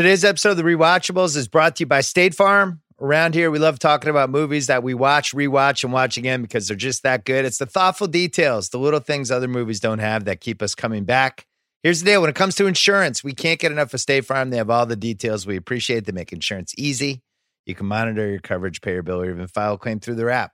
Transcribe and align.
Today's 0.00 0.24
episode 0.24 0.52
of 0.52 0.56
The 0.56 0.62
Rewatchables 0.62 1.36
is 1.36 1.46
brought 1.46 1.76
to 1.76 1.82
you 1.82 1.86
by 1.86 2.00
State 2.00 2.34
Farm. 2.34 2.80
Around 2.98 3.34
here, 3.34 3.50
we 3.50 3.58
love 3.58 3.78
talking 3.78 4.08
about 4.08 4.30
movies 4.30 4.68
that 4.68 4.82
we 4.82 4.94
watch, 4.94 5.34
rewatch, 5.34 5.84
and 5.84 5.92
watch 5.92 6.16
again 6.16 6.40
because 6.40 6.66
they're 6.66 6.74
just 6.74 7.02
that 7.02 7.26
good. 7.26 7.44
It's 7.44 7.58
the 7.58 7.66
thoughtful 7.66 8.06
details, 8.06 8.70
the 8.70 8.78
little 8.78 9.00
things 9.00 9.30
other 9.30 9.46
movies 9.46 9.78
don't 9.78 9.98
have 9.98 10.24
that 10.24 10.40
keep 10.40 10.62
us 10.62 10.74
coming 10.74 11.04
back. 11.04 11.46
Here's 11.82 12.00
the 12.00 12.12
deal 12.12 12.22
when 12.22 12.30
it 12.30 12.34
comes 12.34 12.54
to 12.54 12.66
insurance, 12.66 13.22
we 13.22 13.34
can't 13.34 13.60
get 13.60 13.72
enough 13.72 13.92
of 13.92 14.00
State 14.00 14.24
Farm. 14.24 14.48
They 14.48 14.56
have 14.56 14.70
all 14.70 14.86
the 14.86 14.96
details. 14.96 15.46
We 15.46 15.56
appreciate 15.56 16.06
they 16.06 16.12
make 16.12 16.32
insurance 16.32 16.72
easy. 16.78 17.20
You 17.66 17.74
can 17.74 17.84
monitor 17.84 18.26
your 18.26 18.40
coverage, 18.40 18.80
pay 18.80 18.94
your 18.94 19.02
bill, 19.02 19.20
or 19.20 19.28
even 19.28 19.48
file 19.48 19.74
a 19.74 19.78
claim 19.78 20.00
through 20.00 20.14
their 20.14 20.30
app, 20.30 20.52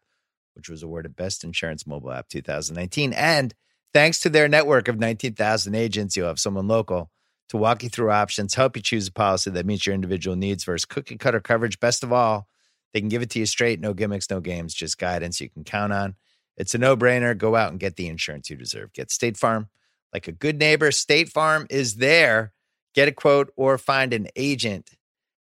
which 0.55 0.69
was 0.69 0.83
awarded 0.83 1.15
Best 1.15 1.45
Insurance 1.45 1.87
Mobile 1.87 2.11
App 2.11 2.29
2019. 2.31 3.13
And 3.13 3.55
thanks 3.95 4.19
to 4.23 4.29
their 4.29 4.49
network 4.49 4.89
of 4.89 4.99
19,000 4.99 5.73
agents, 5.77 6.17
you'll 6.17 6.27
have 6.27 6.41
someone 6.41 6.67
local 6.67 7.13
to 7.49 7.57
walk 7.57 7.83
you 7.83 7.89
through 7.89 8.11
options, 8.11 8.55
help 8.55 8.77
you 8.77 8.83
choose 8.83 9.09
a 9.09 9.12
policy 9.12 9.51
that 9.51 9.67
meets 9.67 9.87
your 9.87 9.95
individual 9.95 10.37
needs 10.37 10.65
versus 10.65 10.85
cookie 10.85 11.16
cutter 11.16 11.41
coverage. 11.41 11.80
Best 11.80 12.03
of 12.03 12.12
all, 12.12 12.48
they 12.93 13.01
can 13.01 13.09
give 13.09 13.23
it 13.23 13.30
to 13.30 13.39
you 13.39 13.47
straight, 13.47 13.80
no 13.80 13.95
gimmicks, 13.95 14.30
no 14.30 14.41
games, 14.41 14.75
just 14.75 14.98
guidance 14.98 15.41
you 15.41 15.48
can 15.48 15.65
count 15.65 15.93
on. 15.93 16.17
It's 16.56 16.75
a 16.75 16.79
no 16.79 16.97
brainer. 16.97 17.37
Go 17.37 17.55
out 17.55 17.70
and 17.70 17.79
get 17.79 17.97
the 17.97 18.09
insurance 18.09 18.48
you 18.48 18.56
deserve. 18.56 18.93
Get 18.93 19.11
State 19.11 19.37
Farm 19.37 19.69
like 20.12 20.29
a 20.29 20.33
good 20.33 20.59
neighbor. 20.59 20.91
State 20.91 21.29
Farm 21.29 21.67
is 21.69 21.97
there. 21.97 22.53
Get 22.95 23.09
a 23.09 23.12
quote 23.12 23.53
or 23.56 23.77
find 23.77 24.15
an 24.15 24.28
agent 24.37 24.91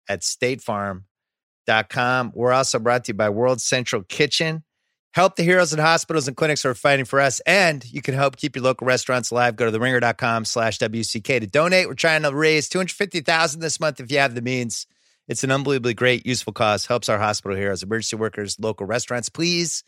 at 0.08 0.20
statefarm.com. 0.20 2.32
We're 2.34 2.52
also 2.52 2.78
brought 2.78 3.04
to 3.04 3.12
you 3.12 3.16
by 3.16 3.30
World 3.30 3.62
Central 3.62 4.02
Kitchen. 4.02 4.64
Help 5.12 5.36
the 5.36 5.42
heroes 5.42 5.72
in 5.72 5.78
hospitals 5.78 6.28
and 6.28 6.36
clinics 6.36 6.62
who 6.62 6.68
are 6.68 6.74
fighting 6.74 7.04
for 7.04 7.20
us. 7.20 7.40
And 7.40 7.84
you 7.90 8.02
can 8.02 8.14
help 8.14 8.36
keep 8.36 8.54
your 8.54 8.62
local 8.62 8.86
restaurants 8.86 9.30
alive. 9.30 9.56
Go 9.56 9.70
to 9.70 9.76
theringer.com 9.76 10.44
slash 10.44 10.78
WCK 10.78 11.40
to 11.40 11.46
donate. 11.46 11.88
We're 11.88 11.94
trying 11.94 12.22
to 12.22 12.34
raise 12.34 12.68
250000 12.68 13.60
this 13.60 13.80
month 13.80 14.00
if 14.00 14.12
you 14.12 14.18
have 14.18 14.34
the 14.34 14.42
means. 14.42 14.86
It's 15.26 15.44
an 15.44 15.50
unbelievably 15.50 15.94
great, 15.94 16.26
useful 16.26 16.52
cause. 16.52 16.86
Helps 16.86 17.08
our 17.08 17.18
hospital 17.18 17.56
heroes, 17.56 17.82
emergency 17.82 18.16
workers, 18.16 18.58
local 18.60 18.86
restaurants. 18.86 19.28
Please 19.28 19.82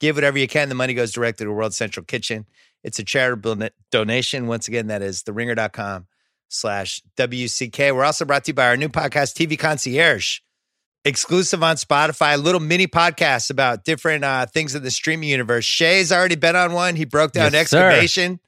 give 0.00 0.16
whatever 0.16 0.38
you 0.38 0.48
can. 0.48 0.68
The 0.68 0.74
money 0.74 0.94
goes 0.94 1.12
directly 1.12 1.46
to 1.46 1.52
World 1.52 1.74
Central 1.74 2.04
Kitchen. 2.04 2.46
It's 2.82 2.98
a 2.98 3.04
charitable 3.04 3.68
donation. 3.90 4.46
Once 4.46 4.68
again, 4.68 4.88
that 4.88 5.02
is 5.02 5.22
theringer.com 5.22 6.06
slash 6.48 7.02
WCK. 7.16 7.94
We're 7.94 8.04
also 8.04 8.24
brought 8.24 8.44
to 8.44 8.50
you 8.50 8.54
by 8.54 8.66
our 8.66 8.76
new 8.76 8.88
podcast, 8.88 9.34
TV 9.34 9.58
Concierge 9.58 10.40
exclusive 11.04 11.62
on 11.62 11.76
Spotify, 11.76 12.42
little 12.42 12.60
mini 12.60 12.86
podcasts 12.86 13.50
about 13.50 13.84
different 13.84 14.24
uh, 14.24 14.46
things 14.46 14.74
in 14.74 14.82
the 14.82 14.90
streaming 14.90 15.28
universe. 15.28 15.64
Shea's 15.64 16.12
already 16.12 16.36
been 16.36 16.56
on 16.56 16.72
one. 16.72 16.96
He 16.96 17.04
broke 17.04 17.32
down 17.32 17.52
Yes, 17.52 17.72
excavation. 17.72 18.40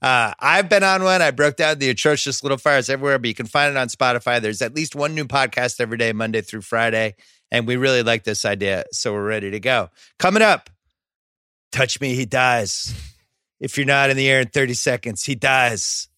Uh, 0.00 0.34
I've 0.40 0.68
been 0.68 0.82
on 0.82 1.04
one. 1.04 1.22
I 1.22 1.30
broke 1.30 1.56
down 1.56 1.78
the 1.78 1.88
atrocious 1.88 2.42
little 2.42 2.58
fires 2.58 2.90
everywhere, 2.90 3.18
but 3.18 3.28
you 3.28 3.34
can 3.34 3.46
find 3.46 3.70
it 3.70 3.76
on 3.76 3.88
Spotify. 3.88 4.40
There's 4.40 4.60
at 4.60 4.74
least 4.74 4.94
one 4.96 5.14
new 5.14 5.24
podcast 5.24 5.80
every 5.80 5.96
day, 5.96 6.12
Monday 6.12 6.40
through 6.40 6.62
Friday. 6.62 7.14
And 7.52 7.66
we 7.66 7.76
really 7.76 8.02
like 8.02 8.24
this 8.24 8.44
idea. 8.44 8.84
So 8.90 9.12
we're 9.12 9.26
ready 9.26 9.50
to 9.52 9.60
go. 9.60 9.90
Coming 10.18 10.42
up, 10.42 10.70
touch 11.70 12.00
me, 12.00 12.14
he 12.14 12.24
dies. 12.24 12.94
If 13.60 13.76
you're 13.76 13.86
not 13.86 14.10
in 14.10 14.16
the 14.16 14.28
air 14.28 14.40
in 14.40 14.48
30 14.48 14.74
seconds, 14.74 15.22
he 15.22 15.36
dies. 15.36 16.08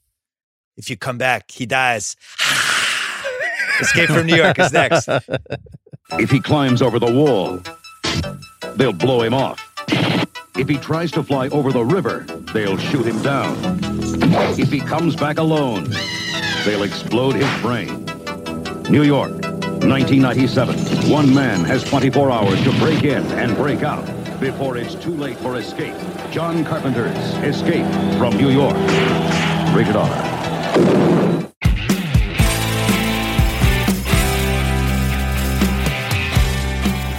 If 0.77 0.89
you 0.89 0.97
come 0.97 1.19
back, 1.19 1.51
he 1.51 1.67
dies. 1.67 2.17
Escape 3.81 4.09
from 4.09 4.27
New 4.27 4.37
York 4.37 4.59
is 4.59 4.73
next. 4.73 5.09
If 6.13 6.31
he 6.31 6.39
climbs 6.39 6.83
over 6.83 6.99
the 6.99 7.11
wall, 7.11 7.61
they'll 8.77 8.93
blow 8.93 9.23
him 9.23 9.35
off. 9.35 9.61
If 10.57 10.69
he 10.69 10.77
tries 10.77 11.11
to 11.13 11.23
fly 11.23 11.49
over 11.49 11.73
the 11.73 11.85
river, 11.85 12.21
they'll 12.53 12.77
shoot 12.77 13.07
him 13.07 13.21
down. 13.23 13.57
If 14.59 14.71
he 14.71 14.81
comes 14.81 15.17
back 15.17 15.39
alone, 15.39 15.89
they'll 16.65 16.85
explode 16.85 17.35
his 17.35 17.63
brain. 17.63 18.05
New 18.89 19.03
York, 19.03 19.33
1997. 19.33 21.11
One 21.11 21.35
man 21.35 21.65
has 21.65 21.83
24 21.85 22.31
hours 22.31 22.63
to 22.65 22.71
break 22.79 23.03
in 23.05 23.25
and 23.33 23.57
break 23.57 23.83
out 23.83 24.05
before 24.39 24.77
it's 24.77 24.95
too 24.95 25.15
late 25.15 25.39
for 25.39 25.57
escape. 25.57 25.97
John 26.31 26.65
Carpenter's 26.65 27.17
Escape 27.43 27.87
from 28.19 28.37
New 28.37 28.51
York. 28.51 28.77
Rated 29.75 29.97
R. 29.97 31.14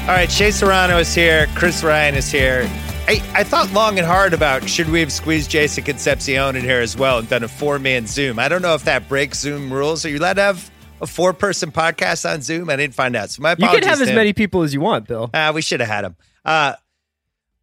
All 0.06 0.12
right, 0.12 0.32
Shea 0.32 0.52
Serrano 0.52 1.00
is 1.00 1.16
here. 1.16 1.48
Chris 1.56 1.84
Ryan 1.84 2.14
is 2.14 2.32
here. 2.32 2.70
I, 3.08 3.24
I 3.34 3.44
thought 3.44 3.74
long 3.74 3.98
and 3.98 4.06
hard 4.06 4.36
about 4.36 4.70
should 4.70 4.88
we 4.90 5.00
have 5.00 5.12
squeezed 5.12 5.50
Jason 5.50 5.84
Concepcion 5.84 6.56
in 6.56 6.62
here 6.62 6.80
as 6.80 6.96
well 6.96 7.18
and 7.18 7.28
done 7.28 7.44
a 7.44 7.48
four 7.48 7.80
man 7.80 8.06
Zoom. 8.06 8.38
I 8.38 8.48
don't 8.48 8.62
know 8.62 8.76
if 8.76 8.84
that 8.84 9.10
breaks 9.10 9.40
Zoom 9.40 9.74
rules. 9.74 10.06
Are 10.06 10.10
you 10.10 10.20
allowed 10.20 10.34
to 10.34 10.44
have 10.44 10.72
a 11.02 11.08
four 11.08 11.34
person 11.34 11.72
podcast 11.72 12.32
on 12.32 12.44
Zoom? 12.44 12.70
I 12.70 12.76
didn't 12.76 12.94
find 12.94 13.16
out. 13.16 13.32
So 13.32 13.42
my 13.42 13.54
apologies. 13.54 13.78
You 13.78 13.82
can 13.82 13.90
have 13.90 14.08
as 14.08 14.14
many 14.14 14.32
people 14.34 14.62
as 14.62 14.76
you 14.76 14.80
want, 14.80 15.08
Bill. 15.08 15.32
Uh, 15.34 15.52
we 15.56 15.64
should 15.64 15.80
have 15.80 15.90
had 15.90 16.06
him. 16.06 16.16
Uh, 16.46 16.76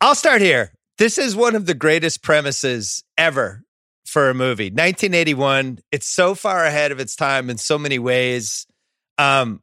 I'll 0.00 0.16
start 0.16 0.40
here. 0.40 0.72
This 0.98 1.18
is 1.18 1.36
one 1.36 1.54
of 1.54 1.66
the 1.66 1.74
greatest 1.74 2.22
premises 2.24 3.04
ever 3.16 3.62
for 4.04 4.30
a 4.30 4.34
movie. 4.34 4.64
1981. 4.64 5.78
It's 5.92 6.08
so 6.08 6.34
far 6.34 6.64
ahead 6.64 6.90
of 6.90 6.98
its 6.98 7.14
time 7.14 7.50
in 7.50 7.56
so 7.56 7.78
many 7.78 8.00
ways. 8.00 8.66
Um, 9.16 9.62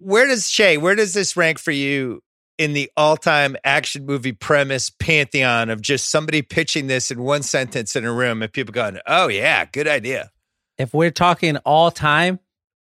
where 0.00 0.26
does 0.26 0.48
Shea? 0.48 0.76
Where 0.76 0.94
does 0.94 1.14
this 1.14 1.36
rank 1.36 1.58
for 1.58 1.72
you 1.72 2.22
in 2.58 2.72
the 2.72 2.90
all-time 2.96 3.56
action 3.64 4.04
movie 4.04 4.32
premise 4.32 4.90
pantheon 4.90 5.70
of 5.70 5.80
just 5.80 6.10
somebody 6.10 6.42
pitching 6.42 6.88
this 6.88 7.10
in 7.10 7.22
one 7.22 7.42
sentence 7.42 7.94
in 7.94 8.04
a 8.04 8.12
room 8.12 8.42
and 8.42 8.52
people 8.52 8.72
going, 8.72 8.98
"Oh 9.06 9.28
yeah, 9.28 9.64
good 9.64 9.88
idea." 9.88 10.30
if 10.78 10.94
we're 10.94 11.10
talking 11.10 11.56
all 11.58 11.90
time, 11.90 12.38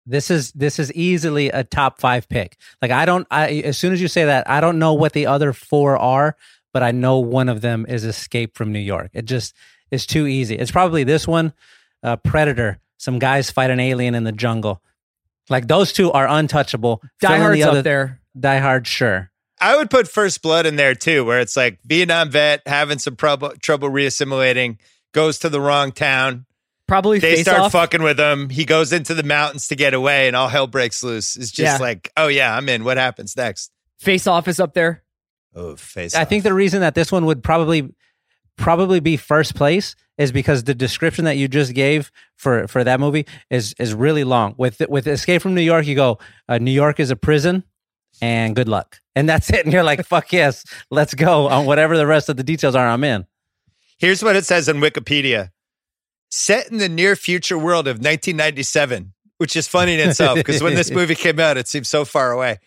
this 0.05 0.31
is 0.31 0.53
this 0.53 0.79
is 0.79 0.93
easily 0.93 1.49
a 1.49 1.65
top 1.65 1.99
five 1.99 2.29
pick. 2.29 2.59
Like 2.83 2.91
I 2.91 3.07
don't, 3.07 3.27
I 3.31 3.63
as 3.65 3.79
soon 3.79 3.93
as 3.93 4.03
you 4.03 4.09
say 4.09 4.27
that, 4.27 4.49
I 4.51 4.61
don't 4.61 4.79
know 4.79 4.93
what 4.93 5.13
the 5.13 5.27
other 5.27 5.53
four 5.53 5.97
are, 5.97 6.37
but 6.75 6.83
I 6.83 6.91
know 6.91 7.21
one 7.21 7.49
of 7.49 7.63
them 7.63 7.87
is 7.89 8.05
Escape 8.05 8.55
from 8.57 8.73
New 8.73 8.81
York. 8.81 9.11
It 9.15 9.25
just 9.25 9.55
is 9.91 10.05
too 10.05 10.27
easy. 10.27 10.57
It's 10.57 10.73
probably 10.73 11.05
this 11.05 11.27
one, 11.27 11.55
uh, 12.03 12.17
Predator. 12.17 12.81
Some 12.99 13.19
guys 13.19 13.51
fight 13.51 13.71
an 13.71 13.81
alien 13.81 14.15
in 14.15 14.25
the 14.25 14.33
jungle. 14.33 14.83
Like 15.51 15.67
those 15.69 15.93
two 15.93 16.11
are 16.13 16.27
untouchable. 16.29 17.03
Die 17.21 17.29
Fill 17.29 17.37
Hard's 17.39 17.57
the 17.61 17.63
other- 17.69 17.79
up 17.79 17.85
there. 17.85 18.21
Die 18.39 18.59
Hard, 18.59 18.87
sure. 18.87 19.31
I 19.61 19.77
would 19.77 19.89
put 19.89 20.09
First 20.09 20.43
Blood 20.43 20.67
in 20.67 20.77
there 20.77 20.95
too, 20.95 21.25
where 21.25 21.41
it's 21.41 21.57
like 21.57 21.79
Vietnam 21.87 22.31
vet 22.31 22.63
having 22.67 22.99
some 22.99 23.17
trouble 23.17 23.53
trouble 23.63 23.89
reassimilating, 23.89 24.79
goes 25.13 25.39
to 25.41 25.49
the 25.49 25.61
wrong 25.61 25.93
town. 25.93 26.45
Probably 26.87 27.19
They 27.19 27.37
face 27.37 27.43
start 27.47 27.61
off. 27.61 27.73
fucking 27.73 28.03
with 28.03 28.19
him. 28.21 28.51
He 28.51 28.65
goes 28.67 28.93
into 28.93 29.15
the 29.15 29.23
mountains 29.23 29.69
to 29.69 29.77
get 29.77 29.95
away, 29.95 30.27
and 30.27 30.37
all 30.37 30.49
hell 30.49 30.67
breaks 30.67 31.03
loose. 31.03 31.37
It's 31.37 31.51
just 31.51 31.79
Yeah. 31.81 31.85
like, 31.87 32.11
oh 32.17 32.29
yeah, 32.29 32.55
I'm 32.55 32.69
in. 32.69 32.85
What 32.85 32.99
happens 32.99 33.37
next? 33.37 33.71
Face 34.01 34.27
off 34.27 34.49
is 34.49 34.61
up 34.61 34.75
there. 34.75 35.03
Oh, 35.55 35.77
face. 35.77 36.15
I 36.15 36.23
off. 36.23 36.29
think 36.29 36.43
the 36.43 36.53
reason 36.53 36.81
that 36.81 36.95
this 36.95 37.11
one 37.13 37.25
would 37.27 37.43
probably 37.43 37.89
probably 38.57 39.01
be 39.01 39.17
first 39.17 39.55
place 39.55 39.95
is 40.19 40.33
because 40.33 40.65
the 40.65 40.75
description 40.75 41.25
that 41.25 41.37
you 41.37 41.49
just 41.49 41.75
gave 41.75 42.13
for 42.37 42.69
for 42.69 42.85
that 42.85 43.01
movie 43.01 43.27
is 43.51 43.75
is 43.79 43.95
really 43.95 44.25
long. 44.25 44.55
With 44.57 44.81
with 44.89 45.07
Escape 45.07 45.43
from 45.43 45.55
New 45.55 45.63
York, 45.63 45.87
you 45.87 45.95
go 45.95 46.19
uh, 46.49 46.59
New 46.59 46.71
York 46.71 47.01
is 47.01 47.11
a 47.11 47.17
prison, 47.17 47.65
and 48.21 48.55
good 48.55 48.69
luck, 48.69 49.01
and 49.15 49.29
that's 49.29 49.51
it. 49.51 49.65
And 49.65 49.73
you're 49.73 49.83
like, 49.83 50.05
fuck 50.07 50.33
yes, 50.33 50.65
let's 50.91 51.15
go 51.15 51.49
on 51.49 51.67
whatever 51.67 51.97
the 51.97 52.07
rest 52.07 52.29
of 52.29 52.37
the 52.37 52.45
details 52.45 52.75
are. 52.75 52.87
I'm 52.87 53.05
in. 53.05 53.27
Here's 53.99 54.23
what 54.23 54.37
it 54.37 54.45
says 54.45 54.69
on 54.69 54.77
Wikipedia: 54.77 55.51
set 56.31 56.71
in 56.71 56.79
the 56.79 56.89
near 56.89 57.17
future 57.17 57.59
world 57.59 57.87
of 57.89 57.97
1997, 57.97 59.13
which 59.39 59.57
is 59.57 59.67
funny 59.67 59.95
in 59.95 60.09
itself 60.09 60.37
because 60.37 60.63
when 60.63 60.75
this 60.75 60.91
movie 60.93 61.15
came 61.15 61.41
out, 61.41 61.57
it 61.57 61.69
seemed 61.69 61.87
so 61.87 62.05
far 62.05 62.31
away. 62.31 62.59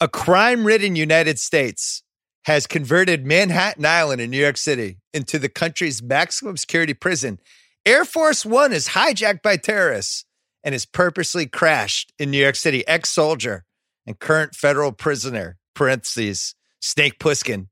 A 0.00 0.06
crime-ridden 0.06 0.94
United 0.94 1.40
States 1.40 2.04
has 2.48 2.66
converted 2.66 3.26
Manhattan 3.26 3.84
Island 3.84 4.22
in 4.22 4.30
New 4.30 4.40
York 4.40 4.56
City 4.56 4.96
into 5.12 5.38
the 5.38 5.50
country's 5.50 6.02
maximum 6.02 6.56
security 6.56 6.94
prison. 6.94 7.40
Air 7.84 8.06
Force 8.06 8.46
One 8.46 8.72
is 8.72 8.88
hijacked 8.88 9.42
by 9.42 9.58
terrorists 9.58 10.24
and 10.64 10.74
is 10.74 10.86
purposely 10.86 11.44
crashed 11.44 12.10
in 12.18 12.30
New 12.30 12.38
York 12.38 12.56
City. 12.56 12.88
Ex 12.88 13.10
soldier 13.10 13.66
and 14.06 14.18
current 14.18 14.54
federal 14.54 14.92
prisoner, 14.92 15.58
parentheses, 15.74 16.54
Snake 16.80 17.18
Plissken, 17.18 17.66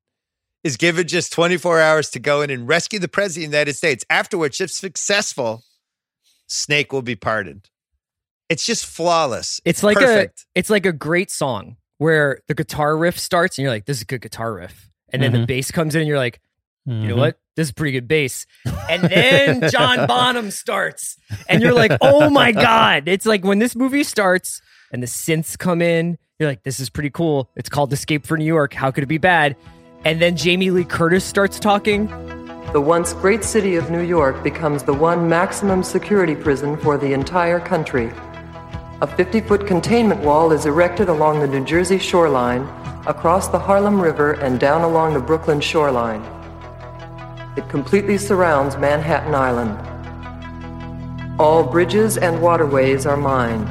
is 0.62 0.76
given 0.76 1.08
just 1.08 1.32
24 1.32 1.80
hours 1.80 2.10
to 2.10 2.18
go 2.18 2.42
in 2.42 2.50
and 2.50 2.68
rescue 2.68 2.98
the 2.98 3.08
president 3.08 3.46
of 3.46 3.52
the 3.52 3.56
United 3.56 3.76
States. 3.76 4.04
After 4.10 4.36
which, 4.36 4.60
if 4.60 4.70
successful, 4.70 5.62
Snake 6.48 6.92
will 6.92 7.00
be 7.00 7.16
pardoned. 7.16 7.70
It's 8.50 8.66
just 8.66 8.84
flawless. 8.84 9.58
It's 9.64 9.82
like 9.82 9.96
perfect. 9.96 10.40
a 10.40 10.58
it's 10.58 10.68
like 10.68 10.84
a 10.84 10.92
great 10.92 11.30
song 11.30 11.78
where 11.98 12.38
the 12.48 12.54
guitar 12.54 12.96
riff 12.96 13.18
starts 13.18 13.58
and 13.58 13.62
you're 13.64 13.72
like, 13.72 13.86
this 13.86 13.98
is 13.98 14.02
a 14.02 14.06
good 14.06 14.20
guitar 14.20 14.52
riff. 14.54 14.90
And 15.12 15.22
then 15.22 15.32
the 15.32 15.38
Mhm. 15.38 15.46
bass 15.46 15.70
comes 15.70 15.94
in 15.94 16.02
and 16.02 16.08
you're 16.08 16.18
like, 16.18 16.40
you 16.84 17.08
know 17.08 17.14
Mhm. 17.14 17.18
what? 17.18 17.38
This 17.56 17.68
is 17.68 17.72
pretty 17.72 17.92
good 17.92 18.06
bass. 18.08 18.46
And 18.88 19.02
then 19.10 19.70
John 19.70 20.06
Bonham 20.06 20.50
starts. 20.50 21.16
And 21.48 21.62
you're 21.62 21.72
like, 21.72 21.92
oh 22.00 22.28
my 22.30 22.52
God. 22.52 23.08
It's 23.08 23.24
like 23.26 23.44
when 23.44 23.58
this 23.58 23.74
movie 23.74 24.04
starts 24.04 24.60
and 24.92 25.02
the 25.02 25.06
synths 25.06 25.56
come 25.58 25.80
in, 25.80 26.18
you're 26.38 26.48
like, 26.48 26.64
this 26.64 26.78
is 26.80 26.90
pretty 26.90 27.10
cool. 27.10 27.50
It's 27.56 27.68
called 27.70 27.92
Escape 27.92 28.26
for 28.26 28.36
New 28.36 28.44
York. 28.44 28.74
How 28.74 28.90
could 28.90 29.02
it 29.04 29.06
be 29.08 29.18
bad? 29.18 29.56
And 30.04 30.20
then 30.20 30.36
Jamie 30.36 30.70
Lee 30.70 30.84
Curtis 30.84 31.24
starts 31.24 31.58
talking. 31.58 32.06
The 32.72 32.80
once 32.80 33.14
great 33.14 33.42
city 33.42 33.76
of 33.76 33.90
New 33.90 34.02
York 34.02 34.42
becomes 34.44 34.82
the 34.82 34.92
one 34.92 35.28
maximum 35.28 35.82
security 35.82 36.34
prison 36.34 36.76
for 36.76 36.98
the 36.98 37.12
entire 37.14 37.58
country. 37.58 38.12
A 39.02 39.06
50 39.06 39.42
foot 39.42 39.66
containment 39.66 40.22
wall 40.22 40.52
is 40.52 40.64
erected 40.64 41.10
along 41.10 41.40
the 41.40 41.46
New 41.46 41.62
Jersey 41.62 41.98
shoreline, 41.98 42.62
across 43.06 43.48
the 43.48 43.58
Harlem 43.58 44.00
River, 44.00 44.32
and 44.32 44.58
down 44.58 44.80
along 44.80 45.12
the 45.12 45.20
Brooklyn 45.20 45.60
shoreline. 45.60 46.22
It 47.58 47.68
completely 47.68 48.16
surrounds 48.16 48.78
Manhattan 48.78 49.34
Island. 49.34 49.76
All 51.38 51.62
bridges 51.62 52.16
and 52.16 52.40
waterways 52.40 53.04
are 53.04 53.18
mined. 53.18 53.68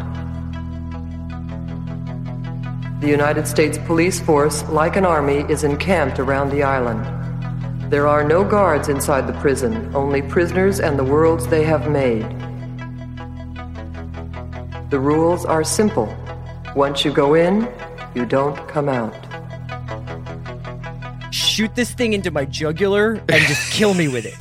The 3.02 3.08
United 3.08 3.48
States 3.48 3.80
police 3.80 4.20
force, 4.20 4.62
like 4.70 4.96
an 4.96 5.08
army, 5.08 5.44
is 5.50 5.64
encamped 5.64 6.20
around 6.20 6.52
the 6.52 6.62
island. 6.62 7.04
There 7.92 8.06
are 8.06 8.24
no 8.24 8.44
guards 8.44 8.90
inside 8.90 9.26
the 9.26 9.40
prison, 9.42 9.90
only 9.96 10.22
prisoners 10.22 10.80
and 10.80 11.00
the 11.00 11.04
worlds 11.04 11.48
they 11.48 11.64
have 11.64 11.90
made. 11.90 12.26
The 14.96 15.02
rules 15.02 15.44
are 15.44 15.66
simple. 15.66 16.08
Once 16.74 17.04
you 17.04 17.12
go 17.12 17.34
in, 17.34 17.70
you 18.16 18.26
don't 18.26 18.56
come 18.70 18.88
out. 18.88 19.14
Shoot 21.34 21.76
this 21.76 21.92
thing 21.92 22.14
into 22.14 22.32
my 22.32 22.46
jugular 22.46 23.16
and 23.28 23.44
just 23.44 23.74
kill 23.74 23.94
me 23.94 24.08
with 24.08 24.26
it. 24.26 24.40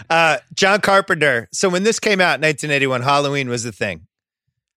uh, 0.10 0.36
John 0.52 0.82
Carpenter. 0.82 1.48
So 1.50 1.70
when 1.70 1.82
this 1.82 1.98
came 1.98 2.20
out 2.20 2.34
in 2.34 2.42
1981, 2.42 3.00
Halloween 3.00 3.48
was 3.48 3.62
the 3.62 3.72
thing. 3.72 4.06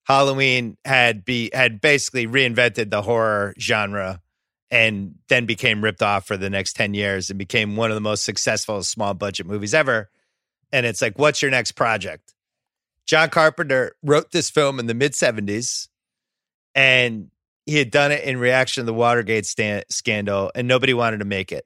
Halloween 0.05 0.77
had 0.85 1.25
be 1.25 1.49
had 1.53 1.81
basically 1.81 2.27
reinvented 2.27 2.91
the 2.91 3.01
horror 3.01 3.53
genre 3.59 4.21
and 4.71 5.15
then 5.27 5.45
became 5.45 5.83
ripped 5.83 6.01
off 6.01 6.25
for 6.25 6.37
the 6.37 6.49
next 6.49 6.77
10 6.77 6.93
years 6.93 7.29
and 7.29 7.37
became 7.37 7.75
one 7.75 7.91
of 7.91 7.95
the 7.95 7.99
most 7.99 8.23
successful 8.23 8.81
small 8.83 9.13
budget 9.13 9.47
movies 9.47 9.73
ever. 9.73 10.09
And 10.71 10.85
it's 10.85 11.01
like, 11.01 11.19
what's 11.19 11.41
your 11.41 11.51
next 11.51 11.73
project? 11.73 12.32
John 13.05 13.29
Carpenter 13.29 13.95
wrote 14.03 14.31
this 14.31 14.49
film 14.49 14.79
in 14.79 14.87
the 14.87 14.93
mid 14.93 15.13
70s 15.13 15.87
and 16.75 17.29
he 17.65 17.77
had 17.77 17.91
done 17.91 18.11
it 18.11 18.23
in 18.23 18.37
reaction 18.37 18.81
to 18.81 18.85
the 18.85 18.93
Watergate 18.93 19.45
sta- 19.45 19.83
scandal 19.89 20.51
and 20.55 20.67
nobody 20.67 20.93
wanted 20.93 21.19
to 21.19 21.25
make 21.25 21.51
it. 21.51 21.65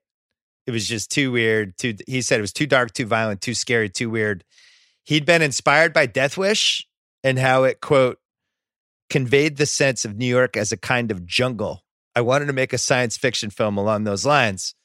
It 0.66 0.72
was 0.72 0.88
just 0.88 1.12
too 1.12 1.32
weird. 1.32 1.78
Too, 1.78 1.96
he 2.08 2.22
said 2.22 2.40
it 2.40 2.42
was 2.42 2.54
too 2.54 2.68
dark, 2.68 2.94
too 2.94 3.06
violent, 3.06 3.42
too 3.42 3.54
scary, 3.54 3.90
too 3.90 4.10
weird. 4.10 4.44
He'd 5.06 5.26
been 5.26 5.42
inspired 5.42 5.94
by 5.94 6.06
Death 6.06 6.38
Wish 6.38 6.86
and 7.24 7.40
how 7.40 7.64
it, 7.64 7.80
quote, 7.80 8.20
conveyed 9.10 9.58
the 9.58 9.66
sense 9.66 10.04
of 10.04 10.18
New 10.18 10.26
York 10.26 10.58
as 10.58 10.72
a 10.72 10.78
kind 10.78 11.12
of 11.12 11.26
jungle. 11.26 11.84
I 12.16 12.22
wanted 12.22 12.48
to 12.48 12.54
make 12.54 12.74
a 12.74 12.78
science 12.78 13.16
fiction 13.16 13.50
film 13.50 13.78
along 13.78 14.04
those 14.04 14.26
lines. 14.26 14.76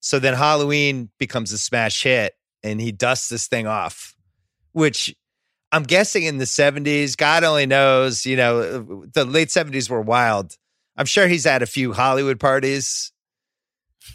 So 0.00 0.18
then 0.18 0.34
Halloween 0.34 1.10
becomes 1.18 1.52
a 1.52 1.58
smash 1.58 2.02
hit 2.02 2.32
and 2.62 2.80
he 2.80 2.90
dusts 2.90 3.28
this 3.28 3.46
thing 3.46 3.66
off, 3.66 4.16
which 4.72 5.14
I'm 5.72 5.84
guessing 5.84 6.24
in 6.24 6.38
the 6.38 6.44
70s, 6.44 7.16
God 7.16 7.44
only 7.44 7.66
knows, 7.66 8.26
you 8.26 8.36
know, 8.36 9.04
the 9.12 9.24
late 9.24 9.48
70s 9.48 9.88
were 9.88 10.00
wild. 10.00 10.56
I'm 10.96 11.06
sure 11.06 11.28
he's 11.28 11.46
at 11.46 11.62
a 11.62 11.66
few 11.66 11.92
Hollywood 11.92 12.40
parties, 12.40 13.12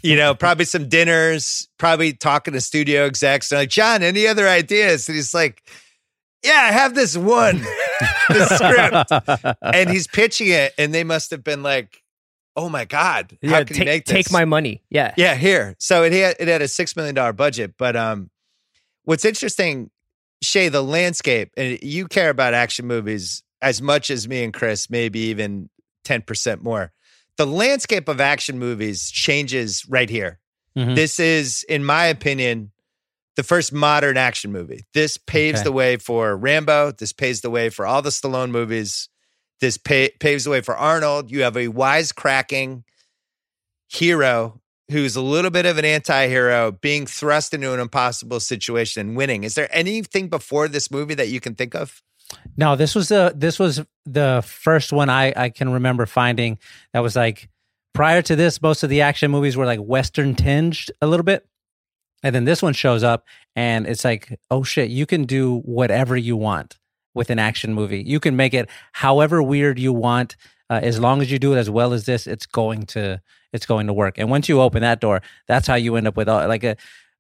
you 0.02 0.16
know, 0.16 0.36
probably 0.40 0.66
some 0.66 0.90
dinners, 0.90 1.68
probably 1.78 2.13
talking 2.13 2.54
to 2.54 2.62
studio 2.62 3.06
execs. 3.06 3.50
They're 3.50 3.60
like, 3.60 3.69
John, 3.69 4.04
any 4.04 4.28
other 4.28 4.48
ideas? 4.48 5.07
And 5.07 5.16
he's 5.16 5.34
like, 5.34 5.63
yeah, 6.44 6.68
I 6.69 6.72
have 6.72 6.94
this 6.94 7.18
one, 7.18 7.58
the 8.30 9.25
script. 9.42 9.58
And 9.62 9.90
he's 9.90 10.08
pitching 10.08 10.50
it, 10.50 10.74
and 10.78 10.94
they 10.94 11.04
must 11.04 11.31
have 11.31 11.44
been 11.44 11.63
like, 11.63 12.04
oh 12.56 12.69
my 12.69 12.86
God, 12.86 13.38
how 13.44 13.50
yeah, 13.50 13.63
can 13.63 13.68
take, 13.68 13.78
he 13.78 13.86
make 13.86 14.06
this? 14.06 14.13
take 14.13 14.31
my 14.31 14.46
money. 14.46 14.84
Yeah. 14.90 15.13
Yeah, 15.18 15.36
here. 15.36 15.75
So 15.80 16.04
it 16.04 16.13
had 16.13 16.36
it 16.40 16.48
had 16.48 16.62
a 16.62 16.68
six 16.68 16.96
million 16.96 17.16
dollar 17.16 17.34
budget, 17.34 17.75
but 17.78 17.96
um, 17.96 18.30
what's 19.04 19.25
interesting, 19.25 19.90
Shea, 20.46 20.70
the 20.70 20.84
landscape, 20.84 21.52
and 21.58 21.78
you 21.82 22.08
care 22.08 22.30
about 22.30 22.54
action 22.54 22.86
movies 22.88 23.44
as 23.62 23.82
much 23.82 24.10
as 24.10 24.28
me 24.28 24.44
and 24.44 24.54
Chris, 24.54 24.90
maybe 24.90 25.20
even 25.20 25.70
ten 26.04 26.22
percent 26.22 26.64
more. 26.64 26.92
The 27.38 27.46
landscape 27.48 28.08
of 28.08 28.22
action 28.22 28.60
movies 28.60 29.10
changes 29.12 29.86
right 29.90 30.10
here. 30.10 30.40
Mhm. 30.78 30.96
This 30.96 31.20
is, 31.20 31.64
in 31.68 31.84
my 31.84 32.06
opinion, 32.06 32.72
the 33.36 33.44
first 33.44 33.74
modern 33.74 34.16
action 34.18 34.52
movie. 34.52 34.86
This 34.94 35.18
paves 35.18 35.60
Okay. 35.60 35.64
the 35.66 35.72
way 35.74 35.98
for 35.98 36.38
Rambo. 36.38 36.92
This 36.94 37.12
paves 37.12 37.42
the 37.42 37.50
way 37.50 37.70
for 37.70 37.86
all 37.86 38.02
the 38.02 38.10
Stallone 38.10 38.52
movies. 38.52 39.10
This 39.60 39.78
pa- 39.78 40.08
paves 40.20 40.44
the 40.46 40.50
way 40.52 40.62
for 40.62 40.76
Arnold. 40.78 41.32
You 41.32 41.44
have 41.44 41.58
a 41.58 41.68
wisecracking 41.68 42.84
hero 43.88 44.62
who's 44.90 45.16
a 45.16 45.22
little 45.22 45.52
bit 45.52 45.66
of 45.66 45.78
an 45.78 45.86
anti-hero 45.86 46.72
being 46.72 47.06
thrust 47.06 47.54
into 47.54 47.74
an 47.74 47.80
impossible 47.80 48.40
situation 48.40 49.08
and 49.08 49.18
winning. 49.18 49.44
Is 49.44 49.56
there 49.56 49.70
anything 49.72 50.30
before 50.30 50.68
this 50.68 50.92
movie 50.92 51.16
that 51.16 51.30
you 51.30 51.40
can 51.40 51.56
think 51.56 51.76
of? 51.76 52.02
No, 52.58 52.76
this 52.76 52.96
was 52.96 53.10
the 53.10 53.34
this 53.36 53.60
was 53.60 53.82
the 54.06 54.44
first 54.46 54.92
one 54.92 55.10
I 55.10 55.34
I 55.36 55.50
can 55.50 55.70
remember 55.70 56.06
finding 56.06 56.58
that 56.94 57.02
was 57.02 57.16
like 57.16 57.50
prior 57.94 58.22
to 58.24 58.36
this 58.36 58.62
most 58.62 58.84
of 58.84 58.90
the 58.90 59.02
action 59.02 59.32
movies 59.32 59.56
were 59.56 59.66
like 59.66 59.80
western 59.80 60.36
tinged 60.36 60.92
a 61.02 61.08
little 61.08 61.24
bit. 61.24 61.48
And 62.24 62.34
then 62.34 62.46
this 62.46 62.64
one 62.64 62.74
shows 62.74 63.04
up 63.04 63.26
and 63.56 63.86
it's 63.86 64.04
like, 64.04 64.40
"Oh 64.50 64.64
shit, 64.64 64.90
you 64.90 65.06
can 65.06 65.26
do 65.26 65.60
whatever 65.60 66.18
you 66.18 66.36
want 66.36 66.80
with 67.14 67.30
an 67.30 67.38
action 67.38 67.74
movie. 67.74 68.02
You 68.02 68.20
can 68.20 68.36
make 68.36 68.54
it 68.54 68.70
however 68.92 69.42
weird 69.42 69.78
you 69.78 69.94
want 69.94 70.36
uh, 70.70 70.80
as 70.82 71.00
long 71.00 71.22
as 71.22 71.32
you 71.32 71.40
do 71.40 71.54
it 71.54 71.58
as 71.58 71.70
well 71.70 71.94
as 71.94 72.06
this, 72.06 72.26
it's 72.28 72.46
going 72.46 72.86
to 72.88 73.22
it's 73.56 73.66
going 73.66 73.88
to 73.88 73.94
work." 73.94 74.18
And 74.18 74.30
once 74.30 74.48
you 74.48 74.62
open 74.62 74.81
that 74.81 75.02
door, 75.02 75.22
that's 75.48 75.68
how 75.68 75.75
you 75.75 75.96
end 75.96 76.07
up 76.07 76.18
with 76.18 76.30
all, 76.30 76.48
like 76.48 76.63
a 76.63 76.75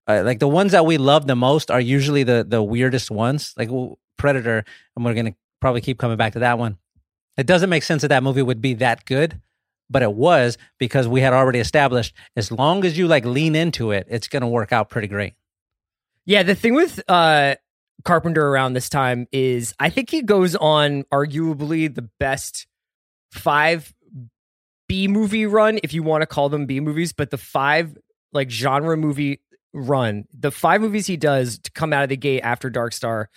uh, 0.07 0.21
like 0.23 0.39
the 0.39 0.47
ones 0.47 0.71
that 0.71 0.85
we 0.85 0.97
love 0.97 1.27
the 1.27 1.35
most 1.35 1.71
are 1.71 1.81
usually 1.81 2.23
the 2.23 2.45
the 2.47 2.61
weirdest 2.61 3.09
ones. 3.09 3.53
Like 3.57 3.71
well, 3.71 3.97
Predator, 4.17 4.63
and 4.95 5.05
we're 5.05 5.13
gonna 5.13 5.35
probably 5.61 5.81
keep 5.81 5.97
coming 5.97 6.17
back 6.17 6.33
to 6.33 6.39
that 6.39 6.59
one. 6.59 6.77
It 7.37 7.47
doesn't 7.47 7.69
make 7.69 7.83
sense 7.83 8.01
that 8.03 8.09
that 8.09 8.23
movie 8.23 8.41
would 8.41 8.61
be 8.61 8.75
that 8.75 9.05
good, 9.05 9.41
but 9.89 10.03
it 10.03 10.13
was 10.13 10.57
because 10.77 11.07
we 11.07 11.21
had 11.21 11.33
already 11.33 11.59
established 11.59 12.13
as 12.35 12.51
long 12.51 12.85
as 12.85 12.97
you 12.97 13.07
like 13.07 13.25
lean 13.25 13.55
into 13.55 13.91
it, 13.91 14.07
it's 14.09 14.27
gonna 14.27 14.47
work 14.47 14.71
out 14.71 14.89
pretty 14.89 15.07
great. 15.07 15.33
Yeah, 16.25 16.43
the 16.43 16.55
thing 16.55 16.75
with 16.75 17.01
uh 17.07 17.55
Carpenter 18.03 18.47
around 18.47 18.73
this 18.73 18.89
time 18.89 19.27
is 19.31 19.73
I 19.79 19.89
think 19.89 20.11
he 20.11 20.21
goes 20.21 20.55
on 20.55 21.03
arguably 21.11 21.93
the 21.93 22.07
best 22.19 22.67
five 23.31 23.91
B 24.87 25.07
movie 25.07 25.45
run, 25.45 25.79
if 25.83 25.93
you 25.93 26.03
want 26.03 26.21
to 26.21 26.27
call 26.27 26.49
them 26.49 26.65
B 26.65 26.79
movies, 26.79 27.13
but 27.13 27.31
the 27.31 27.37
five 27.37 27.97
like 28.33 28.49
genre 28.49 28.97
movie 28.97 29.41
run, 29.73 30.25
the 30.33 30.51
five 30.51 30.81
movies 30.81 31.07
he 31.07 31.17
does 31.17 31.59
to 31.59 31.71
come 31.71 31.93
out 31.93 32.03
of 32.03 32.09
the 32.09 32.17
gate 32.17 32.41
after 32.41 32.69
Dark 32.69 32.93
Star. 32.93 33.29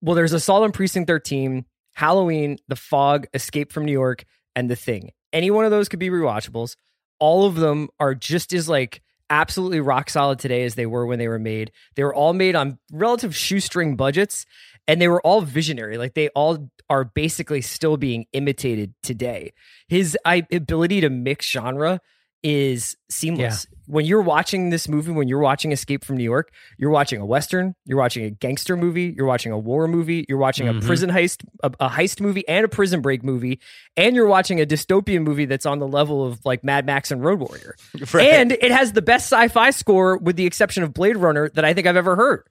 Well, 0.00 0.16
there's 0.16 0.32
Assault 0.32 0.64
on 0.64 0.72
Precinct 0.72 1.06
13, 1.06 1.64
Halloween, 1.94 2.58
The 2.68 2.76
Fog, 2.76 3.26
Escape 3.34 3.72
from 3.72 3.84
New 3.84 3.92
York, 3.92 4.24
and 4.56 4.70
The 4.70 4.76
Thing. 4.76 5.10
Any 5.32 5.50
one 5.50 5.64
of 5.64 5.70
those 5.70 5.88
could 5.88 5.98
be 5.98 6.10
rewatchables. 6.10 6.76
All 7.18 7.46
of 7.46 7.56
them 7.56 7.88
are 8.00 8.14
just 8.14 8.52
as 8.52 8.68
like 8.68 9.02
absolutely 9.30 9.80
rock 9.80 10.10
solid 10.10 10.38
today 10.38 10.64
as 10.64 10.74
they 10.74 10.86
were 10.86 11.06
when 11.06 11.18
they 11.18 11.28
were 11.28 11.38
made. 11.38 11.72
They 11.94 12.04
were 12.04 12.14
all 12.14 12.32
made 12.32 12.54
on 12.54 12.78
relative 12.92 13.34
shoestring 13.34 13.96
budgets 13.96 14.44
and 14.88 15.00
they 15.00 15.08
were 15.08 15.20
all 15.22 15.40
visionary. 15.40 15.98
Like 15.98 16.14
they 16.14 16.28
all 16.30 16.70
are 16.90 17.04
basically 17.04 17.60
still 17.62 17.96
being 17.96 18.26
imitated 18.32 18.92
today. 19.02 19.52
His 19.88 20.16
I, 20.24 20.46
ability 20.52 21.00
to 21.02 21.10
mix 21.10 21.48
genre 21.50 22.00
is 22.44 22.96
seamless. 23.08 23.68
When 23.86 24.04
you're 24.04 24.20
watching 24.22 24.70
this 24.70 24.88
movie, 24.88 25.12
when 25.12 25.28
you're 25.28 25.38
watching 25.38 25.70
Escape 25.70 26.04
from 26.04 26.16
New 26.16 26.24
York, 26.24 26.50
you're 26.76 26.90
watching 26.90 27.20
a 27.20 27.24
western, 27.26 27.74
you're 27.84 27.98
watching 27.98 28.24
a 28.24 28.30
gangster 28.30 28.76
movie, 28.76 29.14
you're 29.16 29.26
watching 29.26 29.52
a 29.52 29.58
war 29.58 29.86
movie, 29.86 30.24
you're 30.28 30.38
watching 30.38 30.66
Mhm. 30.66 30.82
a 30.82 30.86
prison 30.86 31.08
heist, 31.10 31.44
a, 31.62 31.70
a 31.78 31.88
heist 31.88 32.20
movie, 32.20 32.46
and 32.48 32.64
a 32.64 32.68
prison 32.68 33.00
break 33.00 33.22
movie, 33.22 33.60
and 33.96 34.16
you're 34.16 34.26
watching 34.26 34.60
a 34.60 34.66
dystopian 34.66 35.22
movie 35.22 35.44
that's 35.44 35.66
on 35.66 35.78
the 35.78 35.86
level 35.86 36.26
of 36.26 36.44
like 36.44 36.64
Mad 36.64 36.84
Max 36.84 37.12
and 37.12 37.24
Road 37.24 37.38
Warrior. 37.38 37.76
And 38.18 38.50
it 38.52 38.72
has 38.72 38.92
the 38.92 39.02
best 39.02 39.26
sci-fi 39.32 39.70
score, 39.70 40.18
with 40.18 40.34
the 40.34 40.46
exception 40.46 40.82
of 40.82 40.92
Blade 40.92 41.16
Runner, 41.16 41.48
that 41.54 41.64
I 41.64 41.74
think 41.74 41.86
I've 41.86 41.96
ever 41.96 42.16
heard. 42.16 42.44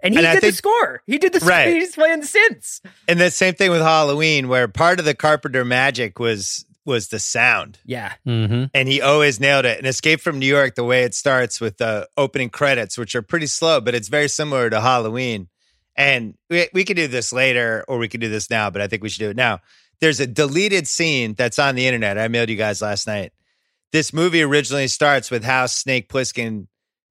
And 0.00 0.14
he 0.14 0.18
And 0.18 0.26
did 0.34 0.40
think- 0.40 0.52
the 0.52 0.56
score. 0.56 1.02
He 1.06 1.18
did 1.18 1.32
the 1.32 1.40
score. 1.40 1.50
Right. 1.50 1.68
He's 1.74 1.94
playing 1.94 2.20
the 2.20 2.26
synths. 2.26 2.80
And 3.08 3.20
the 3.20 3.30
same 3.30 3.54
thing 3.54 3.70
with 3.70 3.80
Halloween, 3.82 4.48
where 4.48 4.68
part 4.68 4.98
of 5.00 5.04
the 5.04 5.14
Carpenter 5.14 5.64
magic 5.64 6.18
was 6.18 6.64
was 6.84 7.08
the 7.08 7.18
sound. 7.18 7.78
Yeah. 7.84 8.14
Mm-hmm. 8.26 8.64
and 8.72 8.88
he 8.88 9.02
always 9.02 9.38
nailed 9.40 9.66
it. 9.66 9.76
And 9.76 9.86
Escape 9.86 10.20
from 10.22 10.38
New 10.38 10.46
York, 10.46 10.74
the 10.74 10.84
way 10.84 11.02
it 11.02 11.14
starts 11.14 11.60
with 11.60 11.76
the 11.76 12.08
opening 12.16 12.48
credits, 12.48 12.96
which 12.96 13.14
are 13.14 13.20
pretty 13.20 13.46
slow, 13.46 13.80
but 13.82 13.94
it's 13.94 14.08
very 14.08 14.28
similar 14.28 14.70
to 14.70 14.80
Halloween. 14.80 15.48
And 15.96 16.34
we, 16.48 16.66
we 16.72 16.84
could 16.84 16.96
do 16.96 17.06
this 17.06 17.30
later 17.30 17.84
or 17.88 17.98
we 17.98 18.08
could 18.08 18.22
do 18.22 18.30
this 18.30 18.48
now, 18.48 18.70
but 18.70 18.80
I 18.80 18.86
think 18.86 19.02
we 19.02 19.10
should 19.10 19.18
do 19.18 19.28
it 19.28 19.36
now. 19.36 19.58
There's 20.00 20.18
a 20.20 20.26
deleted 20.26 20.86
scene 20.88 21.34
that's 21.34 21.58
on 21.58 21.74
the 21.74 21.86
internet. 21.86 22.16
I 22.16 22.28
mailed 22.28 22.48
you 22.48 22.56
guys 22.56 22.80
last 22.80 23.06
night. 23.06 23.32
This 23.92 24.14
movie 24.14 24.42
originally 24.42 24.88
starts 24.88 25.30
with 25.30 25.44
how 25.44 25.66
Snake 25.66 26.08
Plissken 26.08 26.68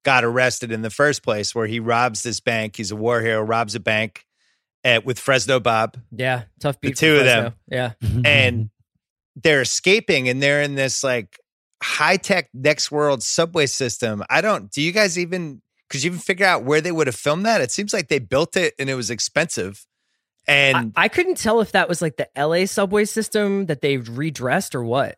got 0.08 0.24
arrested 0.24 0.72
in 0.72 0.84
the 0.84 0.90
first 0.90 1.22
place, 1.22 1.54
where 1.54 1.68
he 1.68 1.82
robs 1.82 2.24
this 2.24 2.40
bank. 2.40 2.78
He's 2.78 2.92
a 2.92 2.96
war 2.96 3.20
hero, 3.20 3.42
robs 3.42 3.76
a 3.76 3.80
bank 3.82 4.26
uh, 4.86 5.02
with 5.04 5.20
Fresno 5.20 5.60
Bob. 5.60 5.98
Yeah. 6.14 6.44
Tough 6.62 6.80
beat. 6.80 6.92
for 6.92 7.02
two 7.02 7.18
of 7.18 7.26
them. 7.26 7.56
Yeah. 7.68 7.92
and 8.26 8.70
they're 9.36 9.60
escaping 9.60 10.30
and 10.30 10.42
they're 10.42 10.62
in 10.62 10.76
this 10.76 11.04
like 11.04 11.38
high 11.84 12.16
tech 12.16 12.48
next 12.54 12.90
world 12.90 13.22
subway 13.22 13.66
system. 13.66 14.24
I 14.30 14.40
don't, 14.40 14.72
do 14.72 14.82
you 14.82 14.94
guys 14.94 15.20
even, 15.20 15.62
could 15.90 16.02
you 16.02 16.12
even 16.12 16.20
figure 16.20 16.46
out 16.46 16.64
where 16.64 16.80
they 16.80 16.94
would 16.94 17.08
have 17.08 17.16
filmed 17.18 17.46
that? 17.46 17.60
It 17.60 17.72
seems 17.72 17.92
like 17.92 18.08
they 18.08 18.20
built 18.20 18.56
it 18.56 18.76
and 18.80 18.90
it 18.90 18.96
was 18.96 19.10
expensive. 19.10 19.86
And 20.48 20.94
I, 20.96 21.04
I 21.04 21.08
couldn't 21.10 21.36
tell 21.36 21.60
if 21.60 21.74
that 21.74 21.90
was 21.90 22.02
like 22.02 22.16
the 22.16 22.30
LA 22.38 22.66
subway 22.66 23.04
system 23.04 23.66
that 23.66 23.82
they've 23.82 24.08
redressed 24.18 24.74
or 24.74 24.86
what. 24.86 25.18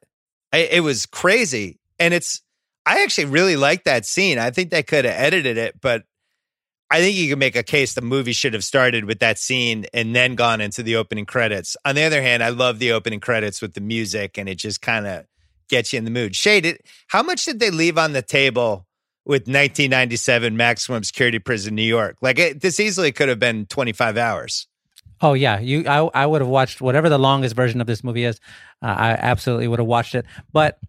I, 0.52 0.62
it 0.62 0.82
was 0.82 1.06
crazy. 1.06 1.80
And 2.00 2.12
it's, 2.12 2.42
I 2.90 3.04
actually 3.04 3.26
really 3.26 3.56
like 3.56 3.84
that 3.84 4.04
scene. 4.04 4.40
I 4.40 4.50
think 4.50 4.72
they 4.72 4.82
could 4.82 5.06
have 5.06 5.14
edited 5.14 5.60
it, 5.60 5.80
but 5.80 6.06
I 6.90 7.02
think 7.02 7.16
you 7.16 7.30
can 7.30 7.38
make 7.38 7.56
a 7.56 7.62
case 7.62 7.94
the 7.94 8.02
movie 8.02 8.34
should 8.34 8.56
have 8.56 8.64
started 8.64 9.06
with 9.06 9.20
that 9.20 9.38
scene 9.38 9.86
and 9.94 10.16
then 10.16 10.34
gone 10.34 10.60
into 10.60 10.82
the 10.82 10.96
opening 10.96 11.28
credits. 11.28 11.78
On 11.86 11.94
the 11.94 12.02
other 12.02 12.20
hand, 12.20 12.42
I 12.42 12.50
love 12.50 12.80
the 12.80 12.92
opening 12.92 13.20
credits 13.20 13.62
with 13.62 13.76
the 13.76 13.82
music 13.82 14.40
and 14.40 14.50
it 14.50 14.56
just 14.56 14.82
kind 14.82 15.06
of 15.06 15.26
gets 15.70 15.94
you 15.94 16.00
in 16.00 16.06
the 16.06 16.10
mood. 16.10 16.36
Shade, 16.36 16.80
how 17.10 17.22
much 17.22 17.46
did 17.46 17.60
they 17.60 17.70
leave 17.70 18.00
on 18.00 18.14
the 18.14 18.24
table 18.24 18.88
with 19.24 19.42
1997 19.42 20.58
maximum 20.58 21.04
security 21.04 21.38
prison 21.38 21.76
New 21.76 21.84
York? 21.84 22.18
Like 22.24 22.40
it, 22.40 22.62
this 22.62 22.80
easily 22.80 23.12
could 23.12 23.30
have 23.30 23.40
been 23.40 23.68
25 23.68 24.18
hours. 24.18 24.68
Oh 25.22 25.34
yeah, 25.34 25.60
you. 25.60 25.84
I 25.86 25.98
I 26.16 26.26
would 26.26 26.42
have 26.42 26.50
watched 26.50 26.82
whatever 26.82 27.10
the 27.10 27.20
longest 27.20 27.54
version 27.54 27.82
of 27.82 27.88
this 27.88 28.06
movie 28.06 28.24
is. 28.24 28.40
Uh, 28.82 28.88
I 28.88 29.10
absolutely 29.12 29.68
would 29.68 29.80
have 29.80 29.88
watched 29.88 30.16
it. 30.16 30.26
But 30.54 30.80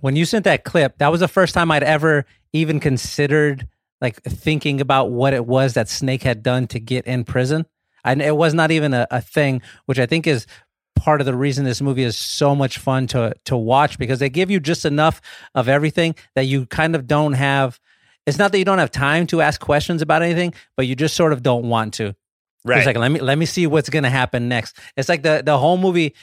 when 0.00 0.16
you 0.16 0.24
sent 0.24 0.44
that 0.44 0.64
clip, 0.64 0.98
that 0.98 1.08
was 1.08 1.20
the 1.20 1.28
first 1.28 1.54
time 1.54 1.70
I'd 1.70 1.82
ever 1.82 2.26
even 2.52 2.80
considered 2.80 3.68
like 4.00 4.22
thinking 4.22 4.80
about 4.80 5.10
what 5.10 5.32
it 5.32 5.46
was 5.46 5.74
that 5.74 5.88
Snake 5.88 6.22
had 6.22 6.42
done 6.42 6.66
to 6.68 6.80
get 6.80 7.06
in 7.06 7.24
prison. 7.24 7.66
And 8.04 8.22
it 8.22 8.36
was 8.36 8.54
not 8.54 8.70
even 8.70 8.94
a, 8.94 9.06
a 9.10 9.20
thing, 9.20 9.62
which 9.86 9.98
I 9.98 10.06
think 10.06 10.26
is 10.26 10.46
part 10.94 11.20
of 11.20 11.26
the 11.26 11.34
reason 11.34 11.64
this 11.64 11.82
movie 11.82 12.02
is 12.02 12.16
so 12.16 12.54
much 12.54 12.78
fun 12.78 13.06
to 13.06 13.34
to 13.44 13.56
watch 13.56 13.98
because 13.98 14.18
they 14.18 14.28
give 14.28 14.50
you 14.50 14.58
just 14.58 14.84
enough 14.84 15.20
of 15.54 15.68
everything 15.68 16.14
that 16.34 16.44
you 16.44 16.66
kind 16.66 16.94
of 16.94 17.06
don't 17.06 17.34
have. 17.34 17.78
It's 18.26 18.38
not 18.38 18.50
that 18.52 18.58
you 18.58 18.64
don't 18.64 18.78
have 18.78 18.90
time 18.90 19.26
to 19.28 19.40
ask 19.40 19.60
questions 19.60 20.02
about 20.02 20.22
anything, 20.22 20.52
but 20.76 20.86
you 20.86 20.96
just 20.96 21.14
sort 21.14 21.32
of 21.32 21.42
don't 21.42 21.68
want 21.68 21.94
to. 21.94 22.16
Right. 22.64 22.78
It's 22.78 22.86
like 22.86 22.96
let 22.96 23.12
me 23.12 23.20
let 23.20 23.38
me 23.38 23.46
see 23.46 23.66
what's 23.66 23.88
going 23.88 24.02
to 24.02 24.10
happen 24.10 24.48
next. 24.48 24.76
It's 24.96 25.08
like 25.08 25.22
the 25.22 25.42
the 25.44 25.56
whole 25.56 25.78
movie. 25.78 26.14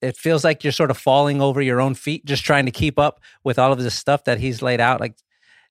It 0.00 0.16
feels 0.16 0.44
like 0.44 0.64
you're 0.64 0.72
sort 0.72 0.90
of 0.90 0.98
falling 0.98 1.40
over 1.40 1.60
your 1.60 1.80
own 1.80 1.94
feet, 1.94 2.24
just 2.24 2.44
trying 2.44 2.66
to 2.66 2.72
keep 2.72 2.98
up 2.98 3.20
with 3.44 3.58
all 3.58 3.72
of 3.72 3.78
this 3.78 3.94
stuff 3.94 4.24
that 4.24 4.38
he's 4.38 4.62
laid 4.62 4.80
out. 4.80 5.00
Like 5.00 5.16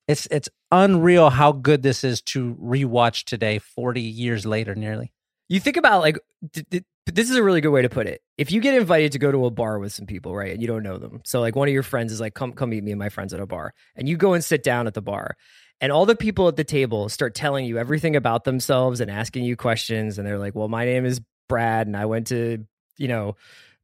it's 0.08 0.28
it's 0.32 0.50
unreal 0.72 1.30
how 1.30 1.52
good 1.52 1.84
this 1.84 2.04
is 2.04 2.22
to 2.22 2.56
rewatch 2.56 3.24
today, 3.26 3.60
forty 3.60 4.02
years 4.02 4.46
later, 4.46 4.76
nearly. 4.76 5.12
You 5.50 5.60
think 5.60 5.78
about 5.78 6.02
like 6.02 6.20
th- 6.54 6.66
th- 6.70 6.84
this 7.06 7.30
is 7.30 7.38
a 7.38 7.44
really 7.44 7.62
good 7.62 7.72
way 7.72 7.82
to 7.82 7.90
put 7.90 8.08
it. 8.08 8.22
If 8.38 8.52
you 8.52 8.60
get 8.60 8.74
invited 8.74 9.14
to 9.14 9.20
go 9.20 9.32
to 9.32 9.46
a 9.46 9.52
bar 9.52 9.80
with 9.80 9.94
some 9.94 10.06
people, 10.06 10.36
right, 10.36 10.52
and 10.52 10.62
you 10.62 10.68
don't 10.68 10.84
know 10.84 10.98
them, 10.98 11.22
so 11.26 11.40
like 11.40 11.56
one 11.56 11.68
of 11.68 11.74
your 11.74 11.84
friends 11.84 12.12
is 12.12 12.20
like, 12.20 12.34
"Come, 12.34 12.54
come 12.54 12.70
meet 12.70 12.84
me 12.84 12.92
and 12.92 13.00
my 13.00 13.10
friends 13.10 13.34
at 13.34 13.40
a 13.40 13.46
bar," 13.46 13.74
and 13.96 14.08
you 14.10 14.18
go 14.18 14.34
and 14.34 14.44
sit 14.44 14.64
down 14.64 14.88
at 14.88 14.94
the 14.94 15.02
bar, 15.02 15.36
and 15.82 15.92
all 15.92 16.06
the 16.06 16.16
people 16.16 16.48
at 16.48 16.56
the 16.56 16.64
table 16.64 17.10
start 17.10 17.36
telling 17.36 17.66
you 17.66 17.78
everything 17.78 18.16
about 18.16 18.44
themselves 18.44 19.00
and 19.00 19.12
asking 19.12 19.44
you 19.44 19.56
questions, 19.56 20.18
and 20.18 20.28
they're 20.28 20.40
like, 20.40 20.56
"Well, 20.56 20.68
my 20.68 20.86
name 20.86 21.06
is 21.06 21.22
Brad, 21.50 21.88
and 21.88 21.96
I 21.96 22.06
went 22.06 22.28
to 22.28 22.66
you 22.98 23.08
know 23.08 23.36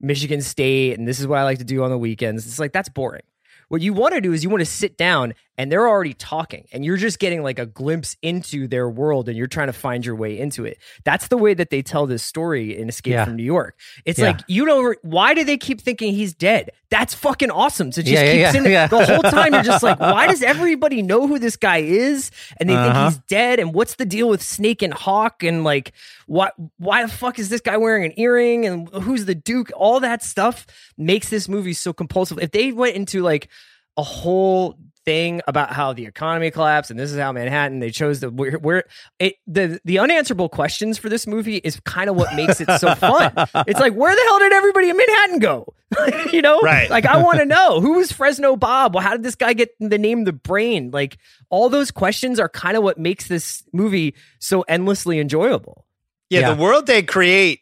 Michigan 0.04 0.42
State, 0.42 1.00
and 1.00 1.08
this 1.08 1.20
is 1.20 1.26
what 1.26 1.40
I 1.40 1.44
like 1.44 1.58
to 1.60 1.64
do 1.64 1.84
on 1.84 1.90
the 1.90 1.98
weekends." 1.98 2.46
It's 2.46 2.60
like 2.60 2.74
that's 2.74 2.90
boring. 2.90 3.24
What 3.70 3.82
you 3.82 3.94
want 3.94 4.14
to 4.14 4.22
do 4.22 4.34
is 4.34 4.44
you 4.44 4.50
want 4.50 4.62
to 4.62 4.66
sit 4.66 4.98
down 4.98 5.34
and 5.58 5.72
they're 5.72 5.88
already 5.88 6.14
talking 6.16 6.68
and 6.72 6.84
you're 6.84 6.98
just 6.98 7.20
getting 7.20 7.44
like 7.44 7.60
a 7.60 7.66
glimpse 7.68 8.18
into 8.24 8.68
their 8.68 8.90
world 8.90 9.30
and 9.30 9.38
you're 9.38 9.46
trying 9.48 9.68
to 9.68 9.74
find 9.74 10.04
your 10.06 10.16
way 10.16 10.38
into 10.40 10.66
it. 10.66 10.80
That's 11.04 11.28
the 11.28 11.38
way 11.38 11.54
that 11.54 11.70
they 11.70 11.82
tell 11.84 12.08
this 12.08 12.24
story 12.24 12.76
in 12.78 12.90
Escape 12.90 13.12
Yeah. 13.14 13.26
from 13.26 13.36
New 13.36 13.44
York. 13.44 13.78
It's 14.06 14.18
Yeah. 14.18 14.28
like, 14.28 14.40
you 14.48 14.66
know, 14.66 14.94
why 15.04 15.34
do 15.36 15.44
they 15.44 15.58
keep 15.58 15.80
thinking 15.80 16.14
he's 16.14 16.34
dead? 16.34 16.72
That's 16.90 17.14
fucking 17.14 17.52
awesome 17.52 17.92
to 17.92 18.02
just 18.02 18.14
Yeah, 18.14 18.52
keep 18.52 18.66
yeah. 18.68 18.88
the 18.88 19.06
whole 19.06 19.22
time. 19.24 19.54
You're 19.54 19.64
just 19.64 19.84
like, 19.84 20.00
why 20.00 20.28
does 20.28 20.42
everybody 20.54 21.02
know 21.04 21.28
who 21.28 21.38
this 21.38 21.56
guy 21.56 21.78
is? 21.80 22.32
And 22.58 22.68
they 22.70 22.76
Uh-huh. 22.76 22.94
think 22.94 23.14
he's 23.14 23.22
dead. 23.28 23.60
And 23.60 23.74
what's 23.74 23.96
the 23.96 24.06
deal 24.06 24.30
with 24.30 24.42
Snake 24.42 24.82
and 24.82 24.94
Hawk? 24.94 25.44
And 25.44 25.64
like, 25.64 25.92
what, 26.26 26.54
why 26.78 27.04
the 27.04 27.12
fuck 27.12 27.38
is 27.38 27.50
this 27.50 27.62
guy 27.62 27.78
wearing 27.78 28.06
an 28.06 28.14
earring? 28.18 28.66
And 28.66 28.90
who's 28.90 29.26
the 29.26 29.36
Duke? 29.36 29.72
All 29.76 30.00
that 30.00 30.24
stuff 30.24 30.66
makes 30.98 31.30
this 31.30 31.48
movie 31.48 31.74
so 31.74 31.94
compulsive. 31.94 32.40
If 32.40 32.52
they 32.52 32.72
went 32.72 32.96
into 32.96 33.22
like, 33.22 33.50
a 33.96 34.02
whole 34.02 34.76
thing 35.06 35.42
about 35.48 35.74
how 35.74 35.92
the 35.94 36.06
economy 36.06 36.50
collapsed 36.50 36.90
and 36.90 37.00
this 37.00 37.12
is 37.12 37.20
how 37.20 37.32
Manhattan 37.32 37.80
they 37.80 37.90
chose 37.92 38.22
the 38.22 38.30
where, 38.30 38.54
where 38.58 38.84
it 39.20 39.36
the 39.48 39.80
the 39.84 40.00
unanswerable 40.00 40.48
questions 40.50 40.98
for 40.98 41.10
this 41.10 41.28
movie 41.28 41.58
is 41.58 41.80
kind 41.82 42.10
of 42.10 42.16
what 42.16 42.36
makes 42.36 42.62
it 42.62 42.70
so 42.80 42.96
fun. 42.96 43.34
It's 43.68 43.80
like 43.80 43.94
where 43.94 44.16
the 44.16 44.22
hell 44.28 44.40
did 44.40 44.54
everybody 44.54 44.90
in 44.90 44.98
Manhattan 44.98 45.40
go? 45.40 45.74
you 46.32 46.42
know? 46.42 46.60
Right. 46.62 46.90
Like 46.90 47.06
I 47.06 47.18
want 47.22 47.40
to 47.40 47.46
know 47.46 47.82
who 47.82 47.94
was 47.94 48.12
Fresno 48.12 48.56
Bob? 48.56 48.96
Well, 48.96 49.04
how 49.04 49.12
did 49.12 49.24
this 49.24 49.36
guy 49.36 49.54
get 49.54 49.70
the 49.80 49.98
name 49.98 50.24
the 50.24 50.34
brain? 50.34 50.92
Like 50.92 51.18
all 51.50 51.70
those 51.70 51.92
questions 51.92 52.40
are 52.40 52.50
kind 52.50 52.78
of 52.78 52.84
what 52.84 52.98
makes 52.98 53.28
this 53.28 53.64
movie 53.74 54.16
so 54.40 54.62
endlessly 54.64 55.20
enjoyable. 55.20 55.86
Yeah, 56.30 56.40
Yeah. 56.42 56.54
the 56.54 56.62
world 56.62 56.88
they 56.88 57.04
create, 57.04 57.60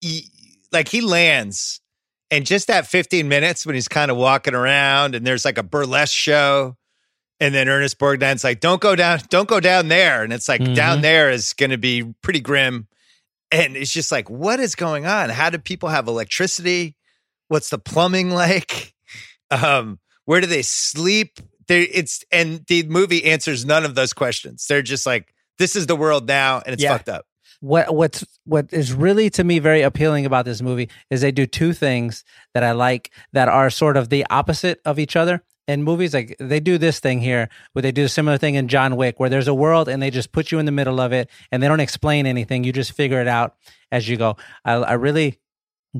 he, 0.00 0.30
like 0.72 0.88
he 0.88 1.00
lands, 1.00 1.80
and 2.30 2.46
just 2.46 2.68
that 2.68 2.86
15 2.86 3.28
minutes 3.28 3.66
when 3.66 3.74
he's 3.74 3.86
kind 3.88 4.10
of 4.10 4.16
walking 4.16 4.54
around, 4.54 5.14
and 5.14 5.26
there's 5.26 5.44
like 5.44 5.58
a 5.58 5.62
burlesque 5.62 6.14
show, 6.14 6.76
and 7.40 7.54
then 7.54 7.68
Ernest 7.68 7.98
Borgnine's 7.98 8.44
like, 8.44 8.60
"Don't 8.60 8.80
go 8.80 8.94
down, 8.96 9.20
don't 9.28 9.48
go 9.48 9.60
down 9.60 9.88
there," 9.88 10.22
and 10.22 10.32
it's 10.32 10.48
like 10.48 10.60
Mhm. 10.60 10.74
down 10.74 11.00
there 11.00 11.30
is 11.30 11.52
going 11.52 11.70
to 11.70 11.78
be 11.78 12.02
pretty 12.22 12.40
grim, 12.40 12.88
and 13.50 13.76
it's 13.76 13.92
just 13.92 14.10
like, 14.12 14.28
what 14.30 14.60
is 14.60 14.74
going 14.74 15.06
on? 15.06 15.30
How 15.30 15.50
do 15.50 15.58
people 15.58 15.88
have 15.88 16.08
electricity? 16.08 16.96
What's 17.48 17.70
the 17.70 17.78
plumbing 17.78 18.30
like? 18.42 18.94
Um, 19.50 19.98
where 20.24 20.40
do 20.40 20.46
they 20.46 20.62
sleep? 20.62 21.38
They, 21.66 21.82
it's 21.82 22.24
and 22.32 22.64
the 22.68 22.82
movie 22.84 23.24
answers 23.24 23.64
none 23.64 23.84
of 23.84 23.94
those 23.94 24.12
questions. 24.12 24.66
They're 24.66 24.82
just 24.82 25.06
like, 25.06 25.32
this 25.58 25.76
is 25.76 25.86
the 25.86 25.96
world 25.96 26.26
now, 26.26 26.62
and 26.64 26.72
it's 26.74 26.82
Yeah. 26.82 26.92
fucked 26.92 27.08
up. 27.08 27.26
what 27.60 27.94
what's 27.94 28.22
what 28.44 28.66
is 28.72 28.92
really 28.92 29.30
to 29.30 29.42
me 29.42 29.58
very 29.58 29.80
appealing 29.80 30.26
about 30.26 30.44
this 30.44 30.60
movie 30.60 30.90
is 31.08 31.22
they 31.22 31.32
do 31.32 31.46
two 31.46 31.72
things 31.72 32.22
that 32.52 32.62
I 32.62 32.72
like 32.72 33.10
that 33.32 33.48
are 33.48 33.70
sort 33.70 33.96
of 33.96 34.10
the 34.10 34.26
opposite 34.28 34.80
of 34.84 34.98
each 34.98 35.16
other. 35.16 35.42
In 35.66 35.82
movies, 35.82 36.12
like 36.12 36.36
they 36.38 36.60
do 36.60 36.76
this 36.76 37.00
thing 37.00 37.20
here, 37.20 37.48
where 37.72 37.82
they 37.82 37.92
do 37.92 38.04
a 38.04 38.08
similar 38.08 38.36
thing 38.36 38.54
in 38.54 38.68
John 38.68 38.96
Wick, 38.96 39.18
where 39.18 39.30
there's 39.30 39.48
a 39.48 39.54
world 39.54 39.88
and 39.88 40.02
they 40.02 40.10
just 40.10 40.30
put 40.30 40.52
you 40.52 40.58
in 40.58 40.66
the 40.66 40.72
middle 40.72 41.00
of 41.00 41.12
it, 41.12 41.30
and 41.50 41.62
they 41.62 41.68
don't 41.68 41.80
explain 41.80 42.26
anything. 42.26 42.64
You 42.64 42.72
just 42.72 42.92
figure 42.92 43.20
it 43.20 43.28
out 43.28 43.56
as 43.90 44.06
you 44.08 44.18
go. 44.18 44.36
I, 44.64 44.74
I 44.74 44.92
really 44.92 45.38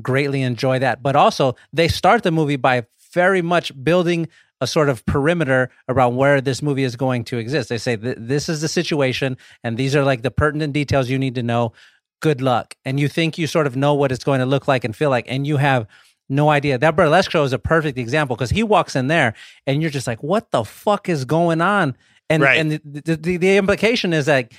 greatly 0.01 0.43
enjoy 0.43 0.79
that. 0.79 1.01
But 1.01 1.15
also, 1.15 1.55
they 1.73 1.87
start 1.87 2.23
the 2.23 2.31
movie 2.31 2.57
by 2.57 2.85
very 3.11 3.41
much 3.41 3.71
building 3.83 4.27
a 4.61 4.67
sort 4.67 4.89
of 4.89 5.05
perimeter 5.05 5.69
around 5.89 6.15
where 6.15 6.41
this 6.41 6.61
movie 6.61 6.83
is 6.83 6.95
going 6.95 7.23
to 7.25 7.37
exist. 7.37 7.69
They 7.69 7.77
say 7.77 7.95
this 7.95 8.47
is 8.47 8.61
the 8.61 8.67
situation, 8.67 9.37
and 9.63 9.77
these 9.77 9.95
are 9.95 10.03
like 10.03 10.21
the 10.21 10.31
pertinent 10.31 10.73
details 10.73 11.09
you 11.09 11.17
need 11.17 11.35
to 11.35 11.43
know. 11.43 11.73
Good 12.21 12.41
luck, 12.41 12.75
and 12.85 12.99
you 12.99 13.07
think 13.07 13.37
you 13.37 13.47
sort 13.47 13.67
of 13.67 13.75
know 13.75 13.93
what 13.93 14.11
it's 14.11 14.23
going 14.23 14.39
to 14.39 14.45
look 14.45 14.67
like 14.67 14.83
and 14.83 14.95
feel 14.95 15.09
like, 15.09 15.25
and 15.27 15.45
you 15.45 15.57
have 15.57 15.87
no 16.29 16.49
idea. 16.49 16.77
That 16.77 16.95
burlesque 16.95 17.31
show 17.31 17.43
is 17.43 17.53
a 17.53 17.59
perfect 17.59 17.97
example 17.97 18.35
because 18.35 18.49
he 18.49 18.63
walks 18.63 18.95
in 18.95 19.07
there, 19.07 19.33
and 19.67 19.81
you're 19.81 19.91
just 19.91 20.07
like, 20.07 20.23
"What 20.23 20.51
the 20.51 20.63
fuck 20.63 21.09
is 21.09 21.25
going 21.25 21.61
on?" 21.61 21.95
And 22.29 22.43
Right. 22.43 22.57
and 22.59 22.71
the, 22.71 22.81
the, 22.83 23.15
the, 23.15 23.37
the 23.37 23.57
implication 23.57 24.13
is 24.13 24.25
that 24.25 24.51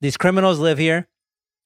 these 0.00 0.16
criminals 0.16 0.58
live 0.58 0.78
here 0.78 1.06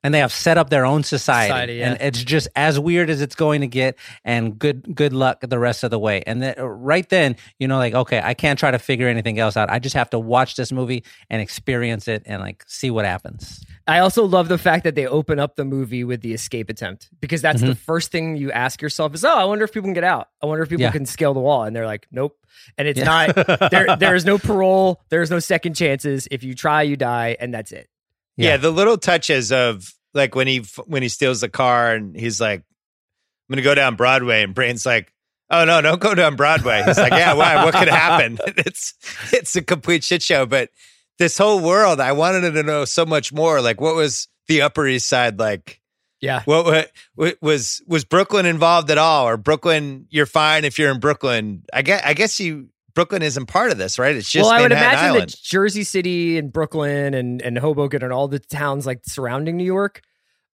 and 0.05 0.15
they 0.15 0.21
have 0.21 0.33
set 0.33 0.57
up 0.59 0.71
their 0.71 0.85
own 0.87 1.03
society, 1.03 1.49
Society, 1.49 1.75
yeah. 1.75 1.93
and 1.93 2.01
it's 2.01 2.23
just 2.23 2.49
as 2.55 2.79
weird 2.79 3.11
as 3.11 3.21
it's 3.21 3.35
going 3.35 3.63
to 3.63 3.67
get 3.67 3.97
and 4.25 4.59
good 4.59 4.95
good 4.95 5.13
luck 5.13 5.41
the 5.41 5.59
rest 5.59 5.83
of 5.85 5.91
the 5.91 5.99
way 5.99 6.23
and 6.27 6.41
then 6.43 6.55
right 6.59 7.09
then 7.09 7.35
you 7.59 7.67
know 7.67 7.79
like 7.79 7.95
okay 7.95 8.21
i 8.23 8.35
can't 8.35 8.59
try 8.59 8.71
to 8.71 8.79
figure 8.79 9.09
anything 9.09 9.39
else 9.39 9.57
out 9.57 9.69
i 9.71 9.79
just 9.79 9.95
have 9.97 10.09
to 10.11 10.19
watch 10.19 10.55
this 10.57 10.71
movie 10.71 11.03
and 11.31 11.43
experience 11.43 12.07
it 12.09 12.23
and 12.27 12.41
like 12.41 12.63
see 12.67 12.91
what 12.91 13.05
happens 13.05 13.65
I 13.89 14.01
also 14.01 14.25
love 14.25 14.49
the 14.49 14.59
fact 14.59 14.83
that 14.83 14.97
they 14.97 15.07
open 15.07 15.39
up 15.39 15.55
the 15.55 15.65
movie 15.65 16.03
with 16.03 16.21
the 16.21 16.35
escape 16.35 16.69
attempt 16.71 17.09
because 17.21 17.41
that's 17.41 17.61
Mm-hmm. 17.61 17.69
the 17.69 17.77
first 17.77 18.11
thing 18.11 18.37
you 18.37 18.51
ask 18.51 18.83
yourself 18.83 19.15
is, 19.15 19.25
oh, 19.25 19.33
I 19.33 19.45
wonder 19.45 19.65
if 19.65 19.71
people 19.73 19.87
can 19.87 19.93
get 19.95 20.03
out. 20.03 20.27
I 20.43 20.47
wonder 20.47 20.65
if 20.65 20.69
people 20.69 20.83
Yeah. 20.83 20.91
can 20.91 21.07
scale 21.07 21.35
the 21.35 21.41
wall. 21.41 21.63
And 21.63 21.77
they're 21.77 21.87
like, 21.87 22.09
nope. 22.11 22.37
And 22.77 22.89
it's 22.89 22.99
not, 23.01 23.37
there, 23.71 23.97
there 24.01 24.17
is 24.17 24.25
no 24.25 24.39
parole. 24.39 25.01
There's 25.09 25.31
no 25.31 25.39
second 25.39 25.75
chances. 25.75 26.27
If 26.33 26.43
you 26.43 26.53
try, 26.57 26.83
you 26.83 26.97
die. 26.97 27.37
And 27.39 27.55
that's 27.55 27.71
it. 27.71 27.89
Yeah. 28.37 28.51
Yeah. 28.51 28.57
the 28.59 28.71
little 28.71 28.99
touches 28.99 29.53
of 29.53 29.93
like 30.15 30.35
when 30.35 30.47
he 30.47 30.65
when 30.87 31.03
he 31.03 31.09
steals 31.09 31.41
the 31.41 31.49
car 31.49 31.93
and 31.95 32.17
he's 32.17 32.41
like, 32.41 32.61
"I'm 32.61 33.53
going 33.53 33.57
to 33.59 33.63
go 33.63 33.75
down 33.75 33.97
Broadway," 33.97 34.43
and 34.43 34.55
Brain's 34.55 34.87
like, 34.87 35.13
"Oh 35.51 35.65
no, 35.65 35.81
don't 35.83 36.01
go 36.01 36.15
down 36.15 36.37
Broadway." 36.37 36.83
He's 36.87 36.99
like, 36.99 37.13
"Yeah, 37.13 37.35
why? 37.35 37.65
What 37.65 37.75
could 37.75 37.89
happen?" 37.89 38.39
It's 38.57 38.95
it's 39.33 39.55
a 39.57 39.63
complete 39.63 40.05
shit 40.05 40.23
show. 40.23 40.47
But 40.47 40.71
this 41.19 41.39
whole 41.39 41.61
world, 41.61 42.01
I 42.01 42.13
wanted 42.13 42.53
to 42.53 42.63
know 42.63 42.85
so 42.85 43.07
much 43.07 43.33
more. 43.33 43.61
Like, 43.61 43.81
what 43.81 43.95
was 43.95 44.29
the 44.49 44.63
Upper 44.63 44.87
East 44.87 45.09
Side 45.09 45.39
like? 45.39 45.81
Yeah. 46.21 46.43
What, 46.47 46.65
what, 46.65 46.93
what 47.15 47.37
was 47.43 47.83
was 47.87 48.05
Brooklyn 48.05 48.47
involved 48.47 48.91
at 48.91 48.99
all, 48.99 49.29
or 49.29 49.37
Brooklyn? 49.37 50.07
You're 50.11 50.27
fine 50.27 50.65
if 50.65 50.79
you're 50.79 50.91
in 50.91 50.99
Brooklyn. 51.01 51.63
I 51.73 51.83
guess 51.83 52.03
I 52.05 52.15
guess 52.15 52.41
you 52.41 52.69
Brooklyn 52.97 53.23
isn't 53.23 53.47
part 53.47 53.71
of 53.71 53.79
this, 53.79 53.99
right? 53.99 54.17
It's 54.17 54.29
just 54.29 54.49
well, 54.49 54.59
I 54.59 54.63
would 54.63 54.73
imagine 54.73 55.11
Island. 55.11 55.31
that 55.31 55.39
Jersey 55.43 55.85
City 55.85 56.39
and 56.39 56.51
Brooklyn 56.51 57.13
and, 57.13 57.43
and 57.43 57.59
Hoboken 57.59 58.03
and 58.03 58.13
all 58.13 58.27
the 58.27 58.39
towns 58.39 58.87
like 58.87 59.03
surrounding 59.07 59.59
New 59.59 59.65
York 59.65 60.01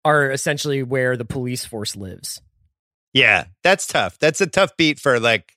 are 0.06 0.32
essentially 0.32 0.82
where 0.82 1.18
the 1.18 1.26
police 1.26 1.66
force 1.66 1.98
lives. 1.98 2.42
Yeah, 3.14 3.46
that's 3.62 3.86
tough. 3.86 4.18
That's 4.20 4.40
a 4.40 4.48
tough 4.48 4.78
beat 4.78 5.00
for 5.00 5.20
like 5.20 5.54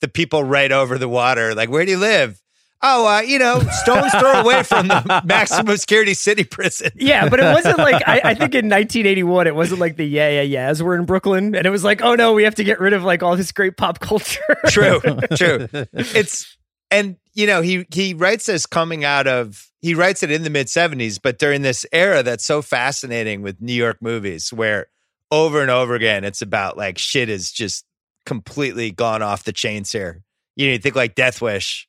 the 0.00 0.08
people 0.08 0.42
right 0.42 0.72
over 0.72 0.96
the 0.96 1.08
water. 1.08 1.54
Like, 1.54 1.68
where 1.68 1.84
do 1.84 1.90
you 1.90 1.98
live? 1.98 2.40
Oh, 2.82 3.06
uh, 3.06 3.20
you 3.20 3.38
know, 3.38 3.60
stones 3.82 4.12
throw 4.12 4.32
away 4.42 4.62
from 4.62 4.88
the 4.88 5.22
maximum 5.24 5.76
security 5.76 6.14
city 6.14 6.44
prison. 6.44 6.90
Yeah, 6.94 7.28
but 7.28 7.40
it 7.40 7.44
wasn't 7.44 7.78
like 7.78 8.02
I, 8.06 8.20
I 8.24 8.34
think 8.34 8.54
in 8.54 8.66
1981 8.70 9.46
it 9.46 9.54
wasn't 9.54 9.80
like 9.80 9.96
the 9.96 10.04
yeah 10.04 10.28
yeah 10.28 10.42
yeahs 10.42 10.82
were 10.82 10.94
in 10.94 11.04
Brooklyn, 11.04 11.54
and 11.54 11.66
it 11.66 11.70
was 11.70 11.84
like 11.84 12.02
oh 12.02 12.14
no, 12.14 12.32
we 12.34 12.44
have 12.44 12.54
to 12.56 12.64
get 12.64 12.78
rid 12.80 12.92
of 12.92 13.02
like 13.02 13.22
all 13.22 13.36
this 13.36 13.52
great 13.52 13.76
pop 13.76 14.00
culture. 14.00 14.40
True, 14.66 15.00
true. 15.36 15.68
It's 15.92 16.56
and 16.90 17.16
you 17.34 17.46
know 17.46 17.62
he 17.62 17.86
he 17.92 18.14
writes 18.14 18.46
this 18.46 18.66
coming 18.66 19.04
out 19.04 19.26
of 19.26 19.70
he 19.80 19.94
writes 19.94 20.22
it 20.22 20.30
in 20.30 20.42
the 20.42 20.50
mid 20.50 20.66
70s, 20.66 21.18
but 21.22 21.38
during 21.38 21.62
this 21.62 21.86
era 21.92 22.22
that's 22.22 22.44
so 22.44 22.60
fascinating 22.62 23.42
with 23.42 23.60
New 23.60 23.72
York 23.72 23.98
movies, 24.00 24.52
where 24.52 24.86
over 25.30 25.62
and 25.62 25.70
over 25.70 25.94
again 25.94 26.24
it's 26.24 26.42
about 26.42 26.76
like 26.76 26.98
shit 26.98 27.28
is 27.28 27.50
just 27.52 27.84
completely 28.26 28.90
gone 28.90 29.22
off 29.22 29.44
the 29.44 29.52
chains 29.52 29.92
here. 29.92 30.22
You 30.56 30.66
know, 30.66 30.72
you 30.72 30.78
think 30.78 30.96
like 30.96 31.14
Death 31.14 31.40
Wish 31.40 31.88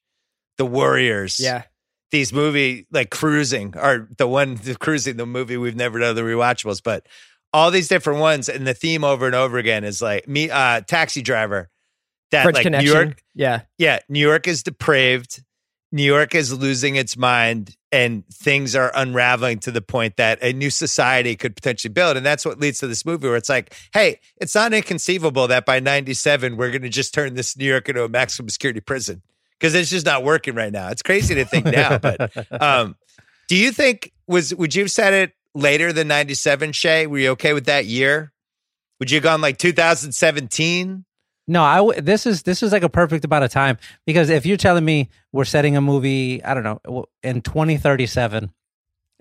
the 0.57 0.65
Warriors. 0.65 1.39
yeah, 1.39 1.63
These 2.11 2.33
movie 2.33 2.87
like 2.91 3.09
cruising 3.09 3.75
or 3.77 4.09
the 4.17 4.27
one 4.27 4.55
the 4.55 4.75
cruising 4.75 5.17
the 5.17 5.25
movie 5.25 5.57
we've 5.57 5.75
never 5.75 5.99
done 5.99 6.15
the 6.15 6.21
rewatchables, 6.21 6.81
but 6.83 7.07
all 7.53 7.71
these 7.71 7.87
different 7.87 8.19
ones 8.19 8.49
and 8.49 8.67
the 8.67 8.73
theme 8.73 9.03
over 9.03 9.25
and 9.25 9.35
over 9.35 9.57
again 9.57 9.83
is 9.83 10.01
like 10.01 10.27
me 10.27 10.49
uh 10.49 10.81
taxi 10.81 11.21
driver 11.21 11.69
that 12.31 12.43
French 12.43 12.55
like 12.55 12.63
Connection. 12.63 12.93
New 12.93 12.93
York 12.93 13.23
Yeah, 13.33 13.61
yeah, 13.77 13.99
New 14.09 14.19
York 14.19 14.47
is 14.47 14.63
depraved. 14.63 15.43
New 15.93 16.03
York 16.03 16.35
is 16.35 16.51
losing 16.51 16.97
its 16.97 17.15
mind 17.15 17.77
and 17.93 18.27
things 18.27 18.75
are 18.75 18.91
unraveling 18.93 19.59
to 19.59 19.71
the 19.71 19.81
point 19.81 20.17
that 20.17 20.37
a 20.43 20.51
new 20.51 20.69
society 20.69 21.35
could 21.37 21.55
potentially 21.55 21.91
build. 21.91 22.17
And 22.17 22.25
that's 22.25 22.45
what 22.45 22.59
leads 22.59 22.79
to 22.79 22.87
this 22.87 23.05
movie 23.05 23.27
where 23.27 23.37
it's 23.37 23.47
like, 23.47 23.73
hey, 23.93 24.19
it's 24.35 24.53
not 24.53 24.73
inconceivable 24.73 25.47
that 25.47 25.65
by 25.65 25.79
97, 25.79 26.57
we're 26.57 26.71
going 26.71 26.81
to 26.81 26.89
just 26.89 27.13
turn 27.13 27.35
this 27.35 27.55
New 27.55 27.65
York 27.65 27.87
into 27.87 28.03
a 28.03 28.09
maximum 28.09 28.49
security 28.49 28.81
prison 28.81 29.21
because 29.59 29.75
it's 29.75 29.89
just 29.89 30.05
not 30.05 30.23
working 30.23 30.55
right 30.55 30.71
now. 30.71 30.89
It's 30.89 31.01
crazy 31.01 31.35
to 31.35 31.45
think 31.45 31.65
now. 31.65 31.97
But 31.97 32.31
um, 32.61 32.95
do 33.47 33.55
you 33.55 33.71
think, 33.71 34.11
was 34.27 34.53
would 34.55 34.75
you 34.75 34.83
have 34.83 34.91
said 34.91 35.13
it 35.13 35.33
later 35.53 35.91
than 35.93 36.07
97, 36.07 36.71
Shea? 36.73 37.07
Were 37.07 37.17
you 37.17 37.29
okay 37.31 37.53
with 37.53 37.65
that 37.65 37.85
year? 37.85 38.33
Would 38.99 39.11
you 39.11 39.15
have 39.15 39.23
gone 39.23 39.41
like 39.41 39.57
2017? 39.57 41.05
No, 41.49 41.63
I 41.63 41.77
w- 41.77 42.01
this 42.01 42.25
is 42.25 42.43
this 42.43 42.61
is 42.61 42.73
like 42.73 42.83
a 42.83 42.89
perfect 42.89 43.23
amount 43.23 43.45
of 43.45 43.51
time 43.51 43.77
because 44.05 44.29
if 44.29 44.45
you're 44.45 44.57
telling 44.57 44.83
me 44.83 45.09
we're 45.31 45.45
setting 45.45 45.77
a 45.77 45.81
movie, 45.81 46.43
I 46.43 46.53
don't 46.53 46.63
know, 46.63 47.05
in 47.23 47.41
2037, 47.41 48.51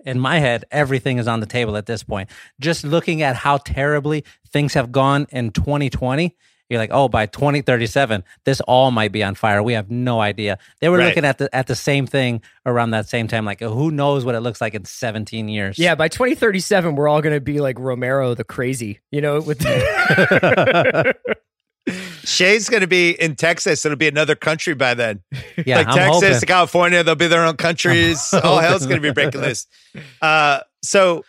in 0.05 0.19
my 0.19 0.39
head, 0.39 0.65
everything 0.71 1.19
is 1.19 1.27
on 1.27 1.39
the 1.39 1.45
table 1.45 1.77
at 1.77 1.85
this 1.85 2.03
point. 2.03 2.29
Just 2.59 2.83
looking 2.83 3.21
at 3.21 3.35
how 3.35 3.57
terribly 3.57 4.25
things 4.49 4.73
have 4.73 4.91
gone 4.91 5.27
in 5.31 5.51
2020, 5.51 6.35
you're 6.69 6.79
like, 6.79 6.89
oh, 6.93 7.07
by 7.07 7.25
2037, 7.25 8.23
this 8.43 8.59
all 8.61 8.91
might 8.91 9.11
be 9.11 9.23
on 9.23 9.35
fire. 9.35 9.63
We 9.63 9.73
have 9.73 9.89
no 9.89 10.19
idea. 10.19 10.57
They 10.81 10.89
were 10.89 10.97
Right. 10.97 11.07
looking 11.07 11.25
at 11.25 11.37
the 11.37 11.53
at 11.55 11.67
the 11.67 11.75
same 11.75 12.05
thing 12.07 12.41
around 12.65 12.91
that 12.91 13.07
same 13.07 13.27
time. 13.27 13.45
Like, 13.45 13.61
who 13.61 13.89
knows 13.91 14.25
what 14.25 14.35
it 14.35 14.41
looks 14.41 14.59
like 14.61 14.73
in 14.73 14.83
17 14.85 15.47
years? 15.47 15.79
yeah. 15.79 15.95
By 15.95 16.07
2037, 16.09 16.95
we're 16.95 17.07
all 17.07 17.21
gonna 17.21 17.39
be 17.39 17.59
like 17.61 17.79
Romero 17.79 18.33
the 18.33 18.43
crazy, 18.43 18.99
you 19.11 19.21
know, 19.21 19.39
with 19.41 19.61
Shea's 22.25 22.67
going 22.67 22.81
to 22.81 22.87
be 22.87 23.11
in 23.11 23.35
Texas. 23.37 23.85
It'll 23.85 23.97
be 23.97 24.09
another 24.09 24.35
country 24.35 24.73
by 24.73 24.93
then. 24.93 25.21
yeah. 25.65 25.77
like 25.77 25.87
I'm 25.87 25.95
Texas, 25.95 26.33
hoping. 26.35 26.47
California, 26.47 27.01
they'll 27.03 27.15
be 27.15 27.27
their 27.27 27.45
own 27.45 27.55
countries. 27.55 28.27
I'm 28.33 28.41
All 28.43 28.59
hell's 28.59 28.85
going 28.85 29.01
to 29.01 29.07
be 29.07 29.13
breaking 29.13 29.39
loose. 29.41 29.67
Uh, 30.21 30.59
so 30.83 31.23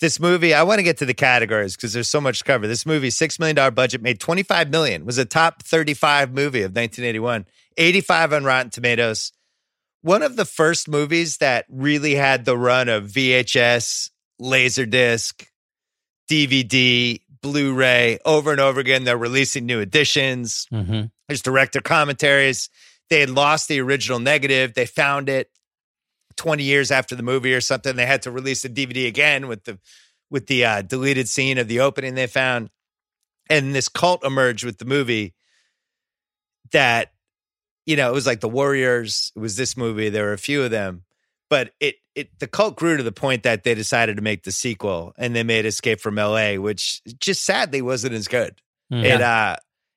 this 0.00 0.20
movie, 0.20 0.54
I 0.54 0.62
want 0.62 0.78
to 0.78 0.82
get 0.82 0.98
to 0.98 1.06
the 1.06 1.14
categories 1.14 1.76
because 1.76 1.92
there's 1.92 2.08
so 2.08 2.20
much 2.20 2.38
to 2.38 2.44
cover. 2.44 2.66
This 2.66 2.86
movie, 2.86 3.10
six 3.10 3.38
million 3.38 3.56
dollar 3.56 3.70
budget, 3.70 4.02
made 4.02 4.20
25 4.20 4.70
million. 4.70 5.04
Was 5.04 5.18
a 5.18 5.24
top 5.24 5.62
35 5.62 6.32
movie 6.32 6.62
of 6.62 6.70
1981. 6.70 7.46
85 7.76 8.32
on 8.32 8.44
Rotten 8.44 8.70
Tomatoes. 8.70 9.32
One 10.02 10.22
of 10.22 10.36
the 10.36 10.44
first 10.44 10.88
movies 10.88 11.38
that 11.38 11.66
really 11.68 12.14
had 12.14 12.44
the 12.44 12.56
run 12.56 12.88
of 12.88 13.04
VHS, 13.04 14.10
Laserdisc, 14.40 15.46
DVD, 16.30 17.20
Blu-ray 17.40 18.18
over 18.24 18.50
and 18.52 18.60
over 18.60 18.80
again. 18.80 19.04
They're 19.04 19.16
releasing 19.16 19.66
new 19.66 19.80
editions. 19.80 20.66
Mhm. 20.72 21.10
There's 21.28 21.42
director 21.42 21.80
commentaries. 21.80 22.68
They 23.10 23.20
had 23.20 23.30
lost 23.30 23.68
the 23.68 23.80
original 23.80 24.18
negative. 24.18 24.74
They 24.74 24.86
found 24.86 25.28
it 25.28 25.50
20 26.38 26.62
years 26.62 26.90
after 26.90 27.14
the 27.14 27.22
movie 27.22 27.52
or 27.52 27.60
something. 27.60 27.94
They 27.96 28.06
had 28.06 28.22
to 28.22 28.30
release 28.30 28.62
the 28.62 28.70
DVD 28.70 29.06
again 29.06 29.46
with 29.48 29.64
the 29.64 29.78
with 30.30 30.46
the 30.46 30.64
uh, 30.64 30.82
deleted 30.82 31.28
scene 31.28 31.58
of 31.58 31.68
the 31.68 31.80
opening 31.80 32.14
they 32.14 32.26
found. 32.26 32.70
And 33.50 33.74
this 33.74 33.88
cult 33.88 34.24
emerged 34.24 34.64
with 34.64 34.78
the 34.78 34.84
movie 34.84 35.34
that, 36.72 37.12
you 37.86 37.96
know, 37.96 38.08
it 38.10 38.14
was 38.14 38.26
like 38.26 38.40
the 38.40 38.48
Warriors. 38.48 39.32
It 39.34 39.40
was 39.40 39.56
this 39.56 39.76
movie. 39.76 40.08
There 40.08 40.24
were 40.26 40.32
a 40.32 40.38
few 40.38 40.62
of 40.62 40.70
them. 40.70 41.04
But 41.50 41.72
it 41.80 41.96
it 42.14 42.38
the 42.40 42.46
cult 42.46 42.76
grew 42.76 42.96
to 42.98 43.02
the 43.02 43.12
point 43.12 43.42
that 43.44 43.64
they 43.64 43.74
decided 43.74 44.16
to 44.16 44.22
make 44.22 44.42
the 44.42 44.52
sequel 44.52 45.14
and 45.16 45.34
they 45.34 45.42
made 45.42 45.64
Escape 45.64 46.00
from 46.00 46.16
LA, 46.16 46.54
which 46.54 47.00
just 47.18 47.44
sadly 47.44 47.82
wasn't 47.82 48.14
as 48.14 48.28
good 48.28 48.60
Mm. 48.90 49.04
it 49.04 49.20
uh 49.20 49.56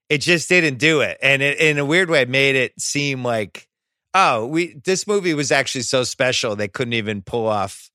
it 0.10 0.18
just 0.18 0.50
didn't 0.50 0.78
do 0.78 1.00
it 1.00 1.18
and 1.22 1.42
it 1.42 1.62
in 1.62 1.78
a 1.78 1.86
weird 1.86 2.10
way 2.10 2.26
made 2.26 2.58
it 2.58 2.74
seem 2.78 3.24
like 3.24 3.70
oh 4.14 4.46
we 4.46 4.76
this 4.86 5.08
movie 5.08 5.34
was 5.34 5.52
actually 5.52 5.82
so 5.82 6.04
special 6.04 6.56
they 6.56 6.68
couldn't 6.68 6.94
even 6.94 7.22
pull 7.22 7.48
off 7.48 7.90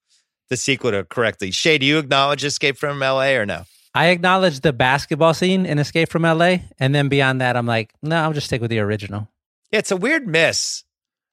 the 0.49 0.57
sequel 0.57 0.91
to 0.91 1.05
correctly 1.05 1.51
shea 1.51 1.79
do 1.79 1.87
you 1.87 1.99
acknowledge 1.99 2.45
escape 2.45 2.77
from 2.77 2.99
la 3.01 3.25
or 3.25 3.47
no 3.47 3.65
I 3.95 4.09
acknowledge 4.09 4.61
the 4.61 4.75
basketball 4.75 5.33
scene 5.33 5.65
in 5.65 5.79
Escape 5.79 6.11
from 6.11 6.21
LA, 6.21 6.57
and 6.79 6.95
then 6.95 7.09
beyond 7.09 7.41
that, 7.41 7.57
I'm 7.57 7.65
like, 7.65 7.95
no, 8.03 8.17
I'll 8.17 8.35
just 8.35 8.47
stick 8.47 8.61
with 8.61 8.69
the 8.69 8.79
original. 8.81 9.27
yeah 9.73 9.79
it's 9.79 9.91
a 9.91 9.97
weird 9.97 10.27
miss 10.27 10.85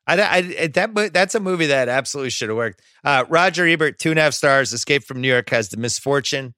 I, 0.05 0.21
I 0.21 0.67
that 0.67 1.13
that's 1.13 1.35
a 1.35 1.39
movie 1.39 1.67
that 1.67 1.87
absolutely 1.87 2.31
should 2.31 2.49
have 2.49 2.57
worked. 2.57 2.81
Uh, 3.03 3.23
Roger 3.29 3.65
Ebert, 3.65 3.99
two 3.99 4.09
and 4.09 4.19
a 4.19 4.23
half 4.23 4.33
stars. 4.33 4.73
Escape 4.73 5.03
from 5.03 5.21
New 5.21 5.29
York 5.29 5.49
has 5.49 5.69
the 5.69 5.77
misfortune 5.77 6.53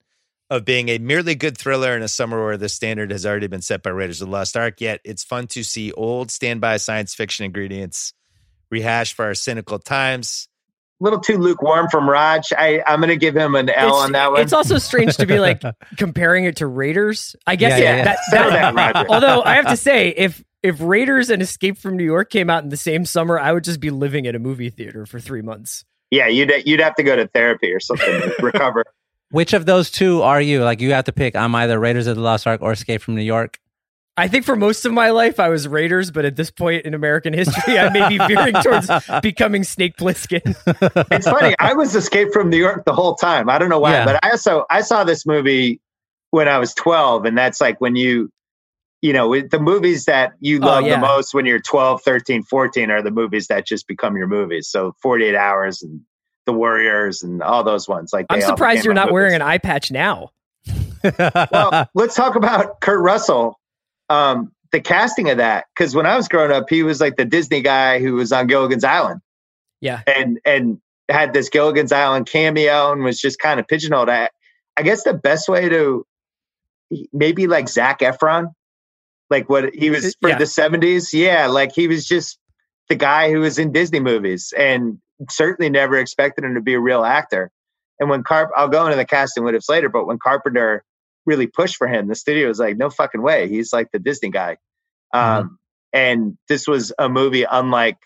of 0.50 0.64
being 0.64 0.88
a 0.88 0.98
merely 0.98 1.34
good 1.34 1.58
thriller 1.58 1.96
in 1.96 2.02
a 2.02 2.08
summer 2.08 2.44
where 2.44 2.56
the 2.56 2.68
standard 2.68 3.10
has 3.10 3.26
already 3.26 3.46
been 3.48 3.62
set 3.62 3.82
by 3.82 3.90
Raiders 3.90 4.20
of 4.22 4.28
the 4.28 4.32
Lost 4.32 4.56
Ark. 4.56 4.80
Yet 4.80 5.00
it's 5.04 5.24
fun 5.24 5.46
to 5.48 5.62
see 5.64 5.92
old 5.92 6.30
standby 6.30 6.76
science 6.76 7.14
fiction 7.14 7.44
ingredients 7.44 8.12
rehashed 8.70 9.14
for 9.14 9.24
our 9.24 9.34
cynical 9.34 9.78
times. 9.78 10.48
A 11.00 11.04
little 11.04 11.20
too 11.20 11.36
lukewarm 11.36 11.88
from 11.90 12.08
Raj. 12.08 12.52
I, 12.56 12.82
I'm 12.86 13.00
going 13.00 13.10
to 13.10 13.16
give 13.16 13.36
him 13.36 13.54
an 13.54 13.68
L 13.68 13.88
it's, 13.88 13.96
on 14.04 14.12
that 14.12 14.32
one. 14.32 14.40
it's 14.40 14.52
also 14.52 14.78
strange 14.78 15.16
to 15.18 15.26
be 15.26 15.38
like 15.40 15.60
comparing 15.98 16.44
it 16.44 16.56
to 16.56 16.66
Raiders. 16.66 17.36
I 17.46 17.56
guess 17.56 17.78
Yeah, 17.78 17.84
yeah, 17.90 17.96
yeah. 17.96 18.04
that, 18.04 18.18
Settle 18.30 18.50
that- 18.52 18.74
that, 18.74 18.94
Roger. 18.94 19.10
although 19.10 19.42
I 19.42 19.56
have 19.56 19.66
to 19.66 19.76
say, 19.76 20.08
if 20.10 20.42
if 20.62 20.80
Raiders 20.80 21.28
and 21.30 21.42
Escape 21.42 21.76
from 21.78 21.96
New 21.96 22.04
York 22.04 22.30
came 22.30 22.48
out 22.50 22.62
in 22.64 22.70
the 22.70 22.76
same 22.78 23.04
summer, 23.04 23.38
I 23.38 23.52
would 23.52 23.62
just 23.62 23.78
be 23.78 23.90
living 23.90 24.26
at 24.26 24.34
a 24.34 24.38
movie 24.38 24.70
theater 24.70 25.04
for 25.06 25.20
three 25.20 25.42
months. 25.42 25.84
yeah, 26.10 26.28
you'd 26.28 26.50
you'd 26.66 26.80
have 26.80 26.94
to 26.94 27.02
go 27.02 27.14
to 27.14 27.28
therapy 27.28 27.72
or 27.72 27.78
something 27.80 28.06
to 28.22 28.34
recover. 28.42 28.84
Which 29.30 29.52
of 29.52 29.66
those 29.66 29.90
two 29.90 30.22
are 30.22 30.40
you? 30.40 30.62
Like, 30.62 30.80
you 30.80 30.92
have 30.92 31.04
to 31.06 31.12
pick. 31.12 31.34
I'm 31.36 31.54
either 31.54 31.78
Raiders 31.78 32.06
of 32.06 32.16
the 32.16 32.22
Lost 32.22 32.46
Ark 32.46 32.62
or 32.62 32.72
Escape 32.72 33.02
from 33.02 33.16
New 33.16 33.22
York. 33.22 33.58
I 34.18 34.28
think 34.28 34.46
for 34.46 34.56
most 34.56 34.86
of 34.86 34.92
my 34.94 35.10
life 35.10 35.38
I 35.38 35.50
was 35.50 35.68
Raiders, 35.68 36.10
but 36.10 36.24
at 36.24 36.36
this 36.36 36.50
point 36.50 36.86
in 36.86 36.94
American 36.94 37.34
history, 37.34 37.78
I 37.78 37.90
may 37.90 38.08
be 38.08 38.16
veering 38.18 38.54
towards 38.62 38.88
becoming 39.22 39.62
Snake 39.62 39.96
Plissken. 39.98 40.56
It's 41.12 41.28
funny. 41.28 41.54
I 41.58 41.74
was 41.74 41.94
Escape 41.94 42.28
from 42.32 42.48
New 42.48 42.56
York 42.56 42.84
the 42.86 42.94
whole 42.94 43.14
time. 43.14 43.50
I 43.50 43.58
don't 43.58 43.68
know 43.68 43.78
why, 43.80 43.92
Yeah. 43.92 44.04
but 44.06 44.24
I 44.24 44.30
also 44.30 44.64
I 44.70 44.80
saw 44.80 45.04
this 45.04 45.26
movie 45.26 45.80
when 46.30 46.48
I 46.48 46.56
was 46.58 46.72
12, 46.74 47.26
and 47.26 47.36
that's 47.36 47.60
like 47.60 47.78
when 47.80 47.94
you, 47.94 48.30
you 49.02 49.12
know, 49.12 49.38
the 49.38 49.60
movies 49.60 50.06
that 50.06 50.32
you 50.40 50.60
Oh, 50.62 50.66
love 50.66 50.86
yeah. 50.86 50.94
the 50.94 51.00
most 51.06 51.34
when 51.34 51.44
you're 51.44 51.60
12, 51.60 52.00
13, 52.02 52.42
14 52.44 52.90
are 52.90 53.02
the 53.02 53.10
movies 53.10 53.48
that 53.48 53.66
just 53.66 53.86
become 53.86 54.16
your 54.16 54.28
movies. 54.28 54.66
So 54.68 54.94
48 55.02 55.34
Hours 55.34 55.82
and 55.82 56.00
The 56.46 56.52
Warriors 56.52 57.22
and 57.22 57.42
all 57.42 57.64
those 57.64 57.88
ones. 57.88 58.12
Like 58.12 58.26
I'm 58.30 58.40
surprised 58.40 58.84
you're 58.84 58.94
not 58.94 59.12
wearing 59.12 59.34
an 59.34 59.42
eye 59.42 59.58
patch 59.58 59.90
now. 59.90 60.30
well, 61.02 61.88
let's 61.94 62.14
talk 62.14 62.36
about 62.36 62.80
Kurt 62.80 63.00
Russell. 63.00 63.58
Um, 64.08 64.52
the 64.72 64.80
casting 64.80 65.28
of 65.30 65.38
that, 65.38 65.66
because 65.74 65.94
when 65.94 66.06
I 66.06 66.16
was 66.16 66.28
growing 66.28 66.52
up, 66.52 66.70
he 66.70 66.82
was 66.82 67.00
like 67.00 67.16
the 67.16 67.24
Disney 67.24 67.62
guy 67.62 67.98
who 68.00 68.14
was 68.14 68.32
on 68.32 68.46
Gilligan's 68.46 68.84
Island, 68.84 69.20
Yeah. 69.80 70.02
and 70.06 70.38
and 70.44 70.80
had 71.08 71.32
this 71.32 71.48
Gilligan's 71.48 71.92
Island 71.92 72.26
cameo 72.26 72.92
and 72.92 73.02
was 73.04 73.20
just 73.20 73.38
kind 73.38 73.60
of 73.60 73.66
pigeonholed. 73.68 74.08
I, 74.08 74.28
I 74.76 74.82
guess 74.82 75.04
the 75.04 75.14
best 75.14 75.48
way 75.48 75.68
to 75.68 76.04
maybe 77.12 77.46
like 77.46 77.68
Zac 77.68 78.00
Efron, 78.00 78.52
like 79.30 79.48
what 79.48 79.74
he 79.74 79.90
was 79.90 80.14
for 80.20 80.28
Yeah. 80.30 80.38
the 80.38 80.44
'70s. 80.44 81.12
Yeah, 81.12 81.46
like 81.46 81.72
he 81.72 81.88
was 81.88 82.06
just 82.06 82.38
the 82.88 82.94
guy 82.94 83.30
who 83.30 83.40
was 83.40 83.58
in 83.58 83.72
Disney 83.72 84.00
movies, 84.00 84.52
and 84.56 84.98
certainly 85.30 85.70
never 85.70 85.96
expected 85.96 86.44
him 86.44 86.54
to 86.54 86.60
be 86.60 86.74
a 86.74 86.80
real 86.80 87.04
actor. 87.04 87.50
And 87.98 88.10
when 88.10 88.22
Carp, 88.22 88.50
I'll 88.56 88.68
go 88.68 88.84
into 88.84 88.96
the 88.96 89.04
casting 89.04 89.44
what 89.44 89.54
ifs 89.54 89.68
later, 89.68 89.88
but 89.88 90.06
when 90.06 90.18
Carpenter 90.18 90.84
really 91.24 91.46
pushed 91.46 91.76
for 91.76 91.88
him, 91.88 92.08
the 92.08 92.14
studio 92.14 92.48
was 92.48 92.58
like, 92.58 92.76
no 92.76 92.90
fucking 92.90 93.22
way. 93.22 93.48
He's 93.48 93.72
like 93.72 93.90
the 93.92 93.98
Disney 93.98 94.30
guy. 94.30 94.58
Um, 95.12 95.58
and 95.92 96.36
this 96.48 96.68
was 96.68 96.92
a 96.98 97.08
movie 97.08 97.44
unlike 97.44 97.96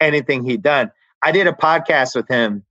anything 0.00 0.44
he'd 0.44 0.62
done. 0.62 0.90
I 1.22 1.32
did 1.32 1.46
a 1.46 1.52
podcast 1.52 2.14
with 2.14 2.28
him, 2.28 2.64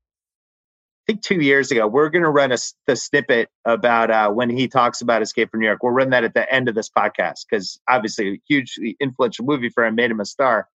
I 1.07 1.13
think 1.13 1.23
two 1.23 1.41
years 1.41 1.71
ago. 1.71 1.87
We're 1.87 2.09
going 2.09 2.23
to 2.23 2.29
run 2.29 2.51
a, 2.51 2.57
the 2.85 2.95
snippet 2.95 3.49
about 3.65 4.11
uh, 4.11 4.29
when 4.29 4.49
he 4.49 4.67
talks 4.67 5.01
about 5.01 5.21
Escape 5.21 5.49
from 5.51 5.61
New 5.61 5.65
York. 5.65 5.81
We'll 5.81 5.91
run 5.91 6.11
that 6.11 6.23
at 6.23 6.33
the 6.33 6.51
end 6.51 6.69
of 6.69 6.75
this 6.75 6.89
podcast 6.89 7.45
because 7.49 7.79
obviously 7.89 8.33
a 8.33 8.41
hugely 8.47 8.95
influential 8.99 9.45
movie 9.45 9.69
for 9.69 9.85
him, 9.85 9.95
made 9.95 10.11
him 10.11 10.19
a 10.19 10.25
star. 10.25 10.67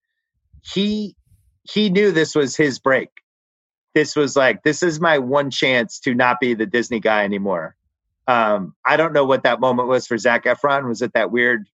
He 0.63 1.15
he 1.63 1.89
knew 1.89 2.11
this 2.11 2.35
was 2.35 2.55
his 2.55 2.79
break. 2.79 3.09
This 3.95 4.15
was 4.15 4.35
like, 4.35 4.63
this 4.63 4.83
is 4.83 4.99
my 4.99 5.19
one 5.19 5.51
chance 5.51 5.99
to 6.01 6.13
not 6.13 6.39
be 6.39 6.55
the 6.55 6.65
Disney 6.65 6.99
guy 6.99 7.23
anymore. 7.23 7.75
Um, 8.27 8.73
I 8.85 8.97
don't 8.97 9.13
know 9.13 9.25
what 9.25 9.43
that 9.43 9.59
moment 9.59 9.87
was 9.87 10.07
for 10.07 10.17
Zac 10.17 10.45
Efron. 10.45 10.87
Was 10.87 11.01
it 11.01 11.13
that 11.13 11.31
weird 11.31 11.67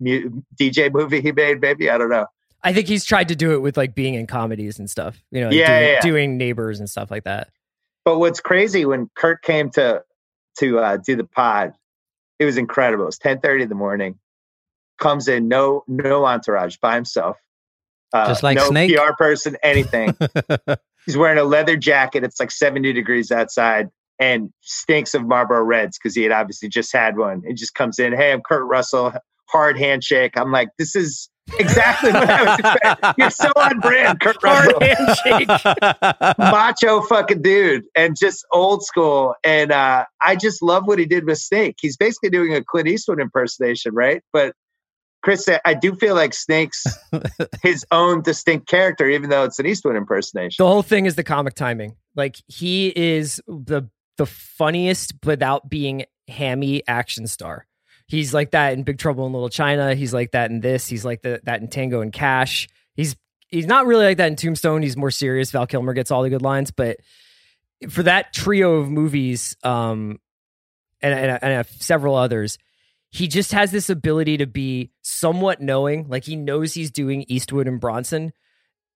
mu- 0.00 0.42
DJ 0.60 0.92
movie 0.92 1.20
he 1.20 1.32
made? 1.32 1.60
Maybe 1.60 1.88
I 1.88 1.98
don't 1.98 2.10
know. 2.10 2.26
I 2.62 2.72
think 2.72 2.88
he's 2.88 3.04
tried 3.04 3.28
to 3.28 3.36
do 3.36 3.52
it 3.52 3.58
with 3.58 3.76
like 3.76 3.94
being 3.94 4.14
in 4.14 4.26
comedies 4.26 4.78
and 4.78 4.90
stuff. 4.90 5.22
You 5.30 5.40
know, 5.42 5.50
Yeah, 5.50 5.78
doing, 5.78 5.88
yeah, 5.88 6.00
doing 6.00 6.36
neighbors 6.36 6.80
and 6.80 6.90
stuff 6.90 7.10
like 7.10 7.24
that. 7.24 7.50
But 8.04 8.18
what's 8.18 8.40
crazy 8.40 8.84
when 8.84 9.10
Kurt 9.14 9.42
came 9.42 9.70
to 9.70 10.02
to 10.58 10.78
uh, 10.78 10.96
do 10.96 11.14
the 11.14 11.24
pod, 11.24 11.74
it 12.38 12.44
was 12.44 12.56
incredible. 12.56 13.04
It 13.04 13.06
was 13.06 13.18
ten 13.18 13.40
thirty 13.40 13.62
in 13.62 13.68
the 13.68 13.74
morning. 13.74 14.18
Comes 14.98 15.28
in, 15.28 15.46
no 15.46 15.84
no 15.86 16.26
entourage 16.26 16.76
by 16.78 16.96
himself. 16.96 17.36
Uh, 18.12 18.26
Just 18.26 18.42
like 18.42 18.56
no 18.56 18.68
Snake? 18.68 18.96
PR 18.96 19.12
person, 19.16 19.56
anything. 19.62 20.16
He's 21.06 21.16
wearing 21.16 21.38
a 21.38 21.44
leather 21.44 21.76
jacket. 21.76 22.24
It's 22.24 22.40
like 22.40 22.50
seventy 22.50 22.92
degrees 22.92 23.30
outside, 23.30 23.88
and 24.18 24.50
stinks 24.62 25.14
of 25.14 25.26
Marlboro 25.26 25.62
Reds 25.62 25.98
because 25.98 26.14
he 26.14 26.22
had 26.22 26.32
obviously 26.32 26.68
just 26.68 26.92
had 26.92 27.16
one. 27.16 27.42
It 27.44 27.56
just 27.56 27.74
comes 27.74 27.98
in, 27.98 28.12
hey, 28.12 28.32
I'm 28.32 28.42
Kurt 28.42 28.66
Russell. 28.66 29.12
Hard 29.50 29.78
handshake. 29.78 30.32
I'm 30.36 30.52
like, 30.52 30.68
this 30.78 30.94
is 30.94 31.30
exactly 31.58 32.12
what 32.12 32.28
I 32.28 32.44
was 32.44 32.58
expecting. 32.58 33.14
You're 33.18 33.30
so 33.30 33.50
on 33.56 33.80
brand, 33.80 34.20
Kurt 34.20 34.42
Russell 34.42 34.78
Hard 34.78 34.82
handshake. 34.82 36.38
macho 36.38 37.00
fucking 37.02 37.40
dude 37.42 37.84
and 37.96 38.16
just 38.18 38.44
old 38.52 38.84
school. 38.84 39.34
And 39.44 39.72
uh, 39.72 40.04
I 40.20 40.36
just 40.36 40.62
love 40.62 40.86
what 40.86 40.98
he 40.98 41.06
did 41.06 41.24
with 41.24 41.38
Snake. 41.38 41.76
He's 41.80 41.96
basically 41.96 42.30
doing 42.30 42.54
a 42.54 42.62
Clint 42.62 42.88
Eastwood 42.88 43.20
impersonation, 43.20 43.94
right? 43.94 44.22
But 44.32 44.54
Chris, 45.22 45.48
I- 45.48 45.60
I 45.64 45.74
do 45.74 45.94
feel 45.96 46.14
like 46.14 46.32
Snake's 46.34 46.84
his 47.62 47.84
own 47.90 48.22
distinct 48.22 48.68
character, 48.68 49.08
even 49.08 49.30
though 49.30 49.44
it's 49.44 49.58
an 49.58 49.66
Eastwood 49.66 49.96
impersonation. 49.96 50.62
The 50.62 50.68
whole 50.68 50.82
thing 50.82 51.06
is 51.06 51.16
the 51.16 51.24
comic 51.24 51.54
timing. 51.54 51.96
Like 52.14 52.36
he 52.46 52.92
is 52.94 53.40
the 53.46 53.88
the 54.16 54.26
funniest 54.26 55.14
without 55.24 55.68
being 55.68 56.04
hammy 56.26 56.82
action 56.88 57.26
star. 57.26 57.66
He's 58.06 58.32
like 58.32 58.52
that 58.52 58.72
in 58.72 58.82
Big 58.84 58.98
Trouble 58.98 59.26
in 59.26 59.32
Little 59.32 59.48
China. 59.50 59.94
He's 59.94 60.14
like 60.14 60.30
that 60.32 60.50
in 60.50 60.60
this. 60.60 60.88
He's 60.88 61.04
like 61.04 61.22
the, 61.22 61.40
that 61.44 61.60
in 61.60 61.68
Tango 61.68 62.00
and 62.00 62.12
Cash. 62.12 62.68
He's 62.94 63.14
he's 63.48 63.66
not 63.66 63.86
really 63.86 64.06
like 64.06 64.16
that 64.16 64.28
in 64.28 64.36
Tombstone. 64.36 64.82
He's 64.82 64.96
more 64.96 65.10
serious. 65.10 65.50
Val 65.50 65.66
Kilmer 65.66 65.92
gets 65.92 66.10
all 66.10 66.22
the 66.22 66.30
good 66.30 66.42
lines, 66.42 66.70
but 66.70 66.96
for 67.88 68.02
that 68.04 68.32
trio 68.32 68.76
of 68.76 68.90
movies, 68.90 69.56
um, 69.62 70.18
and 71.00 71.14
and, 71.14 71.42
and 71.42 71.66
several 71.66 72.14
others, 72.16 72.58
he 73.10 73.28
just 73.28 73.52
has 73.52 73.70
this 73.70 73.88
ability 73.88 74.36
to 74.38 74.46
be 74.46 74.90
somewhat 75.02 75.60
knowing. 75.60 76.08
Like 76.08 76.24
he 76.24 76.36
knows 76.36 76.74
he's 76.74 76.90
doing 76.90 77.24
Eastwood 77.28 77.66
and 77.66 77.80
Bronson, 77.80 78.32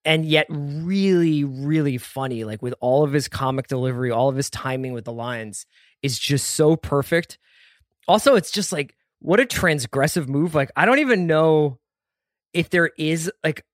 and 0.05 0.25
yet 0.27 0.47
really, 0.51 1.45
really 1.45 1.99
funny. 1.99 2.45
Like 2.45 2.63
with 2.63 2.75
all 2.81 3.05
of 3.05 3.13
his 3.13 3.29
comic 3.29 3.69
delivery, 3.69 4.11
all 4.11 4.29
of 4.29 4.37
his 4.37 4.51
timing 4.51 4.93
with 4.93 5.05
the 5.05 5.13
lines 5.13 5.67
is 6.03 6.19
just 6.19 6.51
so 6.51 6.77
perfect. 6.77 7.39
Also, 8.07 8.35
it's 8.35 8.51
just 8.51 8.73
like 8.73 8.97
what 9.21 9.41
a 9.41 9.47
transgressive 9.47 10.29
move. 10.29 10.55
Like 10.55 10.71
I 10.77 10.85
don't 10.85 10.99
even 10.99 11.27
know 11.27 11.79
if 12.53 12.69
there 12.69 12.91
is 12.99 13.31
like 13.43 13.65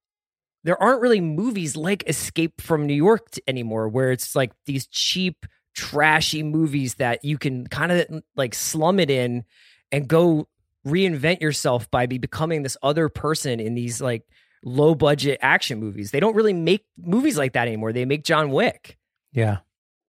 there 0.65 0.81
aren't 0.81 1.01
really 1.01 1.21
movies 1.21 1.77
like 1.77 2.09
Escape 2.09 2.61
from 2.61 2.87
New 2.87 2.95
York 2.95 3.29
anymore, 3.47 3.89
where 3.89 4.13
it's 4.13 4.37
like 4.37 4.53
these 4.67 4.87
cheap, 4.87 5.47
trashy 5.75 6.43
movies 6.43 6.97
that 6.97 7.25
you 7.25 7.39
can 7.39 7.67
kind 7.67 7.91
of 7.91 8.23
like 8.37 8.55
slum 8.55 9.01
it 9.01 9.11
in 9.11 9.45
and 9.93 10.09
go 10.09 10.49
reinvent 10.87 11.41
yourself 11.41 11.91
by 11.91 12.07
be 12.07 12.19
becoming 12.19 12.63
this 12.63 12.77
other 12.83 13.09
person 13.09 13.61
in 13.61 13.75
these 13.75 14.01
like 14.01 14.23
low 14.65 14.95
budget 14.95 15.39
action 15.43 15.79
movies. 15.81 16.11
They 16.11 16.21
don't 16.21 16.35
really 16.35 16.53
make 16.53 16.85
movies 16.97 17.37
like 17.39 17.53
that 17.55 17.69
anymore. 17.69 17.93
They 17.93 18.05
make 18.05 18.25
John 18.25 18.51
Wick. 18.51 18.97
yeah. 19.33 19.59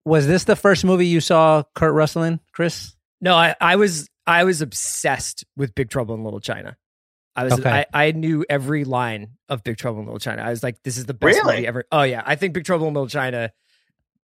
Was 0.06 0.26
this 0.26 0.46
the 0.46 0.56
first 0.56 0.86
movie 0.86 1.06
you 1.08 1.20
saw 1.22 1.62
Kurt 1.76 1.94
Russell 1.94 2.24
in, 2.24 2.40
Chris? 2.54 2.96
No, 3.22 3.36
I, 3.36 3.54
I 3.62 3.76
was 3.76 4.10
I 4.26 4.44
was 4.46 4.62
obsessed 4.62 5.44
with 5.58 5.76
Big 5.76 5.90
Trouble 5.90 6.16
in 6.16 6.24
Little 6.24 6.40
China. 6.40 6.78
I 7.36 7.44
was 7.44 7.54
Okay. 7.54 7.86
I, 7.94 8.08
I 8.08 8.12
knew 8.14 8.44
every 8.50 8.86
line 8.86 9.32
of 9.50 9.64
Big 9.64 9.78
Trouble 9.78 10.00
in 10.00 10.06
Little 10.06 10.20
China. 10.20 10.42
I 10.42 10.50
was 10.50 10.64
like, 10.64 10.82
this 10.84 10.98
is 10.98 11.06
the 11.06 11.14
best 11.14 11.38
Really? 11.38 11.56
movie 11.58 11.68
ever. 11.68 11.84
Oh 11.92 12.04
yeah, 12.04 12.24
I 12.26 12.36
think 12.38 12.54
Big 12.54 12.64
Trouble 12.64 12.88
in 12.88 12.94
Little 12.94 13.10
China, 13.10 13.52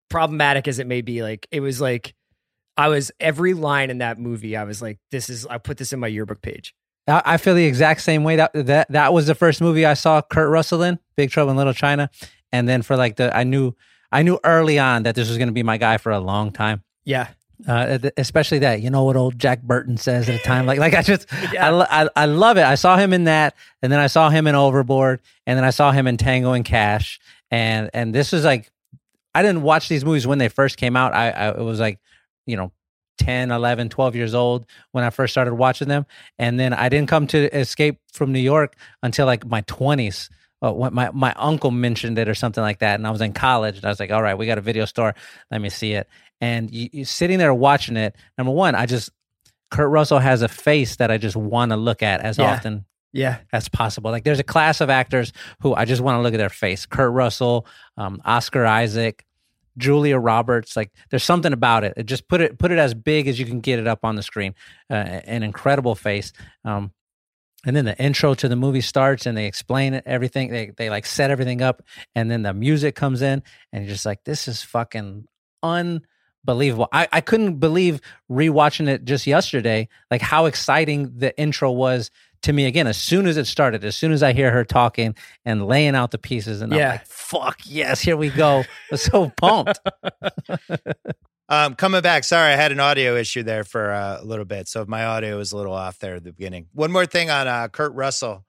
problematic 0.08 0.66
as 0.66 0.78
it 0.78 0.86
may 0.86 1.02
be, 1.02 1.22
like 1.22 1.46
it 1.50 1.60
was 1.60 1.80
like 1.80 2.14
I 2.76 2.88
was 2.88 3.10
every 3.20 3.54
line 3.54 3.90
in 3.90 3.98
that 3.98 4.18
movie. 4.18 4.56
I 4.56 4.64
was 4.64 4.82
like, 4.82 4.98
this 5.10 5.30
is 5.30 5.46
I 5.46 5.58
put 5.58 5.78
this 5.78 5.92
in 5.92 6.00
my 6.00 6.08
yearbook 6.08 6.42
page. 6.42 6.74
I 7.08 7.36
feel 7.36 7.54
the 7.54 7.64
exact 7.64 8.00
same 8.00 8.24
way. 8.24 8.36
That 8.36 8.50
that 8.54 8.90
that 8.90 9.12
was 9.12 9.26
the 9.28 9.34
first 9.36 9.60
movie 9.60 9.86
I 9.86 9.94
saw 9.94 10.20
Kurt 10.22 10.50
Russell 10.50 10.82
in, 10.82 10.98
Big 11.16 11.30
Trouble 11.30 11.52
in 11.52 11.56
Little 11.56 11.72
China, 11.72 12.10
and 12.52 12.68
then 12.68 12.82
for 12.82 12.96
like 12.96 13.14
the 13.16 13.34
I 13.36 13.44
knew 13.44 13.74
I 14.10 14.22
knew 14.22 14.40
early 14.42 14.78
on 14.78 15.04
that 15.04 15.14
this 15.14 15.28
was 15.28 15.38
going 15.38 15.48
to 15.48 15.52
be 15.54 15.62
my 15.62 15.76
guy 15.76 15.98
for 15.98 16.10
a 16.10 16.18
long 16.18 16.50
time. 16.50 16.82
Yeah, 17.04 17.28
Uh, 17.68 17.98
especially 18.16 18.58
that 18.58 18.82
you 18.82 18.90
know 18.90 19.04
what 19.04 19.14
old 19.16 19.38
Jack 19.38 19.62
Burton 19.62 19.96
says 19.96 20.28
at 20.28 20.34
a 20.34 20.38
time 20.42 20.66
like 20.66 20.80
like 20.80 20.94
I 20.94 21.02
just 21.02 21.26
Yeah. 21.52 21.70
I, 21.88 22.02
I 22.04 22.08
I 22.16 22.24
love 22.26 22.56
it. 22.58 22.64
I 22.64 22.74
saw 22.74 22.96
him 22.96 23.12
in 23.12 23.24
that, 23.24 23.54
and 23.82 23.92
then 23.92 24.00
I 24.00 24.08
saw 24.08 24.28
him 24.28 24.48
in 24.48 24.56
Overboard, 24.56 25.20
and 25.46 25.56
then 25.56 25.64
I 25.64 25.70
saw 25.70 25.92
him 25.92 26.08
in 26.08 26.16
Tango 26.16 26.54
and 26.54 26.64
Cash, 26.64 27.20
and 27.52 27.88
and 27.94 28.12
this 28.12 28.32
was 28.32 28.44
like 28.44 28.72
I 29.32 29.42
didn't 29.42 29.62
watch 29.62 29.88
these 29.88 30.04
movies 30.04 30.26
when 30.26 30.38
they 30.38 30.48
first 30.48 30.76
came 30.76 30.96
out. 30.96 31.14
I, 31.14 31.30
I 31.30 31.48
it 31.50 31.58
was 31.62 31.78
like 31.78 32.00
you 32.46 32.56
know 32.56 32.72
10, 33.18 33.50
11, 33.50 33.88
12 33.88 34.16
years 34.16 34.34
old 34.34 34.66
when 34.92 35.04
I 35.04 35.10
first 35.10 35.32
started 35.32 35.54
watching 35.54 35.88
them. 35.88 36.06
And 36.38 36.60
then 36.60 36.72
I 36.72 36.88
didn't 36.88 37.08
come 37.08 37.26
to 37.28 37.56
Escape 37.56 37.98
from 38.12 38.32
New 38.32 38.40
York 38.40 38.76
until 39.02 39.26
like 39.26 39.46
my 39.46 39.62
20s. 39.62 40.28
Uh, 40.62 40.72
when 40.72 40.94
my, 40.94 41.10
my 41.12 41.34
uncle 41.36 41.70
mentioned 41.70 42.18
it 42.18 42.30
or 42.30 42.34
something 42.34 42.62
like 42.62 42.78
that. 42.78 42.94
And 42.94 43.06
I 43.06 43.10
was 43.10 43.20
in 43.20 43.34
college 43.34 43.76
and 43.76 43.84
I 43.84 43.88
was 43.88 44.00
like, 44.00 44.10
all 44.10 44.22
right, 44.22 44.36
we 44.36 44.46
got 44.46 44.56
a 44.56 44.62
video 44.62 44.86
store. 44.86 45.14
Let 45.50 45.60
me 45.60 45.68
see 45.68 45.92
it. 45.92 46.08
And 46.40 46.70
you, 46.70 46.88
you 46.92 47.04
sitting 47.04 47.38
there 47.38 47.52
watching 47.52 47.96
it, 47.98 48.16
number 48.38 48.52
one, 48.52 48.74
I 48.74 48.86
just, 48.86 49.10
Kurt 49.70 49.90
Russell 49.90 50.18
has 50.18 50.40
a 50.40 50.48
face 50.48 50.96
that 50.96 51.10
I 51.10 51.18
just 51.18 51.36
want 51.36 51.72
to 51.72 51.76
look 51.76 52.02
at 52.02 52.22
as 52.22 52.38
Yeah. 52.38 52.54
often 52.54 52.86
yeah, 53.12 53.38
as 53.52 53.68
possible. 53.68 54.10
Like 54.10 54.24
there's 54.24 54.38
a 54.40 54.44
class 54.44 54.80
of 54.80 54.90
actors 54.90 55.32
who 55.60 55.74
I 55.74 55.84
just 55.84 56.02
want 56.02 56.18
to 56.18 56.22
look 56.22 56.34
at 56.34 56.38
their 56.38 56.48
face. 56.50 56.86
Kurt 56.86 57.12
Russell, 57.12 57.66
um, 57.96 58.20
Oscar 58.24 58.64
Isaac, 58.66 59.24
Julia 59.76 60.18
Roberts. 60.18 60.76
Like 60.76 60.90
there's 61.10 61.24
something 61.24 61.52
about 61.52 61.84
it. 61.84 61.94
it. 61.96 62.06
Just 62.06 62.28
put 62.28 62.40
it 62.40 62.58
put 62.58 62.70
it 62.70 62.78
as 62.78 62.94
big 62.94 63.28
as 63.28 63.38
you 63.38 63.46
can 63.46 63.60
get 63.60 63.78
it 63.78 63.86
up 63.86 64.00
on 64.04 64.16
the 64.16 64.22
screen. 64.22 64.54
Uh, 64.90 64.94
an 64.94 65.42
incredible 65.42 65.94
face. 65.94 66.32
Um, 66.64 66.92
and 67.66 67.74
then 67.74 67.84
the 67.84 67.98
intro 67.98 68.34
to 68.34 68.48
the 68.48 68.56
movie 68.56 68.80
starts 68.80 69.26
and 69.26 69.36
they 69.36 69.46
explain 69.46 69.94
it, 69.94 70.04
everything. 70.06 70.50
They 70.50 70.70
they 70.76 70.88
like 70.88 71.04
set 71.04 71.30
everything 71.30 71.62
up, 71.62 71.82
and 72.14 72.30
then 72.30 72.42
the 72.42 72.54
music 72.54 72.94
comes 72.94 73.22
in, 73.22 73.42
and 73.72 73.84
you're 73.84 73.92
just 73.92 74.06
like, 74.06 74.22
this 74.24 74.46
is 74.46 74.62
fucking 74.62 75.26
unbelievable. 75.62 76.88
I, 76.92 77.08
I 77.10 77.20
couldn't 77.20 77.58
believe 77.58 78.00
rewatching 78.30 78.88
it 78.88 79.04
just 79.04 79.26
yesterday, 79.26 79.88
like 80.10 80.22
how 80.22 80.46
exciting 80.46 81.18
the 81.18 81.36
intro 81.38 81.72
was 81.72 82.10
to 82.42 82.52
me 82.52 82.66
again. 82.66 82.86
As 82.86 82.96
soon 82.96 83.26
as 83.26 83.36
it 83.36 83.46
started, 83.46 83.84
as 83.84 83.96
soon 83.96 84.12
as 84.12 84.22
I 84.22 84.32
hear 84.32 84.50
her 84.50 84.64
talking 84.64 85.14
and 85.44 85.66
laying 85.66 85.94
out 85.94 86.10
the 86.10 86.18
pieces, 86.18 86.60
and 86.62 86.72
I'm 86.72 86.78
Yeah. 86.78 86.90
like, 86.92 87.06
fuck 87.06 87.58
yes, 87.64 88.00
here 88.00 88.16
we 88.16 88.30
go. 88.30 88.64
I'm 88.90 88.96
so 88.98 89.30
pumped. 89.36 89.78
Um, 91.48 91.76
coming 91.76 92.00
back. 92.00 92.24
Sorry, 92.24 92.52
I 92.52 92.56
had 92.56 92.72
an 92.72 92.80
audio 92.80 93.14
issue 93.14 93.44
there 93.44 93.62
for 93.62 93.92
uh, 93.92 94.18
a 94.20 94.24
little 94.24 94.44
bit, 94.44 94.66
so 94.66 94.84
my 94.88 95.04
audio 95.04 95.36
was 95.38 95.52
a 95.52 95.56
little 95.56 95.74
off 95.74 95.96
there 96.00 96.16
at 96.16 96.24
the 96.24 96.32
beginning. 96.32 96.66
One 96.72 96.90
more 96.90 97.06
thing 97.06 97.30
on 97.30 97.46
uh, 97.46 97.68
Kurt 97.68 97.94
Russell. 97.94 98.44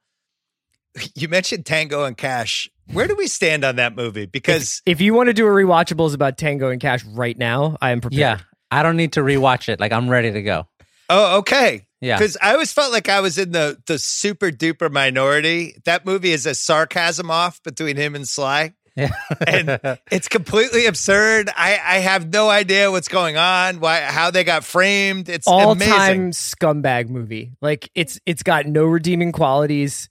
You 1.13 1.27
mentioned 1.27 1.63
Tango 1.67 2.05
and 2.05 2.17
Cash. 2.17 2.67
Where 2.91 3.05
do 3.07 3.15
we 3.15 3.27
stand 3.27 3.63
on 3.63 3.75
that 3.75 3.95
movie? 3.95 4.25
Because 4.25 4.81
If 4.87 4.99
you 4.99 5.13
want 5.13 5.27
to 5.27 5.33
do 5.33 5.45
a 5.45 5.49
rewatchables 5.51 6.15
about 6.15 6.39
Tango 6.39 6.69
and 6.69 6.81
Cash 6.81 7.05
right 7.05 7.37
now, 7.37 7.77
I 7.79 7.91
am 7.91 8.01
prepared. 8.01 8.19
yeah, 8.19 8.39
I 8.71 8.81
don't 8.81 8.97
need 8.97 9.13
to 9.13 9.19
rewatch 9.19 9.69
it. 9.69 9.79
Like 9.79 9.91
I'm 9.91 10.09
ready 10.09 10.31
to 10.31 10.41
go. 10.41 10.67
oh, 11.11 11.37
okay. 11.39 11.85
Yeah. 12.01 12.17
Because 12.17 12.37
I 12.41 12.53
always 12.53 12.71
felt 12.71 12.91
like 12.91 13.09
I 13.09 13.21
was 13.21 13.37
in 13.37 13.51
the 13.51 13.77
the 13.87 13.97
super 13.97 14.51
duper 14.51 14.91
minority. 14.91 15.75
That 15.85 16.05
movie 16.05 16.31
is 16.31 16.45
a 16.45 16.53
sarcasm 16.55 17.31
off 17.31 17.61
between 17.63 17.95
him 17.97 18.15
and 18.15 18.27
Sly. 18.27 18.73
Yeah. 18.95 19.09
And 19.45 19.79
it's 20.11 20.27
completely 20.27 20.87
absurd. 20.87 21.49
I, 21.55 21.73
I 21.83 21.97
have 21.99 22.31
no 22.33 22.49
idea 22.49 22.89
what's 22.89 23.07
going 23.07 23.37
on, 23.37 23.79
why 23.79 24.01
how 24.01 24.31
they 24.31 24.43
got 24.43 24.63
framed. 24.63 25.29
It's 25.29 25.47
all 25.47 25.71
amazing. 25.71 25.93
time 25.93 26.31
scumbag 26.31 27.09
movie. 27.09 27.51
Like 27.61 27.89
it's 27.93 28.19
it's 28.25 28.41
got 28.43 28.65
no 28.65 28.85
redeeming 28.85 29.31
qualities. 29.31 30.09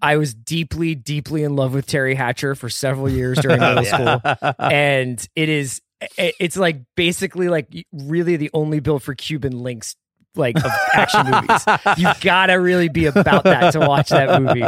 I 0.00 0.16
was 0.16 0.32
deeply, 0.34 0.94
deeply 0.94 1.42
in 1.42 1.56
love 1.56 1.74
with 1.74 1.86
Teri 1.86 2.14
Hatcher 2.14 2.54
for 2.54 2.68
several 2.68 3.10
years 3.10 3.38
during 3.40 3.58
middle 3.58 3.84
school, 3.84 4.20
and 4.60 5.28
it 5.34 5.48
is 5.48 5.82
it- 6.16 6.36
it's 6.38 6.56
like 6.56 6.82
basically 6.94 7.48
like 7.48 7.66
really 7.92 8.36
the 8.36 8.50
only 8.54 8.78
built 8.78 9.02
for 9.02 9.16
Cuban 9.16 9.58
links 9.58 9.96
like 10.38 10.56
of 10.56 10.70
action 10.94 11.26
movies. 11.30 11.64
You 11.98 12.08
gotta 12.20 12.58
really 12.60 12.88
be 12.88 13.06
about 13.06 13.44
that 13.44 13.72
to 13.72 13.80
watch 13.80 14.08
that 14.10 14.40
movie. 14.40 14.64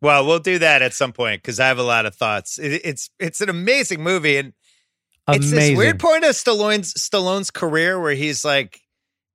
Well, 0.00 0.26
we'll 0.26 0.40
do 0.40 0.58
that 0.58 0.82
at 0.82 0.92
some 0.94 1.12
point 1.12 1.42
because 1.42 1.60
I 1.60 1.68
have 1.68 1.78
a 1.78 1.82
lot 1.84 2.06
of 2.06 2.14
thoughts. 2.16 2.58
It, 2.58 2.82
it's 2.84 3.10
it's 3.20 3.40
an 3.40 3.48
amazing 3.48 4.02
movie, 4.02 4.36
and 4.36 4.52
it's 5.28 5.50
this 5.50 5.76
weird 5.76 6.00
point 6.00 6.24
of 6.24 6.30
Stallone's 6.34 6.92
Stallone's 6.94 7.50
career 7.52 8.00
where 8.00 8.12
he's 8.14 8.44
like, 8.44 8.80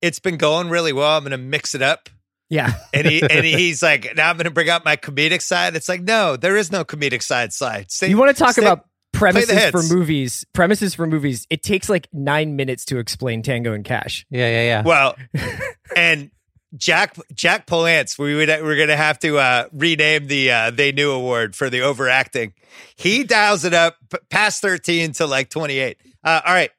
it's 0.01 0.19
been 0.19 0.35
going 0.37 0.69
really 0.69 0.91
well. 0.91 1.15
I'm 1.17 1.23
going 1.23 1.31
to 1.31 1.37
mix 1.37 1.73
it 1.73 1.81
up. 1.81 2.09
Yeah. 2.49 2.73
And 2.93 3.07
he 3.07 3.21
and 3.21 3.45
he's 3.45 3.81
like, 3.81 4.13
now 4.17 4.29
I'm 4.29 4.35
going 4.35 4.43
to 4.45 4.51
bring 4.51 4.69
out 4.69 4.83
my 4.83 4.97
comedic 4.97 5.41
side. 5.41 5.75
It's 5.77 5.87
like, 5.87 6.01
no, 6.01 6.35
there 6.35 6.57
is 6.57 6.69
no 6.71 6.83
comedic 6.83 7.23
side. 7.23 7.53
Side. 7.53 7.89
Stay- 7.89 8.09
You 8.09 8.17
want 8.17 8.35
to 8.35 8.43
talk 8.43 8.53
stay- 8.53 8.63
about 8.63 8.85
premises 9.11 9.69
for 9.69 9.79
hits. 9.79 9.91
movies? 9.91 10.45
Premises 10.53 10.95
for 10.95 11.07
movies. 11.07 11.47
It 11.49 11.63
takes 11.63 11.89
like 11.89 12.07
nine 12.13 12.55
minutes 12.55 12.85
to 12.85 12.99
explain 12.99 13.41
Tango 13.41 13.73
and 13.73 13.83
Cash. 13.83 14.25
Yeah, 14.29 14.47
yeah, 14.47 14.63
yeah. 14.63 14.81
Well, 14.83 15.15
and 15.95 16.31
Jack 16.75 17.15
Jack 17.33 17.65
Palance, 17.65 18.19
we 18.19 18.35
would 18.35 18.49
we're 18.49 18.77
gonna 18.77 18.97
have 18.97 19.19
to 19.19 19.37
uh, 19.37 19.67
rename 19.71 20.27
the 20.27 20.51
uh, 20.51 20.71
They 20.71 20.91
Knew 20.91 21.11
Award 21.11 21.55
for 21.55 21.69
the 21.69 21.81
overacting. 21.81 22.53
He 22.95 23.23
dials 23.23 23.63
it 23.65 23.73
up 23.73 23.97
past 24.29 24.61
thirteen 24.61 25.13
to 25.13 25.25
like 25.25 25.49
twenty 25.49 25.79
eight. 25.79 25.97
Uh, 26.23 26.41
all 26.45 26.53
right, 26.53 26.71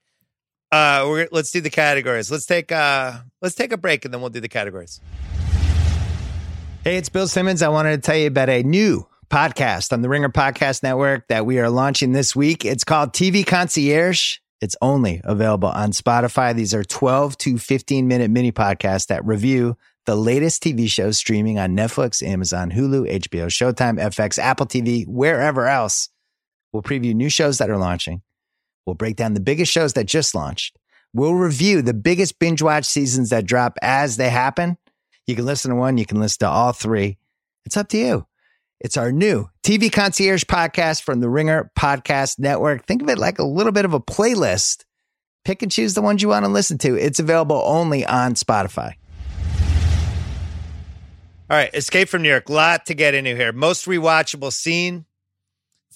uh, 0.71 1.07
we're 1.09 1.29
let's 1.33 1.51
do 1.51 1.61
the 1.61 1.71
categories. 1.71 2.31
Let's 2.31 2.47
take 2.47 2.71
uh, 2.71 3.15
let's 3.41 3.55
take 3.55 3.73
a 3.73 3.79
break 3.79 4.05
and 4.05 4.13
then 4.13 4.21
we'll 4.21 4.31
do 4.31 4.41
the 4.41 4.49
categories. 4.49 5.01
Hey, 6.85 6.97
it's 6.97 7.09
Bill 7.09 7.27
Simmons. 7.27 7.63
I 7.63 7.69
wanted 7.69 7.97
to 7.97 8.07
tell 8.07 8.17
you 8.17 8.29
about 8.29 8.49
a 8.49 8.63
new 8.63 9.07
podcast 9.29 9.93
on 9.93 10.03
the 10.03 10.09
Ringer 10.09 10.31
Podcast 10.31 10.83
Network 10.83 11.29
that 11.29 11.47
we 11.47 11.59
are 11.59 11.71
launching 11.71 12.13
this 12.13 12.35
week. 12.35 12.65
It's 12.65 12.85
called 12.85 13.13
TV 13.13 13.47
Concierge. 13.47 14.39
It's 14.61 14.77
only 14.83 15.21
available 15.25 15.69
on 15.69 15.93
Spotify. 15.93 16.55
These 16.55 16.75
are 16.75 16.85
12 16.85 17.39
to 17.39 17.59
15 17.59 18.09
minute 18.09 18.31
mini 18.31 18.53
podcasts 18.53 19.07
that 19.07 19.25
review 19.25 19.77
the 20.07 20.17
latest 20.17 20.63
TV 20.63 20.91
shows 20.91 21.19
streaming 21.19 21.59
on 21.59 21.77
Netflix, 21.77 22.27
Amazon, 22.27 22.71
Hulu, 22.71 23.11
HBO, 23.21 23.47
Showtime, 23.47 24.01
FX, 24.01 24.39
Apple 24.39 24.67
TV, 24.67 25.07
wherever 25.07 25.67
else. 25.67 26.09
We'll 26.73 26.83
preview 26.83 27.15
new 27.15 27.29
shows 27.29 27.59
that 27.59 27.71
are 27.71 27.77
launching. 27.77 28.23
We'll 28.87 28.95
break 28.95 29.17
down 29.17 29.35
the 29.35 29.41
biggest 29.41 29.71
shows 29.71 29.93
that 29.93 30.07
just 30.07 30.35
launched. 30.35 30.79
We'll 31.13 31.35
review 31.35 31.83
the 31.83 31.95
biggest 31.95 32.39
binge 32.39 32.63
watch 32.63 32.87
seasons 32.87 33.31
that 33.31 33.45
drop 33.45 33.79
as 33.83 34.17
they 34.17 34.31
happen. 34.31 34.79
You 35.27 35.37
can 35.37 35.45
listen 35.45 35.71
to 35.71 35.77
one, 35.77 35.99
you 35.99 36.07
can 36.07 36.21
listen 36.21 36.39
to 36.41 36.49
all 36.49 36.73
three. 36.73 37.19
It's 37.67 37.77
up 37.77 37.89
to 37.89 37.99
you. 37.99 38.28
It's 38.81 38.97
our 38.97 39.11
new 39.11 39.49
TV 39.65 39.91
Concierge 39.91 40.45
podcast 40.45 41.03
from 41.03 41.19
the 41.19 41.29
Ringer 41.29 41.73
Podcast 41.77 42.39
Network. 42.39 42.87
Think 42.87 43.03
of 43.03 43.09
it 43.09 43.19
like 43.19 43.41
a 43.41 43.45
little 43.45 43.73
bit 43.73 43.85
of 43.85 43.93
a 43.93 43.99
playlist. 43.99 44.85
Pick 45.45 45.63
and 45.63 45.73
choose 45.73 45.95
the 45.95 46.03
ones 46.03 46.23
you 46.23 46.29
want 46.29 46.45
to 46.45 46.51
listen 46.51 46.79
to. 46.79 46.95
It's 46.95 47.19
available 47.19 47.61
only 47.65 48.07
on 48.07 48.35
Spotify. 48.35 48.93
All 51.51 51.57
right, 51.57 51.75
Escape 51.75 52.09
from 52.09 52.23
New 52.23 52.29
York. 52.29 52.49
Lot 52.49 52.87
to 52.87 52.95
get 52.95 53.15
into 53.15 53.35
here. 53.35 53.53
Most 53.53 53.87
rewatchable 53.87 54.53
scene. 54.53 55.07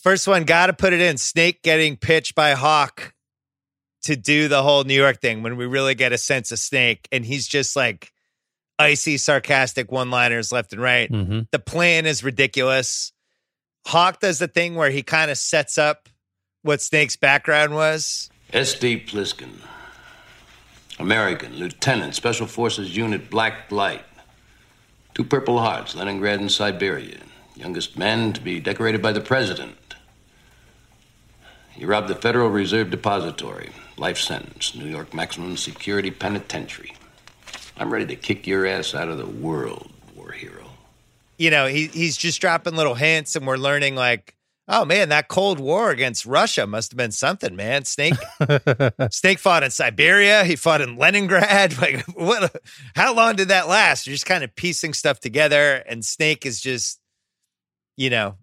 First 0.03 0.27
one, 0.27 0.42
got 0.42 0.66
to 0.66 0.73
put 0.73 0.92
it 0.92 1.01
in. 1.01 1.18
Snake 1.18 1.62
getting 1.62 1.97
pitched 1.97 2.35
by 2.35 2.53
Hawk 2.53 3.14
to 4.03 4.16
do 4.16 4.49
the 4.49 4.61
whole 4.61 4.83
New 4.83 4.95
York 4.95 5.21
thing 5.21 5.45
when 5.45 5.57
we 5.57 5.66
really 5.66 5.95
get 5.95 6.12
a 6.12 6.18
sense 6.18 6.51
of 6.51 6.59
Snake. 6.59 7.07
And 7.12 7.25
he's 7.25 7.47
just 7.47 7.77
like 7.77 8.12
icy, 8.78 9.16
sarcastic 9.16 9.90
one 9.92 10.11
liners 10.11 10.52
left 10.52 10.72
and 10.72 10.82
right. 10.82 11.08
hmm 11.11 11.40
The 11.50 11.58
plan 11.58 12.06
is 12.06 12.24
ridiculous. 12.24 13.12
Hawk 13.87 14.20
does 14.20 14.38
the 14.38 14.48
thing 14.48 14.74
where 14.74 14.90
he 14.90 15.02
kind 15.02 15.30
of 15.30 15.38
sets 15.38 15.76
up 15.78 16.08
what 16.62 16.80
Snake's 16.80 17.16
background 17.16 17.74
was. 17.74 18.30
S.D. 18.52 19.00
Plissken, 19.06 19.50
American, 20.98 21.54
Lieutenant, 21.56 22.14
Special 22.14 22.46
Forces 22.46 22.96
Unit 22.96 23.30
Black 23.30 23.72
Light. 23.72 24.04
Two 25.14 25.24
Purple 25.24 25.58
Hearts, 25.58 25.94
Leningrad 25.94 26.40
and 26.40 26.50
Siberia. 26.50 27.18
Youngest 27.54 27.98
man 27.98 28.32
to 28.32 28.40
be 28.40 28.61
decorated 28.61 29.02
by 29.02 29.12
the 29.12 29.20
President. 29.20 29.94
He 31.72 31.85
robbed 31.85 32.08
the 32.08 32.14
Federal 32.14 32.48
Reserve 32.50 32.90
Depository. 32.90 33.70
Life 33.96 34.18
sentence, 34.18 34.74
New 34.74 34.87
York 34.87 35.12
Maximum 35.12 35.56
Security 35.56 36.11
Penitentiary. 36.11 36.92
I'm 37.76 37.92
ready 37.92 38.06
to 38.06 38.16
kick 38.16 38.46
your 38.46 38.66
ass 38.66 38.94
out 38.94 39.08
of 39.08 39.18
the 39.18 39.26
world, 39.26 39.90
war 40.14 40.30
hero. 40.32 40.64
You 41.38 41.50
know, 41.50 41.66
he 41.66 41.87
he's 41.88 42.16
just 42.16 42.40
dropping 42.40 42.76
little 42.76 42.94
hints, 42.94 43.35
and 43.37 43.46
we're 43.46 43.56
learning 43.56 43.96
like, 43.96 44.35
oh 44.68 44.85
man, 44.85 45.08
that 45.08 45.28
Cold 45.28 45.58
War 45.58 45.90
against 45.90 46.24
Russia 46.26 46.66
must 46.66 46.92
have 46.92 46.96
been 46.96 47.11
something, 47.11 47.56
man. 47.56 47.85
Snake 47.85 48.14
Snake 49.11 49.38
fought 49.38 49.62
in 49.62 49.70
Siberia. 49.70 50.44
He 50.44 50.54
fought 50.56 50.80
in 50.80 50.96
Leningrad. 50.96 51.74
Like, 51.80 52.04
what? 52.14 52.54
How 52.94 53.14
long 53.14 53.35
did 53.37 53.48
that 53.48 53.66
last? 53.68 54.06
You're 54.06 54.14
just 54.14 54.26
kind 54.26 54.44
of 54.44 54.54
piecing 54.54 54.92
stuff 54.94 55.18
together, 55.18 55.82
and 55.88 56.04
Snake 56.04 56.46
is 56.46 56.61
just, 56.61 57.00
you 57.96 58.11
know, 58.11 58.37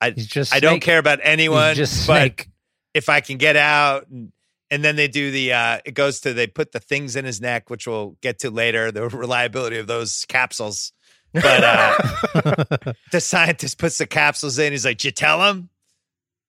I 0.00 0.10
He's 0.10 0.26
just 0.26 0.54
I 0.54 0.60
don't 0.60 0.80
care 0.80 0.98
about 0.98 1.20
anyone, 1.22 1.76
He's 1.76 1.90
just 1.90 2.06
but 2.06 2.16
Snake. 2.22 2.48
if 2.94 3.08
I 3.08 3.20
can 3.20 3.36
get 3.36 3.56
out 3.56 4.08
and 4.08 4.32
and 4.70 4.84
then 4.84 4.96
they 4.96 5.08
do 5.08 5.30
the 5.30 5.52
uh 5.52 5.78
it 5.84 5.92
goes 5.92 6.20
to 6.20 6.32
they 6.32 6.46
put 6.46 6.72
the 6.72 6.80
things 6.80 7.16
in 7.16 7.24
his 7.24 7.40
neck, 7.40 7.70
which 7.70 7.86
we'll 7.86 8.16
get 8.20 8.40
to 8.40 8.50
later, 8.50 8.90
the 8.90 9.08
reliability 9.08 9.78
of 9.78 9.86
those 9.86 10.24
capsules. 10.28 10.92
But 11.32 11.64
uh 11.64 11.96
the 13.12 13.20
scientist 13.20 13.78
puts 13.78 13.98
the 13.98 14.06
capsules 14.06 14.58
in, 14.58 14.72
he's 14.72 14.84
like, 14.84 15.02
you 15.04 15.10
tell 15.10 15.42
him? 15.48 15.68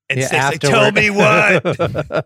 And 0.10 0.20
Yeah, 0.20 0.28
Snake's 0.28 0.46
like, 0.46 0.60
tell 0.60 0.92
me 0.92 1.10
what. 1.10 2.26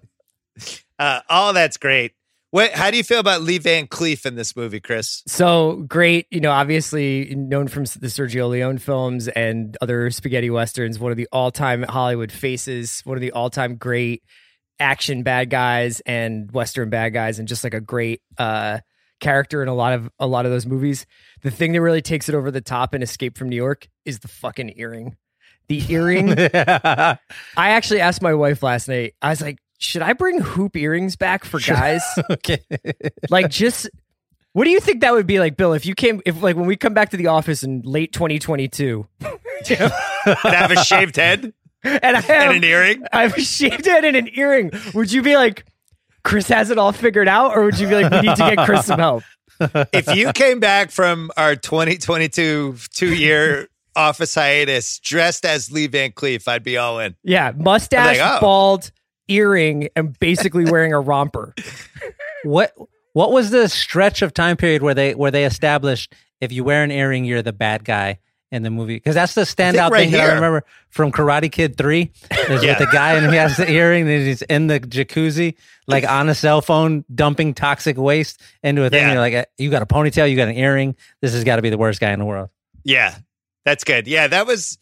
uh 1.00 1.20
all 1.30 1.54
that's 1.54 1.78
great. 1.78 2.14
What 2.52 2.72
how 2.72 2.92
do 2.92 2.98
you 2.98 3.04
feel 3.04 3.20
about 3.20 3.42
Lee 3.42 3.60
Van 3.60 3.88
Cleef 3.88 4.26
in 4.26 4.36
this 4.36 4.58
movie, 4.58 4.82
Chris? 4.82 5.24
So 5.26 5.86
great, 5.88 6.28
you 6.32 6.42
know, 6.42 6.52
obviously 6.52 7.34
known 7.34 7.70
from 7.70 7.86
the 7.86 8.08
Sergio 8.08 8.50
Leone 8.50 8.78
films 8.78 9.30
and 9.30 9.78
other 9.82 10.12
spaghetti 10.12 10.50
westerns, 10.50 11.00
one 11.00 11.12
of 11.12 11.18
the 11.18 11.30
all-time 11.32 11.84
Hollywood 11.84 12.30
faces, 12.32 13.02
one 13.06 13.16
of 13.16 13.22
the 13.22 13.32
all-time 13.32 13.78
great 13.78 14.24
action 14.82 15.24
bad 15.24 15.50
guys 15.50 16.02
and 16.02 16.52
western 16.52 16.90
bad 16.90 17.10
guys 17.14 17.40
and 17.40 17.48
just 17.48 17.64
like 17.64 17.74
a 17.74 17.80
great 17.80 18.22
uh 18.38 18.80
character 19.22 19.62
in 19.62 19.70
a 19.70 19.74
lot 19.74 19.94
of 19.94 20.10
a 20.20 20.28
lot 20.28 20.46
of 20.46 20.52
those 20.52 20.66
movies. 20.66 21.06
The 21.44 21.52
thing 21.52 21.72
that 21.72 21.82
really 21.82 22.02
takes 22.02 22.28
it 22.28 22.36
over 22.36 22.52
the 22.52 22.60
top 22.60 22.94
in 22.94 23.02
Escape 23.02 23.38
from 23.38 23.48
New 23.48 23.56
York 23.56 23.88
is 24.04 24.20
the 24.20 24.28
fucking 24.28 24.74
earring. 24.76 25.16
The 25.68 25.82
earring 25.94 26.36
I 26.38 27.18
actually 27.56 28.02
asked 28.02 28.22
my 28.22 28.34
wife 28.34 28.62
last 28.62 28.90
night. 28.90 29.14
I 29.22 29.30
was 29.30 29.42
like, 29.42 29.60
should 29.78 30.02
I 30.02 30.14
bring 30.14 30.42
hoop 30.42 30.76
earrings 30.76 31.16
back 31.16 31.46
for 31.46 31.60
guys? 31.60 32.04
okay. 32.30 32.60
like 33.30 33.50
just 33.50 33.90
what 34.54 34.66
do 34.66 34.72
you 34.72 34.82
think 34.82 35.02
that 35.02 35.14
would 35.14 35.28
be 35.28 35.40
like 35.40 35.56
bill 35.56 35.74
if 35.74 35.86
you 35.86 35.96
came 35.96 36.22
if 36.26 36.42
like 36.42 36.58
when 36.58 36.66
we 36.66 36.76
come 36.76 36.94
back 36.94 37.12
to 37.12 37.18
the 37.18 37.28
office 37.28 37.64
in 37.64 37.82
late 37.86 38.12
2022 38.12 39.08
And 39.22 39.92
have 40.44 40.72
a 40.72 40.84
shaved 40.84 41.16
head 41.16 41.54
and 41.84 42.18
i 42.18 42.22
have, 42.22 42.48
and 42.48 42.58
an 42.58 42.64
earring? 42.64 43.04
I 43.12 43.24
have 43.24 43.38
a 43.38 43.42
shaved 43.42 43.86
head 43.86 44.06
and 44.06 44.16
an 44.16 44.30
earring 44.34 44.72
would 44.94 45.12
you 45.12 45.22
be 45.22 45.36
like 45.36 45.66
chris 46.24 46.48
has 46.48 46.70
it 46.70 46.78
all 46.78 46.92
figured 46.92 47.28
out 47.28 47.56
or 47.56 47.66
would 47.66 47.80
you 47.80 47.88
be 47.88 47.96
like 47.96 48.12
we 48.12 48.22
need 48.22 48.36
to 48.36 48.56
get 48.56 48.66
chris 48.66 48.86
some 48.86 49.00
help 49.00 49.24
if 49.94 50.16
you 50.16 50.32
came 50.34 50.60
back 50.60 50.92
from 50.92 51.32
our 51.38 51.56
2022 51.56 52.76
two 52.94 53.14
year 53.14 53.68
office 53.96 54.34
hiatus 54.36 55.00
dressed 55.00 55.46
as 55.46 55.70
Lee 55.70 55.88
Van 55.88 56.12
Cleef, 56.12 56.48
I'd 56.48 56.64
be 56.64 56.78
all 56.78 57.00
in. 57.00 57.16
yeah 57.24 57.52
mustache 57.56 58.20
like, 58.20 58.38
oh. 58.38 58.40
bald 58.40 58.92
earring 59.28 59.90
and 59.96 60.18
basically 60.20 60.66
wearing 60.66 60.94
a 60.94 61.00
romper 61.00 61.54
what 62.44 62.74
what 63.14 63.32
was 63.32 63.50
the 63.50 63.68
stretch 63.70 64.22
of 64.22 64.34
time 64.34 64.58
period 64.58 64.82
where 64.82 64.94
they 64.94 65.16
where 65.16 65.32
they 65.32 65.46
established 65.46 66.14
if 66.40 66.52
you 66.52 66.64
wear 66.64 66.84
an 66.84 66.92
earring 66.92 67.26
you're 67.26 67.42
the 67.42 67.54
bad 67.54 67.84
guy 67.84 68.20
in 68.52 68.64
the 68.64 68.70
movie 68.70 68.96
because 68.96 69.16
that's 69.16 69.34
the 69.34 69.42
standout 69.44 69.92
right 69.92 70.02
thing 70.04 70.12
that 70.12 70.30
I 70.30 70.34
remember 70.36 70.64
from 70.90 71.12
Karate 71.12 71.52
Kid 71.52 71.78
Three 71.78 72.12
is 72.50 72.64
Yeah. 72.64 72.72
with 72.72 72.80
the 72.80 72.90
guy 72.92 73.14
and 73.14 73.32
he 73.32 73.38
has 73.38 73.56
the 73.58 73.70
earring 73.72 74.10
and 74.10 74.28
he's 74.28 74.42
in 74.42 74.68
the 74.68 74.80
jacuzzi 74.80 75.56
like 75.88 76.08
on 76.08 76.28
a 76.30 76.36
cell 76.36 76.62
phone 76.62 77.06
dumping 77.14 77.54
toxic 77.54 77.98
waste 77.98 78.42
into 78.62 78.84
a 78.84 78.90
thing. 78.90 79.02
Yeah. 79.04 79.14
You're 79.14 79.22
like, 79.22 79.50
you 79.58 79.70
got 79.70 79.82
a 79.82 79.86
ponytail, 79.86 80.30
you 80.30 80.36
got 80.36 80.50
an 80.50 80.58
earring. 80.58 80.96
This 81.22 81.34
has 81.34 81.44
got 81.44 81.56
to 81.56 81.62
be 81.62 81.70
the 81.70 81.78
worst 81.78 82.00
guy 82.02 82.12
in 82.12 82.20
the 82.20 82.26
world. 82.26 82.50
Yeah, 82.84 83.16
that's 83.64 83.84
good. 83.84 84.08
Yeah, 84.08 84.28
that 84.28 84.46
was 84.48 84.78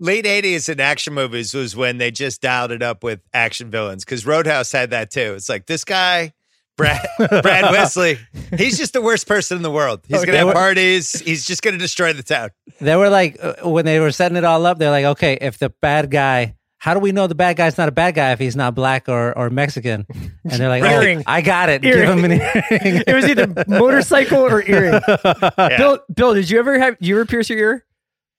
late 0.00 0.24
80s 0.24 0.68
in 0.68 0.80
action 0.80 1.14
movies 1.14 1.54
was 1.54 1.76
when 1.76 1.98
they 1.98 2.10
just 2.10 2.40
dialed 2.40 2.72
it 2.72 2.82
up 2.82 3.04
with 3.04 3.20
action 3.32 3.70
villains 3.70 4.04
because 4.04 4.26
Roadhouse 4.26 4.72
had 4.72 4.90
that 4.90 5.10
too. 5.12 5.34
It's 5.34 5.48
like 5.48 5.66
this 5.66 5.84
guy, 5.84 6.32
Brad, 6.76 7.06
Brad 7.18 7.70
Wesley, 7.70 8.18
he's 8.56 8.76
just 8.78 8.92
the 8.94 9.00
worst 9.02 9.28
person 9.28 9.56
in 9.56 9.62
the 9.62 9.70
world. 9.70 10.00
He's 10.08 10.18
Okay. 10.18 10.26
going 10.32 10.40
to 10.40 10.46
have 10.46 10.54
parties. 10.54 11.12
He's 11.20 11.46
just 11.46 11.62
going 11.62 11.74
to 11.74 11.78
destroy 11.78 12.12
the 12.12 12.22
town. 12.24 12.50
They 12.80 12.96
were 12.96 13.10
like 13.10 13.38
uh, 13.42 13.54
when 13.68 13.84
they 13.84 14.00
were 14.00 14.10
setting 14.10 14.36
it 14.36 14.44
all 14.44 14.66
up. 14.66 14.78
They're 14.78 14.90
like, 14.90 15.04
okay, 15.04 15.38
if 15.40 15.58
the 15.58 15.70
bad 15.70 16.10
guy. 16.10 16.56
How 16.78 16.92
do 16.92 17.00
we 17.00 17.12
know 17.12 17.26
the 17.26 17.34
bad 17.34 17.56
guy's 17.56 17.78
not 17.78 17.88
a 17.88 17.92
bad 17.92 18.14
guy 18.14 18.32
if 18.32 18.38
he's 18.38 18.54
not 18.56 18.74
black 18.74 19.08
or, 19.08 19.32
or 19.38 19.48
Mexican? 19.48 20.04
And 20.10 20.52
they're 20.60 20.68
like, 20.68 20.82
Earring. 20.82 21.20
oh, 21.20 21.22
I 21.26 21.40
got 21.40 21.70
it. 21.70 21.82
Earring. 21.82 22.18
Give 22.18 22.18
him 22.18 22.24
an 22.26 22.32
earring. 22.32 23.02
it 23.06 23.14
was 23.14 23.24
either 23.24 23.64
motorcycle 23.66 24.40
or 24.40 24.62
earring 24.62 25.00
bill 25.78 26.00
bill 26.14 26.34
did 26.34 26.50
you 26.50 26.58
ever 26.58 26.78
have 26.78 26.96
you 27.00 27.14
ever 27.16 27.24
pierce 27.24 27.48
your 27.48 27.58
ear 27.58 27.86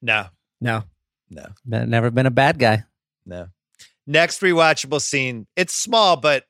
No, 0.03 0.27
no 0.61 0.83
no, 1.31 1.45
Never 1.65 2.11
been 2.11 2.27
a 2.27 2.31
bad 2.31 2.59
guy. 2.59 2.83
no. 3.25 3.47
Next 4.05 4.41
rewatchable 4.41 5.01
scene. 5.01 5.47
It's 5.55 5.73
small, 5.73 6.15
but 6.17 6.43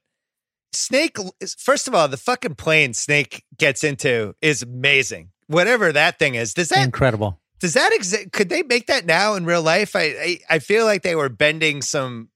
Snake, 0.75 1.17
first 1.57 1.87
of 1.87 1.95
all, 1.95 2.07
the 2.07 2.17
fucking 2.17 2.55
plane 2.55 2.93
Snake 2.93 3.43
gets 3.57 3.83
into 3.83 4.35
is 4.41 4.61
amazing. 4.61 5.29
Whatever 5.47 5.91
that 5.91 6.19
thing 6.19 6.35
is. 6.35 6.53
Does 6.53 6.69
that 6.69 6.83
Incredible. 6.85 7.39
Does 7.59 7.73
that 7.73 7.93
exist? 7.93 8.31
Could 8.33 8.49
they 8.49 8.63
make 8.63 8.87
that 8.87 9.05
now 9.05 9.35
in 9.35 9.45
real 9.45 9.61
life? 9.61 9.95
I, 9.95 10.01
I 10.01 10.39
I 10.49 10.59
feel 10.59 10.85
like 10.85 11.01
they 11.03 11.15
were 11.15 11.29
bending 11.29 11.81
some 11.81 12.29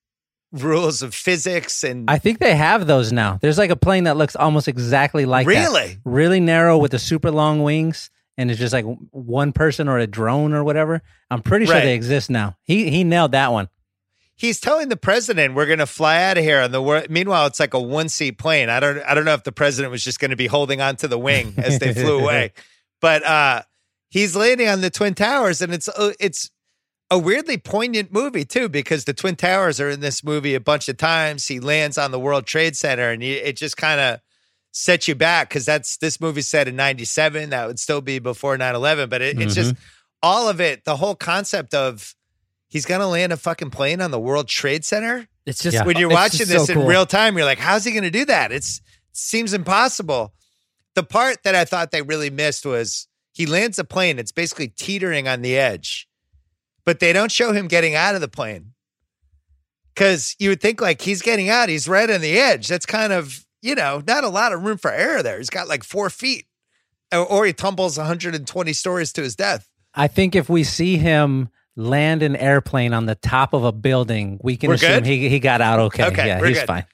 rules 0.52 1.02
of 1.04 1.14
physics 1.14 1.84
and 1.84 2.10
I 2.10 2.18
think 2.18 2.40
they 2.40 2.56
have 2.56 2.88
those 2.88 3.12
now. 3.12 3.38
There's 3.42 3.58
like 3.58 3.70
a 3.70 3.76
plane 3.76 4.06
that 4.06 4.18
looks 4.18 4.36
almost 4.36 4.68
exactly 4.68 5.26
like 5.26 5.46
that. 5.46 5.52
really. 5.52 5.98
Really 6.06 6.40
narrow 6.40 6.78
with 6.78 6.92
the 6.92 7.00
super 7.00 7.30
long 7.32 7.62
wings 7.62 8.10
and 8.38 8.50
it's 8.50 8.60
just 8.60 8.74
like 8.74 8.86
one 9.12 9.52
person 9.52 9.88
or 9.88 10.00
a 10.00 10.08
drone 10.08 10.54
or 10.54 10.64
whatever. 10.64 11.02
I'm 11.30 11.42
pretty 11.44 11.66
sure 11.66 11.76
Right. 11.76 11.84
they 11.84 11.94
exist 11.94 12.30
now. 12.32 12.56
He 12.64 12.90
he 12.90 13.04
nailed 13.04 13.34
that 13.34 13.52
one. 13.52 13.70
He's 14.40 14.62
telling 14.62 14.88
the 14.88 14.96
president 14.96 15.54
we're 15.54 15.66
going 15.66 15.80
to 15.80 15.86
fly 15.86 16.24
out 16.24 16.38
of 16.38 16.46
here 16.46 16.62
on 16.62 16.72
the 16.72 16.82
wor- 16.82 17.04
meanwhile 17.10 17.46
it's 17.48 17.60
like 17.60 17.74
a 17.74 17.80
one 17.80 18.08
seat 18.08 18.38
plane. 18.38 18.70
I 18.70 18.80
don't 18.80 19.00
I 19.00 19.14
don't 19.14 19.26
know 19.26 19.34
if 19.34 19.44
the 19.44 19.52
president 19.52 19.92
was 19.92 20.02
just 20.02 20.22
going 20.22 20.32
to 20.32 20.38
be 20.38 20.48
holding 20.48 20.80
on 20.80 20.96
to 20.98 21.10
the 21.10 21.20
wing 21.20 21.56
as 21.58 21.78
they 21.80 21.94
flew 21.94 22.20
away. 22.22 22.54
But 23.02 23.24
uh 23.26 23.64
he's 24.10 24.38
landing 24.38 24.70
on 24.70 24.80
the 24.80 24.90
twin 24.90 25.14
towers 25.14 25.62
and 25.62 25.74
it's 25.74 25.90
uh, 25.90 26.14
it's 26.22 26.52
a 27.12 27.20
weirdly 27.20 27.58
poignant 27.58 28.14
movie 28.14 28.46
too 28.46 28.70
because 28.70 29.04
the 29.04 29.14
twin 29.14 29.36
towers 29.36 29.82
are 29.82 29.90
in 29.90 30.00
this 30.00 30.24
movie 30.24 30.56
a 30.56 30.62
bunch 30.62 30.88
of 30.88 30.96
times. 30.96 31.46
He 31.48 31.60
lands 31.60 31.98
on 31.98 32.12
the 32.12 32.20
World 32.20 32.46
Trade 32.46 32.78
Center 32.78 33.10
and 33.12 33.22
it 33.22 33.58
just 33.58 33.76
kind 33.76 34.00
of 34.00 34.22
sets 34.72 35.10
you 35.10 35.16
back 35.16 35.50
cuz 35.50 35.66
that's 35.66 35.98
this 35.98 36.22
movie 36.22 36.44
set 36.44 36.70
in 36.70 36.78
97 36.78 37.50
that 37.50 37.68
would 37.68 37.80
still 37.80 38.00
be 38.00 38.20
before 38.20 38.56
9/11 38.58 39.10
but 39.10 39.22
it, 39.22 39.38
it's 39.42 39.56
just 39.56 39.76
all 40.24 40.48
of 40.48 40.62
it 40.62 40.86
the 40.86 40.96
whole 40.96 41.16
concept 41.16 41.74
of 41.74 42.16
he's 42.70 42.86
going 42.86 43.02
to 43.02 43.08
land 43.08 43.34
a 43.34 43.38
fucking 43.38 43.72
plane 43.72 44.00
on 44.02 44.12
the 44.12 44.20
World 44.20 44.48
Trade 44.48 44.86
Center 44.86 45.28
It's 45.46 45.62
just 45.62 45.74
Yeah. 45.76 45.84
when 45.84 45.98
you're 45.98 46.10
watching 46.10 46.48
this 46.48 46.68
so 46.68 46.74
in 46.74 46.80
cool. 46.80 46.88
real 46.88 47.06
time, 47.06 47.36
you're 47.36 47.46
like, 47.46 47.58
how's 47.60 47.84
he 47.84 47.92
going 47.92 48.04
to 48.04 48.12
do 48.12 48.26
that? 48.26 48.52
It's 48.52 48.78
it 48.78 49.18
seems 49.18 49.54
impossible. 49.54 50.34
The 50.96 51.04
part 51.04 51.44
that 51.44 51.56
I 51.56 51.66
thought 51.66 51.92
they 51.92 52.02
really 52.04 52.30
missed 52.30 52.66
was 52.66 53.08
he 53.34 53.46
lands 53.46 53.80
a 53.80 53.84
plane. 53.84 54.20
It's 54.20 54.32
basically 54.32 54.68
teetering 54.70 55.28
on 55.28 55.42
the 55.42 55.58
edge, 55.58 56.08
but 56.86 57.00
they 57.00 57.12
don't 57.14 57.32
show 57.32 57.52
him 57.54 57.68
getting 57.68 57.96
out 57.96 58.16
of 58.16 58.22
the 58.22 58.28
plane 58.28 58.74
because 59.94 60.36
you 60.40 60.50
would 60.50 60.62
think 60.62 60.82
like 60.82 61.02
he's 61.02 61.22
getting 61.22 61.50
out. 61.50 61.70
He's 61.70 61.88
right 61.88 62.10
on 62.10 62.22
the 62.22 62.38
edge. 62.38 62.68
That's 62.68 62.86
kind 62.86 63.14
of 63.14 63.46
you 63.62 63.76
know 63.76 64.02
not 64.08 64.24
a 64.24 64.30
lot 64.30 64.54
of 64.54 64.64
room 64.64 64.78
for 64.78 64.92
error 64.92 65.24
there. 65.24 65.38
He's 65.38 65.50
got 65.50 65.68
like 65.68 65.84
four 65.84 66.10
feet, 66.10 66.46
or, 67.14 67.20
or 67.26 67.46
he 67.46 67.54
tumbles 67.54 67.98
120 67.98 68.74
stories 68.74 69.12
to 69.14 69.22
his 69.24 69.36
death. 69.36 69.68
I 69.94 70.08
think 70.08 70.36
if 70.36 70.50
we 70.50 70.64
see 70.64 70.98
him 70.98 71.50
land 71.76 72.24
an 72.24 72.36
airplane 72.36 72.94
on 72.94 73.06
the 73.06 73.16
top 73.16 73.54
of 73.54 73.64
a 73.64 73.72
building, 73.72 74.40
we 74.44 74.58
can 74.58 74.70
We're 74.70 74.76
assume 74.76 74.90
good? 74.96 75.06
he 75.06 75.30
he 75.30 75.40
got 75.40 75.62
out 75.62 75.80
okay. 75.80 76.06
Okay, 76.08 76.28
yeah, 76.28 76.46
he's 76.46 76.60
good. 76.60 76.68
fine. 76.68 76.86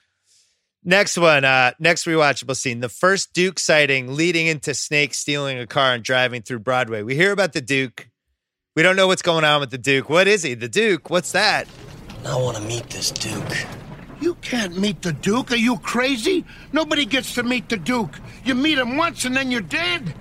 Next 0.83 1.17
one, 1.17 1.43
uh, 1.43 1.71
next 1.79 2.05
rewatchable 2.05 2.55
scene. 2.55 2.79
The 2.79 2.89
first 2.89 3.33
Duke 3.33 3.57
sighting 3.57 4.13
leading 4.15 4.45
into 4.45 4.75
Snake 4.75 5.15
stealing 5.15 5.57
a 5.57 5.65
car 5.65 5.93
and 5.93 6.03
driving 6.03 6.43
through 6.43 6.59
Broadway. 6.59 7.01
We 7.01 7.15
hear 7.15 7.31
about 7.31 7.53
the 7.53 7.61
Duke. 7.61 8.07
We 8.75 8.83
don't 8.83 8.95
know 8.95 9.07
what's 9.07 9.23
going 9.23 9.43
on 9.45 9.61
with 9.61 9.71
the 9.71 9.79
Duke. 9.79 10.09
What 10.09 10.27
is 10.27 10.43
he? 10.43 10.53
The 10.53 10.67
Duke? 10.67 11.09
What's 11.09 11.31
that? 11.31 11.67
I 12.25 12.35
want 12.35 12.57
to 12.57 12.63
meet 12.63 12.87
this 12.89 13.09
Duke. 13.09 13.65
You 14.21 14.35
can't 14.35 14.77
meet 14.77 15.01
the 15.01 15.13
Duke. 15.13 15.51
Are 15.51 15.55
you 15.57 15.77
crazy? 15.79 16.45
Nobody 16.71 17.05
gets 17.05 17.33
to 17.35 17.43
meet 17.43 17.69
the 17.69 17.77
Duke. 17.77 18.19
You 18.43 18.53
meet 18.53 18.77
him 18.77 18.95
once 18.97 19.25
and 19.25 19.35
then 19.35 19.49
you're 19.49 19.61
dead. 19.61 20.13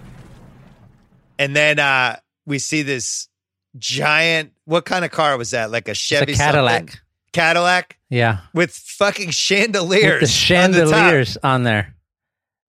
And 1.38 1.54
then 1.54 1.78
uh, 1.78 2.16
we 2.46 2.58
see 2.58 2.82
this 2.82 3.28
giant. 3.78 4.52
What 4.64 4.84
kind 4.84 5.04
of 5.04 5.10
car 5.10 5.36
was 5.36 5.50
that? 5.50 5.70
Like 5.70 5.88
a 5.88 5.92
It's 5.92 6.00
a 6.00 6.02
Chevy 6.02 6.34
Cadillac. 6.34 6.78
something? 6.80 7.00
Cadillac 7.32 7.96
Yeah. 8.10 8.38
with 8.52 8.72
fucking 8.74 9.30
chandeliers. 9.30 10.20
With 10.22 10.30
the 10.48 10.56
on 10.56 10.70
the 10.72 10.78
chandeliers 10.78 11.36
on, 11.42 11.62
there. 11.64 11.94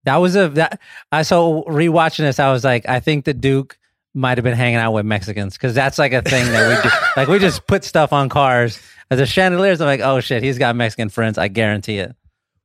That 0.05 0.17
was 0.17 0.35
a 0.35 0.49
that 0.49 0.79
I 1.11 1.23
so 1.23 1.63
rewatching 1.67 2.19
this, 2.19 2.39
I 2.39 2.51
was 2.51 2.63
like, 2.63 2.87
I 2.87 2.99
think 2.99 3.25
the 3.25 3.33
Duke 3.33 3.77
might 4.13 4.37
have 4.37 4.43
been 4.43 4.55
hanging 4.55 4.77
out 4.77 4.91
with 4.91 5.05
Mexicans 5.05 5.53
because 5.53 5.73
that's 5.73 5.97
like 5.97 6.13
a 6.13 6.21
thing 6.21 6.45
that 6.51 6.69
we 6.83 6.89
do. 6.89 6.95
like 7.17 7.27
we 7.27 7.39
just 7.39 7.65
put 7.67 7.83
stuff 7.83 8.13
on 8.13 8.29
cars. 8.29 8.79
As 9.11 9.19
a 9.19 9.25
chandeliers, 9.25 9.79
I'm 9.81 9.87
like, 9.87 10.01
oh 10.01 10.19
shit, 10.21 10.43
he's 10.43 10.57
got 10.57 10.75
Mexican 10.75 11.09
friends. 11.09 11.37
I 11.37 11.47
guarantee 11.47 11.99
it. 11.99 12.15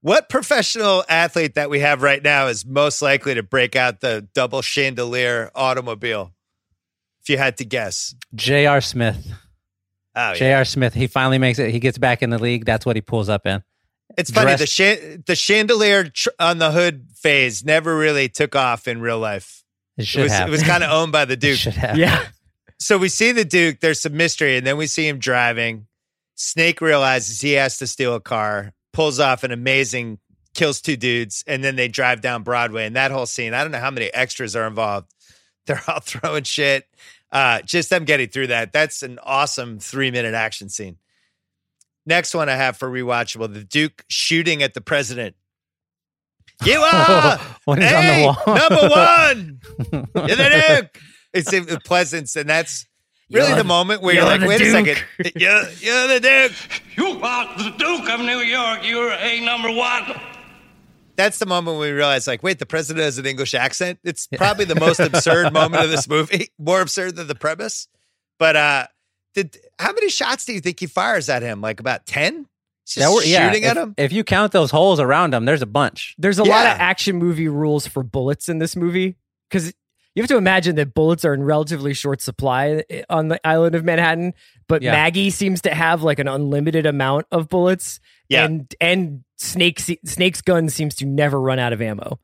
What 0.00 0.28
professional 0.28 1.04
athlete 1.08 1.54
that 1.54 1.70
we 1.70 1.80
have 1.80 2.02
right 2.02 2.22
now 2.22 2.46
is 2.46 2.64
most 2.64 3.02
likely 3.02 3.34
to 3.34 3.42
break 3.42 3.74
out 3.76 4.00
the 4.00 4.26
double 4.34 4.62
chandelier 4.62 5.50
automobile? 5.54 6.32
If 7.28 7.32
you 7.32 7.36
had 7.38 7.58
to 7.58 7.64
guess. 7.66 8.14
J.R. 8.34 8.80
Smith. 8.80 9.18
Oh, 10.16 10.30
yeah. 10.30 10.34
J.R. 10.34 10.64
Smith. 10.64 10.94
He 10.94 11.06
finally 11.06 11.36
makes 11.36 11.58
it. 11.58 11.70
He 11.70 11.78
gets 11.78 11.98
back 11.98 12.22
in 12.22 12.30
the 12.30 12.38
league. 12.38 12.64
That's 12.64 12.86
what 12.86 12.96
he 12.96 13.02
pulls 13.02 13.28
up 13.28 13.44
in. 13.46 13.62
It's 14.16 14.30
funny 14.30 14.52
the 14.52 14.56
dressed- 14.56 14.74
cha- 14.76 15.16
the 15.26 15.36
chandelier 15.36 16.04
tr- 16.04 16.30
on 16.40 16.56
the 16.56 16.70
hood 16.72 17.08
phase 17.14 17.66
never 17.66 17.94
really 17.98 18.30
took 18.30 18.56
off 18.56 18.88
in 18.88 19.02
real 19.02 19.18
life. 19.18 19.62
It 19.98 20.02
It 20.02 20.06
should 20.06 20.22
was, 20.22 20.32
have. 20.32 20.48
it 20.48 20.50
was 20.50 20.62
kind 20.62 20.82
of 20.82 20.90
owned 20.90 21.12
by 21.12 21.26
the 21.26 21.34
It 21.34 21.40
Duke. 21.40 21.58
should 21.58 21.74
have. 21.74 21.98
Yeah. 21.98 22.24
So 22.78 22.96
we 22.96 23.10
see 23.10 23.32
the 23.32 23.44
Duke. 23.44 23.80
There's 23.80 24.00
some 24.00 24.16
mystery, 24.16 24.56
and 24.56 24.66
then 24.66 24.78
we 24.78 24.86
see 24.86 25.06
him 25.06 25.18
driving. 25.18 25.86
Snake 26.36 26.80
realizes 26.80 27.42
he 27.42 27.52
has 27.52 27.76
to 27.78 27.86
steal 27.86 28.14
a 28.14 28.20
car, 28.20 28.72
pulls 28.94 29.20
off 29.20 29.44
an 29.44 29.52
amazing, 29.52 30.18
kills 30.54 30.80
two 30.80 30.96
dudes, 30.96 31.44
and 31.46 31.62
then 31.62 31.76
they 31.76 31.88
drive 31.88 32.22
down 32.22 32.42
Broadway. 32.42 32.86
And 32.86 32.96
that 32.96 33.10
whole 33.10 33.26
scene, 33.26 33.52
I 33.52 33.62
don't 33.62 33.72
know 33.72 33.80
how 33.80 33.90
many 33.90 34.06
extras 34.14 34.56
are 34.56 34.66
involved. 34.66 35.12
They're 35.66 35.82
all 35.86 36.00
throwing 36.00 36.44
shit. 36.44 36.86
Uh, 37.30 37.60
just 37.62 37.90
them 37.90 38.04
getting 38.04 38.28
through 38.28 38.46
that. 38.48 38.72
That's 38.72 39.02
an 39.02 39.18
awesome 39.22 39.78
three 39.78 40.10
minute 40.10 40.34
action 40.34 40.68
scene. 40.68 40.96
Next 42.06 42.34
one 42.34 42.48
I 42.48 42.54
have 42.56 42.76
for 42.76 42.88
rewatchable: 42.90 43.52
the 43.52 43.64
Duke 43.64 44.04
shooting 44.08 44.62
at 44.62 44.74
the 44.74 44.80
president. 44.80 45.36
You 46.64 46.80
are 46.92 47.38
When 47.66 47.80
he's 47.82 47.92
on 47.92 48.04
the 48.04 48.22
wall. 48.24 48.56
number 48.56 48.88
one. 48.88 49.60
You're 50.26 50.36
the 50.36 50.78
Duke. 50.80 51.02
It's 51.34 51.52
in 51.52 51.66
the 51.66 51.76
Pleasence, 51.76 52.34
and 52.34 52.48
that's 52.48 52.86
really 53.30 53.48
You're 53.48 53.58
the 53.58 53.64
moment 53.64 54.00
where 54.02 54.14
you're, 54.14 54.24
you're 54.24 54.30
like, 54.30 54.40
the 54.40 54.46
wait 54.46 54.60
a 54.62 54.70
second, 54.70 55.04
you're, 55.36 55.68
you're 55.80 56.08
the 56.08 56.20
Duke. 56.20 56.96
You 56.96 57.20
are 57.22 57.58
the 57.58 57.70
Duke 57.76 58.08
of 58.08 58.20
New 58.20 58.38
York. 58.38 58.80
You're 58.84 59.12
a 59.12 59.40
number 59.44 59.70
one. 59.70 60.04
That's 61.18 61.38
the 61.38 61.44
moment 61.46 61.76
when 61.78 61.88
we 61.88 61.92
realize, 61.92 62.26
like, 62.26 62.42
wait, 62.42 62.58
the 62.60 62.64
president 62.64 63.04
has 63.04 63.18
an 63.18 63.26
English 63.26 63.52
accent. 63.52 63.98
It's 64.04 64.26
probably 64.28 64.64
the 64.64 64.76
most 64.80 65.00
absurd 65.00 65.52
moment 65.60 65.84
of 65.84 65.90
this 65.90 66.08
movie, 66.08 66.48
more 66.58 66.80
absurd 66.80 67.16
than 67.16 67.26
the 67.26 67.34
premise. 67.34 67.88
But 68.38 68.56
uh 68.56 68.86
did 69.34 69.58
how 69.78 69.92
many 69.92 70.08
shots 70.08 70.46
do 70.46 70.52
you 70.54 70.60
think 70.60 70.80
he 70.80 70.86
fires 70.86 71.28
at 71.28 71.42
him? 71.42 71.60
Like 71.60 71.80
about 71.80 72.06
ten? 72.06 72.46
Just 72.86 72.98
That 73.00 73.10
were- 73.12 73.22
yeah, 73.24 73.48
shooting 73.48 73.64
if, 73.64 73.70
at 73.72 73.76
him. 73.76 73.94
If 73.98 74.12
you 74.12 74.24
count 74.24 74.52
those 74.52 74.70
holes 74.70 74.98
around 75.00 75.34
him, 75.34 75.44
there's 75.44 75.60
a 75.60 75.66
bunch. 75.66 76.14
There's 76.16 76.38
a 76.38 76.44
lot 76.44 76.64
of 76.66 76.78
action 76.78 77.16
movie 77.16 77.48
rules 77.48 77.86
for 77.86 78.02
bullets 78.02 78.48
in 78.48 78.60
this 78.60 78.74
movie 78.76 79.16
because 79.50 79.74
you 80.14 80.22
have 80.22 80.28
to 80.28 80.36
imagine 80.38 80.76
that 80.76 80.94
bullets 80.94 81.24
are 81.24 81.34
in 81.34 81.42
relatively 81.42 81.92
short 81.94 82.22
supply 82.22 82.82
eh, 82.88 83.02
on 83.10 83.28
the 83.28 83.38
island 83.46 83.74
of 83.74 83.84
Manhattan. 83.84 84.32
But 84.68 84.82
Yeah. 84.82 84.92
Maggie 84.92 85.30
seems 85.30 85.60
to 85.62 85.74
have 85.74 86.02
like 86.02 86.18
an 86.18 86.28
unlimited 86.28 86.86
amount 86.86 87.26
of 87.30 87.48
bullets, 87.48 88.00
Yeah. 88.28 88.44
and 88.46 88.74
and 88.80 89.24
Snake 89.38 89.80
Snake's 90.04 90.40
gun 90.42 90.68
seems 90.68 90.94
to 90.96 91.06
never 91.06 91.40
run 91.40 91.58
out 91.58 91.72
of 91.72 91.80
ammo. 91.80 92.18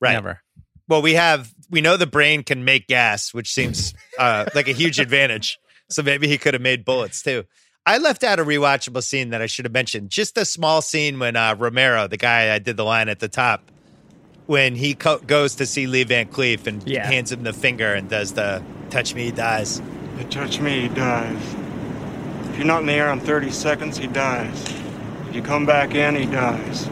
Right. 0.00 0.12
Never. 0.12 0.40
Well, 0.88 1.02
we 1.02 1.14
have 1.14 1.52
we 1.70 1.80
know 1.80 1.96
the 1.96 2.06
brain 2.06 2.42
can 2.44 2.64
make 2.64 2.86
gas, 2.86 3.32
which 3.34 3.52
seems 3.52 3.94
uh, 4.18 4.46
like 4.54 4.68
a 4.68 4.72
huge 4.72 4.98
advantage. 4.98 5.58
So 5.90 6.02
maybe 6.02 6.28
he 6.28 6.38
could 6.38 6.54
have 6.54 6.62
made 6.62 6.84
bullets 6.84 7.22
too. 7.22 7.44
I 7.84 7.98
left 7.98 8.22
out 8.22 8.38
a 8.38 8.44
rewatchable 8.44 9.02
scene 9.02 9.30
that 9.30 9.42
I 9.42 9.46
should 9.46 9.64
have 9.64 9.72
mentioned. 9.72 10.10
Just 10.10 10.38
a 10.38 10.44
small 10.44 10.80
scene 10.82 11.18
when 11.18 11.34
uh, 11.34 11.56
Romero, 11.58 12.06
the 12.06 12.16
guy 12.16 12.54
I 12.54 12.58
did 12.60 12.76
the 12.76 12.84
line 12.84 13.08
at 13.08 13.18
the 13.18 13.28
top, 13.28 13.70
when 14.46 14.76
he 14.76 14.94
co- 14.94 15.18
goes 15.18 15.56
to 15.56 15.66
see 15.66 15.86
Lee 15.88 16.04
Van 16.04 16.28
Cleef 16.28 16.66
and 16.68 16.86
Yeah. 16.88 17.06
hands 17.06 17.32
him 17.32 17.42
the 17.42 17.52
finger 17.52 17.92
and 17.92 18.08
does 18.08 18.34
the 18.34 18.62
touch 18.90 19.14
me, 19.16 19.24
he 19.24 19.30
dies. 19.32 19.82
You 20.18 20.24
touch 20.24 20.60
me, 20.60 20.82
he 20.82 20.88
dies. 20.88 21.54
If 22.50 22.58
you're 22.58 22.66
not 22.66 22.80
in 22.82 22.86
the 22.86 22.92
air 22.92 23.10
in 23.10 23.18
30 23.18 23.50
seconds, 23.50 23.98
he 23.98 24.06
dies. 24.06 24.62
If 25.32 25.36
you 25.36 25.42
come 25.42 25.64
back 25.64 25.94
in, 25.94 26.14
he 26.14 26.26
dies. 26.26 26.84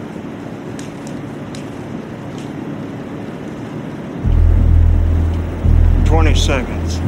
Twenty 6.09 6.35
seconds. 6.35 7.01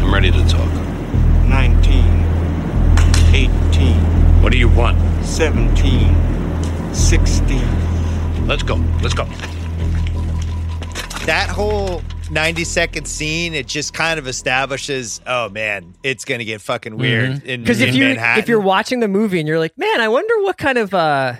I'm 0.00 0.14
ready 0.14 0.30
to 0.30 0.38
talk. 0.46 0.72
19. 1.48 2.00
18. 3.34 4.40
What 4.40 4.52
do 4.52 4.56
you 4.56 4.68
want? 4.68 5.00
17. 5.24 6.14
16. 6.94 8.46
Let's 8.46 8.62
go. 8.62 8.76
Let's 9.02 9.14
go. 9.14 9.24
That 11.26 11.48
whole 11.50 12.02
90 12.30 12.64
second 12.64 13.06
scene, 13.06 13.54
it 13.54 13.66
just 13.66 13.94
kind 13.94 14.18
of 14.18 14.26
establishes, 14.26 15.20
oh 15.26 15.48
man, 15.48 15.94
it's 16.02 16.24
going 16.24 16.38
to 16.40 16.44
get 16.44 16.60
fucking 16.60 16.96
weird 16.96 17.42
in, 17.44 17.62
Because 17.62 17.80
in 17.80 17.88
if 17.90 17.94
you 17.94 18.04
Manhattan. 18.04 18.42
if 18.42 18.48
you're 18.48 18.60
watching 18.60 19.00
the 19.00 19.08
movie 19.08 19.38
and 19.38 19.46
you're 19.48 19.58
like, 19.58 19.76
man, 19.76 20.00
I 20.00 20.08
wonder 20.08 20.34
what 20.42 20.56
kind 20.58 20.78
of 20.78 20.92
uh, 20.94 21.34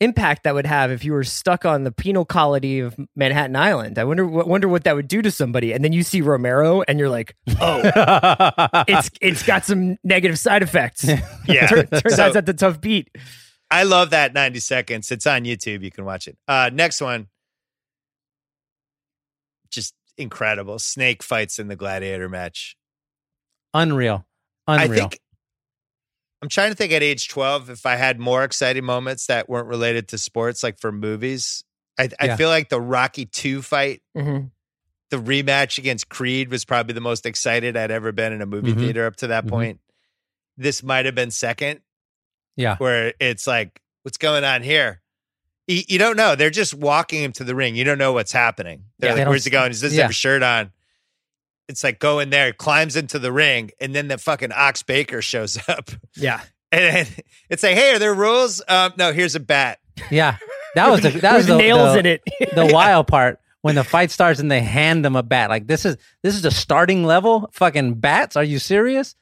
impact 0.00 0.44
that 0.44 0.54
would 0.54 0.66
have 0.66 0.90
if 0.90 1.04
you 1.04 1.12
were 1.12 1.24
stuck 1.24 1.64
on 1.66 1.84
the 1.84 1.92
penal 1.92 2.24
colony 2.24 2.78
of 2.80 2.96
Manhattan 3.16 3.56
Island. 3.56 3.98
I 3.98 4.04
wonder 4.04 4.26
what 4.26 4.46
wonder 4.48 4.68
what 4.68 4.84
that 4.84 4.94
would 4.94 5.08
do 5.08 5.20
to 5.22 5.30
somebody. 5.30 5.72
And 5.72 5.84
then 5.84 5.92
you 5.92 6.02
see 6.02 6.20
Romero 6.22 6.82
and 6.88 6.98
you're 6.98 7.10
like, 7.10 7.34
oh, 7.60 7.80
it's 8.88 9.10
it's 9.20 9.42
got 9.42 9.64
some 9.64 9.96
negative 10.04 10.38
side 10.38 10.62
effects. 10.62 11.04
yeah. 11.46 11.66
Tur- 11.68 11.84
turns 11.84 12.16
So- 12.16 12.24
out 12.24 12.32
that's 12.34 12.48
a 12.48 12.54
tough 12.54 12.80
beat. 12.80 13.08
I 13.72 13.84
love 13.84 14.10
that 14.10 14.34
90 14.34 14.58
seconds. 14.58 15.12
It's 15.12 15.26
on 15.28 15.44
YouTube. 15.44 15.82
You 15.84 15.92
can 15.92 16.04
watch 16.04 16.26
it. 16.26 16.36
Uh, 16.48 16.70
next 16.72 17.00
one. 17.00 17.28
Just 19.70 19.94
incredible. 20.20 20.78
Snake 20.78 21.22
fights 21.22 21.58
in 21.58 21.68
the 21.68 21.76
gladiator 21.76 22.28
match. 22.28 22.76
Unreal. 23.74 24.26
I 24.66 24.86
think 24.88 25.18
I'm 26.42 26.48
trying 26.48 26.70
to 26.70 26.76
think 26.76 26.92
at 26.92 27.02
age 27.02 27.28
12 27.28 27.70
if 27.70 27.86
I 27.86 27.96
had 27.96 28.18
more 28.18 28.44
exciting 28.44 28.84
moments 28.84 29.26
that 29.26 29.48
weren't 29.48 29.66
related 29.68 30.08
to 30.08 30.18
sports, 30.18 30.62
like 30.62 30.78
for 30.78 30.90
movies. 30.92 31.64
I, 31.98 32.08
I 32.18 32.26
Yeah. 32.26 32.36
feel 32.36 32.48
like 32.48 32.68
the 32.68 32.80
Rocky 32.80 33.26
2 33.26 33.62
fight 33.62 34.02
hmm 34.16 34.46
the 35.10 35.16
rematch 35.16 35.76
against 35.76 36.08
Creed 36.08 36.52
was 36.52 36.64
probably 36.64 36.94
the 36.94 37.00
most 37.00 37.26
excited 37.26 37.76
I'd 37.76 37.90
ever 37.90 38.12
been 38.12 38.32
in 38.32 38.40
a 38.42 38.46
movie 38.46 38.74
Mhm. 38.74 38.78
theater 38.78 39.06
up 39.06 39.16
to 39.16 39.26
that 39.26 39.44
Mhm. 39.44 39.48
point. 39.48 39.80
This 40.56 40.84
might 40.84 41.04
have 41.04 41.16
been 41.16 41.32
second, 41.32 41.80
Yeah. 42.54 42.76
where 42.76 43.12
it's 43.18 43.44
like, 43.44 43.80
what's 44.04 44.18
going 44.18 44.44
on 44.44 44.62
here? 44.62 45.02
You, 45.70 45.82
you 45.88 45.98
don't 45.98 46.16
know. 46.16 46.34
They're 46.34 46.50
just 46.50 46.74
walking 46.74 47.22
him 47.22 47.32
to 47.32 47.44
the 47.44 47.54
ring. 47.54 47.76
You 47.76 47.84
don't 47.84 47.98
know 47.98 48.12
what's 48.12 48.32
happening. 48.32 48.84
They're 48.98 49.10
Yeah, 49.10 49.14
like, 49.14 49.20
don't 49.24 49.30
where's 49.30 49.44
he 49.44 49.50
going? 49.50 49.70
He 49.70 49.74
doesn't 49.78 49.92
yeah. 49.92 50.02
have 50.02 50.10
a 50.10 50.14
shirt 50.14 50.42
on. 50.42 50.72
It's 51.68 51.84
like 51.84 52.00
go 52.00 52.18
in 52.18 52.30
there, 52.30 52.52
climbs 52.52 52.96
into 52.96 53.20
the 53.20 53.30
ring, 53.30 53.70
and 53.80 53.94
then 53.94 54.08
the 54.08 54.18
fucking 54.18 54.50
Ox 54.52 54.82
Baker 54.82 55.22
shows 55.22 55.56
up. 55.68 55.90
Yeah. 56.16 56.40
And 56.72 57.08
it's 57.48 57.64
like, 57.64 57.74
hey, 57.74 57.96
are 57.96 57.98
there 57.98 58.14
rules? 58.14 58.62
Um, 58.68 58.92
no, 58.96 59.12
here's 59.12 59.34
a 59.34 59.40
bat. 59.40 59.80
Yeah. 60.08 60.36
That 60.76 60.88
was 60.88 61.00
the 61.00 61.10
that 61.10 61.34
was 61.36 61.48
the, 61.48 61.56
nails 61.56 61.94
the- 61.94 61.98
in 61.98 62.06
it. 62.06 62.22
the 62.54 62.66
wild 62.72 63.08
part 63.08 63.40
when 63.62 63.74
the 63.74 63.82
fight 63.82 64.12
starts 64.12 64.38
and 64.38 64.48
they 64.48 64.60
hand 64.60 65.04
them 65.04 65.16
a 65.16 65.22
bat. 65.24 65.50
Like 65.50 65.66
this 65.66 65.84
is 65.84 65.96
this 66.22 66.36
is 66.36 66.42
the 66.42 66.52
starting 66.52 67.02
level. 67.02 67.50
Fucking 67.54 67.94
bats? 67.94 68.36
Are 68.36 68.44
you 68.44 68.60
serious? 68.60 69.16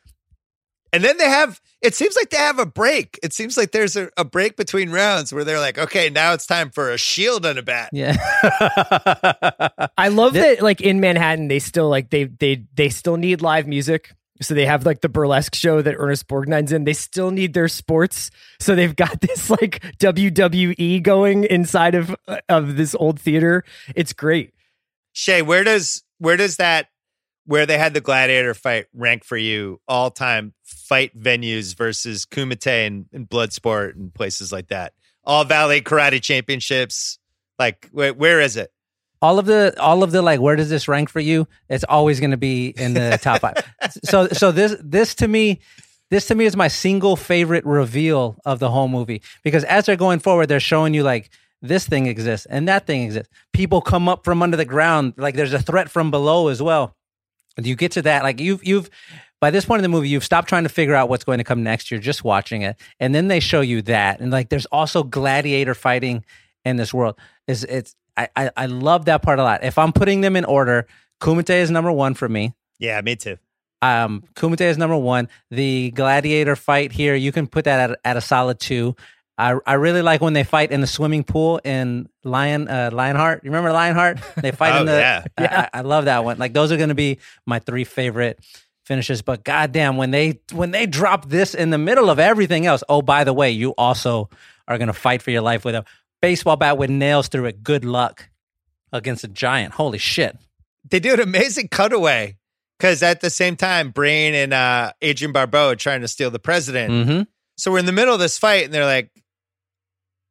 And 0.93 1.03
then 1.03 1.17
they 1.17 1.25
have, 1.29 1.59
it 1.81 1.95
seems 1.95 2.17
like 2.17 2.31
they 2.31 2.39
have 2.39 2.59
a 2.59 2.67
break. 2.67 3.19
It 3.23 3.33
seems 3.33 3.57
like 3.57 3.71
there's 3.71 3.97
a, 3.97 4.11
a 4.17 4.25
break 4.25 4.57
between 4.57 4.91
rounds 4.91 5.33
where 5.33 5.45
they're 5.45 5.61
like, 5.61 5.79
okay, 5.79 6.11
now 6.11 6.33
it's 6.33 6.47
time 6.47 6.71
for 6.71 6.91
a 6.91 6.99
shield 6.99 7.47
and 7.47 7.59
a 7.59 7.63
bat. 7.63 7.91
Yeah. 7.93 8.17
I 9.97 10.09
love 10.09 10.35
that 10.35 10.61
like 10.61 10.81
in 10.81 11.01
Manhattan 11.01 11.49
they 11.49 11.61
still 11.61 11.89
like 11.89 12.11
they 12.11 12.25
they 12.25 12.65
they 12.75 12.89
still 12.89 13.17
need 13.17 13.43
live 13.43 13.67
music. 13.67 14.13
So 14.41 14.55
they 14.55 14.67
have 14.67 14.87
like 14.87 15.01
the 15.01 15.09
burlesque 15.09 15.55
show 15.55 15.83
that 15.83 15.97
Ernest 15.99 16.29
Borgnine's 16.29 16.71
in. 16.73 16.85
They 16.85 16.93
still 16.93 17.31
need 17.31 17.55
their 17.55 17.67
sports. 17.69 18.31
So 18.61 18.75
they've 18.75 18.95
got 18.95 19.21
this 19.21 19.51
like 19.51 19.81
WWE 19.99 21.03
going 21.03 21.45
inside 21.45 21.95
of 21.95 22.15
uh, 22.27 22.39
of 22.49 22.77
this 22.77 22.95
old 22.95 23.21
theater. 23.21 23.65
It's 23.95 24.13
great. 24.13 24.53
Shea, 25.13 25.43
where 25.43 25.65
does 25.65 26.03
where 26.19 26.37
does 26.37 26.57
that 26.57 26.89
where 27.49 27.65
they 27.65 27.79
had 27.79 27.95
the 27.95 28.01
gladiator 28.01 28.53
fight 28.53 28.87
rank 28.93 29.25
for 29.25 29.39
you 29.39 29.81
all 29.89 30.11
time 30.11 30.53
fight 30.65 31.19
venues 31.19 31.75
versus 31.75 32.27
Kumite 32.27 32.87
and, 32.87 33.07
and 33.11 33.27
Bloodsport 33.27 33.95
and 33.95 34.13
places 34.13 34.53
like 34.53 34.69
that? 34.69 34.93
All 35.25 35.45
Valley 35.45 35.81
Karate 35.81 36.23
Championships. 36.23 37.19
Like 37.59 37.89
where, 37.91 38.13
where 38.13 38.41
is 38.41 38.57
it? 38.57 38.71
all 39.21 39.39
of 39.39 39.47
the 39.47 39.75
all 39.81 40.03
of 40.03 40.13
the 40.13 40.23
like 40.23 40.41
where 40.41 40.55
does 40.55 40.71
this 40.71 40.87
rank 40.87 41.09
for 41.09 41.19
you 41.19 41.49
it's 41.69 41.83
always 41.89 42.21
going 42.21 42.31
to 42.31 42.37
be 42.37 42.69
in 42.77 42.95
the 42.95 43.19
top 43.23 43.41
five 43.41 43.57
so 44.05 44.29
so 44.29 44.53
this 44.53 44.77
this 44.81 45.13
to 45.13 45.27
me 45.27 45.59
this 46.11 46.29
to 46.29 46.37
me 46.37 46.45
is 46.45 46.55
my 46.55 46.69
single 46.69 47.17
favorite 47.17 47.65
reveal 47.65 48.37
of 48.45 48.61
the 48.61 48.71
whole 48.71 48.87
movie 48.87 49.21
because 49.43 49.65
as 49.65 49.87
they're 49.87 49.97
going 49.97 50.21
forward 50.21 50.47
they're 50.47 50.61
showing 50.61 50.95
you 50.95 51.03
like 51.03 51.31
this 51.63 51.89
thing 51.89 52.07
exists 52.07 52.47
and 52.47 52.69
that 52.69 52.87
thing 52.87 53.03
exists 53.03 53.29
people 53.53 53.81
come 53.81 54.09
up 54.09 54.25
from 54.25 54.41
under 54.41 54.57
the 54.57 54.65
ground 54.65 55.15
like 55.17 55.35
there's 55.35 55.53
a 55.53 55.61
threat 55.61 55.91
from 55.91 56.13
below 56.13 56.47
as 56.47 56.63
well 56.63 56.95
you 57.67 57.77
get 57.77 57.93
to 57.93 58.03
that 58.03 58.23
like 58.23 58.41
you've 58.41 58.65
you've 58.65 58.91
by 59.41 59.51
this 59.51 59.65
point 59.65 59.79
in 59.79 59.83
the 59.83 59.89
movie 59.89 60.09
you've 60.09 60.25
stopped 60.25 60.49
trying 60.49 60.65
to 60.65 60.69
figure 60.69 60.95
out 60.95 61.09
what's 61.09 61.25
going 61.25 61.39
to 61.39 61.45
come 61.45 61.63
next 61.63 61.91
you're 61.91 62.01
just 62.01 62.25
watching 62.25 62.63
it 62.63 62.77
and 63.01 63.15
then 63.15 63.29
they 63.29 63.41
show 63.41 63.61
you 63.61 63.83
that 63.83 64.21
and 64.21 64.31
like 64.31 64.49
there's 64.49 64.67
also 64.67 65.03
gladiator 65.03 65.75
fighting 65.75 66.25
in 66.65 66.77
this 66.77 66.93
world 66.93 67.19
is 67.47 67.65
it's 67.65 67.95
I, 68.19 68.29
I 68.37 68.51
I 68.57 68.67
love 68.67 69.07
that 69.07 69.23
part 69.23 69.39
a 69.39 69.43
lot. 69.43 69.65
If 69.65 69.79
I'm 69.79 69.93
putting 69.93 70.21
them 70.21 70.37
in 70.37 70.45
order, 70.45 70.87
Kumite 71.21 71.51
is 71.51 71.71
number 71.71 71.93
one 71.93 72.15
for 72.15 72.29
me. 72.29 72.53
Yeah, 72.79 73.01
me 73.01 73.17
too. 73.17 73.39
Um, 73.81 74.25
Kumite 74.35 74.61
is 74.61 74.77
number 74.77 74.97
one. 74.97 75.29
The 75.51 75.93
gladiator 75.93 76.57
fight 76.57 76.93
here, 76.93 77.15
you 77.15 77.31
can 77.31 77.47
put 77.47 77.65
that 77.65 77.91
at, 77.91 77.99
at 78.05 78.17
a 78.17 78.21
solid 78.21 78.59
two. 78.59 78.97
I, 79.39 79.57
I 79.65 79.75
really 79.75 80.03
like 80.03 80.21
when 80.21 80.33
they 80.33 80.43
fight 80.43 80.73
in 80.73 80.81
the 80.81 80.87
swimming 80.89 81.23
pool 81.23 81.61
in 81.65 82.09
Lion 82.25 82.67
uh, 82.69 82.91
Lionheart. 82.93 83.45
You 83.45 83.51
remember 83.51 83.73
Lionheart? 83.73 84.19
They 84.37 84.51
fight 84.51 84.75
Oh, 84.75 84.81
in 84.81 84.87
the. 84.87 84.93
yeah. 84.93 85.25
I- 85.39 85.47
I, 85.47 85.69
I 85.75 85.81
love 85.83 86.07
that 86.07 86.25
one. 86.25 86.39
Like 86.39 86.53
those 86.53 86.73
are 86.73 86.77
going 86.77 86.89
to 86.89 86.95
be 86.97 87.19
my 87.47 87.61
three 87.61 87.85
favorite 87.85 88.41
finishes. 88.85 89.23
But 89.23 89.45
goddamn, 89.45 89.97
when 89.97 90.11
they 90.11 90.41
when 90.53 90.73
they 90.73 90.87
drop 90.87 91.29
this 91.29 91.55
in 91.55 91.71
the 91.71 91.79
middle 91.79 92.11
of 92.11 92.19
everything 92.19 92.67
else. 92.67 92.83
Oh, 92.89 93.01
by 93.01 93.23
the 93.25 93.33
way, 93.33 93.53
you 93.53 93.71
also 93.79 94.29
are 94.67 94.77
going 94.77 94.89
to 94.89 94.93
fight 94.93 95.23
for 95.23 95.31
your 95.31 95.43
life 95.43 95.65
with 95.65 95.77
a 95.77 95.85
baseball 96.21 96.57
bat 96.57 96.77
with 96.77 96.91
nails 96.91 97.29
through 97.29 97.45
it. 97.45 97.63
Good 97.63 97.85
luck 97.85 98.29
against 98.93 99.23
a 99.25 99.29
giant. 99.29 99.75
Holy 99.75 99.99
shit! 99.99 100.37
They 100.91 100.99
do 101.01 101.15
an 101.15 101.21
amazing 101.21 101.69
cutaway 101.69 102.37
because 102.79 103.03
at 103.05 103.21
the 103.21 103.31
same 103.31 103.55
time, 103.57 103.91
Brain 103.91 104.35
and 104.35 104.53
uh, 104.53 104.93
Adrienne 105.05 105.33
Barbeau 105.33 105.69
are 105.71 105.77
trying 105.77 106.01
to 106.01 106.09
steal 106.09 106.31
the 106.33 106.39
president. 106.41 106.91
Mm-hmm. 106.93 107.23
So 107.57 107.71
we're 107.71 107.79
in 107.81 107.87
the 107.87 107.93
middle 107.93 108.15
of 108.15 108.21
this 108.21 108.37
fight, 108.39 108.65
and 108.65 108.75
they're 108.75 108.85
like, 108.87 109.11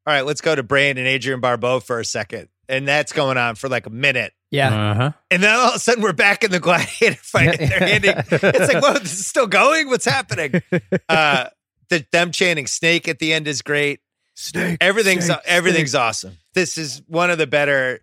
"All 0.07 0.13
right, 0.13 0.25
let's 0.25 0.41
go 0.41 0.55
to 0.55 0.63
Brain 0.63 0.97
and 0.97 1.07
Adrienne 1.07 1.41
Barbeau 1.41 1.79
for 1.81 1.99
a 1.99 2.05
second. 2.05 2.47
and 2.69 2.87
that's 2.87 3.13
going 3.13 3.37
on 3.37 3.55
for 3.55 3.69
like 3.69 3.85
a 3.85 3.89
minute. 3.89 4.33
Yeah. 4.51 4.91
Uh-huh. 4.91 5.11
And 5.31 5.43
then 5.43 5.53
all 5.55 5.69
of 5.69 5.75
a 5.75 5.79
sudden, 5.79 6.01
we're 6.03 6.11
back 6.13 6.43
in 6.43 6.51
the 6.51 6.59
gladiator 6.59 7.15
fight. 7.21 7.59
and 7.59 7.69
they're 7.71 7.79
handing, 7.79 8.13
it's 8.17 8.73
like, 8.73 8.83
whoa, 8.83 8.93
this 8.93 9.13
is 9.13 9.27
still 9.27 9.47
going. 9.47 9.87
What's 9.89 10.05
happening? 10.05 10.61
Uh, 11.09 11.45
the, 11.89 12.05
them 12.11 12.31
chanting 12.31 12.67
"snake" 12.67 13.07
at 13.07 13.19
the 13.19 13.31
end 13.33 13.47
is 13.47 13.61
great. 13.61 14.01
Snake. 14.35 14.77
Everything's 14.81 15.25
snake, 15.25 15.39
everything's 15.45 15.91
snake. 15.91 16.01
awesome. 16.01 16.37
This 16.53 16.77
is 16.77 17.01
one 17.07 17.29
of 17.29 17.37
the 17.37 17.47
better 17.47 18.01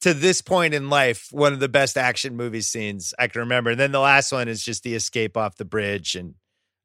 to 0.00 0.14
this 0.14 0.40
point 0.40 0.72
in 0.72 0.88
life, 0.88 1.28
one 1.30 1.52
of 1.52 1.60
the 1.60 1.68
best 1.68 1.98
action 1.98 2.34
movie 2.36 2.62
scenes 2.62 3.12
I 3.18 3.26
can 3.28 3.40
remember. 3.40 3.70
And 3.72 3.78
then 3.80 3.92
the 3.92 4.00
last 4.00 4.32
one 4.32 4.48
is 4.48 4.64
just 4.64 4.82
the 4.82 4.94
escape 4.94 5.36
off 5.36 5.56
the 5.56 5.66
bridge 5.66 6.14
and 6.14 6.34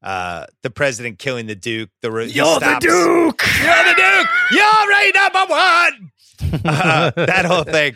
uh 0.06 0.46
the 0.62 0.70
president 0.70 1.18
killing 1.18 1.46
the 1.46 1.54
Duke. 1.54 1.90
The 2.00 2.10
ro- 2.10 2.24
he 2.24 2.32
You're 2.32 2.60
the. 2.60 2.78
Duke. 2.80 3.42
You're 3.62 3.84
the 3.84 3.94
Duke. 3.96 4.28
You're 4.52 4.88
right 4.88 5.12
number 5.14 5.52
one. 5.52 6.12
Uh, 6.64 7.10
that 7.16 7.44
whole 7.46 7.64
thing. 7.64 7.94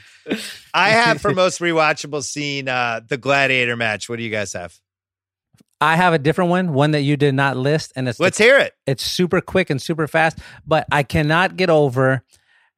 I 0.73 0.91
have 0.91 1.21
for 1.21 1.33
most 1.35 1.61
rewatchable 1.61 2.23
scene 2.25 2.69
uh 2.69 3.01
the 3.07 3.17
gladiator 3.17 3.77
match. 3.77 4.09
What 4.09 4.17
do 4.17 4.23
you 4.23 4.31
guys 4.31 4.53
have? 4.55 4.75
I 5.81 5.97
have 5.97 6.13
a 6.13 6.19
different 6.19 6.51
one, 6.51 6.73
one 6.75 6.91
that 6.91 7.03
you 7.03 7.17
did 7.17 7.35
not 7.35 7.57
list, 7.57 7.93
and 7.97 8.09
it's 8.09 8.19
Let's 8.21 8.39
hear 8.39 8.59
it. 8.59 8.75
It's 8.87 9.03
super 9.03 9.41
quick 9.41 9.71
and 9.71 9.81
super 9.81 10.07
fast, 10.07 10.39
but 10.67 10.87
I 10.93 11.03
cannot 11.03 11.57
get 11.57 11.71
over 11.71 12.23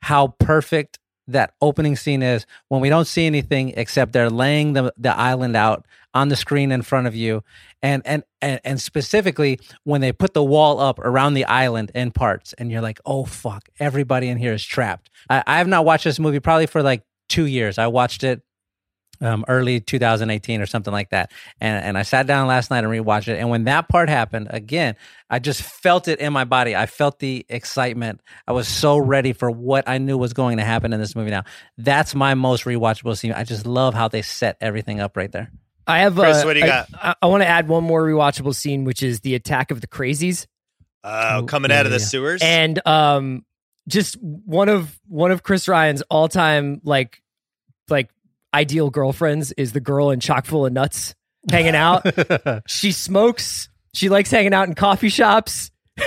how 0.02 0.28
perfect 0.38 0.98
that 1.28 1.54
opening 1.60 1.96
scene 1.96 2.22
is 2.22 2.46
when 2.68 2.80
we 2.80 2.88
don't 2.88 3.06
see 3.06 3.26
anything 3.26 3.72
except 3.76 4.12
they're 4.12 4.30
laying 4.30 4.72
the 4.72 4.92
the 4.96 5.16
island 5.16 5.56
out 5.56 5.86
on 6.14 6.28
the 6.28 6.36
screen 6.36 6.72
in 6.72 6.82
front 6.82 7.06
of 7.06 7.14
you. 7.14 7.42
And 7.82 8.02
and 8.04 8.24
and, 8.40 8.60
and 8.64 8.80
specifically 8.80 9.58
when 9.84 10.00
they 10.00 10.12
put 10.12 10.34
the 10.34 10.44
wall 10.44 10.80
up 10.80 10.98
around 10.98 11.34
the 11.34 11.44
island 11.44 11.90
in 11.94 12.10
parts 12.10 12.52
and 12.54 12.70
you're 12.70 12.82
like 12.82 13.00
oh 13.06 13.24
fuck 13.24 13.68
everybody 13.78 14.28
in 14.28 14.38
here 14.38 14.52
is 14.52 14.64
trapped. 14.64 15.10
I, 15.30 15.42
I 15.46 15.58
have 15.58 15.68
not 15.68 15.84
watched 15.84 16.04
this 16.04 16.18
movie 16.18 16.40
probably 16.40 16.66
for 16.66 16.82
like 16.82 17.02
two 17.28 17.46
years. 17.46 17.78
I 17.78 17.86
watched 17.86 18.24
it 18.24 18.42
um, 19.22 19.44
early 19.48 19.80
2018 19.80 20.60
or 20.60 20.66
something 20.66 20.92
like 20.92 21.10
that. 21.10 21.30
And 21.60 21.82
and 21.84 21.96
I 21.96 22.02
sat 22.02 22.26
down 22.26 22.46
last 22.48 22.70
night 22.70 22.84
and 22.84 22.88
rewatched 22.92 23.28
it. 23.28 23.38
And 23.38 23.48
when 23.48 23.64
that 23.64 23.88
part 23.88 24.08
happened, 24.08 24.48
again, 24.50 24.96
I 25.30 25.38
just 25.38 25.62
felt 25.62 26.08
it 26.08 26.18
in 26.18 26.32
my 26.32 26.44
body. 26.44 26.76
I 26.76 26.86
felt 26.86 27.18
the 27.20 27.46
excitement. 27.48 28.20
I 28.46 28.52
was 28.52 28.68
so 28.68 28.98
ready 28.98 29.32
for 29.32 29.50
what 29.50 29.88
I 29.88 29.98
knew 29.98 30.18
was 30.18 30.32
going 30.32 30.58
to 30.58 30.64
happen 30.64 30.92
in 30.92 31.00
this 31.00 31.14
movie. 31.16 31.30
Now, 31.30 31.44
that's 31.78 32.14
my 32.14 32.34
most 32.34 32.64
rewatchable 32.64 33.16
scene. 33.16 33.32
I 33.32 33.44
just 33.44 33.64
love 33.66 33.94
how 33.94 34.08
they 34.08 34.22
set 34.22 34.56
everything 34.60 35.00
up 35.00 35.16
right 35.16 35.30
there. 35.32 35.50
I 35.86 36.00
have. 36.00 36.14
Chris, 36.16 36.42
uh, 36.42 36.44
what 36.44 36.52
do 36.54 36.58
you 36.60 36.64
I- 36.66 36.68
got? 36.68 36.88
I, 36.94 37.14
I 37.22 37.26
want 37.26 37.42
to 37.42 37.46
add 37.48 37.68
one 37.68 37.84
more 37.84 38.02
rewatchable 38.02 38.54
scene, 38.54 38.84
which 38.84 39.02
is 39.02 39.20
the 39.20 39.34
attack 39.34 39.70
of 39.70 39.80
the 39.80 39.86
crazies. 39.86 40.46
Uh, 41.04 41.40
Oh, 41.42 41.46
coming 41.46 41.70
yeah, 41.72 41.80
out 41.80 41.86
of 41.86 41.92
the 41.92 41.98
yeah. 41.98 42.04
sewers. 42.04 42.40
and 42.44 42.84
um 42.86 43.44
just 43.88 44.14
one 44.22 44.68
of 44.68 44.96
one 45.08 45.32
of 45.32 45.42
chris 45.42 45.66
ryan's 45.66 46.00
all-time 46.02 46.80
like 46.84 47.20
like 47.88 48.08
ideal 48.54 48.90
girlfriends 48.90 49.52
is 49.52 49.72
the 49.72 49.80
girl 49.80 50.10
in 50.10 50.20
chock 50.20 50.44
full 50.46 50.66
of 50.66 50.72
nuts 50.72 51.14
hanging 51.50 51.74
out 51.74 52.06
she 52.66 52.92
smokes 52.92 53.68
she 53.94 54.08
likes 54.08 54.30
hanging 54.30 54.54
out 54.54 54.68
in 54.68 54.74
coffee 54.74 55.08
shops 55.08 55.70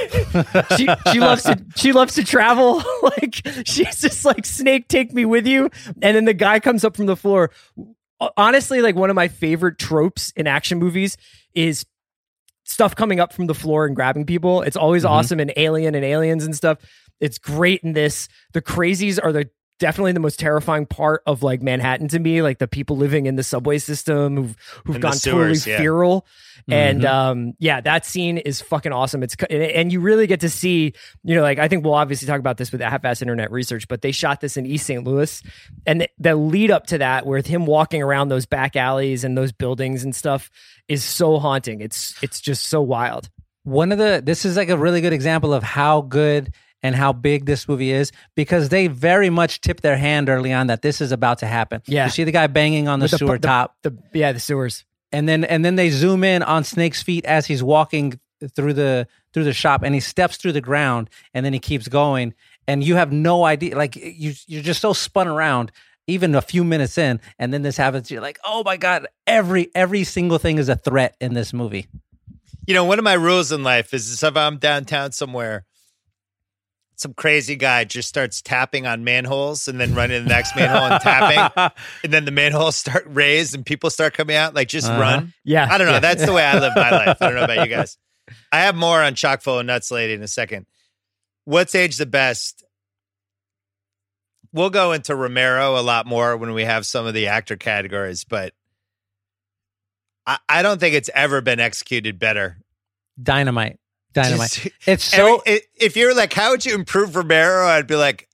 she 0.78 0.88
she 1.12 1.20
loves 1.20 1.43
to 1.43 1.64
she 1.76 1.91
loves 1.91 2.16
to 2.16 2.24
travel 2.24 2.82
like 3.04 3.41
she's 3.66 4.02
just 4.02 4.26
like 4.26 4.46
snake 4.46 4.88
take 4.88 5.14
me 5.14 5.26
with 5.26 5.46
you 5.46 5.70
and 6.02 6.16
then 6.16 6.26
the 6.26 6.34
guy 6.34 6.60
comes 6.60 6.84
up 6.84 6.96
from 6.96 7.06
the 7.06 7.16
floor 7.16 7.52
honestly 8.38 8.82
like 8.82 8.96
one 8.96 9.10
of 9.10 9.16
my 9.16 9.28
favorite 9.28 9.78
tropes 9.78 10.32
in 10.36 10.48
action 10.48 10.80
movies 10.80 11.18
is 11.54 11.86
stuff 12.64 12.96
coming 12.96 13.20
up 13.20 13.32
from 13.32 13.46
the 13.46 13.54
floor 13.54 13.86
and 13.86 13.96
grabbing 13.96 14.26
people. 14.26 14.64
It's 14.64 14.76
always 14.76 15.04
Mhm. 15.04 15.10
awesome 15.10 15.39
in 15.39 15.52
Alien 15.56 15.93
and 15.93 16.04
Aliens 16.04 16.43
and 16.46 16.56
stuff. 16.56 16.80
It's 17.20 17.38
great 17.38 17.82
in 17.84 17.93
this. 17.93 18.28
The 18.54 18.62
crazies 18.62 19.20
are 19.24 19.32
the 19.32 19.50
definitely 19.80 20.13
the 20.13 20.19
most 20.19 20.39
terrifying 20.39 20.86
part 20.86 21.21
of 21.26 21.43
like 21.43 21.61
Manhattan 21.61 22.07
to 22.09 22.19
me, 22.19 22.41
like 22.41 22.59
the 22.59 22.67
people 22.67 22.95
living 22.97 23.26
in 23.26 23.36
the 23.36 23.43
subway 23.43 23.78
system 23.78 24.36
who've 24.38 24.55
who've 24.86 24.95
In 24.95 25.01
gone 25.01 25.13
sewers, 25.13 25.59
totally 25.65 25.71
yeah. 25.73 25.78
feral. 25.82 26.26
And 26.69 27.01
Mhm. 27.01 27.05
um 27.09 27.53
yeah, 27.59 27.82
that 27.82 28.05
scene 28.05 28.38
is 28.38 28.61
fucking 28.61 28.91
awesome. 28.93 29.21
It's 29.23 29.36
and- 29.49 29.61
and 29.63 29.91
you 29.91 29.99
really 29.99 30.28
get 30.28 30.39
to 30.41 30.49
see, 30.49 30.93
you 31.23 31.36
know, 31.36 31.41
like 31.41 31.59
I 31.59 31.67
think 31.67 31.84
we'll 31.84 31.93
obviously 31.93 32.28
talk 32.28 32.39
about 32.39 32.57
this 32.57 32.71
with 32.71 32.82
half-ass 32.82 33.21
internet 33.21 33.51
research, 33.51 33.88
but 33.88 34.01
they 34.01 34.11
shot 34.11 34.39
this 34.41 34.55
in 34.57 34.65
East 34.65 34.86
St. 34.86 35.03
Louis, 35.03 35.41
and 35.86 36.01
the, 36.01 36.09
the 36.19 36.36
lead 36.36 36.71
up 36.71 36.88
to 36.88 36.97
that, 36.99 37.26
with 37.26 37.45
him 37.45 37.65
walking 37.65 38.01
around 38.01 38.30
those 38.30 38.45
back 38.45 38.76
alleys 38.76 39.23
and 39.23 39.38
those 39.38 39.51
buildings 39.51 40.03
and 40.03 40.15
stuff, 40.15 40.49
is 40.88 41.03
so 41.03 41.38
haunting. 41.39 41.82
It's 41.82 42.15
it's 42.23 42.39
just 42.39 42.67
so 42.67 42.82
wild. 42.82 43.30
one 43.63 43.91
of 43.91 43.97
the 43.97 44.21
this 44.23 44.45
is 44.45 44.55
like 44.55 44.69
a 44.69 44.78
really 44.78 45.01
good 45.01 45.13
example 45.13 45.53
of 45.53 45.63
how 45.63 46.01
good 46.01 46.53
and 46.86 46.95
how 46.95 47.11
big 47.13 47.45
this 47.45 47.67
movie 47.67 47.91
is 47.91 48.11
because 48.36 48.69
they 48.69 48.88
very 48.88 49.29
much 49.29 49.59
tip 49.61 49.81
their 49.81 49.97
hand 49.97 50.29
early 50.29 50.53
on 50.53 50.67
that 50.67 50.81
this 50.81 51.01
is 51.01 51.11
about 51.11 51.39
to 51.39 51.45
happen. 51.47 51.81
Yeah. 51.88 52.05
You 52.05 52.11
see 52.11 52.23
the 52.23 52.31
guy 52.31 52.47
banging 52.47 52.88
on 52.88 52.99
the 52.99 53.07
the- 53.07 53.17
sewer 53.17 53.38
the- 53.39 53.47
top 53.47 53.75
The 53.83 53.91
yeah, 54.13 54.31
the 54.31 54.39
sewers. 54.39 54.86
and 55.11 55.27
then 55.27 55.43
and 55.43 55.63
then 55.65 55.75
they 55.75 55.89
zoom 55.89 56.23
in 56.23 56.43
on 56.43 56.63
Snake's 56.63 57.01
feet 57.03 57.25
as 57.25 57.45
he's 57.47 57.63
walking 57.63 58.19
through 58.55 58.73
the 58.73 59.07
through 59.33 59.45
the 59.45 59.53
shop 59.53 59.81
and 59.83 59.93
he 59.95 60.01
steps 60.01 60.38
through 60.38 60.51
the 60.53 60.61
ground 60.61 61.09
and 61.33 61.45
then 61.45 61.53
he 61.53 61.59
keeps 61.59 61.88
going 61.88 62.33
and 62.67 62.83
you 62.83 62.95
have 62.95 63.11
no 63.11 63.45
idea 63.45 63.75
like 63.77 63.95
you 63.95 64.33
you're 64.47 64.61
just 64.63 64.81
so 64.81 64.93
spun 64.93 65.27
around 65.27 65.71
even 66.07 66.36
a 66.36 66.41
few 66.41 66.63
minutes 66.63 66.97
in 66.97 67.19
and 67.39 67.53
then 67.53 67.61
this 67.63 67.77
happens 67.77 68.11
you're 68.11 68.21
like 68.21 68.38
oh 68.45 68.61
my 68.65 68.77
god 68.77 69.07
every 69.25 69.69
every 69.73 70.03
single 70.03 70.38
thing 70.38 70.57
is 70.59 70.69
a 70.69 70.75
threat 70.75 71.15
in 71.21 71.33
this 71.33 71.51
movie 71.53 71.88
You 72.67 72.73
know, 72.73 72.83
one 72.83 72.97
of 72.99 73.05
my 73.05 73.13
rules 73.13 73.51
in 73.51 73.63
life 73.63 73.93
is 73.93 74.23
if 74.23 74.36
I'm 74.36 74.57
downtown 74.57 75.11
somewhere, 75.11 75.65
some 76.98 77.14
crazy 77.14 77.56
guy 77.56 77.84
just 77.84 78.08
starts 78.10 78.41
tapping 78.41 78.86
on 78.88 79.04
manholes 79.04 79.68
and 79.68 79.80
then 79.80 79.93
running 79.96 80.24
the 80.24 80.30
next 80.30 80.56
manhole 80.56 80.84
and 80.86 81.02
tapping, 81.02 81.72
and 82.04 82.14
then 82.14 82.26
the 82.26 82.32
manholes 82.32 82.76
start 82.76 83.04
raised 83.08 83.54
and 83.56 83.66
people 83.66 83.89
start 83.89 84.14
coming 84.14 84.36
out. 84.36 84.54
Like, 84.56 84.68
just 84.68 84.88
Uh-huh. 84.88 85.00
run. 85.02 85.34
Yeah. 85.43 85.68
I 85.70 85.78
don't 85.78 85.88
know. 85.88 85.93
Yeah. 85.93 86.00
That's 86.00 86.26
the 86.26 86.34
way 86.34 86.43
I 86.43 86.58
live 86.60 86.74
my 86.76 86.89
life. 87.06 87.18
I 87.22 87.26
don't 87.26 87.36
know 87.36 87.43
about 87.43 87.68
you 87.68 87.76
guys. 87.76 87.98
I 88.52 88.62
have 88.62 88.76
more 88.76 89.02
on 89.02 89.14
chock 89.16 89.41
full 89.41 89.60
of 89.60 89.66
nuts 89.66 89.91
lady 89.91 90.14
in 90.14 90.22
a 90.24 90.28
second. 90.28 90.66
What's 91.46 91.76
age 91.76 91.98
the 91.98 92.06
best? 92.06 92.64
We'll 94.52 94.70
go 94.70 94.93
into 94.93 95.16
Romero 95.16 95.78
a 95.80 95.82
lot 95.84 96.06
more 96.08 96.38
when 96.38 96.54
we 96.54 96.64
have 96.64 96.86
some 96.86 97.06
of 97.06 97.14
the 97.14 97.28
actor 97.28 97.56
categories, 97.58 98.24
but 98.24 98.54
I, 100.26 100.38
I 100.48 100.62
don't 100.62 100.80
think 100.80 100.96
it's 100.96 101.10
ever 101.14 101.41
been 101.41 101.60
executed 101.60 102.18
better. 102.20 102.58
dynamite 103.22 103.80
dynamite 104.16 104.49
Just- 104.49 104.70
it's 104.88 105.03
so 105.03 105.41
Every- 105.45 105.59
i- 105.59 105.61
if 105.80 105.95
you're 105.95 106.16
like, 106.16 106.34
how 106.34 106.49
would 106.51 106.66
you 106.66 106.74
improve 106.74 107.16
Romero? 107.16 107.68
I'd 107.68 107.86
be 107.88 107.95
like, 107.95 108.28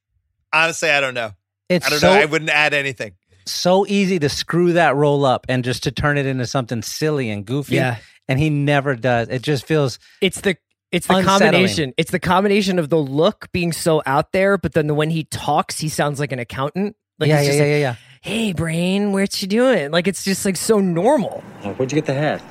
honestly, 0.53 0.89
I 0.89 1.01
don't 1.01 1.13
know. 1.13 1.31
it's 1.67 1.85
I 1.85 1.89
don't 1.89 1.99
so 1.99 2.13
know. 2.13 2.19
I 2.21 2.25
wouldn't 2.25 2.49
add 2.51 2.73
anything. 2.73 3.13
so 3.45 3.85
easy 3.87 4.19
to 4.19 4.29
screw 4.29 4.73
that 4.73 4.95
roll 4.95 5.25
up 5.25 5.45
and 5.49 5.63
just 5.63 5.83
to 5.83 5.91
turn 5.91 6.17
it 6.17 6.25
into 6.25 6.45
something 6.45 6.81
silly 6.81 7.29
and 7.29 7.45
goofy 7.45 7.75
Yeah. 7.75 7.97
and 8.29 8.39
he 8.39 8.49
never 8.49 8.95
does 8.95 9.27
it 9.29 9.41
just 9.41 9.65
feels 9.65 9.99
It's 10.21 10.39
the 10.41 10.55
it's 10.91 11.07
the 11.07 11.15
Unsettling. 11.15 11.39
combination. 11.51 11.93
It's 11.97 12.11
the 12.11 12.19
combination 12.19 12.77
of 12.77 12.89
the 12.89 12.97
look 12.97 13.49
being 13.53 13.71
so 13.71 14.01
out 14.05 14.33
there, 14.33 14.57
but 14.57 14.73
then 14.73 14.87
the, 14.87 14.93
when 14.93 15.09
he 15.09 15.23
talks, 15.23 15.79
he 15.79 15.87
sounds 15.87 16.19
like 16.19 16.33
an 16.33 16.39
accountant. 16.39 16.97
Like 17.17 17.29
yeah 17.29 17.37
he's 17.39 17.45
yeah 17.47 17.51
just 17.53 17.57
yeah, 17.59 17.63
like, 17.63 17.69
yeah 17.71 17.77
yeah 17.77 17.95
Hey, 18.23 18.51
brain, 18.53 19.11
what 19.13 19.41
you 19.41 19.47
doing? 19.47 19.89
Like 19.91 20.07
it's 20.07 20.23
just 20.25 20.43
like 20.45 20.57
so 20.57 20.79
normal. 20.81 21.41
Where'd 21.63 21.91
you 21.91 21.95
get 21.95 22.05
the 22.05 22.13
hat? 22.13 22.41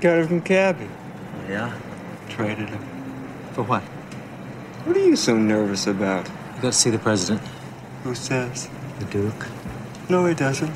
Got 0.00 0.18
it 0.18 0.26
from 0.28 0.40
Cabbie. 0.42 0.88
Yeah. 1.48 1.74
Traded 2.30 2.68
him. 2.70 2.80
For 3.52 3.62
what? 3.64 3.82
What 4.84 4.96
are 4.96 5.04
you 5.04 5.16
so 5.16 5.36
nervous 5.36 5.86
about? 5.86 6.26
You 6.56 6.62
got 6.62 6.72
to 6.72 6.72
see 6.72 6.90
the 6.90 6.98
president. 6.98 7.46
Who 8.04 8.14
says? 8.14 8.68
The 8.98 9.04
Duke. 9.06 9.46
No, 10.08 10.24
he 10.26 10.34
doesn't. 10.34 10.72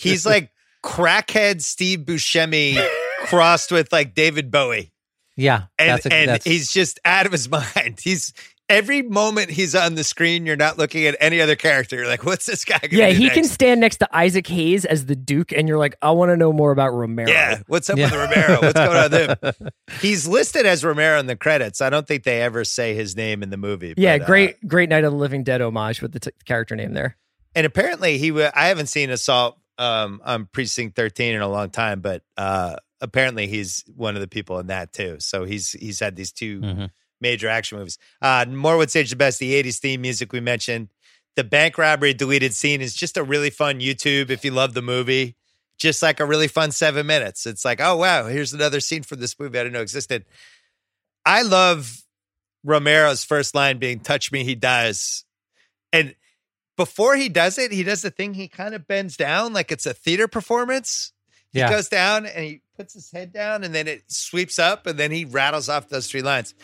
He's 0.00 0.26
like 0.26 0.50
crackhead 0.84 1.62
Steve 1.62 2.00
Buscemi 2.00 2.86
crossed 3.24 3.72
with 3.72 3.90
like 3.92 4.14
David 4.14 4.50
Bowie. 4.50 4.92
yeah 5.36 5.64
and 5.78 5.88
that's 5.88 6.06
a, 6.06 6.12
and 6.12 6.28
that's, 6.28 6.44
he's 6.44 6.70
just 6.70 7.00
out 7.04 7.26
of 7.26 7.32
his 7.32 7.48
mind. 7.76 7.98
He's 8.02 8.32
every 8.68 9.02
moment 9.02 9.50
he's 9.50 9.74
on 9.74 9.94
the 9.94 10.04
screen, 10.04 10.46
you're 10.46 10.56
not 10.56 10.78
looking 10.78 11.04
at 11.06 11.16
any 11.20 11.40
other 11.40 11.54
character. 11.56 11.96
You're 11.96 12.06
like, 12.06 12.24
what's 12.24 12.46
this 12.46 12.64
guy? 12.64 12.78
Gonna 12.78 12.96
Yeah, 12.96 13.10
do 13.10 13.16
he 13.16 13.24
next? 13.24 13.34
can 13.34 13.44
stand 13.44 13.80
next 13.80 13.96
to 13.98 14.16
Isaac 14.16 14.46
Hayes 14.46 14.84
as 14.84 15.06
the 15.06 15.14
Duke, 15.16 15.52
and 15.52 15.68
you're 15.68 15.78
like, 15.78 15.96
I 16.02 16.10
want 16.12 16.30
to 16.30 16.36
know 16.36 16.52
more 16.52 16.72
about 16.72 16.90
Romero. 16.92 17.28
Yeah, 17.30 17.60
what's 17.66 17.90
up 17.90 17.98
Yeah. 17.98 18.06
with 18.06 18.14
Romero? 18.14 18.60
What's 18.62 18.72
going 18.74 18.96
on 18.96 19.10
with 19.10 19.60
him? 19.60 19.68
He's 20.00 20.26
listed 20.26 20.66
as 20.66 20.84
Romero 20.84 21.18
in 21.20 21.26
the 21.26 21.36
credits. 21.36 21.80
I 21.80 21.90
don't 21.90 22.06
think 22.06 22.24
they 22.24 22.40
ever 22.42 22.64
say 22.64 22.94
his 22.94 23.16
name 23.16 23.42
in 23.42 23.50
the 23.50 23.56
movie. 23.56 23.94
Yeah, 23.96 24.18
but, 24.18 24.24
uh, 24.24 24.26
great, 24.26 24.66
great 24.68 24.88
Night 24.88 25.04
of 25.04 25.12
the 25.12 25.18
Living 25.18 25.44
Dead 25.44 25.60
homage 25.60 26.00
with 26.02 26.12
the 26.12 26.20
t- 26.20 26.30
character 26.44 26.74
name 26.76 26.94
there. 26.94 27.16
and 27.54 27.66
apparently 27.66 28.18
he. 28.18 28.32
wa- 28.32 28.50
I 28.54 28.68
haven't 28.68 28.86
seen 28.86 29.10
Assault 29.10 29.58
um, 29.78 30.20
on 30.24 30.46
Precinct 30.52 30.96
13 30.96 31.34
in 31.34 31.40
a 31.40 31.48
long 31.48 31.70
time, 31.70 32.00
but 32.00 32.22
uh, 32.36 32.76
apparently 33.00 33.46
he's 33.46 33.84
one 33.94 34.14
of 34.14 34.20
the 34.20 34.28
people 34.28 34.58
in 34.58 34.68
that 34.68 34.92
too. 34.92 35.16
So 35.20 35.44
he's 35.44 35.72
he's 35.72 36.00
had 36.00 36.16
these 36.16 36.32
2 36.32 36.60
Mhm. 36.60 36.90
Major 37.24 37.48
action 37.48 37.78
movies. 37.78 37.98
Uh, 38.22 38.44
more 38.48 38.76
would 38.76 38.90
say 38.90 39.02
the 39.02 39.16
best. 39.16 39.38
The 39.40 39.60
80s 39.60 39.78
theme 39.78 40.02
music 40.02 40.32
we 40.32 40.40
mentioned. 40.40 40.88
The 41.36 41.42
bank 41.44 41.78
robbery 41.78 42.14
deleted 42.14 42.52
scene 42.54 42.80
is 42.80 42.94
just 42.94 43.16
a 43.16 43.24
really 43.24 43.50
fun 43.50 43.80
YouTube 43.80 44.30
if 44.30 44.44
you 44.44 44.50
love 44.52 44.74
the 44.74 44.82
movie. 44.82 45.34
Just 45.78 46.02
like 46.02 46.20
a 46.20 46.24
really 46.26 46.46
fun 46.46 46.70
seven 46.70 47.06
minutes. 47.06 47.46
It's 47.46 47.64
like, 47.64 47.80
oh 47.80 47.96
wow, 47.96 48.26
here's 48.26 48.52
another 48.52 48.78
scene 48.78 49.02
from 49.02 49.18
this 49.18 49.36
movie 49.40 49.58
I 49.58 49.62
didn't 49.64 49.72
know 49.74 49.80
existed. 49.80 50.24
I 51.26 51.42
love 51.42 52.02
Romero's 52.64 53.24
first 53.24 53.54
line 53.54 53.78
being 53.78 53.98
"Touch 54.00 54.30
me, 54.30 54.44
he 54.44 54.54
dies," 54.54 55.24
and 55.92 56.14
before 56.76 57.16
he 57.16 57.28
does 57.28 57.58
it, 57.58 57.72
he 57.72 57.82
does 57.82 58.02
the 58.02 58.10
thing. 58.10 58.34
He 58.34 58.46
kind 58.48 58.74
of 58.74 58.86
bends 58.86 59.16
down 59.16 59.52
like 59.52 59.72
it's 59.72 59.86
a 59.86 59.94
theater 59.94 60.28
performance. 60.28 61.12
He 61.52 61.58
Yeah. 61.60 61.70
goes 61.70 61.88
down 61.88 62.26
and 62.26 62.44
he 62.44 62.60
puts 62.76 62.94
his 62.94 63.10
head 63.10 63.32
down, 63.32 63.64
and 63.64 63.74
then 63.74 63.88
it 63.88 64.04
sweeps 64.08 64.58
up, 64.58 64.86
and 64.86 64.98
then 64.98 65.10
he 65.10 65.24
rattles 65.24 65.68
off 65.68 65.88
those 65.88 66.08
three 66.08 66.22
lines. 66.22 66.54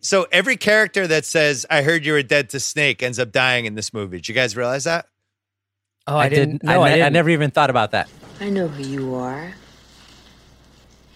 So 0.00 0.26
every 0.30 0.56
character 0.56 1.06
that 1.06 1.24
says 1.24 1.66
"I 1.68 1.82
heard 1.82 2.04
you 2.04 2.12
were 2.12 2.22
dead 2.22 2.50
to 2.50 2.60
Snake" 2.60 3.02
ends 3.02 3.18
up 3.18 3.32
dying 3.32 3.64
in 3.66 3.74
this 3.74 3.92
movie. 3.92 4.18
Did 4.18 4.28
you 4.28 4.34
guys 4.34 4.56
realize 4.56 4.84
that? 4.84 5.06
Oh, 6.06 6.16
I, 6.16 6.28
didn't. 6.28 6.62
did 6.62 6.64
No, 6.64 6.82
I, 6.82 6.86
I, 6.86 6.90
didn't. 6.90 7.06
I 7.06 7.08
never 7.10 7.30
even 7.30 7.50
thought 7.50 7.68
about 7.68 7.90
that 7.90 8.08
I 8.40 8.50
know 8.50 8.68
who 8.68 8.82
you 8.82 9.14
are. 9.14 9.52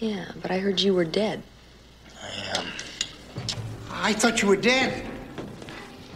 Yeah, 0.01 0.25
but 0.43 0.51
I 0.51 0.59
heard 0.59 0.81
you 0.81 0.95
were 0.95 1.05
dead. 1.05 1.43
I 2.21 2.59
am. 2.59 2.67
I 3.91 4.13
thought 4.13 4.43
you 4.43 4.49
were 4.49 4.57
dead. 4.57 5.07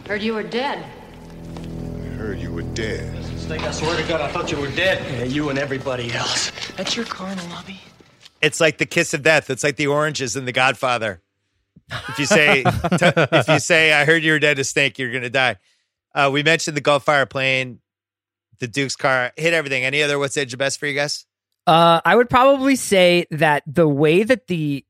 Heard 0.08 0.22
you 0.22 0.34
were 0.34 0.42
dead. 0.42 0.78
I 0.78 2.08
heard 2.16 2.40
you 2.40 2.52
were 2.52 2.62
dead. 2.62 3.24
Snake, 3.38 3.62
I 3.62 3.70
swear 3.70 3.96
to 3.96 4.08
God, 4.08 4.20
I 4.20 4.28
thought 4.28 4.50
you 4.50 4.58
were 4.58 4.70
dead. 4.70 5.04
Yeah, 5.12 5.24
you 5.24 5.50
and 5.50 5.58
everybody 5.58 6.12
else. 6.12 6.50
That's 6.76 6.96
your 6.96 7.04
car 7.06 7.30
in 7.30 7.38
the 7.38 7.44
lobby? 7.44 7.80
It's 8.40 8.60
like 8.60 8.78
the 8.78 8.86
kiss 8.86 9.14
of 9.14 9.22
death. 9.22 9.50
It's 9.50 9.62
like 9.62 9.76
the 9.76 9.86
oranges 9.86 10.34
in 10.34 10.44
The 10.44 10.52
Godfather. 10.52 11.22
If 11.90 12.18
you 12.18 12.26
say, 12.26 12.62
t- 12.64 12.68
if 12.70 13.48
you 13.48 13.58
say, 13.60 13.92
"I 13.92 14.04
heard 14.04 14.22
you 14.24 14.32
were 14.32 14.38
dead 14.38 14.56
to 14.56 14.64
Snake," 14.64 14.98
you're 14.98 15.12
gonna 15.12 15.30
die. 15.30 15.56
Uh, 16.14 16.30
we 16.32 16.42
mentioned 16.42 16.76
the 16.76 16.80
Gulf 16.80 17.04
Fire 17.04 17.26
plane, 17.26 17.80
the 18.58 18.66
Duke's 18.66 18.96
car, 18.96 19.32
hit 19.36 19.52
everything. 19.52 19.84
Any 19.84 20.02
other 20.02 20.18
what's 20.18 20.36
edge 20.36 20.50
the 20.50 20.56
best 20.56 20.80
for 20.80 20.86
you 20.86 20.94
guys? 20.94 21.26
Uh, 21.66 22.00
I 22.04 22.16
would 22.16 22.30
probably 22.30 22.76
say 22.76 23.26
that 23.30 23.62
the 23.66 23.86
way 23.88 24.22
that 24.22 24.46
the 24.46 24.84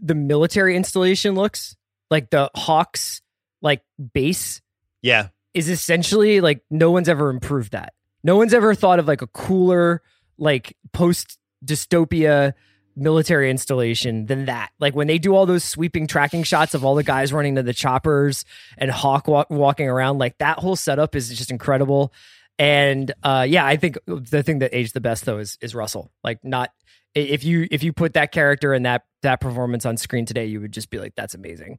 the 0.00 0.14
military 0.14 0.76
installation 0.76 1.34
looks, 1.34 1.76
like 2.10 2.30
the 2.30 2.50
Hawks 2.54 3.20
like 3.60 3.82
base, 4.14 4.62
Yeah, 5.02 5.28
is 5.54 5.68
essentially 5.68 6.40
like 6.40 6.62
no 6.70 6.90
one's 6.90 7.08
ever 7.08 7.30
improved 7.30 7.72
that. 7.72 7.92
No 8.22 8.36
one's 8.36 8.54
ever 8.54 8.74
thought 8.74 8.98
of 8.98 9.08
like 9.08 9.22
a 9.22 9.26
cooler, 9.26 10.02
like 10.38 10.76
post 10.92 11.38
dystopia 11.64 12.52
military 12.98 13.50
installation 13.50 14.26
than 14.26 14.46
that. 14.46 14.70
Like 14.78 14.94
when 14.94 15.06
they 15.06 15.18
do 15.18 15.34
all 15.34 15.46
those 15.46 15.64
sweeping 15.64 16.06
tracking 16.06 16.42
shots 16.42 16.74
of 16.74 16.84
all 16.84 16.94
the 16.94 17.02
guys 17.02 17.32
running 17.32 17.54
to 17.54 17.62
the 17.62 17.72
choppers 17.72 18.44
and 18.76 18.90
Hawk 18.90 19.28
walk, 19.28 19.48
walking 19.50 19.88
around, 19.88 20.18
like 20.18 20.36
that 20.38 20.58
whole 20.58 20.76
setup 20.76 21.14
is 21.16 21.28
just 21.30 21.50
incredible. 21.50 22.12
And 22.58 23.12
uh, 23.22 23.46
yeah, 23.48 23.64
I 23.64 23.76
think 23.76 23.98
the 24.06 24.42
thing 24.42 24.58
that 24.58 24.74
aged 24.74 24.94
the 24.94 25.00
best 25.00 25.24
though 25.24 25.38
is 25.38 25.56
is 25.60 25.74
Russell. 25.74 26.10
Like 26.24 26.44
not 26.44 26.72
if 27.14 27.44
you 27.44 27.66
if 27.70 27.82
you 27.82 27.92
put 27.92 28.14
that 28.14 28.32
character 28.32 28.74
and 28.74 28.84
that 28.84 29.04
that 29.22 29.40
performance 29.40 29.86
on 29.86 29.96
screen 29.96 30.26
today, 30.26 30.46
you 30.46 30.60
would 30.60 30.72
just 30.72 30.90
be 30.90 30.98
like, 30.98 31.14
that's 31.16 31.34
amazing. 31.34 31.78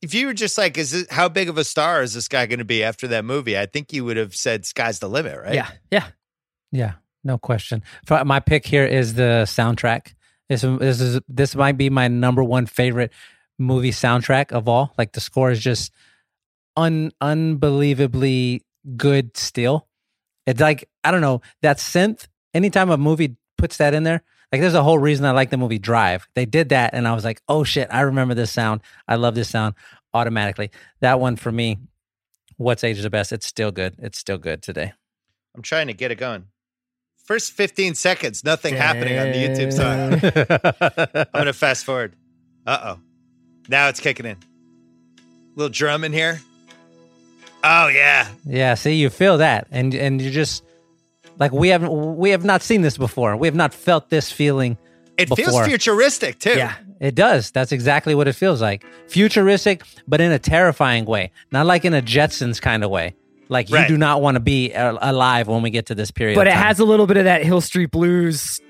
if 0.00 0.14
you 0.14 0.26
were 0.26 0.34
just 0.34 0.56
like, 0.56 0.78
"Is 0.78 0.92
this, 0.92 1.10
how 1.10 1.28
big 1.28 1.48
of 1.48 1.58
a 1.58 1.64
star 1.64 2.02
is 2.02 2.14
this 2.14 2.28
guy 2.28 2.46
going 2.46 2.60
to 2.60 2.64
be 2.64 2.84
after 2.84 3.08
that 3.08 3.24
movie?" 3.24 3.58
I 3.58 3.66
think 3.66 3.92
you 3.92 4.04
would 4.04 4.16
have 4.16 4.34
said, 4.34 4.64
"Sky's 4.64 4.98
the 5.00 5.08
limit," 5.08 5.38
right? 5.38 5.54
Yeah, 5.54 5.70
yeah. 5.90 6.06
Yeah, 6.70 6.92
no 7.24 7.38
question. 7.38 7.82
My 8.24 8.40
pick 8.40 8.66
here 8.66 8.84
is 8.84 9.14
the 9.14 9.44
soundtrack. 9.46 10.14
This 10.48 10.62
this 10.62 11.00
is 11.00 11.20
this 11.28 11.54
might 11.54 11.76
be 11.76 11.90
my 11.90 12.08
number 12.08 12.42
one 12.42 12.66
favorite 12.66 13.12
movie 13.58 13.90
soundtrack 13.90 14.52
of 14.52 14.68
all. 14.68 14.94
Like 14.96 15.12
the 15.12 15.20
score 15.20 15.50
is 15.50 15.60
just 15.60 15.92
un 16.76 17.12
unbelievably 17.20 18.62
good. 18.96 19.36
Still, 19.36 19.86
it's 20.46 20.60
like 20.60 20.88
I 21.04 21.10
don't 21.10 21.20
know 21.20 21.42
that 21.62 21.78
synth. 21.78 22.28
Anytime 22.54 22.90
a 22.90 22.96
movie 22.96 23.36
puts 23.58 23.76
that 23.76 23.92
in 23.92 24.04
there, 24.04 24.22
like 24.50 24.60
there's 24.60 24.74
a 24.74 24.82
whole 24.82 24.98
reason 24.98 25.26
I 25.26 25.32
like 25.32 25.50
the 25.50 25.58
movie 25.58 25.78
Drive. 25.78 26.26
They 26.34 26.46
did 26.46 26.70
that, 26.70 26.94
and 26.94 27.06
I 27.06 27.14
was 27.14 27.24
like, 27.24 27.42
oh 27.48 27.64
shit, 27.64 27.88
I 27.90 28.00
remember 28.00 28.34
this 28.34 28.50
sound. 28.50 28.80
I 29.06 29.16
love 29.16 29.34
this 29.34 29.50
sound 29.50 29.74
automatically. 30.14 30.70
That 31.00 31.20
one 31.20 31.36
for 31.36 31.52
me. 31.52 31.78
What's 32.56 32.82
age 32.82 32.96
of 32.96 33.04
the 33.04 33.10
best? 33.10 33.32
It's 33.32 33.46
still 33.46 33.70
good. 33.70 33.94
It's 34.00 34.18
still 34.18 34.38
good 34.38 34.62
today. 34.62 34.92
I'm 35.54 35.62
trying 35.62 35.86
to 35.86 35.92
get 35.92 36.10
it 36.10 36.16
going. 36.16 36.46
First 37.28 37.52
15 37.52 37.94
seconds, 37.94 38.42
nothing 38.42 38.74
happening 38.74 39.18
on 39.18 39.26
the 39.26 39.34
YouTube 39.34 39.70
side. 39.70 41.26
I'm 41.34 41.40
gonna 41.40 41.52
fast 41.52 41.84
forward. 41.84 42.16
Uh 42.66 42.94
oh. 42.96 43.00
Now 43.68 43.88
it's 43.90 44.00
kicking 44.00 44.24
in. 44.24 44.38
Little 45.54 45.68
drum 45.68 46.04
in 46.04 46.14
here. 46.14 46.40
Oh 47.62 47.88
yeah. 47.88 48.28
Yeah, 48.46 48.72
see, 48.76 48.94
you 48.94 49.10
feel 49.10 49.36
that, 49.36 49.66
and 49.70 49.94
and 49.94 50.22
you 50.22 50.30
just 50.30 50.64
like 51.38 51.52
we 51.52 51.68
haven't 51.68 52.16
we 52.16 52.30
have 52.30 52.46
not 52.46 52.62
seen 52.62 52.80
this 52.80 52.96
before. 52.96 53.36
We 53.36 53.46
have 53.46 53.54
not 53.54 53.74
felt 53.74 54.08
this 54.08 54.32
feeling 54.32 54.78
It 55.18 55.28
feels 55.28 55.66
futuristic 55.66 56.38
too. 56.38 56.56
Yeah. 56.56 56.76
It 56.98 57.14
does. 57.14 57.50
That's 57.50 57.72
exactly 57.72 58.14
what 58.14 58.26
it 58.26 58.36
feels 58.36 58.62
like. 58.62 58.86
Futuristic, 59.06 59.82
but 60.06 60.22
in 60.22 60.32
a 60.32 60.38
terrifying 60.38 61.04
way, 61.04 61.32
not 61.52 61.66
like 61.66 61.84
in 61.84 61.92
a 61.92 62.00
Jetsons 62.00 62.58
kind 62.58 62.82
of 62.82 62.90
way. 62.90 63.16
Like 63.48 63.70
you 63.70 63.76
Right. 63.76 63.88
do 63.88 63.96
not 63.96 64.20
want 64.20 64.34
to 64.36 64.40
be 64.40 64.74
uh, 64.74 64.96
alive 65.00 65.48
when 65.48 65.62
we 65.62 65.70
get 65.70 65.86
to 65.86 65.94
this 65.94 66.10
period. 66.10 66.34
But 66.36 66.46
of 66.46 66.52
it 66.52 66.56
has 66.56 66.78
a 66.80 66.84
little 66.84 67.06
bit 67.06 67.16
of 67.16 67.24
that 67.24 67.42
Hill 67.44 67.60
Street 67.60 67.90
Blues. 67.90 68.60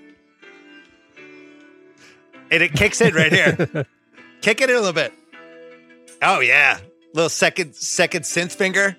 And 2.50 2.62
it 2.62 2.72
kicks 2.72 3.00
in 3.00 3.14
right 3.14 3.32
here. 3.32 3.86
Kick 4.40 4.60
it 4.60 4.70
in 4.70 4.76
a 4.76 4.78
little 4.78 4.92
bit. 4.92 5.12
Oh 6.22 6.40
yeah. 6.40 6.78
Little 7.14 7.28
second 7.28 7.74
second 7.74 8.22
synth 8.22 8.52
finger. 8.54 8.96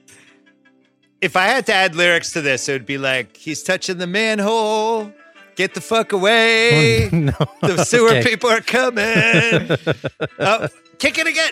If 1.22 1.36
I 1.36 1.46
had 1.48 1.66
to 1.68 1.74
add 1.74 1.96
lyrics 1.96 2.34
to 2.34 2.42
this, 2.42 2.70
it 2.70 2.74
would 2.74 2.86
be 2.86 2.98
like, 2.98 3.36
he's 3.36 3.64
touching 3.64 3.98
the 3.98 4.08
manhole. 4.08 5.12
Get 5.56 5.74
the 5.74 5.82
fuck 5.82 6.14
away. 6.14 7.10
no. 7.12 7.34
The 7.62 7.84
sewer 7.84 8.10
Okay. 8.10 8.24
people 8.24 8.50
are 8.50 8.62
coming. 8.62 9.04
oh, 10.40 10.68
kick 11.00 11.18
it 11.18 11.28
again. 11.28 11.52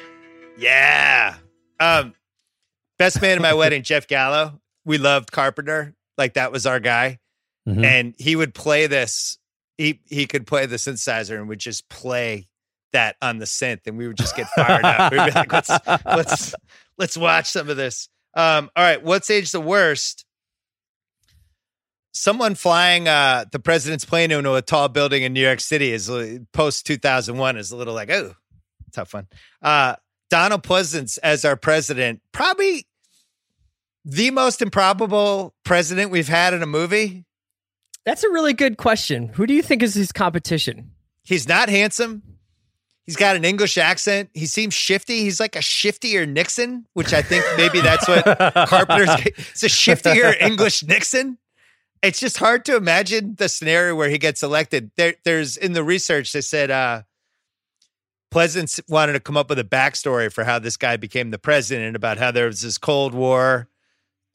Yeah. 0.57 1.35
Um, 1.79 2.13
best 2.99 3.21
man 3.21 3.37
at 3.37 3.41
my 3.41 3.53
wedding, 3.55 3.83
Jeff 3.83 4.07
Gallo. 4.07 4.59
We 4.85 4.97
loved 4.97 5.31
Carpenter. 5.31 5.95
Like 6.17 6.33
that 6.35 6.51
was 6.51 6.65
our 6.65 6.79
guy. 6.79 7.19
Mhm. 7.67 7.83
And 7.83 8.15
he 8.17 8.35
would 8.35 8.53
play 8.53 8.87
this. 8.87 9.37
He 9.77 10.01
he 10.09 10.25
could 10.25 10.47
play 10.47 10.65
the 10.65 10.77
synthesizer 10.77 11.37
and 11.37 11.47
would 11.49 11.59
just 11.59 11.87
play 11.89 12.47
that 12.93 13.15
on 13.21 13.37
the 13.37 13.45
synth, 13.45 13.81
and 13.85 13.97
we 13.97 14.07
would 14.07 14.17
just 14.17 14.35
get 14.35 14.47
fired 14.55 14.85
up. 14.85 15.11
We'd 15.11 15.25
be 15.25 15.31
like, 15.31 15.51
let's 15.51 15.69
let's 16.05 16.55
let's 16.97 17.17
watch 17.17 17.47
some 17.47 17.69
of 17.69 17.77
this. 17.77 18.09
Um, 18.33 18.69
all 18.75 18.83
right, 18.83 19.03
what's 19.03 19.29
age 19.29 19.51
the 19.51 19.61
worst? 19.61 20.25
Someone 22.13 22.55
flying 22.55 23.07
uh, 23.07 23.45
the 23.51 23.59
president's 23.59 24.05
plane 24.05 24.31
into 24.31 24.53
a 24.55 24.61
tall 24.61 24.89
building 24.89 25.21
in 25.23 25.33
New 25.33 25.41
York 25.41 25.59
City 25.59 25.91
is 25.91 26.09
post 26.53 26.85
two 26.85 26.97
thousand 26.97 27.37
one 27.37 27.57
is 27.57 27.71
a 27.71 27.75
little 27.77 27.93
like 27.93 28.09
oh 28.09 28.33
tough 28.93 29.13
one. 29.13 29.27
Uh, 29.61 29.95
Donald 30.29 30.63
Pleasence 30.63 31.17
as 31.23 31.45
our 31.45 31.55
president, 31.55 32.21
probably 32.31 32.87
the 34.03 34.31
most 34.31 34.61
improbable 34.61 35.53
president 35.63 36.11
we've 36.11 36.27
had 36.27 36.53
in 36.53 36.63
a 36.63 36.67
movie. 36.67 37.25
That's 38.05 38.23
a 38.23 38.29
really 38.29 38.53
good 38.53 38.77
question. 38.77 39.29
Who 39.29 39.45
do 39.45 39.53
you 39.53 39.61
think 39.61 39.83
is 39.83 39.93
his 39.93 40.13
competition? 40.13 40.91
He's 41.23 41.47
not 41.47 41.67
handsome. 41.67 42.23
He's 43.05 43.17
got 43.17 43.35
an 43.35 43.45
English 43.45 43.77
accent. 43.77 44.29
He 44.33 44.45
seems 44.45 44.73
shifty. 44.73 45.19
He's 45.21 45.39
like 45.39 45.55
a 45.55 45.59
shiftier 45.59 46.27
Nixon, 46.27 46.85
which 46.93 47.13
I 47.13 47.21
think 47.21 47.43
maybe 47.55 47.79
that's 47.81 48.07
what 48.07 48.23
Carpenter's. 48.67 49.25
It's 49.25 49.63
a 49.63 49.67
shiftier 49.67 50.41
English 50.41 50.83
Nixon. 50.83 51.37
It's 52.01 52.19
just 52.19 52.37
hard 52.37 52.63
to 52.65 52.75
imagine 52.75 53.35
the 53.35 53.49
scenario 53.49 53.95
where 53.95 54.09
he 54.09 54.17
gets 54.17 54.43
elected. 54.43 54.91
There, 54.97 55.15
there's 55.23 55.57
in 55.57 55.73
the 55.73 55.83
research 55.83 56.31
they 56.31 56.41
said 56.41 56.69
uh, 56.69 57.03
Pleasence 58.31 58.79
wanted 58.89 59.13
to 59.13 59.19
come 59.19 59.37
up 59.37 59.49
with 59.49 59.59
a 59.59 59.63
backstory 59.63 60.31
for 60.31 60.43
how 60.43 60.59
this 60.59 60.75
guy 60.77 60.97
became 60.97 61.31
the 61.31 61.39
president, 61.39 61.95
about 61.95 62.17
how 62.17 62.31
there 62.31 62.47
was 62.47 62.61
this 62.61 62.77
Cold 62.77 63.13
War, 63.13 63.69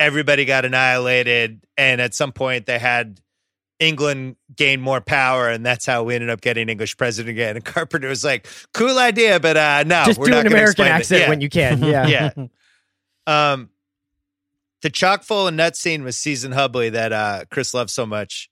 everybody 0.00 0.44
got 0.44 0.64
annihilated, 0.64 1.64
and 1.76 2.00
at 2.00 2.14
some 2.14 2.32
point 2.32 2.66
they 2.66 2.78
had 2.78 3.20
England 3.78 4.36
gain 4.56 4.80
more 4.80 5.00
power, 5.00 5.48
and 5.50 5.66
that's 5.66 5.84
how 5.84 6.04
we 6.04 6.14
ended 6.14 6.30
up 6.30 6.40
getting 6.40 6.68
English 6.68 6.96
president 6.96 7.30
again. 7.30 7.56
And 7.56 7.64
Carpenter 7.64 8.08
was 8.08 8.24
like, 8.24 8.46
"Cool 8.72 8.98
idea, 8.98 9.38
but 9.40 9.56
uh, 9.56 9.84
no, 9.86 10.04
Just 10.06 10.18
we're 10.18 10.26
do 10.26 10.36
an 10.38 10.46
American 10.46 10.86
accent 10.86 11.22
Yeah. 11.22 11.28
when 11.28 11.40
you 11.40 11.48
can. 11.48 11.82
Yeah. 11.82 12.06
yeah. 12.06 12.30
Um, 13.26 13.70
the 14.80 14.90
chock 14.90 15.22
full 15.22 15.46
of 15.46 15.54
nuts 15.54 15.78
scene 15.78 16.02
with 16.02 16.16
Season 16.16 16.50
Hubley 16.52 16.90
that 16.90 17.12
uh, 17.12 17.44
Chris 17.52 17.72
loves 17.72 17.92
so 17.92 18.04
much. 18.04 18.50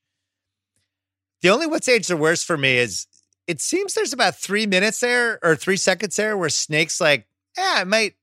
The 1.42 1.48
only 1.48 1.66
what's 1.66 1.88
age 1.88 2.06
the 2.06 2.16
worst 2.16 2.46
for 2.46 2.56
me 2.56 2.76
is 2.78 3.08
it 3.50 3.60
seems 3.60 3.94
there's 3.94 4.12
about 4.12 4.36
three 4.36 4.66
minutes 4.66 5.00
there 5.00 5.38
or 5.42 5.56
three 5.56 5.76
seconds 5.76 6.16
there 6.16 6.36
where 6.36 6.48
Snake's 6.48 7.00
like, 7.00 7.26
yeah, 7.58 7.74
I 7.78 7.84
might, 7.84 8.14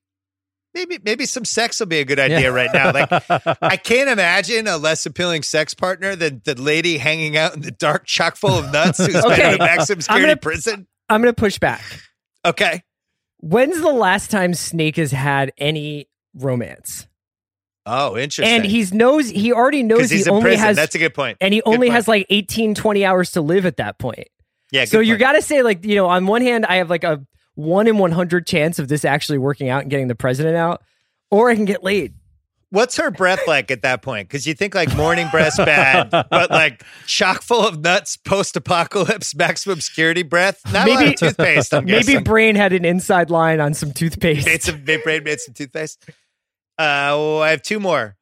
maybe, 0.73 0.99
maybe 1.03 1.25
some 1.25 1.43
sex 1.45 1.79
will 1.79 1.87
be 1.87 1.99
a 1.99 2.05
good 2.05 2.19
idea 2.19 2.39
Yeah. 2.41 2.47
right 2.47 2.69
now. 2.73 2.91
Like, 2.93 3.11
I 3.61 3.75
can't 3.83 4.09
imagine 4.09 4.67
a 4.67 4.77
less 4.77 5.05
appealing 5.05 5.43
sex 5.43 5.73
partner 5.73 6.15
than 6.15 6.41
the 6.45 6.55
lady 6.59 6.97
hanging 6.97 7.35
out 7.35 7.55
in 7.55 7.61
the 7.61 7.71
dark 7.71 8.05
chock 8.05 8.35
full 8.37 8.57
of 8.57 8.71
nuts 8.71 8.99
who's 8.99 9.09
been 9.09 9.25
Okay. 9.33 9.49
in 9.49 9.55
a 9.55 9.57
maximum 9.57 9.97
I'm 9.97 10.01
security 10.01 10.25
gonna- 10.27 10.37
prison. 10.37 10.87
I'm 11.09 11.21
going 11.21 11.33
to 11.33 11.39
push 11.39 11.57
back. 11.59 11.83
Okay. 12.45 12.83
When's 13.39 13.79
the 13.79 13.91
last 13.93 14.31
time 14.31 14.53
Snake 14.53 14.95
has 14.97 15.11
had 15.11 15.51
any 15.57 16.09
romance? 16.33 17.07
Oh, 17.85 18.17
interesting. 18.17 18.53
And 18.53 18.65
he's 18.65 18.93
knows 18.93 19.29
he 19.29 19.53
already 19.53 19.83
knows 19.83 20.09
he's 20.09 20.25
he 20.25 20.29
only 20.31 20.41
prison. 20.43 20.59
has 20.65 20.75
That's 20.75 20.95
a 20.95 20.99
good 20.99 21.13
point. 21.13 21.37
and 21.39 21.53
he 21.53 21.61
Good 21.61 21.69
only 21.73 21.87
point. 21.87 21.93
has 21.95 22.07
like 22.07 22.25
18 22.29 22.75
20 22.75 23.05
hours 23.05 23.31
to 23.31 23.41
live 23.41 23.65
at 23.65 23.77
that 23.77 23.97
point. 23.99 24.27
Yeah. 24.71 24.85
so 24.85 24.99
you 24.99 25.17
got 25.17 25.33
to 25.33 25.41
say 25.41 25.63
like, 25.63 25.85
you 25.85 25.95
know, 25.95 26.07
on 26.07 26.25
one 26.27 26.41
hand 26.41 26.65
I 26.65 26.75
have 26.77 26.89
like 26.89 27.03
a 27.03 27.25
1 27.55 27.87
in 27.87 27.97
100 27.97 28.45
chance 28.45 28.79
of 28.79 28.87
this 28.87 29.03
actually 29.03 29.37
working 29.39 29.69
out 29.69 29.81
and 29.81 29.89
getting 29.89 30.07
the 30.07 30.15
president 30.15 30.55
out 30.55 30.83
or 31.31 31.49
I 31.49 31.55
can 31.55 31.65
get 31.65 31.83
laid. 31.83 32.13
What's 32.69 32.97
her 32.97 33.11
breath 33.11 33.47
like 33.47 33.71
at 33.71 33.81
that 33.83 34.01
point? 34.01 34.27
Because 34.27 34.45
you 34.45 34.53
think 34.53 34.75
like 34.75 34.93
morning 34.97 35.27
breath's 35.31 35.55
bad, 35.57 36.09
but 36.11 36.51
like 36.51 36.83
chock 37.05 37.41
full 37.41 37.65
of 37.65 37.79
nuts, 37.79 38.17
post 38.17 38.57
apocalypse, 38.57 39.33
maximum 39.33 39.79
security 39.79 40.21
breath. 40.21 40.59
Not 40.73 40.85
Maybe- 40.85 41.15
toothpaste. 41.15 41.73
I'm 41.73 41.85
Maybe 41.85 41.99
guessing. 41.99 42.23
Brain 42.25 42.55
had 42.55 42.73
an 42.73 42.83
inside 42.83 43.29
line 43.29 43.61
on 43.61 43.73
some 43.73 43.93
toothpaste. 43.93 44.45
made 44.45 44.61
some 44.61 44.83
Brain 44.83 45.23
made 45.23 45.39
some 45.39 45.53
toothpaste. 45.53 46.03
Uh, 46.77 47.09
oh, 47.11 47.39
I 47.39 47.51
have 47.51 47.61
two 47.61 47.79
more. 47.79 48.17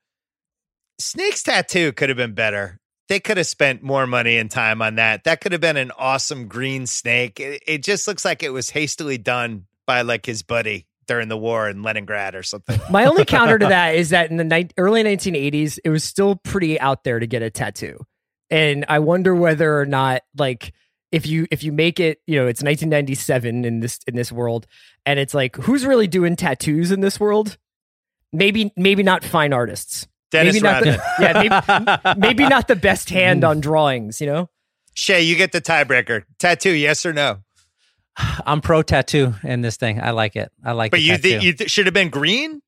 Snake's 1.00 1.42
tattoo 1.42 1.92
could 1.92 2.10
have 2.10 2.18
been 2.18 2.34
better. 2.34 2.80
They 3.08 3.20
could 3.20 3.38
have 3.38 3.48
spent 3.48 3.84
more 3.84 4.08
money 4.08 4.38
and 4.38 4.50
time 4.50 4.82
on 4.82 4.96
that. 4.96 5.26
That 5.26 5.42
could 5.42 5.52
have 5.52 5.62
been 5.62 5.78
an 5.78 5.92
awesome 5.98 6.48
green 6.48 6.88
snake. 6.88 7.40
It, 7.40 7.62
it 7.68 7.84
just 7.84 8.08
looks 8.08 8.26
like 8.26 8.42
it 8.42 8.50
was 8.50 8.72
hastily 8.72 9.18
done 9.18 9.66
by 9.86 10.02
like 10.02 10.26
his 10.26 10.42
buddy 10.42 10.88
during 11.08 11.28
the 11.28 11.38
war 11.38 11.70
in 11.70 11.84
Leningrad 11.84 12.36
or 12.36 12.44
something. 12.44 12.80
My 12.90 13.06
only 13.06 13.26
counter 13.26 13.60
to 13.60 13.66
that 13.70 13.96
is 13.96 14.10
that 14.10 14.32
in 14.32 14.38
the 14.38 14.44
ni- 14.44 14.70
early 14.78 15.04
1980s, 15.04 15.80
it 15.84 15.90
was 15.90 16.04
still 16.04 16.36
pretty 16.36 16.80
out 16.80 17.04
there 17.04 17.20
to 17.20 17.28
get 17.28 17.42
a 17.42 17.50
tattoo, 17.50 18.06
and 18.50 18.86
I 18.90 19.00
wonder 19.00 19.36
whether 19.36 19.80
or 19.80 19.86
not 19.86 20.24
like 20.38 20.74
if 21.12 21.26
you 21.26 21.48
if 21.52 21.64
you 21.64 21.72
make 21.72 22.00
it, 22.00 22.22
you 22.28 22.36
know, 22.36 22.48
it's 22.48 22.64
1997 22.64 23.66
in 23.66 23.80
this 23.80 24.00
in 24.08 24.16
this 24.16 24.32
world, 24.32 24.68
and 25.06 25.20
it's 25.20 25.34
like 25.34 25.56
who's 25.56 25.86
really 25.86 26.08
doing 26.08 26.36
tattoos 26.36 26.92
in 26.92 27.02
this 27.02 27.20
world? 27.20 27.58
Maybe 28.34 28.72
maybe 28.76 29.04
not 29.04 29.24
fine 29.24 29.54
artists. 29.54 30.08
Dennis 30.36 30.62
maybe 30.62 30.64
not 30.64 30.84
the, 30.84 31.02
yeah, 31.20 32.14
maybe, 32.14 32.20
maybe 32.20 32.48
not 32.50 32.68
the 32.68 32.76
best 32.76 33.10
hand 33.10 33.44
on 33.44 33.60
drawings. 33.60 34.20
You 34.22 34.28
know, 34.28 34.50
Shea, 34.94 35.22
you 35.22 35.36
get 35.36 35.52
the 35.52 35.62
tiebreaker. 35.62 36.24
Tattoo, 36.40 36.72
yes 36.72 37.06
or 37.06 37.14
no? 37.14 37.40
I'm 38.18 38.62
pro 38.62 38.82
tattoo 38.82 39.34
in 39.44 39.62
this 39.62 39.78
thing. 39.78 40.02
I 40.02 40.12
like 40.12 40.36
it. 40.36 40.52
I 40.64 40.72
like 40.74 40.92
But 40.92 40.98
the 40.98 41.04
you 41.04 41.12
tattoo. 41.18 41.22
think 41.30 41.44
you 41.44 41.54
th- 41.54 41.70
should 41.72 41.86
have 41.88 41.94
been 41.94 42.10
green? 42.10 42.62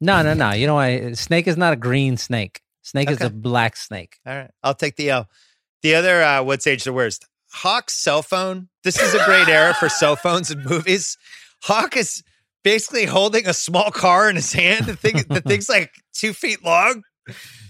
no, 0.00 0.22
no, 0.22 0.34
no. 0.34 0.52
You 0.52 0.66
know 0.66 0.74
why? 0.76 1.12
Snake 1.12 1.46
is 1.46 1.56
not 1.56 1.72
a 1.72 1.76
green 1.76 2.16
snake. 2.16 2.60
Snake 2.82 3.10
is 3.10 3.20
a 3.20 3.28
black 3.30 3.76
snake. 3.76 4.16
All 4.26 4.34
right, 4.34 4.50
I'll 4.62 4.74
take 4.74 4.96
the 4.96 5.10
L. 5.10 5.28
The 5.82 5.94
other, 5.94 6.22
uh, 6.22 6.42
what's 6.42 6.66
age 6.66 6.84
the 6.84 6.92
worst? 6.92 7.26
Hawk's 7.52 7.94
cell 7.94 8.22
phone. 8.22 8.68
This 8.84 8.98
is 9.00 9.12
a 9.14 9.24
great 9.24 9.48
era 9.48 9.74
for 9.74 9.88
cell 9.88 10.16
phones 10.16 10.50
and 10.50 10.64
movies. 10.64 11.18
Hawk 11.62 11.96
is 11.96 12.22
basically 12.62 13.04
holding 13.06 13.46
a 13.46 13.54
small 13.54 13.90
car 13.90 14.28
in 14.30 14.36
his 14.36 14.52
hand. 14.52 14.86
The 14.86 14.96
thing, 14.96 15.22
the 15.28 15.40
thing's 15.46 15.68
like 15.68 15.92
two 16.12 16.32
feet 16.32 16.64
long, 16.64 17.02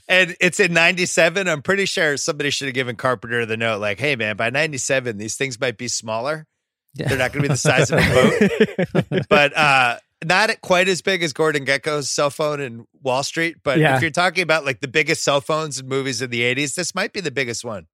and 0.09 0.36
it's 0.41 0.61
in 0.61 0.72
'97. 0.72 1.49
I'm 1.49 1.62
pretty 1.62 1.84
sure 1.86 2.16
somebody 2.16 2.51
should 2.51 2.66
have 2.66 2.74
given 2.74 2.97
Carpenter 2.97 3.47
the 3.47 3.57
note, 3.57 3.80
like, 3.80 3.99
"Hey, 4.01 4.16
man, 4.16 4.36
by 4.36 4.51
'97, 4.51 5.18
these 5.18 5.36
things 5.36 5.59
might 5.61 5.78
be 5.78 5.88
smaller. 5.88 6.47
They're 6.95 7.16
not 7.18 7.32
going 7.32 7.45
to 7.45 7.49
be 7.49 7.53
the 7.53 7.57
size 7.57 7.91
of 7.93 8.01
a 8.01 9.05
boat, 9.12 9.26
but 9.28 9.57
uh, 9.57 9.99
not 10.24 10.61
quite 10.61 10.88
as 10.88 11.03
big 11.03 11.22
as 11.22 11.32
Gordon 11.32 11.64
Gekko's 11.64 12.11
cell 12.11 12.30
phone 12.30 12.61
in 12.61 12.84
Wall 13.01 13.22
Street. 13.22 13.59
But 13.62 13.78
Yeah. 13.78 13.95
if 13.95 14.03
you're 14.03 14.11
talking 14.11 14.43
about 14.43 14.64
like 14.64 14.80
the 14.80 14.88
biggest 14.88 15.22
cell 15.22 15.41
phones 15.41 15.78
in 15.78 15.86
movies 15.86 16.20
in 16.20 16.30
the 16.30 16.41
'80s, 16.41 16.74
this 16.74 16.95
might 16.95 17.12
be 17.12 17.20
the 17.20 17.30
biggest 17.30 17.64
one. 17.64 17.86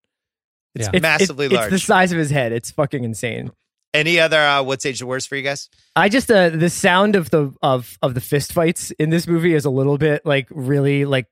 It's 0.76 0.90
Yeah. 0.94 1.00
Massively 1.02 1.48
it's, 1.48 1.54
large. 1.56 1.74
It's 1.74 1.84
the 1.84 1.86
size 1.88 2.12
of 2.14 2.18
his 2.18 2.32
head. 2.32 2.54
It's 2.54 2.72
fucking 2.72 3.04
insane. 3.04 3.52
Any 3.96 4.20
other 4.20 4.40
uh, 4.40 4.62
what's 4.62 4.86
age 4.86 5.00
the 5.00 5.06
worst 5.06 5.30
for 5.30 5.38
you 5.38 5.42
guys? 5.42 5.70
I 5.96 6.10
just 6.10 6.30
uh 6.30 6.50
the 6.50 6.70
sound 6.70 7.16
of 7.16 7.30
the 7.30 7.54
of 7.62 7.98
of 8.02 8.14
the 8.14 8.22
fist 8.22 8.52
fights 8.52 8.92
in 8.92 9.10
this 9.10 9.26
movie 9.26 9.54
is 9.54 9.64
a 9.64 9.70
little 9.70 9.98
bit 9.98 10.26
like 10.26 10.48
really 10.52 11.06
like 11.06 11.28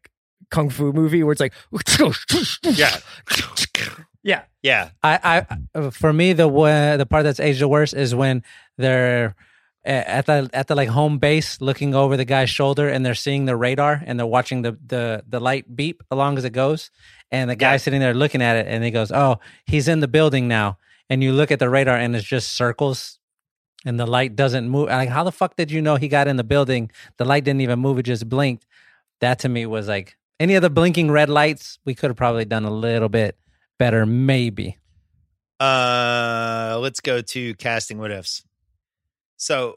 kung 0.49 0.69
fu 0.69 0.93
movie 0.93 1.23
where 1.23 1.33
it's 1.33 1.41
like 1.41 1.53
Yeah, 2.63 2.95
yeah 4.23 4.43
yeah. 4.61 4.89
I, 5.03 5.19
I, 5.23 5.77
uh, 5.77 5.89
for 5.91 6.13
me, 6.13 6.31
the 6.31 6.47
wa- 6.47 6.95
the 6.95 7.05
part 7.05 7.25
that's 7.25 7.41
aged 7.41 7.59
the 7.59 7.67
worst 7.67 7.93
is 7.93 8.15
when 8.15 8.43
they're 8.77 9.35
uh, 9.85 9.89
at 9.89 10.25
the 10.27 10.49
at 10.53 10.67
the 10.67 10.75
like 10.75 10.87
home 10.87 11.17
base, 11.17 11.59
looking 11.59 11.93
over 11.93 12.15
the 12.15 12.23
guy's 12.23 12.49
shoulder, 12.49 12.87
and 12.87 13.05
they're 13.05 13.13
seeing 13.15 13.43
the 13.43 13.57
radar, 13.57 14.01
and 14.05 14.17
they're 14.17 14.25
watching 14.25 14.61
the 14.61 14.77
the 14.85 15.23
the 15.27 15.41
light 15.41 15.75
beep 15.75 16.01
along 16.09 16.37
as 16.37 16.45
it 16.45 16.51
goes, 16.53 16.91
and 17.29 17.49
the 17.49 17.57
guy's 17.57 17.83
sitting 17.83 17.99
there 17.99 18.13
looking 18.13 18.41
at 18.41 18.55
it, 18.55 18.67
and 18.69 18.85
he 18.85 18.91
goes, 18.91 19.11
"Oh, 19.11 19.39
he's 19.65 19.89
in 19.89 19.99
the 19.99 20.07
building 20.07 20.47
now." 20.47 20.77
And 21.13 21.23
you 21.23 21.31
look 21.31 21.51
at 21.51 21.59
the 21.59 21.69
radar, 21.69 21.95
and 21.95 22.15
it's 22.15 22.25
just 22.25 22.53
circles, 22.53 23.19
and 23.85 23.99
the 23.99 24.07
light 24.07 24.35
doesn't 24.35 24.67
move. 24.67 24.87
Like, 24.87 25.09
how 25.09 25.23
the 25.23 25.31
fuck 25.31 25.55
did 25.55 25.69
you 25.69 25.79
know 25.79 25.95
he 25.95 26.07
got 26.07 26.27
in 26.27 26.37
the 26.37 26.43
building? 26.43 26.89
The 27.17 27.23
light 27.23 27.43
didn't 27.43 27.61
even 27.61 27.77
move; 27.77 27.99
it 27.99 28.03
just 28.03 28.27
blinked. 28.27 28.65
That 29.21 29.37
to 29.41 29.47
me 29.47 29.67
was 29.67 29.87
like 29.87 30.17
any 30.39 30.55
of 30.55 30.63
the 30.63 30.71
blinking 30.71 31.11
red 31.11 31.29
lights. 31.29 31.77
We 31.85 31.93
could 31.93 32.09
have 32.09 32.17
probably 32.17 32.45
done 32.45 32.65
a 32.65 32.71
little 32.71 33.09
bit 33.09 33.37
better, 33.77 34.07
maybe. 34.07 34.79
Uh, 35.59 36.79
let's 36.81 36.99
go 36.99 37.21
to 37.21 37.53
casting 37.57 37.99
what 37.99 38.09
ifs. 38.09 38.43
So, 39.37 39.75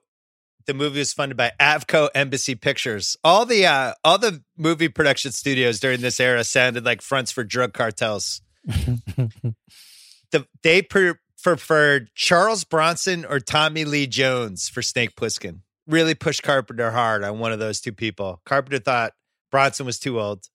the 0.65 0.73
movie 0.73 1.01
was 1.01 1.13
funded 1.13 1.37
by 1.37 1.53
Avco 1.61 2.09
Embassy 2.15 2.55
Pictures. 2.55 3.15
All 3.23 3.45
the 3.45 3.67
uh, 3.67 3.93
all 4.03 4.17
the 4.17 4.43
movie 4.57 4.89
production 4.89 5.33
studios 5.33 5.81
during 5.81 6.01
this 6.01 6.19
era 6.19 6.45
sounded 6.45 6.87
like 6.87 7.03
fronts 7.03 7.31
for 7.31 7.45
drug 7.45 7.75
cartels. 7.75 8.41
the 8.65 10.47
they 10.63 10.81
pre- 10.81 11.13
preferred 11.47 12.11
Charles 12.13 12.65
Bronson 12.65 13.25
or 13.25 13.39
Tommy 13.39 13.85
Lee 13.85 14.09
Jones 14.09 14.69
for 14.69 14.83
Snake 14.83 15.15
Plissken. 15.15 15.61
Really 15.87 16.17
pushed 16.17 16.43
Carpenter 16.43 16.91
hard 16.91 17.23
on 17.23 17.39
one 17.39 17.53
of 17.53 17.61
those 17.61 17.81
two 17.81 17.93
people. 17.93 18.41
Carpenter 18.45 18.81
thought 18.81 19.13
Bronson 19.53 19.87
was 19.87 20.01
too 20.01 20.19
old. 20.19 20.49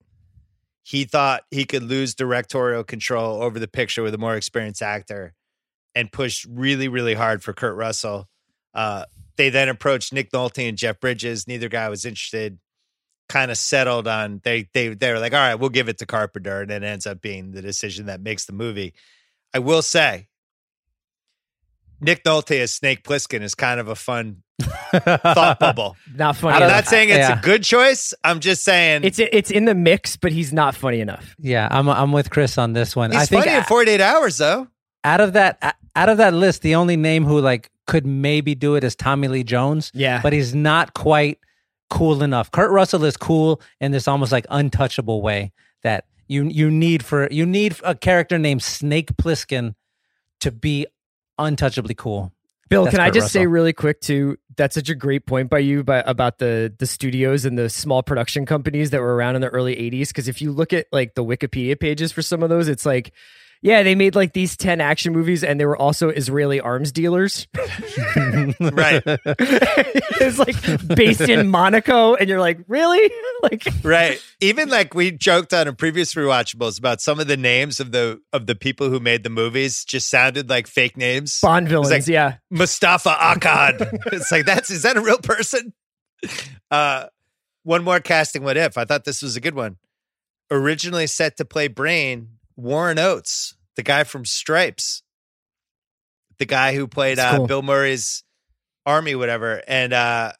He 0.84 1.06
thought 1.06 1.44
he 1.50 1.64
could 1.64 1.84
lose 1.84 2.14
directorial 2.14 2.84
control 2.84 3.42
over 3.42 3.58
the 3.58 3.70
picture 3.70 4.04
with 4.04 4.14
a 4.14 4.18
more 4.18 4.36
experienced 4.36 4.82
actor 4.82 5.34
and 5.96 6.12
pushed 6.12 6.46
really, 6.50 6.89
really 6.89 7.14
hard 7.14 7.42
for 7.42 7.54
Kurt 7.54 7.78
Russell. 7.78 8.28
Uh, 8.74 9.06
they 9.38 9.50
then 9.50 9.70
approached 9.70 10.12
Nick 10.12 10.34
Nolte 10.34 10.68
and 10.68 10.78
Jeff 10.78 11.00
Bridges. 11.00 11.48
Neither 11.48 11.70
guy 11.70 11.88
was 11.88 12.04
interested. 12.04 12.60
Kind 13.30 13.50
of 13.50 13.58
settled 13.58 14.10
on 14.10 14.42
they 14.44 14.68
they 14.74 14.89
they 14.89 15.14
were 15.14 15.20
like, 15.20 15.32
all 15.34 15.39
right, 15.39 15.56
we'll 15.56 15.70
give 15.70 15.88
it 15.88 16.00
to 16.00 16.06
Carpenter, 16.06 16.60
and 16.60 16.70
it 16.70 16.84
ends 16.84 17.08
up 17.08 17.22
being 17.22 17.52
the 17.52 17.62
decision 17.62 18.08
that 18.08 18.20
makes 18.20 18.44
the 18.44 18.52
movie. 18.52 18.94
I 19.54 19.60
will 19.60 19.82
say, 19.82 20.28
Nick 22.02 22.24
Nolte 22.24 22.60
as 22.60 22.74
Snake 22.74 23.04
Plissken 23.04 23.41
is 23.41 23.56
kind 23.56 23.80
of 23.80 23.88
a 23.88 23.95
fun 23.95 24.43
thought 24.91 25.60
bubble. 25.60 25.95
Not 26.16 26.36
funny. 26.36 26.56
I'm 26.56 26.64
enough. 26.64 26.76
not 26.76 26.88
saying 26.88 27.10
it's 27.10 27.18
Yeah. 27.30 27.39
a 27.39 27.41
good 27.41 27.64
choice. 27.64 28.14
I'm 28.24 28.39
just 28.39 28.64
saying 28.64 29.02
It's 29.04 29.20
it's 29.20 29.52
in 29.52 29.66
the 29.66 29.76
mix, 29.76 30.18
but 30.18 30.32
he's 30.32 30.52
not 30.54 30.76
funny 30.76 30.99
enough. 30.99 31.36
Yeah, 31.39 31.68
I'm 31.72 31.88
I'm 31.89 32.12
with 32.12 32.30
Chris 32.30 32.58
on 32.58 32.74
this 32.74 32.95
one. 32.95 33.12
he's 33.12 33.22
I 33.22 33.26
think 33.26 33.45
funny 33.45 33.58
in 33.58 33.64
48 33.64 34.02
hours 34.02 34.38
though. 34.38 34.68
out 35.04 35.22
of 35.22 35.34
that 35.34 35.78
out 35.95 36.10
of 36.10 36.18
that 36.18 36.34
list, 36.34 36.62
the 36.62 36.76
only 36.76 36.97
name 36.97 37.26
who 37.26 37.39
like 37.39 37.70
could 37.88 38.06
maybe 38.06 38.56
do 38.56 38.76
it 38.76 38.84
is 38.84 38.95
Tommy 38.95 39.28
Lee 39.28 39.43
Jones. 39.43 39.91
Yeah. 39.93 40.22
but 40.22 40.32
he's 40.34 40.54
not 40.56 40.93
quite 40.93 41.39
cool 41.89 42.24
enough. 42.24 42.49
Kurt 42.52 42.72
Russell 42.72 43.04
is 43.04 43.18
cool 43.18 43.62
in 43.82 43.91
this 43.91 44.08
almost 44.08 44.32
like 44.32 44.45
untouchable 44.49 45.22
way 45.22 45.52
that 45.84 46.06
you 46.28 46.45
you 46.45 46.70
need 46.72 47.04
for 47.04 47.28
you 47.32 47.45
need 47.45 47.76
a 47.84 47.93
character 47.95 48.38
named 48.39 48.64
Snake 48.64 49.12
Plissken 49.18 49.74
to 50.39 50.52
be 50.52 50.88
untouchably 51.46 51.96
cool. 51.96 52.34
Bill, 52.70 52.86
That's 52.86 52.96
can 52.96 53.02
I 53.02 53.08
Kurt 53.08 53.16
just 53.16 53.34
say 53.34 53.48
really 53.48 53.74
quick 53.74 54.00
too? 54.00 54.38
That's 54.56 54.76
such 54.76 54.89
a 54.89 54.96
great 54.96 55.26
point 55.26 55.50
by 55.50 55.60
you 55.60 55.84
by, 55.84 56.00
about 56.00 56.38
the 56.38 56.74
the 56.78 56.86
studios 56.86 57.44
and 57.44 57.58
the 57.58 57.70
small 57.70 58.02
production 58.02 58.46
companies 58.46 58.92
that 58.92 59.02
were 59.02 59.14
around 59.14 59.36
in 59.36 59.42
the 59.42 59.50
early 59.50 59.76
'80s. 59.76 60.08
Because 60.08 60.30
if 60.30 60.42
you 60.42 60.54
look 60.54 60.72
at 60.72 60.88
like 60.92 61.16
the 61.16 61.24
Wikipedia 61.24 61.78
pages 61.78 62.14
for 62.14 62.22
some 62.22 62.42
of 62.44 62.50
those, 62.50 62.70
it's 62.70 62.86
like, 62.86 63.12
yeah, 63.64 63.84
they 63.84 63.93
made 63.93 64.16
like 64.16 64.34
these 64.34 64.57
ten 64.57 64.82
action 64.82 65.14
movies, 65.14 65.43
and 65.43 65.59
they 65.59 65.66
were 65.66 65.78
also 65.78 66.09
Israeli 66.09 66.59
arms 66.59 66.91
dealers. 66.91 67.47
Right. 68.59 69.01
it's 69.05 70.38
like 70.39 70.95
based 70.95 71.22
in 71.22 71.47
Monaco, 71.47 72.16
and 72.16 72.30
you're 72.30 72.39
like, 72.39 72.59
really? 72.68 73.12
like, 73.43 73.68
right. 73.84 74.22
Even 74.39 74.70
like 74.70 74.93
we 74.93 75.12
joked 75.12 75.53
on 75.53 75.68
a 75.68 75.74
previous 75.74 76.14
rewatchables 76.14 76.80
about 76.80 77.01
some 77.01 77.20
of 77.20 77.28
the 77.28 77.38
names 77.38 77.80
of 77.80 77.91
the 77.91 78.20
of 78.34 78.45
the 78.45 78.55
people 78.55 78.89
who 78.89 78.99
made 78.99 79.24
the 79.24 79.30
movies 79.30 79.84
just 79.84 80.09
sounded 80.09 80.49
like 80.49 80.68
fake 80.68 80.97
names. 80.97 81.39
Bond 81.41 81.68
villains, 81.68 81.91
like 81.91 82.07
yeah. 82.07 82.36
Mustafa 82.49 83.09
Akkad. 83.09 83.99
it's 84.14 84.32
like 84.32 84.45
that's 84.45 84.70
is 84.70 84.84
that 84.84 84.97
a 84.97 85.01
real 85.01 85.18
person? 85.18 85.74
Uh 86.70 87.07
one 87.64 87.84
more 87.84 87.99
casting 87.99 88.43
what 88.43 88.57
if. 88.57 88.78
I 88.78 88.86
thought 88.86 89.05
this 89.05 89.22
was 89.22 89.36
a 89.36 89.41
good 89.41 89.55
one. 89.55 89.78
Originally 90.49 91.07
set 91.07 91.38
to 91.38 91.45
play 91.45 91.68
Brain, 91.68 92.30
Warren 92.62 92.99
Oates, 92.99 93.55
the 93.76 93.84
guy 93.84 94.03
from 94.03 94.26
Stripes. 94.26 95.03
The 96.38 96.45
guy 96.45 96.74
who 96.74 96.88
played 96.88 97.20
uh, 97.20 97.38
cool. 97.38 97.47
Bill 97.47 97.62
Murray's 97.62 98.24
army, 98.86 99.16
whatever. 99.16 99.62
And 99.68 99.93
uh 99.93 100.34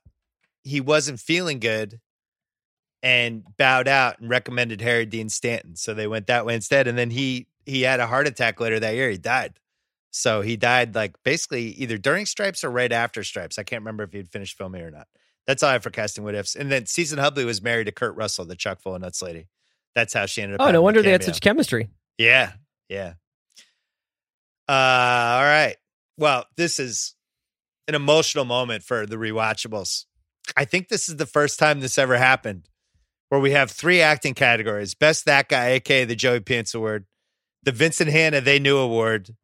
he 0.64 0.80
wasn't 0.82 1.20
feeling 1.20 1.60
good 1.60 2.00
and 3.04 3.44
bowed 3.58 3.88
out 3.88 4.20
and 4.20 4.30
recommended 4.30 4.82
Harry 4.82 5.06
Dean 5.06 5.30
Stanton. 5.30 5.76
So 5.76 5.94
they 5.94 6.08
went 6.08 6.28
that 6.28 6.46
way 6.46 6.56
instead. 6.56 6.88
And 6.88 6.98
then 6.98 7.10
he 7.10 7.48
he 7.66 7.82
had 7.82 8.00
a 8.00 8.08
heart 8.08 8.28
attack 8.28 8.60
later 8.60 8.80
that 8.80 8.96
year. 8.96 9.10
He 9.10 9.18
died. 9.18 9.54
So 10.12 10.42
he 10.42 10.58
died 10.58 10.94
like 10.96 11.16
basically 11.24 11.68
either 11.74 11.98
during 11.98 12.26
Stripes 12.26 12.64
or 12.64 12.70
right 12.70 12.92
after 12.92 13.24
Stripes. 13.24 13.58
I 13.58 13.64
can't 13.64 13.82
remember 13.82 14.04
if 14.04 14.12
he 14.12 14.18
had 14.18 14.30
finished 14.30 14.58
filming 14.58 14.82
or 14.82 14.92
not. 14.92 15.08
That's 15.48 15.64
all 15.64 15.70
I 15.70 15.74
have 15.74 15.84
for 15.84 15.90
casting 15.90 16.24
what 16.24 16.36
ifs. 16.36 16.56
And 16.56 16.72
then 16.72 16.86
Season 16.86 17.18
Hubley 17.18 17.46
was 17.46 17.62
married 17.62 17.86
to 17.86 17.92
Kurt 17.92 18.16
Russell, 18.16 18.46
the 18.46 18.56
Chuck 18.56 18.82
Full 18.82 18.96
of 18.96 19.02
Nuts 19.02 19.22
lady. 19.22 19.48
That's 19.96 20.14
how 20.14 20.26
she 20.26 20.42
ended 20.42 20.60
up. 20.60 20.68
oh, 20.68 20.72
no 20.72 20.82
wonder 20.82 21.02
they 21.02 21.12
had 21.12 21.24
such 21.24 21.42
chemistry. 21.42 21.90
Yeah, 22.18 22.54
yeah. 22.90 23.14
Uh, 24.68 24.72
all 24.72 25.44
right. 25.44 25.76
Well, 26.18 26.46
this 26.56 26.80
is 26.80 27.16
an 27.88 27.96
emotional 27.96 28.46
moment 28.46 28.84
for 28.84 29.06
the 29.06 29.16
rewatchables. 29.16 30.06
I 30.56 30.66
think 30.66 30.88
this 30.88 31.10
is 31.10 31.18
the 31.18 31.26
first 31.26 31.60
time 31.60 31.80
this 31.80 31.98
ever 31.98 32.18
happened, 32.18 32.70
where 33.30 33.42
we 33.42 33.52
have 33.52 33.72
three 33.72 34.02
acting 34.02 34.34
categories: 34.34 34.94
Best 34.94 35.26
That 35.26 35.50
Guy, 35.50 35.72
aka 35.72 36.06
the 36.06 36.16
Joey 36.16 36.40
Pants 36.40 36.74
Award, 36.74 37.06
the 37.64 37.72
Vincent 37.72 38.10
Hanna 38.12 38.42
They 38.42 38.60
Knew 38.60 38.78
Award, 38.78 39.36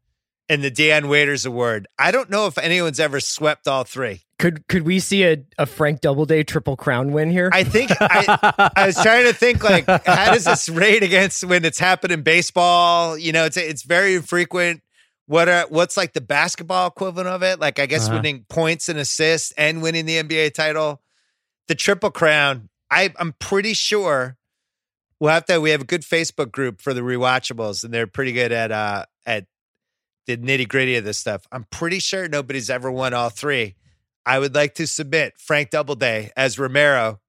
and 0.50 0.64
the 0.64 0.72
Dion 0.72 1.08
Waiters 1.10 1.46
Award. 1.46 1.88
I 2.00 2.12
don't 2.12 2.30
know 2.30 2.48
if 2.48 2.58
anyone's 2.58 3.00
ever 3.00 3.20
swept 3.20 3.68
all 3.68 3.84
three. 3.84 4.22
Could 4.40 4.68
could 4.68 4.84
we 4.84 5.00
see 5.00 5.24
a, 5.24 5.38
a 5.58 5.66
Frank 5.66 6.02
Doubleday 6.02 6.44
triple 6.44 6.78
crown 6.78 7.12
win 7.12 7.32
here? 7.32 7.50
I 7.52 7.64
think 7.64 7.92
I, 8.00 8.70
I 8.76 8.86
was 8.86 8.96
trying 9.02 9.26
to 9.26 9.34
think 9.34 9.64
like 9.64 9.86
how 10.06 10.34
does 10.34 10.46
this 10.46 10.70
rate 10.70 11.02
against 11.04 11.44
when 11.44 11.66
it's 11.66 11.80
happened 11.80 12.14
in 12.14 12.22
baseball? 12.22 13.18
You 13.18 13.32
know, 13.32 13.46
it's 13.46 13.58
it's 13.58 13.84
very 13.84 14.14
infrequent. 14.16 14.82
What 15.26 15.50
are 15.50 15.66
what's 15.70 15.98
like 15.98 16.14
the 16.14 16.22
basketball 16.22 16.88
equivalent 16.88 17.28
of 17.28 17.42
it? 17.44 17.60
Like 17.60 17.80
I 17.80 17.88
guess 17.88 18.08
Uh-huh. 18.08 18.18
winning 18.18 18.46
points 18.48 18.90
and 18.90 19.00
assists 19.00 19.52
and 19.58 19.82
winning 19.82 20.06
the 20.06 20.22
NBA 20.22 20.54
title, 20.54 21.02
the 21.68 21.76
triple 21.76 22.12
crown. 22.12 22.70
I 22.92 23.12
I'm 23.20 23.34
pretty 23.40 23.74
sure 23.74 24.38
we'll 25.20 25.34
have 25.34 25.46
to. 25.48 25.60
We 25.60 25.72
have 25.72 25.82
a 25.82 25.86
good 25.86 26.04
Facebook 26.04 26.52
group 26.52 26.80
for 26.80 26.94
the 26.94 27.02
rewatchables, 27.02 27.84
and 27.84 27.92
they're 27.92 28.06
pretty 28.08 28.34
good 28.34 28.52
at 28.52 28.72
uh 28.72 29.06
at 29.26 29.48
the 30.28 30.38
nitty 30.38 30.68
gritty 30.68 30.96
of 30.98 31.06
this 31.06 31.18
stuff. 31.18 31.48
I'm 31.52 31.64
pretty 31.72 32.00
sure 32.00 32.28
nobody's 32.28 32.70
ever 32.70 32.92
won 32.92 33.14
all 33.14 33.30
three. 33.30 33.76
I 34.26 34.38
would 34.40 34.54
like 34.54 34.76
to 34.76 34.86
submit 34.86 35.34
Frank 35.38 35.70
Doubleday 35.70 36.32
as 36.36 36.60
Romero, 36.60 37.20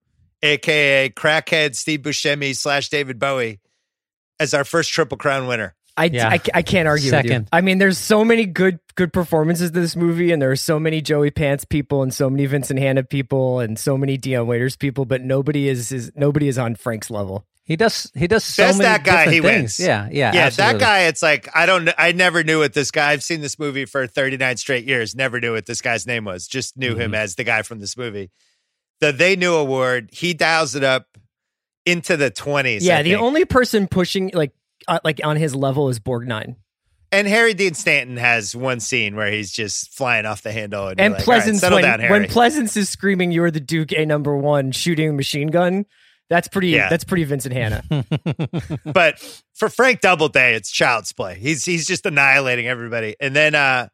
aka 0.42 1.08
crackhead 1.10 1.76
Steve 1.76 2.00
Buscemi 2.00 2.54
slash 2.54 2.88
David 2.88 3.18
Bowie, 3.18 3.60
as 4.40 4.52
our 4.52 4.64
first 4.64 4.90
Triple 4.92 5.16
Crown 5.16 5.46
winner. 5.46 5.74
I, 5.96 6.04
Yeah. 6.06 6.28
I, 6.28 6.40
I 6.54 6.62
can't 6.62 6.86
argue 6.86 7.10
with 7.12 7.24
you. 7.24 7.30
Second. 7.30 7.48
I 7.52 7.60
mean, 7.60 7.78
there's 7.78 7.98
so 7.98 8.24
many 8.24 8.46
good 8.46 8.78
good 8.96 9.12
performances 9.12 9.70
to 9.70 9.80
this 9.80 9.96
movie, 9.96 10.32
and 10.32 10.42
there 10.42 10.50
are 10.50 10.56
so 10.56 10.80
many 10.80 11.00
Joey 11.00 11.30
Pants 11.30 11.64
people, 11.64 12.02
and 12.02 12.12
so 12.12 12.28
many 12.28 12.46
Vincent 12.46 12.80
Hanna 12.80 13.04
people, 13.04 13.60
and 13.60 13.78
so 13.78 13.96
many 13.96 14.16
Dion 14.16 14.46
Waiters 14.46 14.76
people, 14.76 15.04
but 15.04 15.22
nobody 15.22 15.68
is, 15.68 15.92
is 15.92 16.10
nobody 16.16 16.48
is 16.48 16.58
on 16.58 16.74
Frank's 16.74 17.10
level. 17.10 17.46
He 17.68 17.76
does 17.76 18.10
he 18.14 18.26
does 18.26 18.44
so 18.44 18.62
Best 18.64 18.78
many 18.78 18.88
that 18.88 19.04
guy, 19.04 19.26
different 19.26 19.32
he 19.34 19.40
things. 19.40 19.78
wins. 19.78 19.80
Yeah, 19.80 20.08
yeah, 20.10 20.32
yeah. 20.34 20.40
absolutely. 20.46 20.78
That 20.78 20.80
guy, 20.80 20.98
it's 21.02 21.22
like 21.22 21.48
I 21.54 21.66
don't. 21.66 21.90
I 21.98 22.12
never 22.12 22.42
knew 22.42 22.60
what 22.60 22.72
this 22.72 22.90
guy. 22.90 23.10
I've 23.12 23.22
seen 23.22 23.42
this 23.42 23.58
movie 23.58 23.84
for 23.84 24.06
39 24.06 24.56
straight 24.56 24.86
years. 24.86 25.14
Never 25.14 25.38
knew 25.38 25.52
what 25.52 25.66
this 25.66 25.82
guy's 25.82 26.06
name 26.06 26.24
was. 26.24 26.48
Just 26.48 26.78
knew 26.78 26.96
him 26.96 27.14
as 27.14 27.34
the 27.34 27.44
guy 27.44 27.60
from 27.60 27.78
this 27.78 27.94
movie. 27.94 28.30
The 29.00 29.12
They 29.12 29.36
Knew 29.36 29.54
Award. 29.54 30.08
He 30.12 30.32
dials 30.32 30.74
it 30.74 30.82
up 30.82 31.18
into 31.84 32.16
the 32.16 32.30
20s. 32.30 32.78
yeah, 32.80 32.98
I 32.98 33.02
the 33.02 33.10
think. 33.10 33.22
only 33.22 33.44
person 33.44 33.86
pushing 33.86 34.30
like 34.32 34.52
uh, 34.88 35.00
like 35.04 35.20
on 35.22 35.36
his 35.36 35.54
level 35.54 35.90
is 35.90 36.00
Borgnine. 36.00 36.56
And 37.12 37.28
Harry 37.28 37.52
Dean 37.54 37.74
Stanton 37.74 38.16
has 38.16 38.56
one 38.56 38.80
scene 38.80 39.14
where 39.14 39.30
he's 39.30 39.52
just 39.52 39.94
flying 39.94 40.24
off 40.26 40.40
the 40.42 40.52
handle, 40.52 40.88
and, 40.88 40.98
And 41.00 41.10
you're 41.12 41.18
like, 41.18 41.28
"All 41.28 41.34
right, 41.34 41.42
Pleasence 41.44 41.58
settle 41.58 41.76
when, 41.76 41.84
down, 41.84 42.00
Harry. 42.00 42.10
when 42.20 42.28
Pleasence 42.30 42.76
is 42.78 42.88
screaming, 42.88 43.30
"You're 43.30 43.50
the 43.50 43.60
Duke, 43.60 43.92
a 43.92 44.06
number 44.06 44.34
one," 44.36 44.72
shooting 44.72 45.16
machine 45.16 45.48
gun. 45.48 45.84
That's 46.30 46.48
pretty. 46.48 46.68
Yeah. 46.68 46.88
That's 46.88 47.04
pretty 47.04 47.24
Vincent 47.24 47.54
Hanna. 47.54 47.82
but 48.84 49.18
for 49.54 49.68
Frank 49.68 50.00
Doubleday, 50.00 50.54
it's 50.54 50.70
child's 50.70 51.12
play. 51.12 51.38
He's 51.38 51.64
he's 51.64 51.86
just 51.86 52.04
annihilating 52.04 52.66
everybody. 52.66 53.16
And 53.18 53.34
then 53.34 53.54
uh, 53.54 53.88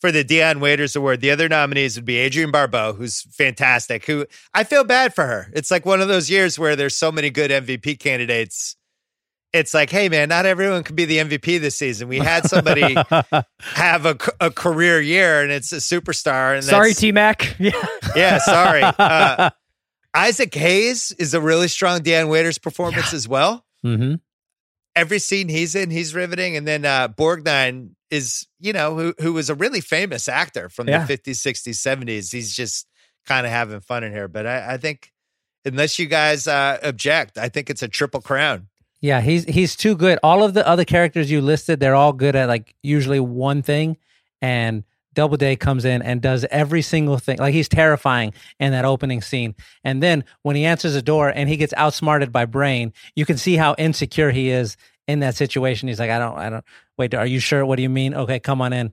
for 0.00 0.10
the 0.10 0.24
Dion 0.24 0.60
Waiters 0.60 0.96
Award, 0.96 1.20
the 1.20 1.30
other 1.30 1.48
nominees 1.48 1.96
would 1.96 2.04
be 2.04 2.22
Adrienne 2.22 2.50
Barbeau, 2.50 2.94
who's 2.94 3.22
fantastic. 3.36 4.06
Who 4.06 4.26
I 4.54 4.64
feel 4.64 4.84
bad 4.84 5.14
for 5.14 5.26
her. 5.26 5.50
It's 5.52 5.70
like 5.70 5.84
one 5.84 6.00
of 6.00 6.08
those 6.08 6.30
years 6.30 6.58
where 6.58 6.74
there's 6.74 6.96
so 6.96 7.12
many 7.12 7.30
good 7.30 7.50
MVP 7.50 7.98
candidates. 7.98 8.76
It's 9.52 9.72
like, 9.72 9.90
hey 9.90 10.08
man, 10.08 10.30
not 10.30 10.46
everyone 10.46 10.82
can 10.82 10.96
be 10.96 11.04
the 11.04 11.18
MVP 11.18 11.60
this 11.60 11.76
season. 11.76 12.08
We 12.08 12.18
had 12.18 12.46
somebody 12.46 12.96
have 13.60 14.04
a, 14.06 14.16
a 14.40 14.50
career 14.50 15.00
year, 15.00 15.42
and 15.42 15.52
it's 15.52 15.72
a 15.72 15.76
superstar. 15.76 16.54
And 16.54 16.64
Sorry, 16.64 16.92
T 16.94 17.12
Mac. 17.12 17.54
Yeah. 17.58 17.72
yeah, 18.16 18.38
sorry. 18.38 18.82
Uh, 18.82 19.50
Isaac 20.14 20.54
Hayes 20.54 21.12
is 21.18 21.34
a 21.34 21.40
really 21.40 21.68
strong 21.68 22.02
Dion 22.02 22.28
Waiters 22.28 22.58
performance 22.58 23.12
as 23.12 23.26
well. 23.28 23.64
Mm-hmm. 23.84 24.14
Every 24.96 25.18
scene 25.18 25.48
he's 25.48 25.74
in, 25.74 25.90
he's 25.90 26.14
riveting. 26.14 26.56
And 26.56 26.66
then 26.68 26.84
uh, 26.84 27.08
Borgnine 27.08 27.90
is, 28.10 28.46
you 28.60 28.72
know, 28.72 28.94
who 28.96 29.14
who 29.20 29.32
was 29.32 29.50
a 29.50 29.54
really 29.54 29.80
famous 29.80 30.28
actor 30.28 30.68
from 30.68 30.88
Yeah. 30.88 31.04
the 31.04 31.18
50s, 31.18 31.32
60s, 31.32 31.74
70s. 32.04 32.32
He's 32.32 32.54
just 32.54 32.86
kind 33.26 33.44
of 33.44 33.50
having 33.52 33.80
fun 33.80 34.04
in 34.04 34.12
here. 34.12 34.28
But 34.28 34.46
I, 34.46 34.74
I 34.74 34.76
think, 34.76 35.10
unless 35.64 35.98
you 35.98 36.06
guys 36.06 36.46
uh, 36.46 36.78
object, 36.84 37.38
I 37.38 37.48
think 37.48 37.70
it's 37.70 37.82
a 37.82 37.88
triple 37.88 38.20
crown. 38.20 38.68
Yeah, 39.00 39.20
he's 39.20 39.44
he's 39.44 39.74
too 39.76 39.96
good. 39.96 40.18
All 40.22 40.44
of 40.44 40.54
the 40.54 40.66
other 40.66 40.84
characters 40.84 41.30
you 41.30 41.40
listed, 41.42 41.80
they're 41.80 41.96
all 41.96 42.12
good 42.12 42.36
at 42.36 42.48
like 42.48 42.74
usually 42.82 43.20
one 43.20 43.62
thing, 43.62 43.96
and 44.40 44.84
Doubleday 45.14 45.56
comes 45.56 45.84
in 45.84 46.02
and 46.02 46.20
does 46.20 46.44
every 46.50 46.82
single 46.82 47.18
thing. 47.18 47.38
Like 47.38 47.54
he's 47.54 47.68
terrifying 47.68 48.34
in 48.58 48.72
that 48.72 48.84
opening 48.84 49.22
scene, 49.22 49.54
and 49.82 50.02
then 50.02 50.24
when 50.42 50.56
he 50.56 50.64
answers 50.64 50.94
the 50.94 51.02
door 51.02 51.28
and 51.28 51.48
he 51.48 51.56
gets 51.56 51.74
outsmarted 51.76 52.32
by 52.32 52.44
Brain, 52.44 52.92
you 53.16 53.24
can 53.24 53.36
see 53.36 53.56
how 53.56 53.74
insecure 53.78 54.30
he 54.30 54.50
is 54.50 54.76
in 55.06 55.20
that 55.20 55.34
situation. 55.34 55.88
He's 55.88 55.98
like, 55.98 56.10
I 56.10 56.18
don't, 56.18 56.36
I 56.38 56.50
don't. 56.50 56.64
Wait, 56.98 57.14
are 57.14 57.26
you 57.26 57.40
sure? 57.40 57.64
What 57.64 57.76
do 57.76 57.82
you 57.82 57.88
mean? 57.88 58.14
Okay, 58.14 58.40
come 58.40 58.60
on 58.60 58.72
in. 58.72 58.92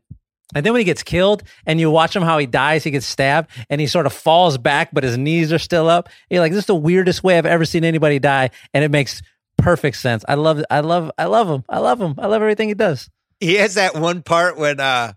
And 0.53 0.65
then 0.65 0.73
when 0.73 0.81
he 0.81 0.85
gets 0.85 1.03
killed 1.03 1.43
and 1.65 1.79
you 1.79 1.89
watch 1.89 2.15
him 2.15 2.23
how 2.23 2.37
he 2.37 2.45
dies, 2.45 2.83
he 2.83 2.91
gets 2.91 3.05
stabbed 3.05 3.49
and 3.69 3.79
he 3.79 3.87
sort 3.87 4.05
of 4.05 4.13
falls 4.13 4.57
back, 4.57 4.89
but 4.91 5.03
his 5.03 5.17
knees 5.17 5.53
are 5.53 5.59
still 5.59 5.87
up. 5.87 6.09
You're 6.29 6.41
like, 6.41 6.51
this 6.51 6.61
is 6.61 6.65
the 6.65 6.75
weirdest 6.75 7.23
way 7.23 7.37
I've 7.37 7.45
ever 7.45 7.63
seen 7.63 7.85
anybody 7.85 8.19
die. 8.19 8.49
And 8.73 8.83
it 8.83 8.91
makes 8.91 9.21
perfect 9.57 9.97
sense. 9.97 10.25
I 10.27 10.35
love 10.35 10.63
I 10.69 10.81
love 10.81 11.11
I 11.17 11.25
love 11.25 11.49
him. 11.49 11.63
I 11.69 11.79
love 11.79 12.01
him. 12.01 12.15
I 12.17 12.27
love 12.27 12.41
everything 12.41 12.67
he 12.67 12.73
does. 12.73 13.09
He 13.39 13.55
has 13.55 13.75
that 13.75 13.95
one 13.95 14.23
part 14.23 14.57
when 14.57 14.79
uh 14.79 15.13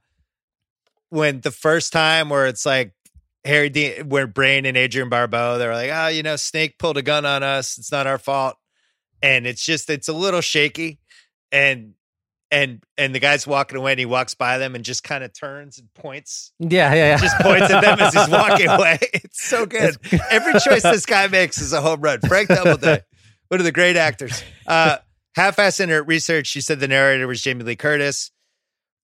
when 1.15 1.41
the 1.41 1.53
first 1.53 1.93
time 1.93 2.29
where 2.29 2.49
it's 2.49 2.67
like 2.67 2.93
Harry 3.45 3.71
Dean 3.71 4.09
where 4.09 4.27
Brain 4.27 4.67
and 4.67 4.77
Adrienne 4.77 5.09
Barbeau, 5.09 5.59
they're 5.59 5.73
like, 5.73 5.91
oh, 5.93 6.09
you 6.09 6.25
know, 6.25 6.35
Snake 6.35 6.77
pulled 6.77 6.97
a 6.97 7.03
gun 7.03 7.25
on 7.25 7.45
us. 7.45 7.79
It's 7.79 7.93
not 7.93 8.09
our 8.09 8.19
fault. 8.19 8.57
And 9.23 9.47
it's 9.47 9.65
just 9.65 9.89
it's 9.91 10.09
a 10.09 10.13
little 10.13 10.41
shaky. 10.41 10.99
And 11.53 11.95
and 12.51 12.83
and 12.99 13.15
the 13.15 13.21
guy's 13.21 13.47
walking 13.47 13.79
away 13.79 13.93
and 13.93 14.01
he 14.01 14.07
walks 14.07 14.35
by 14.35 14.59
them 14.59 14.75
and 14.75 14.85
just 14.85 15.05
kind 15.05 15.23
of 15.23 15.33
turns 15.33 15.79
and 15.79 15.93
points. 15.95 16.53
Yeah, 16.59 16.93
yeah, 16.93 17.11
yeah. 17.11 17.17
Just 17.19 17.37
points 17.39 17.71
at 17.71 17.81
them 17.81 18.01
as 18.01 18.13
he's 18.13 18.29
walking 18.29 18.69
away. 18.69 18.99
It's 19.15 19.43
so 19.43 19.67
good. 19.67 19.97
Every 20.31 20.55
choice 20.61 20.83
this 20.83 21.07
guy 21.07 21.29
makes 21.29 21.61
is 21.61 21.73
a 21.73 21.81
home 21.81 22.01
run. 22.01 22.21
Frank 22.21 22.49
Doubleday, 22.49 23.03
one 23.49 23.61
of 23.61 23.65
the 23.65 23.73
great 23.73 23.97
actors. 23.97 24.43
Uh, 24.67 24.99
half-ass 25.35 25.81
in 25.81 25.89
her 25.89 26.03
research, 26.03 26.47
she 26.47 26.61
said 26.61 26.79
the 26.79 26.89
narrator 26.89 27.27
was 27.27 27.41
Jamie 27.41 27.65
Lee 27.65 27.77
Curtis. 27.77 28.31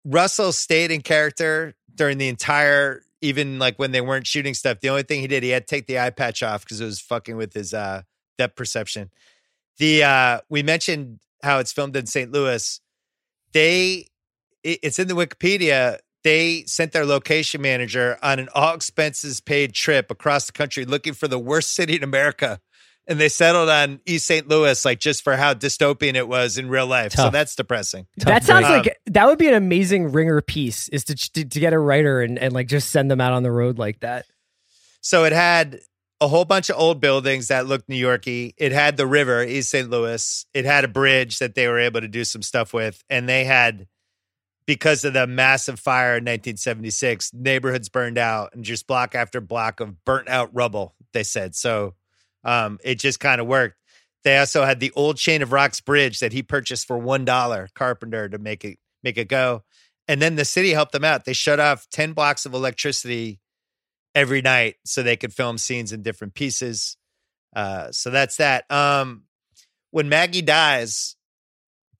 Russell 0.05 0.53
stayed 0.53 0.91
in 0.91 1.03
character 1.03 1.75
during 2.01 2.17
the 2.17 2.29
entire, 2.29 3.03
even 3.21 3.59
like 3.59 3.79
when 3.79 3.93
they 3.93 4.01
weren't 4.01 4.27
shooting 4.27 4.55
stuff. 4.55 4.81
The 4.81 4.89
only 4.89 5.03
thing 5.03 5.21
he 5.21 5.27
did, 5.27 5.43
he 5.43 5.51
had 5.51 5.67
to 5.69 5.71
take 5.77 5.87
the 5.87 5.99
eye 5.99 6.09
patch 6.09 6.43
off 6.43 6.63
because 6.65 6.81
it 6.81 6.87
was 6.87 6.99
fucking 6.99 7.37
with 7.37 7.53
his 7.53 7.75
uh, 7.75 8.01
depth 8.39 8.57
perception. 8.57 9.11
The 9.77 10.03
uh, 10.05 10.41
we 10.49 10.63
mentioned 10.63 11.19
how 11.43 11.59
it's 11.59 11.73
filmed 11.73 11.95
in 11.97 12.07
St. 12.07 12.33
Louis. 12.33 12.81
They, 13.53 14.07
it- 14.65 14.79
it's 14.83 14.99
in 14.99 15.09
the 15.09 15.15
Wikipedia. 15.15 15.99
They 16.25 16.65
sent 16.67 16.93
their 16.93 17.05
location 17.05 17.61
manager 17.61 18.17
on 18.23 18.39
an 18.39 18.49
all 18.55 18.73
expenses 18.75 19.43
paid 19.43 19.75
trip 19.75 20.11
across 20.11 20.47
the 20.47 20.53
country 20.53 20.87
looking 20.87 21.13
for 21.13 21.29
the 21.29 21.39
worst 21.39 21.75
city 21.75 21.97
in 21.97 22.03
America. 22.03 22.61
And 23.07 23.19
they 23.19 23.29
settled 23.29 23.69
on 23.69 24.01
East 24.07 24.27
St. 24.27 24.47
Louis, 24.49 24.85
like 24.85 25.01
just 25.01 25.25
for 25.25 25.37
how 25.37 25.53
dystopian 25.55 26.15
it 26.15 26.29
was 26.29 26.59
in 26.59 26.69
real 26.69 26.87
life. 26.87 27.13
So 27.13 27.31
that's 27.31 27.57
depressing. 27.57 28.07
that 28.19 28.45
sounds 28.45 28.67
Um, 28.67 28.73
like 28.73 28.99
that 29.07 29.27
would 29.27 29.39
be 29.39 29.49
an 29.49 29.55
amazing 29.55 30.13
ringer 30.13 30.41
piece 30.41 30.89
is 30.91 31.05
to, 31.05 31.15
to 31.17 31.45
to 31.45 31.61
get 31.61 31.73
a 31.73 31.79
writer 31.79 32.21
and, 32.21 32.39
and 32.39 32.53
like 32.53 32.69
just 32.69 32.91
send 32.91 33.11
them 33.11 33.21
out 33.21 33.33
on 33.33 33.43
the 33.43 33.51
road 33.51 33.79
like 33.79 34.01
that. 34.01 34.27
So 35.01 35.25
it 35.25 35.33
had 35.33 35.81
a 36.21 36.29
whole 36.29 36.45
bunch 36.45 36.69
of 36.69 36.77
old 36.77 37.01
buildings 37.01 37.49
that 37.49 37.67
looked 37.67 37.89
New 37.89 37.97
Yorky. 37.97 38.55
It 38.59 38.73
had 38.73 38.97
the 38.99 39.07
river, 39.07 39.43
East 39.43 39.71
St. 39.71 39.89
Louis. 39.89 40.45
It 40.53 40.67
had 40.67 40.85
a 40.85 40.89
bridge 40.89 41.39
that 41.39 41.55
they 41.55 41.67
were 41.67 41.79
able 41.79 42.03
to 42.03 42.09
do 42.09 42.25
some 42.25 42.43
stuff 42.43 42.75
with. 42.75 43.03
And 43.09 43.27
they 43.27 43.45
had, 43.45 43.87
because 44.67 45.03
of 45.07 45.15
the 45.15 45.27
massive 45.27 45.81
fire 45.81 46.19
in 46.19 46.25
1976, 46.25 47.33
neighborhoods 47.33 47.89
burned 47.89 48.19
out 48.19 48.55
and 48.55 48.63
just 48.63 48.87
block 48.87 49.15
after 49.15 49.41
block 49.41 49.81
of 49.81 50.05
burnt 50.05 50.29
out 50.29 50.51
rubble, 50.53 50.95
they 51.15 51.23
said. 51.23 51.55
So 51.55 51.95
um, 52.45 52.79
it 52.83 52.99
just 52.99 53.21
kind 53.21 53.41
of 53.41 53.47
worked. 53.47 53.77
They 54.23 54.37
also 54.39 54.65
had 54.65 54.81
the 54.81 54.93
old 54.95 55.17
Chain 55.17 55.43
of 55.43 55.53
Rocks 55.53 55.81
bridge 55.81 56.21
that 56.21 56.33
he 56.33 56.43
purchased 56.43 56.87
for 56.87 56.99
one 56.99 57.25
dollar, 57.25 57.69
Carpenter, 57.75 58.29
to 58.29 58.39
make 58.39 58.65
it 58.65 58.79
make 59.03 59.17
it 59.17 59.29
go. 59.29 59.63
And 60.09 60.21
then 60.21 60.35
the 60.35 60.45
city 60.45 60.71
helped 60.71 60.93
them 60.93 61.05
out. 61.05 61.25
They 61.25 61.33
shut 61.33 61.61
off 61.61 61.89
10 61.91 62.15
blocks 62.15 62.45
of 62.45 62.53
electricity 62.53 63.39
every 64.15 64.43
night 64.43 64.75
so 64.85 65.03
they 65.03 65.17
could 65.17 65.33
film 65.33 65.57
scenes 65.57 65.93
in 65.93 66.03
different 66.03 66.35
pieces. 66.35 66.97
Uh, 67.55 67.93
so 67.93 68.11
that's 68.11 68.37
that. 68.37 68.69
Um, 68.71 69.25
when 69.93 70.09
Maggie 70.09 70.43
dies, 70.43 71.17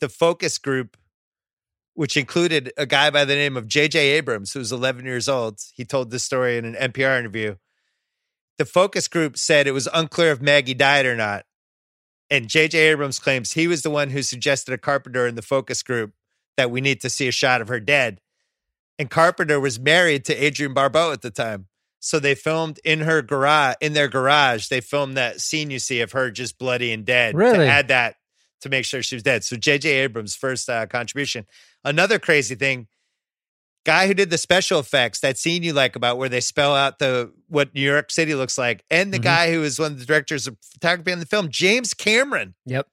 the 0.01 0.09
focus 0.09 0.59
group, 0.59 0.97
which 1.95 2.17
included 2.17 2.73
a 2.77 2.87
guy 2.87 3.11
by 3.11 3.25
the 3.25 3.35
name 3.35 3.57
of 3.57 3.69
J.J. 3.69 3.99
Abrams, 3.99 4.53
who 4.53 4.59
was 4.59 4.73
11 4.73 5.05
years 5.05 5.29
old, 5.29 5.61
he 5.75 5.85
told 5.85 6.11
this 6.11 6.25
story 6.25 6.57
in 6.57 6.65
an 6.65 6.75
NPR 6.75 7.19
interview. 7.19 7.57
The 8.61 8.67
focus 8.67 9.09
group 9.09 9.39
said 9.39 9.67
it 9.67 9.73
was 9.73 9.89
unclear 9.91 10.33
if 10.33 10.43
Maggie 10.43 10.75
died 10.75 11.07
or 11.07 11.17
not. 11.17 11.47
And 12.29 12.47
J.J. 12.47 12.79
Abrams 12.79 13.19
claims 13.19 13.53
he 13.53 13.67
was 13.67 13.81
the 13.81 13.89
one 13.89 14.11
who 14.11 14.23
suggested 14.23 14.75
a 14.75 14.77
Carpenter 14.77 15.27
in 15.27 15.35
the 15.35 15.41
focus 15.41 15.83
group 15.83 16.13
that 16.59 16.71
we 16.71 16.83
need 16.83 17.01
to 17.01 17.09
see 17.09 17.27
a 17.27 17.33
shot 17.33 17.63
of 17.63 17.69
her 17.69 17.81
dead. 17.81 18.21
And 18.99 19.09
Carpenter 19.09 19.59
was 19.59 19.81
married 19.81 20.27
to 20.27 20.45
Adrienne 20.45 20.75
Barbeau 20.75 21.11
at 21.11 21.23
the 21.23 21.31
time. 21.31 21.69
So 22.01 22.19
they 22.19 22.35
filmed 22.35 22.79
in 22.85 23.01
her 23.01 23.23
garage, 23.23 23.77
in 23.81 23.95
their 23.95 24.09
garage. 24.09 24.69
They 24.69 24.83
filmed 24.83 25.17
that 25.17 25.41
scene 25.41 25.71
you 25.71 25.79
see 25.79 26.03
of 26.03 26.13
her 26.13 26.31
just 26.31 26.59
bloody 26.59 26.93
and 26.93 27.07
dead. 27.07 27.35
Really? 27.35 27.61
To 27.61 27.67
add 27.67 27.89
that 27.89 28.17
to 28.61 28.69
make 28.69 28.85
sure 28.85 29.03
she 29.03 29.15
was 29.15 29.23
dead. 29.23 29.43
So 29.43 29.57
J.J. 29.57 29.89
Abrams' 29.89 30.37
first 30.37 30.69
uh, 30.69 30.85
contribution. 30.85 31.47
Another 31.83 32.19
crazy 32.19 32.57
thing, 32.57 32.89
guy 33.85 34.07
who 34.07 34.15
did 34.15 34.31
the 34.31 34.39
special 34.39 34.79
effects, 34.79 35.21
that 35.21 35.39
scene 35.39 35.63
you 35.63 35.73
like 35.73 35.97
about 35.97 36.19
where 36.19 36.29
they 36.29 36.41
spell 36.41 36.75
out 36.75 36.99
the 36.99 37.33
what 37.49 37.75
New 37.75 37.81
York 37.81 38.11
City 38.11 38.35
looks 38.35 38.57
like, 38.59 38.85
and 38.91 39.13
the 39.13 39.19
Mhm. 39.19 39.23
guy 39.23 39.53
who 39.53 39.61
was 39.61 39.79
one 39.79 39.93
of 39.93 39.99
the 39.99 40.05
directors 40.07 40.47
of 40.47 40.57
photography 40.73 41.13
on 41.13 41.19
the 41.21 41.27
film, 41.27 41.49
James 41.51 41.95
Cameron. 41.95 42.55
Yep. 42.67 42.87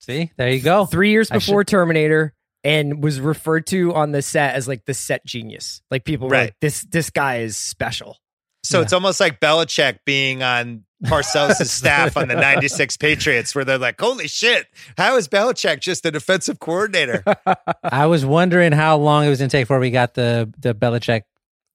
See, 0.00 0.30
there 0.36 0.48
you 0.50 0.60
go. 0.60 0.86
Three 0.86 1.10
years 1.10 1.30
I 1.30 1.34
before 1.36 1.64
Terminator, 1.64 2.32
and 2.64 3.02
was 3.02 3.20
referred 3.20 3.66
to 3.68 3.94
on 3.94 4.12
the 4.12 4.22
set 4.22 4.54
as 4.54 4.66
like 4.68 4.84
the 4.86 4.94
set 4.94 5.24
genius. 5.26 5.82
Like 5.90 6.04
people 6.04 6.28
were 6.28 6.32
Right. 6.32 6.42
like, 6.44 6.54
"This 6.60 6.82
this 6.82 7.10
guy 7.10 7.38
is 7.38 7.56
special." 7.56 8.18
So 8.64 8.80
it's 8.80 8.92
almost 8.92 9.20
like 9.20 9.38
Belichick 9.38 9.98
being 10.04 10.42
on 10.42 10.85
Parcells' 11.04 11.56
staff 11.66 12.16
on 12.16 12.28
the 12.28 12.34
96 12.34 12.96
Patriots, 12.96 13.54
where 13.54 13.64
they're 13.64 13.78
like, 13.78 14.00
holy 14.00 14.28
shit, 14.28 14.66
how 14.96 15.16
is 15.16 15.28
Belichick 15.28 15.80
just 15.80 16.04
a 16.06 16.10
defensive 16.10 16.58
coordinator? 16.58 17.22
I 17.82 18.06
was 18.06 18.24
wondering 18.24 18.72
how 18.72 18.96
long 18.96 19.26
it 19.26 19.28
was 19.28 19.38
going 19.38 19.50
to 19.50 19.56
take 19.56 19.64
before 19.64 19.78
we 19.78 19.90
got 19.90 20.14
the 20.14 20.52
the 20.58 20.74
Belichick 20.74 21.22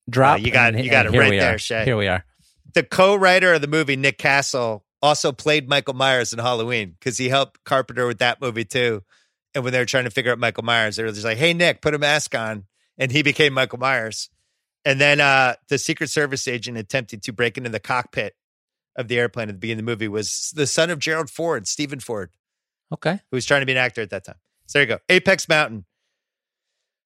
drop. 0.09 0.39
you 0.41 0.51
got- 0.51 0.73
and- 0.75 0.83
you 0.83 0.89
got 0.91 1.05
it 1.05 1.11
right 1.11 1.31
there. 1.39 1.57
Shea. 1.57 1.83
Here 1.85 1.97
we 1.97 2.07
are. 2.07 2.25
the 2.73 2.83
co-writer 2.83 3.53
of 3.53 3.61
the 3.61 3.67
movie, 3.67 3.95
Nick 3.95 4.17
Castle, 4.17 4.85
also 5.01 5.31
played 5.31 5.67
Michael 5.69 5.93
Myers 5.93 6.31
in 6.33 6.39
Halloween 6.39 6.91
because 6.99 7.17
he 7.17 7.29
helped 7.29 7.63
Carpenter 7.63 8.07
with 8.07 8.19
that 8.19 8.41
movie 8.41 8.65
too. 8.65 9.03
And 9.53 9.63
when 9.63 9.73
they 9.73 9.79
were 9.79 9.85
trying 9.85 10.05
to 10.05 10.09
figure 10.11 10.31
out 10.31 10.39
Michael 10.39 10.63
Myers, 10.63 10.95
they 10.95 11.03
were 11.03 11.11
just 11.11 11.25
like, 11.25 11.37
"Hey 11.37 11.53
Nick, 11.53 11.81
put 11.81 11.93
a 11.93 11.99
mask 11.99 12.33
on," 12.35 12.65
and 12.97 13.11
he 13.11 13.21
became 13.21 13.53
Michael 13.53 13.79
Myers. 13.79 14.29
And 14.85 14.99
then 14.99 15.19
uh, 15.19 15.55
the 15.69 15.77
Secret 15.77 16.09
Service 16.09 16.47
agent 16.47 16.77
attempted 16.77 17.21
to 17.23 17.33
break 17.33 17.57
into 17.57 17.69
the 17.69 17.79
cockpit 17.79 18.33
of 18.95 19.07
the 19.07 19.17
airplane 19.19 19.49
at 19.49 19.53
the 19.55 19.59
beginning 19.59 19.79
of 19.81 19.85
the 19.85 19.91
movie 19.91 20.07
was 20.07 20.51
the 20.55 20.67
son 20.67 20.89
of 20.89 20.99
Gerald 20.99 21.29
Ford, 21.29 21.67
Steven 21.67 21.99
Ford, 21.99 22.31
Okay. 22.93 23.19
who 23.31 23.37
was 23.37 23.45
trying 23.45 23.61
to 23.61 23.65
be 23.65 23.71
an 23.71 23.77
actor 23.77 24.01
at 24.01 24.09
that 24.09 24.25
time. 24.25 24.35
So 24.67 24.79
there 24.79 24.83
you 24.83 24.95
go, 24.95 24.99
Apex 25.09 25.47
Mountain. 25.49 25.85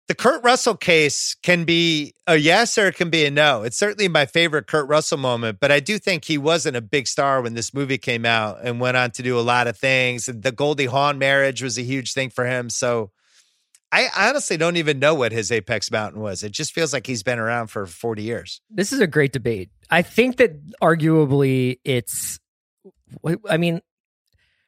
The 0.08 0.14
Kurt 0.16 0.44
Russell 0.44 0.78
case 0.78 1.36
can 1.42 1.64
be 1.64 2.14
a 2.28 2.36
yes 2.36 2.78
or 2.78 2.88
it 2.88 2.96
can 2.96 3.10
be 3.10 3.26
a 3.26 3.32
no. 3.32 3.64
It's 3.64 3.76
certainly 3.78 4.08
my 4.08 4.28
favorite 4.28 4.68
Kurt 4.68 4.88
Russell 4.88 5.18
moment, 5.18 5.58
but 5.60 5.72
I 5.72 5.80
do 5.80 5.98
think 5.98 6.26
he 6.26 6.38
wasn't 6.38 6.78
a 6.78 6.82
big 6.82 7.08
star 7.08 7.42
when 7.42 7.56
this 7.56 7.74
movie 7.74 7.98
came 7.98 8.24
out 8.24 8.60
and 8.64 8.80
went 8.80 8.98
on 8.98 9.10
to 9.12 9.24
do 9.24 9.40
a 9.40 9.42
lot 9.42 9.68
of 9.68 9.78
things. 9.78 10.28
The 10.28 10.52
Goldie 10.52 10.86
Hawn 10.86 11.18
marriage 11.18 11.64
was 11.64 11.80
a 11.80 11.82
huge 11.82 12.14
thing 12.14 12.30
for 12.30 12.46
him. 12.46 12.70
So 12.70 13.10
I 13.92 14.10
honestly 14.30 14.58
don't 14.58 14.78
even 14.78 15.00
know 15.00 15.16
what 15.16 15.32
his 15.32 15.52
Apex 15.52 15.90
Mountain 15.90 16.22
was. 16.22 16.44
It 16.44 16.52
just 16.52 16.74
feels 16.74 16.92
like 16.92 17.08
he's 17.08 17.24
been 17.24 17.40
around 17.40 17.68
for 17.68 17.86
40 17.86 18.24
years. 18.24 18.60
This 18.70 18.92
is 18.92 19.00
a 19.00 19.08
great 19.08 19.32
debate. 19.32 19.70
I 19.90 20.02
think 20.02 20.38
that 20.38 20.60
arguably 20.82 21.80
it's. 21.86 22.40
I 23.48 23.58
mean, 23.58 23.82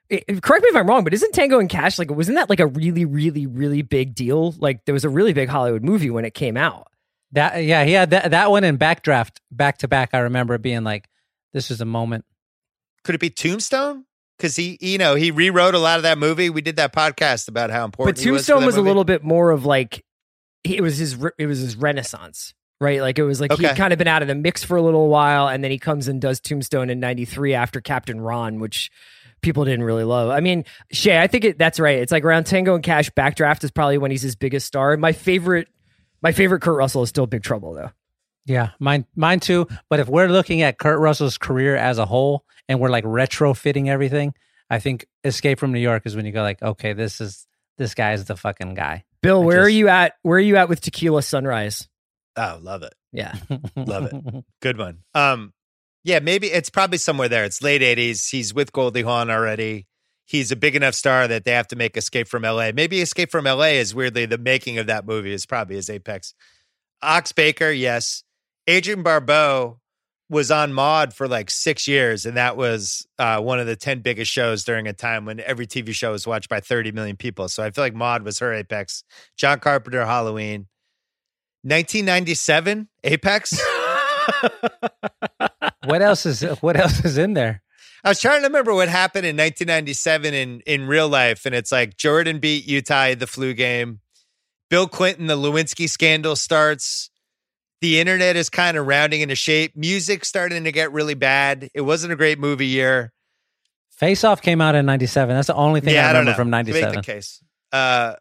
it- 0.09 0.41
correct 0.41 0.63
me 0.63 0.69
if 0.69 0.75
I'm 0.75 0.87
wrong, 0.87 1.03
but 1.03 1.13
isn't 1.13 1.33
Tango 1.33 1.59
and 1.59 1.69
Cash 1.69 1.99
like 1.99 2.09
wasn't 2.09 2.37
that 2.37 2.49
like 2.49 2.61
a 2.61 2.67
really, 2.67 3.03
really, 3.05 3.45
really 3.47 3.81
big 3.81 4.15
deal? 4.15 4.53
Like 4.59 4.85
there 4.85 4.93
was 4.93 5.03
a 5.03 5.09
really 5.09 5.33
big 5.33 5.49
Hollywood 5.49 5.83
movie 5.83 6.09
when 6.09 6.23
it 6.23 6.33
came 6.33 6.55
out. 6.55 6.87
That 7.33 7.65
yeah, 7.65 7.83
he 7.83 7.91
had 7.91 8.11
that 8.11 8.31
that 8.31 8.49
one 8.51 8.63
in 8.63 8.77
backdraft 8.77 9.39
back 9.51 9.79
to 9.79 9.87
back. 9.89 10.11
I 10.13 10.19
remember 10.19 10.57
being 10.57 10.85
like, 10.85 11.09
this 11.53 11.69
is 11.69 11.81
a 11.81 11.85
moment. 11.85 12.23
Could 13.03 13.15
it 13.15 13.21
be 13.21 13.29
Tombstone? 13.29 14.05
Because 14.37 14.55
he, 14.55 14.77
you 14.79 14.97
know, 14.97 15.15
he 15.15 15.31
rewrote 15.31 15.73
a 15.73 15.79
lot 15.79 15.97
of 15.97 16.03
that 16.03 16.17
movie. 16.17 16.49
We 16.49 16.61
did 16.61 16.75
that 16.75 16.93
podcast 16.93 17.47
about 17.47 17.71
how 17.71 17.85
important. 17.85 18.17
But 18.17 18.19
was, 18.19 18.45
Tombstone 18.45 18.59
that 18.61 18.65
was, 18.67 18.77
a 18.77 18.81
little 18.81 19.03
bit 19.03 19.23
more 19.23 19.51
of 19.51 19.65
like 19.65 20.05
it 20.63 20.81
was 20.81 20.97
his 20.97 21.17
it 21.37 21.47
was 21.47 21.59
his 21.59 21.75
renaissance, 21.75 22.53
right? 22.79 23.01
Like 23.01 23.17
it 23.17 23.23
was 23.23 23.41
like 23.41 23.51
Okay. 23.51 23.69
he'd 23.69 23.77
kind 23.77 23.93
of 23.93 23.99
been 23.99 24.07
out 24.07 24.21
of 24.21 24.27
the 24.27 24.35
mix 24.35 24.63
for 24.63 24.77
a 24.77 24.81
little 24.81 25.07
while, 25.07 25.47
and 25.47 25.63
then 25.63 25.71
he 25.71 25.79
comes 25.79 26.07
and 26.07 26.21
does 26.21 26.39
Tombstone 26.39 26.89
in 26.89 26.99
'93 26.99 27.53
after 27.53 27.81
Captain 27.81 28.21
Ron, 28.21 28.59
which 28.59 28.91
people 29.41 29.65
didn't 29.65 29.83
really 29.83 30.03
love. 30.03 30.29
I 30.29 30.39
mean, 30.39 30.65
Shea, 30.91 31.19
I 31.19 31.27
think 31.27 31.43
it, 31.43 31.57
that's 31.57 31.79
right. 31.79 31.99
It's 31.99 32.11
like 32.11 32.23
around 32.23 32.45
Tango 32.45 32.75
and 32.75 32.83
Cash 32.83 33.09
backdraft 33.11 33.63
is 33.63 33.71
probably 33.71 33.97
when 33.97 34.11
he's 34.11 34.21
his 34.23 34.35
biggest 34.35 34.67
star. 34.67 34.97
My 34.97 35.13
favorite, 35.13 35.67
my 36.21 36.31
favorite 36.31 36.61
Kurt 36.61 36.75
Russell 36.75 37.03
is 37.03 37.09
still 37.09 37.27
Big 37.27 37.43
Trouble 37.43 37.73
though. 37.73 37.91
Yeah, 38.47 38.71
mine 38.79 39.05
mine 39.15 39.41
too. 39.41 39.67
But 39.89 39.99
if 39.99 40.07
we're 40.07 40.29
looking 40.29 40.61
at 40.61 40.79
Kurt 40.79 40.99
Russell's 40.99 41.37
career 41.37 41.75
as 41.75 41.97
a 41.97 42.05
whole 42.05 42.45
and 42.69 42.79
we're 42.79 42.89
like 42.89 43.03
retrofitting 43.03 43.87
everything, 43.89 44.33
I 44.69 44.79
think 44.79 45.05
Escape 45.25 45.59
from 45.59 45.73
New 45.73 45.79
York 45.79 46.03
is 46.05 46.15
when 46.15 46.25
you 46.25 46.31
go 46.31 46.41
like, 46.41 46.61
okay, 46.61 46.93
this 46.93 47.19
is 47.19 47.45
this 47.77 47.93
guy 47.93 48.13
is 48.13 48.25
the 48.25 48.37
fucking 48.37 48.73
guy. 48.73 49.03
Bill, 49.21 49.41
I 49.41 49.45
where 49.45 49.61
are 49.61 49.69
you 49.69 49.89
at? 49.89 50.13
Where 50.21 50.37
are 50.37 50.41
you 50.41 50.55
at 50.55 50.69
with 50.69 50.79
Tequila 50.79 51.21
Sunrise? 51.21 51.89
Oh, 52.37 52.59
love 52.61 52.83
it. 52.83 52.93
Yeah. 53.11 53.33
Love 53.75 54.05
it. 54.13 54.45
Good 54.61 54.77
one. 54.77 54.99
Um, 55.15 55.53
yeah, 56.03 56.19
maybe 56.19 56.47
it's 56.47 56.69
probably 56.69 56.99
somewhere 56.99 57.27
there. 57.27 57.43
It's 57.43 57.63
late 57.63 57.81
'80s. 57.81 58.29
He's 58.29 58.53
with 58.53 58.71
Goldie 58.71 59.01
Hawn 59.01 59.29
already. 59.29 59.87
He's 60.25 60.51
a 60.51 60.55
big 60.55 60.75
enough 60.75 60.93
star 60.93 61.27
that 61.27 61.45
they 61.45 61.51
have 61.51 61.67
to 61.69 61.75
make 61.75 61.97
Escape 61.97 62.27
from 62.27 62.45
L.A. 62.45 62.73
Maybe 62.73 63.01
Escape 63.01 63.31
from 63.31 63.47
L.A. 63.47 63.77
is 63.77 63.95
weirdly 63.95 64.25
the 64.25 64.37
making 64.37 64.77
of 64.77 64.87
that 64.87 65.05
movie 65.05 65.33
is 65.33 65.45
probably 65.45 65.77
his 65.77 65.89
apex. 65.89 66.33
Ox 67.01 67.31
Baker, 67.31 67.71
yes. 67.71 68.23
Adrienne 68.69 69.03
Barbeau 69.03 69.79
was 70.29 70.51
on 70.51 70.73
Maude 70.73 71.13
for 71.13 71.27
like 71.27 71.49
six 71.49 71.87
years, 71.87 72.25
and 72.25 72.35
that 72.35 72.57
was 72.57 73.07
uh, 73.17 73.39
one 73.39 73.59
of 73.59 73.67
the 73.67 73.75
ten 73.75 74.01
biggest 74.01 74.31
shows 74.31 74.63
during 74.63 74.87
a 74.87 74.93
time 74.93 75.25
when 75.25 75.39
every 75.39 75.65
TV 75.65 75.93
show 75.93 76.11
was 76.11 76.27
watched 76.27 76.49
by 76.49 76.59
30 76.59 76.91
million 76.91 77.15
people. 77.15 77.47
So 77.47 77.63
I 77.63 77.71
feel 77.71 77.83
like 77.83 77.93
Maude 77.93 78.23
was 78.23 78.39
her 78.39 78.53
apex. 78.53 79.03
John 79.37 79.59
Carpenter, 79.59 80.05
Halloween. 80.05 80.67
1997, 81.63 82.87
Apex. 83.03 83.59
what 85.85 86.01
else 86.01 86.25
is 86.25 86.41
what 86.61 86.77
else 86.77 87.03
is 87.03 87.17
in 87.17 87.33
there? 87.33 87.61
I 88.03 88.09
was 88.09 88.21
trying 88.21 88.41
to 88.41 88.47
remember 88.47 88.73
what 88.73 88.89
happened 88.89 89.25
in 89.25 89.35
1997 89.35 90.33
in 90.33 90.61
in 90.61 90.87
real 90.87 91.09
life, 91.09 91.45
and 91.45 91.55
it's 91.55 91.71
like 91.71 91.97
Jordan 91.97 92.39
beat 92.39 92.67
Utah 92.67 93.05
at 93.05 93.19
the 93.19 93.27
flu 93.27 93.53
game. 93.53 93.99
Bill 94.69 94.87
Clinton, 94.87 95.27
the 95.27 95.37
Lewinsky 95.37 95.89
scandal 95.89 96.35
starts. 96.35 97.09
The 97.81 97.99
internet 97.99 98.35
is 98.35 98.49
kind 98.49 98.75
of 98.77 98.87
rounding 98.87 99.21
into 99.21 99.35
shape. 99.35 99.75
Music 99.75 100.25
starting 100.25 100.63
to 100.63 100.71
get 100.71 100.91
really 100.91 101.13
bad. 101.13 101.69
It 101.75 101.81
wasn't 101.81 102.13
a 102.13 102.15
great 102.15 102.39
movie 102.39 102.65
year. 102.67 103.13
Face 103.91 104.23
Off 104.23 104.41
came 104.41 104.61
out 104.61 104.75
in 104.75 104.85
'97. 104.85 105.35
That's 105.35 105.47
the 105.47 105.55
only 105.55 105.81
thing 105.81 105.95
I 105.97 106.13
don't 106.13 106.21
remember 106.21 106.31
know. 106.31 106.35
from 106.35 106.49
'97. 106.49 106.81
Make 106.81 106.95
'97. 106.95 107.01
the 107.01 107.19
case. 107.19 107.43
Uh, 107.71 108.15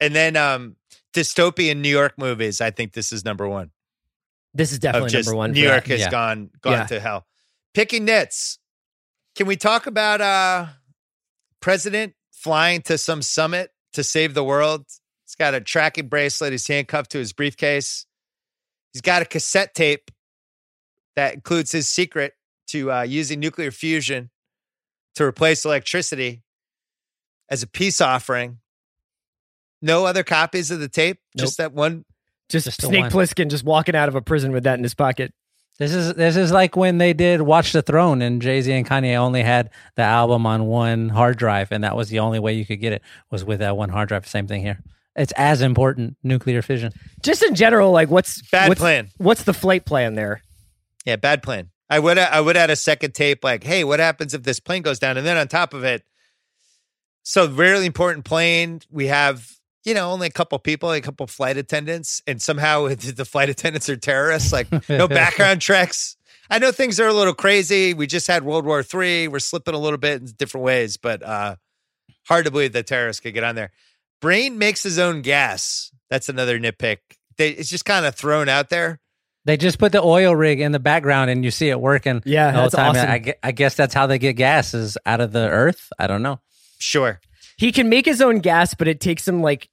and 0.00 0.14
then 0.14 0.36
um, 0.36 0.76
dystopian 1.12 1.76
New 1.78 1.88
York 1.88 2.14
movies. 2.18 2.60
I 2.60 2.70
think 2.70 2.92
this 2.92 3.12
is 3.12 3.24
number 3.24 3.48
one. 3.48 3.70
This 4.54 4.72
is 4.72 4.78
definitely 4.80 5.10
just 5.10 5.28
number 5.28 5.36
one. 5.36 5.52
New 5.52 5.62
York 5.62 5.84
that. 5.84 5.90
has 5.90 6.00
Yeah. 6.00 6.10
gone 6.10 6.50
gone 6.60 6.72
Yeah. 6.72 6.86
to 6.86 7.00
hell. 7.00 7.26
Picking 7.74 8.04
nits. 8.04 8.58
Can 9.36 9.46
we 9.46 9.56
talk 9.56 9.86
about 9.86 10.20
uh 10.20 10.66
president 11.60 12.14
flying 12.32 12.82
to 12.82 12.98
some 12.98 13.22
summit 13.22 13.70
to 13.92 14.04
save 14.04 14.34
the 14.34 14.44
world? 14.44 14.86
He's 15.24 15.34
got 15.36 15.54
a 15.54 15.60
tracking 15.60 16.08
bracelet. 16.08 16.52
He's 16.52 16.66
handcuffed 16.66 17.10
to 17.12 17.18
his 17.18 17.32
briefcase. 17.32 18.06
He's 18.92 19.02
got 19.02 19.22
a 19.22 19.24
cassette 19.24 19.74
tape 19.74 20.10
that 21.16 21.34
includes 21.34 21.72
his 21.72 21.88
secret 21.88 22.34
to 22.68 22.90
uh, 22.92 23.02
using 23.02 23.40
nuclear 23.40 23.70
fusion 23.70 24.30
to 25.14 25.24
replace 25.24 25.64
electricity 25.64 26.42
as 27.48 27.62
a 27.62 27.66
peace 27.66 28.00
offering. 28.00 28.58
No 29.80 30.06
other 30.06 30.22
copies 30.22 30.70
of 30.70 30.80
the 30.80 30.88
tape. 30.88 31.18
Just 31.36 31.58
that 31.58 31.72
one. 31.72 32.04
Just, 32.48 32.66
Just 32.66 32.82
Snake 32.82 33.02
one. 33.02 33.10
Plissken 33.10 33.48
just 33.48 33.64
walking 33.64 33.96
out 33.96 34.08
of 34.08 34.14
a 34.14 34.22
prison 34.22 34.52
with 34.52 34.64
that 34.64 34.78
in 34.78 34.82
his 34.82 34.94
pocket. 34.94 35.32
This 35.78 35.94
is 35.94 36.14
this 36.14 36.36
is 36.36 36.52
like 36.52 36.76
when 36.76 36.98
they 36.98 37.14
did 37.14 37.42
Watch 37.42 37.72
the 37.72 37.82
Throne 37.82 38.20
and 38.20 38.42
Jay 38.42 38.60
Z 38.60 38.70
and 38.70 38.86
Kanye 38.86 39.16
only 39.16 39.42
had 39.42 39.70
the 39.96 40.02
album 40.02 40.46
on 40.46 40.66
one 40.66 41.08
hard 41.08 41.38
drive, 41.38 41.72
and 41.72 41.82
that 41.82 41.96
was 41.96 42.10
the 42.10 42.18
only 42.18 42.38
way 42.38 42.52
you 42.52 42.66
could 42.66 42.80
get 42.80 42.92
it 42.92 43.02
was 43.30 43.42
with 43.44 43.60
that 43.60 43.76
one 43.76 43.88
hard 43.88 44.08
drive. 44.08 44.26
Same 44.26 44.46
thing 44.46 44.60
here. 44.60 44.80
It's 45.14 45.32
as 45.36 45.60
important 45.60 46.16
nuclear 46.22 46.62
fission. 46.62 46.92
Just 47.22 47.42
in 47.42 47.54
general, 47.54 47.90
like 47.90 48.10
what's 48.10 48.42
Bad 48.50 48.68
what's, 48.68 48.80
plan. 48.80 49.08
What's 49.18 49.44
the 49.44 49.52
flight 49.54 49.84
plan 49.84 50.14
there? 50.14 50.42
Yeah, 51.04 51.16
bad 51.16 51.42
plan. 51.42 51.70
I 51.90 51.98
would 51.98 52.16
I 52.16 52.40
would 52.40 52.56
add 52.56 52.70
a 52.70 52.76
second 52.76 53.14
tape 53.14 53.44
like, 53.44 53.64
hey, 53.64 53.84
what 53.84 54.00
happens 54.00 54.32
if 54.32 54.42
this 54.42 54.60
plane 54.60 54.80
goes 54.82 54.98
down? 54.98 55.18
And 55.18 55.26
then 55.26 55.36
on 55.36 55.48
top 55.48 55.74
of 55.74 55.84
it, 55.84 56.02
so 57.22 57.46
really 57.46 57.84
important 57.84 58.24
plane. 58.24 58.80
We 58.90 59.08
have 59.08 59.50
you 59.84 59.92
know 59.92 60.10
only 60.10 60.28
a 60.28 60.30
couple 60.30 60.58
people, 60.58 60.90
a 60.90 61.02
couple 61.02 61.26
flight 61.26 61.58
attendants, 61.58 62.22
and 62.26 62.40
somehow 62.40 62.88
the 62.94 63.26
flight 63.26 63.50
attendants 63.50 63.90
are 63.90 63.96
terrorists. 63.96 64.52
Like 64.52 64.68
no 64.88 65.06
background 65.08 65.60
checks. 65.60 66.16
I 66.48 66.58
know 66.58 66.72
things 66.72 66.98
are 66.98 67.08
a 67.08 67.12
little 67.12 67.34
crazy. 67.34 67.92
We 67.92 68.06
just 68.06 68.26
had 68.26 68.42
World 68.42 68.64
War 68.64 68.82
Three. 68.82 69.28
We're 69.28 69.38
slipping 69.38 69.74
a 69.74 69.78
little 69.78 69.98
bit 69.98 70.22
in 70.22 70.28
different 70.38 70.64
ways, 70.64 70.96
but 70.96 71.22
uh 71.22 71.56
hard 72.26 72.46
to 72.46 72.50
believe 72.50 72.72
that 72.72 72.86
terrorists 72.86 73.20
could 73.20 73.34
get 73.34 73.44
on 73.44 73.54
there. 73.54 73.70
Brain 74.22 74.56
makes 74.56 74.82
his 74.82 74.98
own 74.98 75.20
gas. 75.20 75.92
That's 76.08 76.30
another 76.30 76.58
nitpick. 76.58 76.98
They, 77.36 77.50
it's 77.50 77.68
just 77.68 77.84
kind 77.84 78.06
of 78.06 78.14
thrown 78.14 78.48
out 78.48 78.70
there. 78.70 79.00
They 79.44 79.56
just 79.56 79.78
put 79.78 79.90
the 79.90 80.00
oil 80.00 80.34
rig 80.34 80.60
in 80.60 80.70
the 80.70 80.78
background, 80.78 81.28
and 81.28 81.44
you 81.44 81.50
see 81.50 81.68
it 81.68 81.80
working. 81.80 82.22
Yeah, 82.24 82.52
the 82.52 82.52
whole 82.52 82.62
that's 82.70 82.74
time. 82.76 82.90
awesome. 82.90 83.10
I, 83.10 83.34
I 83.42 83.50
guess 83.50 83.74
that's 83.74 83.92
how 83.92 84.06
they 84.06 84.18
get 84.18 84.34
gas 84.34 84.72
is 84.72 84.96
out 85.04 85.20
of 85.20 85.32
the 85.32 85.48
earth. 85.48 85.92
I 85.98 86.06
don't 86.06 86.22
know. 86.22 86.38
Sure. 86.78 87.20
He 87.56 87.72
can 87.72 87.88
make 87.88 88.06
his 88.06 88.22
own 88.22 88.38
gas, 88.38 88.74
but 88.74 88.86
it 88.86 89.00
takes 89.00 89.26
him 89.26 89.42
like 89.42 89.68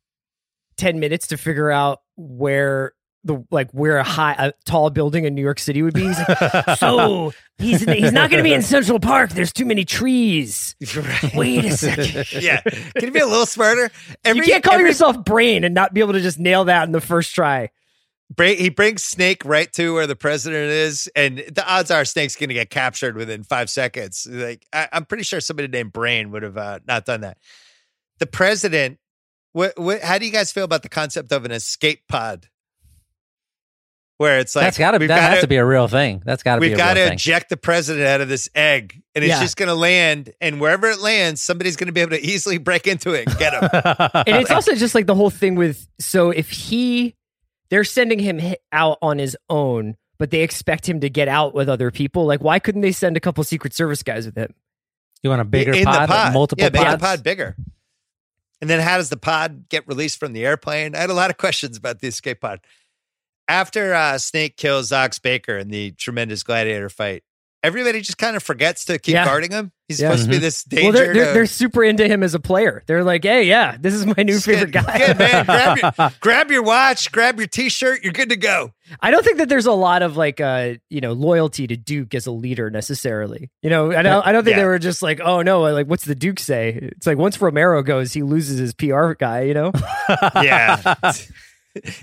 ten 0.76 1.00
minutes 1.00 1.28
to 1.28 1.38
figure 1.38 1.70
out 1.70 2.00
where 2.18 2.94
the 3.24 3.44
like 3.52 3.70
where 3.72 3.98
a 3.98 4.04
high 4.04 4.36
a 4.38 4.54
tall 4.66 4.90
building 4.90 5.26
in 5.26 5.36
New 5.36 5.42
York 5.42 5.60
City 5.60 5.82
would 5.82 5.94
be. 5.94 6.08
He's 6.08 6.18
like, 6.18 6.78
so 6.78 7.34
he's 7.58 7.82
he's 7.84 8.12
not 8.12 8.30
going 8.30 8.42
to 8.42 8.48
be 8.48 8.54
in 8.54 8.62
Central 8.62 9.00
Park. 9.00 9.32
There's 9.32 9.52
too 9.52 9.66
many 9.66 9.86
trees. 9.86 10.76
Wait 11.36 11.66
a 11.66 11.72
second. 11.72 12.32
yeah. 12.42 12.62
Can 12.62 13.06
you 13.06 13.12
be 13.12 13.20
a 13.20 13.26
little 13.26 13.46
smarter? 13.46 13.92
you 14.26 14.44
can't 14.44 14.64
call 14.64 14.80
yourself 14.80 15.24
Brain 15.24 15.64
and 15.64 15.74
not 15.76 15.94
be 15.94 16.00
able 16.00 16.14
to 16.14 16.22
just 16.22 16.40
nail 16.40 16.66
that 16.66 16.84
in 16.86 16.92
the 16.92 17.02
first 17.02 17.36
try. 17.36 17.70
Bra- 18.34 18.48
he 18.48 18.70
brings 18.70 19.04
Snake 19.04 19.44
right 19.44 19.72
to 19.74 19.94
where 19.94 20.08
the 20.08 20.16
president 20.16 20.70
is, 20.70 21.10
and 21.16 21.40
the 21.40 21.66
odds 21.68 21.90
are 21.90 22.06
Snake's 22.06 22.36
going 22.36 22.50
to 22.50 22.54
get 22.54 22.70
captured 22.70 23.16
within 23.16 23.44
five 23.44 23.70
seconds. 23.70 24.28
Like 24.30 24.66
I, 24.72 24.88
I'm 24.94 25.06
pretty 25.06 25.24
sure 25.24 25.42
somebody 25.42 25.68
named 25.68 25.92
Brain 25.92 26.32
would 26.32 26.44
have 26.44 26.58
uh, 26.58 26.80
not 26.88 27.06
done 27.06 27.22
that. 27.22 27.38
The 28.20 28.28
president. 28.28 29.00
What, 29.52 29.80
what? 29.80 30.02
How 30.02 30.20
do 30.20 30.28
you 30.28 30.32
guys 30.32 30.52
feel 30.52 30.64
about 30.64 30.84
the 30.84 30.90
concept 30.90 31.32
of 31.32 31.44
an 31.44 31.52
escape 31.52 32.08
pod? 32.08 32.48
Where 34.20 34.40
it's 34.40 34.54
like 34.56 34.66
that's 34.66 34.78
got 34.78 34.92
to 34.92 35.00
that 35.00 35.08
gotta- 35.08 35.42
to 35.42 35.48
be 35.48 35.56
a 35.56 35.66
real 35.66 35.88
thing. 35.88 36.22
That's 36.26 36.44
got 36.44 36.56
to 36.56 36.62
be 36.62 36.68
We've 36.70 36.78
got 36.78 36.96
to 36.96 37.12
eject 37.14 37.48
the 37.50 37.56
president 37.58 38.06
out 38.06 38.20
of 38.22 38.28
this 38.28 38.50
egg, 38.54 39.02
and 39.16 39.24
it's 39.24 39.30
Yeah. 39.34 39.40
just 39.42 39.56
going 39.56 39.70
to 39.70 39.76
land. 39.76 40.34
And 40.42 40.60
wherever 40.60 40.90
it 40.90 41.00
lands, 41.00 41.42
somebody's 41.42 41.78
going 41.78 41.88
to 41.88 41.94
be 41.94 42.02
able 42.02 42.12
to 42.12 42.22
easily 42.22 42.58
break 42.58 42.86
into 42.86 43.14
it 43.14 43.28
and 43.30 43.38
get 43.38 43.54
him. 43.54 43.70
and 44.28 44.36
it's 44.36 44.52
also 44.52 44.76
just 44.76 44.94
like 44.94 45.06
the 45.08 45.16
whole 45.16 45.30
thing 45.30 45.56
with 45.56 45.88
so 46.00 46.32
if 46.32 46.50
he 46.50 47.16
they're 47.70 47.86
sending 47.86 48.20
him 48.20 48.42
out 48.74 48.98
on 49.02 49.20
his 49.20 49.38
own 49.50 49.96
but 50.18 50.32
they 50.32 50.42
expect 50.42 50.90
him 50.90 51.00
to 51.00 51.10
get 51.10 51.30
out 51.30 51.54
with 51.56 51.70
other 51.70 51.90
people 51.90 52.26
like 52.26 52.44
why 52.44 52.60
couldn't 52.60 52.82
they 52.82 52.92
send 52.92 53.16
a 53.16 53.22
couple 53.22 53.42
secret 53.46 53.74
service 53.74 54.04
guys 54.04 54.26
with 54.26 54.36
him 54.36 54.54
You 55.24 55.30
want 55.30 55.42
a 55.42 55.46
bigger 55.46 55.72
in 55.74 55.86
pod, 55.86 56.10
the 56.10 56.14
pod, 56.14 56.34
multiple 56.34 56.62
yeah, 56.64 56.70
the 56.70 56.78
pods? 56.78 57.02
pod 57.02 57.24
bigger. 57.24 57.56
And 58.60 58.70
then 58.70 58.82
how 58.82 58.98
does 58.98 59.08
the 59.10 59.18
pod 59.18 59.70
get 59.70 59.88
released 59.88 60.20
from 60.20 60.34
the 60.34 60.46
airplane? 60.46 60.94
I 60.94 60.98
had 61.00 61.10
a 61.10 61.14
lot 61.14 61.30
of 61.30 61.38
questions 61.38 61.78
about 61.78 62.00
the 62.00 62.08
escape 62.08 62.42
pod. 62.42 62.60
After 63.50 63.94
uh, 63.96 64.18
Snake 64.20 64.56
kills 64.58 64.92
Ox 64.92 65.18
Baker 65.20 65.58
in 65.58 65.70
the 65.70 65.92
tremendous 65.92 66.44
gladiator 66.44 66.88
fight, 66.90 67.24
everybody 67.64 68.00
just 68.02 68.18
kind 68.20 68.38
of 68.38 68.44
forgets 68.44 68.86
to 68.86 69.00
keep 69.00 69.14
Yeah. 69.16 69.26
guarding 69.26 69.52
him. 69.52 69.72
He's 69.88 70.00
Yeah. 70.00 70.10
supposed 70.12 70.26
to 70.26 70.30
be 70.30 70.36
Mm-hmm. 70.36 70.42
this 70.44 70.64
danger. 70.66 70.84
well 70.84 70.92
they're, 70.94 71.14
they're, 71.16 71.26
to- 71.26 71.34
they're 71.34 71.46
super 71.48 71.84
into 71.84 72.08
him 72.08 72.22
as 72.22 72.36
a 72.36 72.40
player 72.40 72.84
they're 72.86 73.04
like 73.04 73.24
hey 73.24 73.46
yeah 73.46 73.76
this 73.80 73.96
is 73.96 74.06
my 74.06 74.22
new 74.22 74.40
favorite 74.40 74.70
guy 74.72 75.00
Good, 75.08 75.18
man. 75.18 75.46
Grab 75.46 75.78
your, 75.98 76.12
grab 76.22 76.52
your 76.52 76.62
watch, 76.64 77.12
grab 77.12 77.40
your 77.40 77.48
t-shirt. 77.48 78.04
You're 78.04 78.14
good 78.14 78.30
to 78.30 78.36
go. 78.38 78.72
i 79.02 79.10
don't 79.10 79.26
think 79.26 79.38
that 79.40 79.50
there's 79.50 79.66
a 79.66 79.72
lot 79.72 80.04
of 80.04 80.16
like 80.16 80.40
uh 80.40 80.76
you 80.92 81.02
know 81.02 81.14
loyalty 81.14 81.66
to 81.66 81.76
duke 81.76 82.14
as 82.14 82.28
a 82.28 82.32
leader 82.32 82.70
necessarily 82.70 83.50
you 83.64 83.70
know 83.72 83.92
i 83.92 84.04
don't, 84.04 84.26
I 84.28 84.32
don't 84.32 84.44
think 84.44 84.58
Yeah. 84.58 84.62
they 84.64 84.68
were 84.68 84.78
just 84.80 85.02
like 85.02 85.20
oh 85.22 85.42
no 85.42 85.62
like 85.62 85.88
what's 85.88 86.06
the 86.06 86.14
duke 86.16 86.40
say 86.40 86.78
it's 86.80 87.08
like 87.08 87.18
once 87.18 87.42
romero 87.42 87.82
goes 87.82 88.14
he 88.14 88.22
loses 88.22 88.60
his 88.60 88.76
pr 88.76 89.14
guy 89.14 89.42
you 89.42 89.56
know 89.56 89.72
Yeah. 90.36 90.96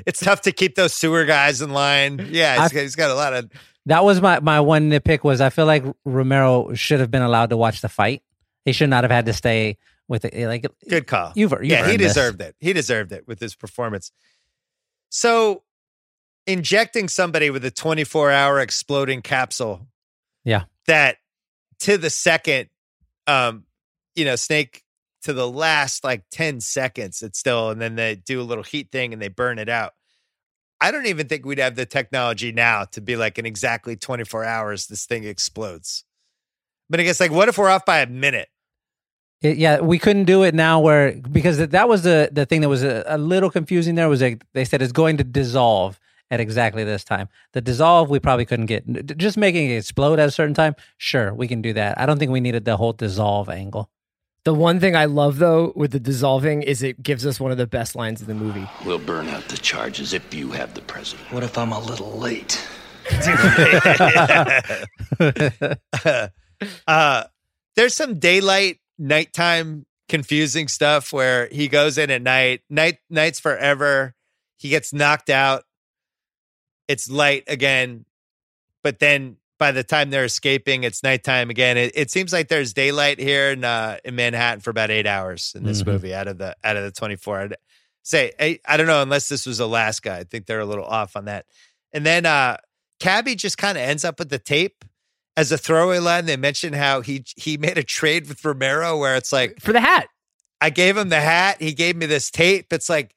it's 0.07 0.21
tough 0.21 0.43
to 0.43 0.53
keep 0.53 0.75
those 0.75 0.93
sewer 0.95 1.25
guys 1.25 1.63
in 1.63 1.71
line. 1.71 2.29
Yeah, 2.31 2.55
he's 2.63 2.73
I- 2.73 2.75
got, 2.75 2.81
he's 2.83 2.97
got 2.97 3.11
a 3.11 3.15
lot 3.15 3.33
of 3.35 3.51
That 3.87 4.05
was 4.05 4.21
my 4.21 4.41
my 4.41 4.61
one 4.61 4.91
nitpick 4.91 5.23
was 5.25 5.41
I 5.41 5.51
feel 5.51 5.67
like 5.67 5.85
Romero 6.05 6.75
should 6.75 7.01
have 7.01 7.11
been 7.11 7.23
allowed 7.23 7.51
to 7.51 7.57
watch 7.57 7.81
the 7.81 7.89
fight. 7.89 8.23
He 8.65 8.73
should 8.73 8.91
not 8.91 9.05
have 9.05 9.11
had 9.11 9.27
to 9.27 9.33
stay 9.33 9.79
with 10.09 10.25
it. 10.25 10.47
Like 10.47 10.67
Good 10.89 11.07
call. 11.07 11.33
You've, 11.35 11.53
you've 11.53 11.65
yeah, 11.65 11.85
he 11.87 11.93
earned 11.93 12.01
this. 12.01 12.15
deserved 12.15 12.41
it. 12.41 12.57
He 12.59 12.73
deserved 12.73 13.13
it 13.13 13.27
with 13.29 13.39
his 13.41 13.55
performance. 13.55 14.11
So, 15.09 15.63
injecting 16.47 17.09
somebody 17.09 17.51
with 17.51 17.65
a 17.65 17.71
24 17.71 18.31
hour 18.31 18.61
exploding 18.61 19.23
capsule 19.23 19.87
Yeah. 20.45 20.65
that 20.87 21.17
to 21.81 21.97
the 21.99 22.11
second, 22.11 22.69
um, 23.27 23.65
you 24.15 24.25
know, 24.25 24.37
Snake 24.37 24.83
to 25.27 25.33
the 25.33 25.49
last 25.49 26.05
like 26.05 26.25
10 26.31 26.61
seconds, 26.61 27.23
it's 27.23 27.39
still, 27.39 27.71
and 27.71 27.81
then 27.81 27.97
they 27.97 28.17
do 28.17 28.41
a 28.41 28.45
little 28.45 28.65
heat 28.65 28.91
thing 28.91 29.13
and 29.13 29.21
they 29.21 29.29
burn 29.29 29.59
it 29.59 29.69
out. 29.69 29.93
I 30.81 30.91
don't 30.91 31.07
even 31.07 31.27
think 31.27 31.45
we'd 31.45 31.59
have 31.59 31.75
the 31.75 31.87
technology 31.87 32.53
now 32.53 32.85
to 32.93 33.01
be 33.01 33.17
like 33.17 33.39
in 33.39 33.47
exactly 33.47 33.97
24 33.97 34.45
hours, 34.45 34.87
this 34.87 35.07
thing 35.07 35.25
explodes. 35.25 36.05
But 36.89 37.01
I 37.01 37.03
guess, 37.03 37.19
like, 37.19 37.33
what 37.33 37.49
if 37.49 37.59
we're 37.59 37.69
off 37.69 37.85
by 37.85 38.01
a 38.01 38.07
minute? 38.07 38.49
It- 39.43 39.57
yeah, 39.57 39.81
we 39.81 39.99
couldn't 39.99 40.25
do 40.25 40.43
it 40.43 40.55
now 40.55 40.81
where 40.81 41.13
because 41.17 41.59
that 41.59 41.89
was 41.89 42.03
the 42.03 42.31
the 42.33 42.47
thing 42.47 42.61
that 42.63 42.69
was 42.69 42.83
a, 42.83 43.05
a 43.07 43.19
little 43.19 43.51
confusing. 43.51 43.95
There 43.95 44.09
was 44.09 44.23
like 44.23 44.45
they 44.55 44.65
said 44.65 44.81
it's 44.81 44.93
going 44.93 45.17
to 45.19 45.25
dissolve, 45.25 45.99
at 46.31 46.41
exactly 46.41 46.85
this 46.85 47.05
time. 47.05 47.29
The 47.53 47.61
dissolve 47.61 48.11
we 48.11 48.19
probably 48.19 48.45
couldn't 48.45 48.67
get. 48.67 49.17
Just 49.17 49.37
making 49.37 49.71
it 49.71 49.77
explode 49.77 50.19
at 50.19 50.29
a 50.29 50.33
certain 50.33 50.55
time, 50.55 50.75
sure, 50.97 51.33
we 51.35 51.49
can 51.49 51.63
do 51.63 51.73
that. 51.75 51.99
I 52.01 52.07
don't 52.07 52.19
think 52.19 52.31
we 52.31 52.41
needed 52.41 52.65
the 52.65 52.77
whole 52.77 52.93
dissolve 52.93 53.49
angle. 53.49 53.91
The 54.47 54.55
one 54.55 54.79
thing 54.79 54.95
I 54.95 55.07
love 55.07 55.39
though 55.39 55.73
with 55.75 55.91
the 55.91 55.99
dissolving 55.99 56.63
is 56.63 56.81
it 56.81 57.03
gives 57.03 57.27
us 57.27 57.41
one 57.41 57.51
of 57.51 57.59
the 57.59 57.67
best 57.67 57.97
lines 57.97 58.21
in 58.21 58.29
the 58.29 58.35
movie. 58.35 58.65
We'll 58.85 59.01
burn 59.01 59.29
out 59.29 59.49
the 59.49 59.57
charges 59.57 60.13
if 60.13 60.33
you 60.33 60.53
have 60.53 60.75
the 60.75 60.83
president. 60.83 61.33
What 61.33 61.43
if 61.43 61.59
I'm 61.59 61.73
a 61.73 61.81
little 61.81 62.17
late? 62.17 62.65
uh, 66.87 67.25
there's 67.75 67.95
some 67.95 68.21
daylight, 68.21 68.79
nighttime 68.97 69.85
confusing 70.09 70.69
stuff 70.69 71.13
where 71.13 71.49
he 71.49 71.67
goes 71.67 71.99
in 71.99 72.13
at 72.13 72.23
night, 72.23 72.61
night 72.71 72.99
nights 73.11 73.41
forever. 73.41 74.15
He 74.59 74.69
gets 74.69 74.93
knocked 74.93 75.29
out. 75.29 75.65
It's 76.87 77.11
light 77.11 77.43
again, 77.49 78.05
but 78.85 79.01
then 79.01 79.39
by 79.59 79.73
the 79.73 79.83
time 79.85 80.11
they're 80.11 80.25
escaping, 80.25 80.85
it's 80.85 81.03
nighttime 81.03 81.51
again. 81.51 81.77
It, 81.77 81.93
it 81.95 82.11
seems 82.11 82.33
like 82.33 82.49
there's 82.49 82.73
daylight 82.73 83.19
here 83.19 83.51
in 83.51 83.65
uh, 83.65 83.99
in 84.05 84.15
Manhattan 84.15 84.61
for 84.61 84.71
about 84.71 84.91
eight 84.91 85.07
hours 85.07 85.53
in 85.57 85.65
this 85.65 85.83
Mhm. 85.83 85.87
movie 85.87 86.15
out 86.15 86.29
of 86.29 86.39
the 86.39 86.55
out 86.63 86.77
of 86.77 86.85
the 86.85 86.93
24. 86.93 87.41
I'd 87.41 87.57
say 88.03 88.33
I, 88.39 88.59
I 88.67 88.77
don't 88.77 88.87
know 88.87 89.03
unless 89.03 89.29
this 89.29 89.47
was 89.47 89.59
Alaska. 89.61 90.13
I 90.13 90.25
think 90.25 90.47
they're 90.47 90.61
a 90.61 90.65
little 90.67 90.85
off 90.85 91.17
on 91.17 91.25
that. 91.25 91.47
And 91.93 92.05
then 92.07 92.27
uh 92.27 92.59
Cabbie 93.01 93.35
just 93.35 93.59
kind 93.59 93.77
of 93.79 93.83
ends 93.83 94.05
up 94.05 94.19
with 94.19 94.29
the 94.31 94.39
tape 94.39 94.85
as 95.37 95.51
a 95.53 95.59
throwaway 95.59 95.99
line. 95.99 96.27
They 96.27 96.37
mentioned 96.37 96.77
how 96.77 97.01
he 97.01 97.25
he 97.37 97.57
made 97.57 97.79
a 97.79 97.83
trade 97.83 98.29
with 98.29 98.45
Romero 98.45 98.97
where 98.99 99.17
it's 99.17 99.33
like 99.33 99.61
For 99.61 99.73
the 99.73 99.81
hat. 99.81 100.09
I 100.61 100.71
gave 100.71 100.97
him 100.97 101.09
the 101.09 101.21
hat. 101.21 101.61
He 101.61 101.73
gave 101.73 101.97
me 101.97 102.07
this 102.07 102.31
tape. 102.31 102.73
It's 102.73 102.89
like, 102.89 103.15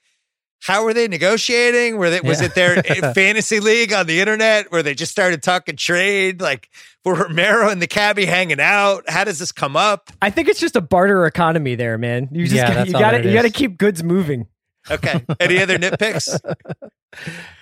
how 0.61 0.83
were 0.83 0.93
they 0.93 1.07
negotiating? 1.07 1.97
Were 1.97 2.09
they 2.09 2.21
was 2.21 2.41
Yeah. 2.41 2.47
it 2.47 2.55
their 2.55 2.83
fantasy 3.13 3.59
league 3.59 3.93
on 3.93 4.07
the 4.07 4.19
internet 4.19 4.71
where 4.71 4.83
they 4.83 4.93
just 4.93 5.11
started 5.11 5.41
talking 5.41 5.75
trade? 5.75 6.41
Like 6.41 6.69
were 7.05 7.13
Romero 7.15 7.69
and 7.69 7.81
the 7.81 7.87
cabbie 7.87 8.25
hanging 8.25 8.59
out? 8.59 9.09
How 9.09 9.23
does 9.23 9.39
this 9.39 9.51
come 9.51 9.75
up? 9.77 10.09
I 10.21 10.29
think 10.29 10.47
it's 10.49 10.59
just 10.59 10.75
a 10.75 10.81
barter 10.81 11.25
economy 11.25 11.75
there, 11.75 11.97
man. 11.97 12.29
You 12.31 12.43
just 12.45 12.55
Yeah, 12.55 12.73
that's 12.73 12.87
you 12.87 12.93
got 12.93 13.11
to 13.11 13.19
it 13.19 13.25
you 13.25 13.33
got 13.33 13.43
to 13.43 13.49
keep 13.49 13.77
goods 13.77 14.03
moving. 14.03 14.47
Okay. 14.91 15.23
Any 15.39 15.61
other 15.61 15.77
nitpicks? 15.79 16.39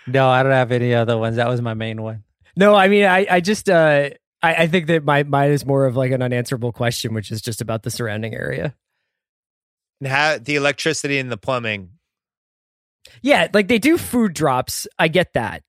No, 0.07 0.27
I 0.29 0.43
don't 0.43 0.51
have 0.51 0.71
any 0.71 0.93
other 0.93 1.17
ones. 1.17 1.35
That 1.35 1.47
was 1.47 1.61
my 1.61 1.73
main 1.73 2.01
one. 2.01 2.23
No, 2.55 2.73
I 2.73 2.87
mean, 2.87 3.05
I, 3.05 3.27
I 3.29 3.39
just, 3.39 3.69
uh, 3.69 4.09
I, 4.41 4.53
I 4.55 4.67
think 4.67 4.87
that 4.87 5.03
my 5.03 5.23
mine 5.23 5.51
is 5.51 5.65
more 5.65 5.85
of 5.85 5.95
like 5.95 6.11
an 6.11 6.21
unanswerable 6.21 6.71
question, 6.71 7.13
which 7.13 7.31
is 7.31 7.41
just 7.41 7.61
about 7.61 7.83
the 7.83 7.91
surrounding 7.91 8.33
area. 8.33 8.75
And 10.01 10.07
how 10.09 10.37
the 10.39 10.55
electricity 10.55 11.19
and 11.19 11.31
the 11.31 11.37
plumbing. 11.37 11.89
Yeah, 13.21 13.47
like 13.53 13.67
they 13.67 13.79
do 13.79 13.97
food 13.97 14.33
drops. 14.33 14.87
I 14.97 15.07
get 15.07 15.33
that. 15.33 15.63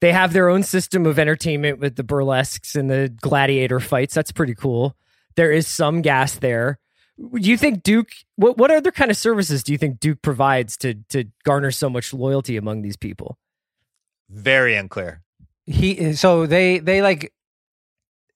They 0.00 0.12
have 0.12 0.32
their 0.32 0.48
own 0.48 0.62
system 0.62 1.06
of 1.06 1.18
entertainment 1.18 1.78
with 1.78 1.96
the 1.96 2.04
burlesques 2.04 2.74
and 2.74 2.90
the 2.90 3.08
gladiator 3.20 3.80
fights. 3.80 4.14
That's 4.14 4.32
pretty 4.32 4.54
cool. 4.54 4.94
There 5.36 5.50
is 5.52 5.66
some 5.66 6.02
gas 6.02 6.34
there. 6.38 6.78
Do 7.18 7.48
you 7.48 7.56
think 7.56 7.82
Duke? 7.82 8.10
What 8.36 8.58
what 8.58 8.70
other 8.70 8.92
kind 8.92 9.10
of 9.10 9.16
services 9.16 9.62
do 9.62 9.72
you 9.72 9.78
think 9.78 10.00
Duke 10.00 10.20
provides 10.20 10.76
to 10.78 10.94
to 11.08 11.24
garner 11.44 11.70
so 11.70 11.88
much 11.88 12.12
loyalty 12.12 12.56
among 12.58 12.82
these 12.82 12.96
people? 12.96 13.38
Very 14.28 14.74
unclear. 14.76 15.22
he 15.66 16.12
so 16.12 16.46
they 16.46 16.78
they 16.78 17.00
like 17.00 17.32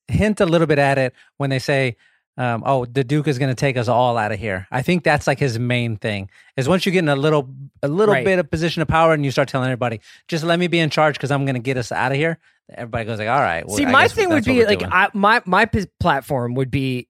hint 0.09 0.41
a 0.41 0.47
little 0.47 0.67
bit 0.67 0.79
at 0.79 0.99
it 0.99 1.15
when 1.37 1.51
they 1.51 1.59
say 1.59 1.97
um, 2.39 2.63
oh 2.65 2.85
the 2.87 3.05
duke 3.05 3.27
is 3.29 3.39
going 3.39 3.49
to 3.51 3.55
take 3.55 3.77
us 3.77 3.89
all 3.89 4.17
out 4.17 4.33
of 4.33 4.39
here 4.39 4.67
i 4.71 4.83
think 4.83 5.03
that's 5.05 5.27
like 5.27 5.39
his 5.39 5.59
main 5.59 5.97
thing 5.97 6.31
is 6.57 6.69
once 6.69 6.87
you 6.87 6.93
get 6.93 7.01
in 7.01 7.09
a 7.09 7.17
little 7.17 7.49
a 7.83 7.89
little 7.89 8.15
Right. 8.15 8.25
bit 8.25 8.39
of 8.39 8.51
position 8.51 8.81
of 8.83 8.89
power 8.89 9.13
and 9.13 9.25
you 9.25 9.31
start 9.31 9.49
telling 9.49 9.67
everybody 9.69 10.01
just 10.29 10.45
let 10.45 10.59
me 10.59 10.67
be 10.69 10.79
in 10.79 10.91
charge 10.91 11.15
because 11.17 11.31
i'm 11.31 11.45
going 11.45 11.55
to 11.57 11.61
get 11.61 11.77
us 11.77 11.91
out 11.93 12.13
of 12.13 12.19
here 12.19 12.39
everybody 12.73 13.05
goes 13.05 13.19
like 13.19 13.29
all 13.29 13.41
right 13.41 13.67
well, 13.67 13.77
See, 13.77 13.85
I 13.85 13.91
my 13.91 14.09
thing 14.09 14.29
would 14.31 14.45
be 14.45 14.65
like. 14.65 14.83
I, 14.85 15.09
my 15.13 15.43
my 15.45 15.65
p- 15.67 15.87
platform 15.99 16.55
would 16.55 16.71
be 16.71 17.09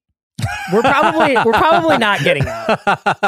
we're 0.72 0.80
probably 0.80 1.34
we're 1.44 1.52
probably 1.52 1.98
not 1.98 2.20
getting 2.20 2.46
out. 2.48 2.78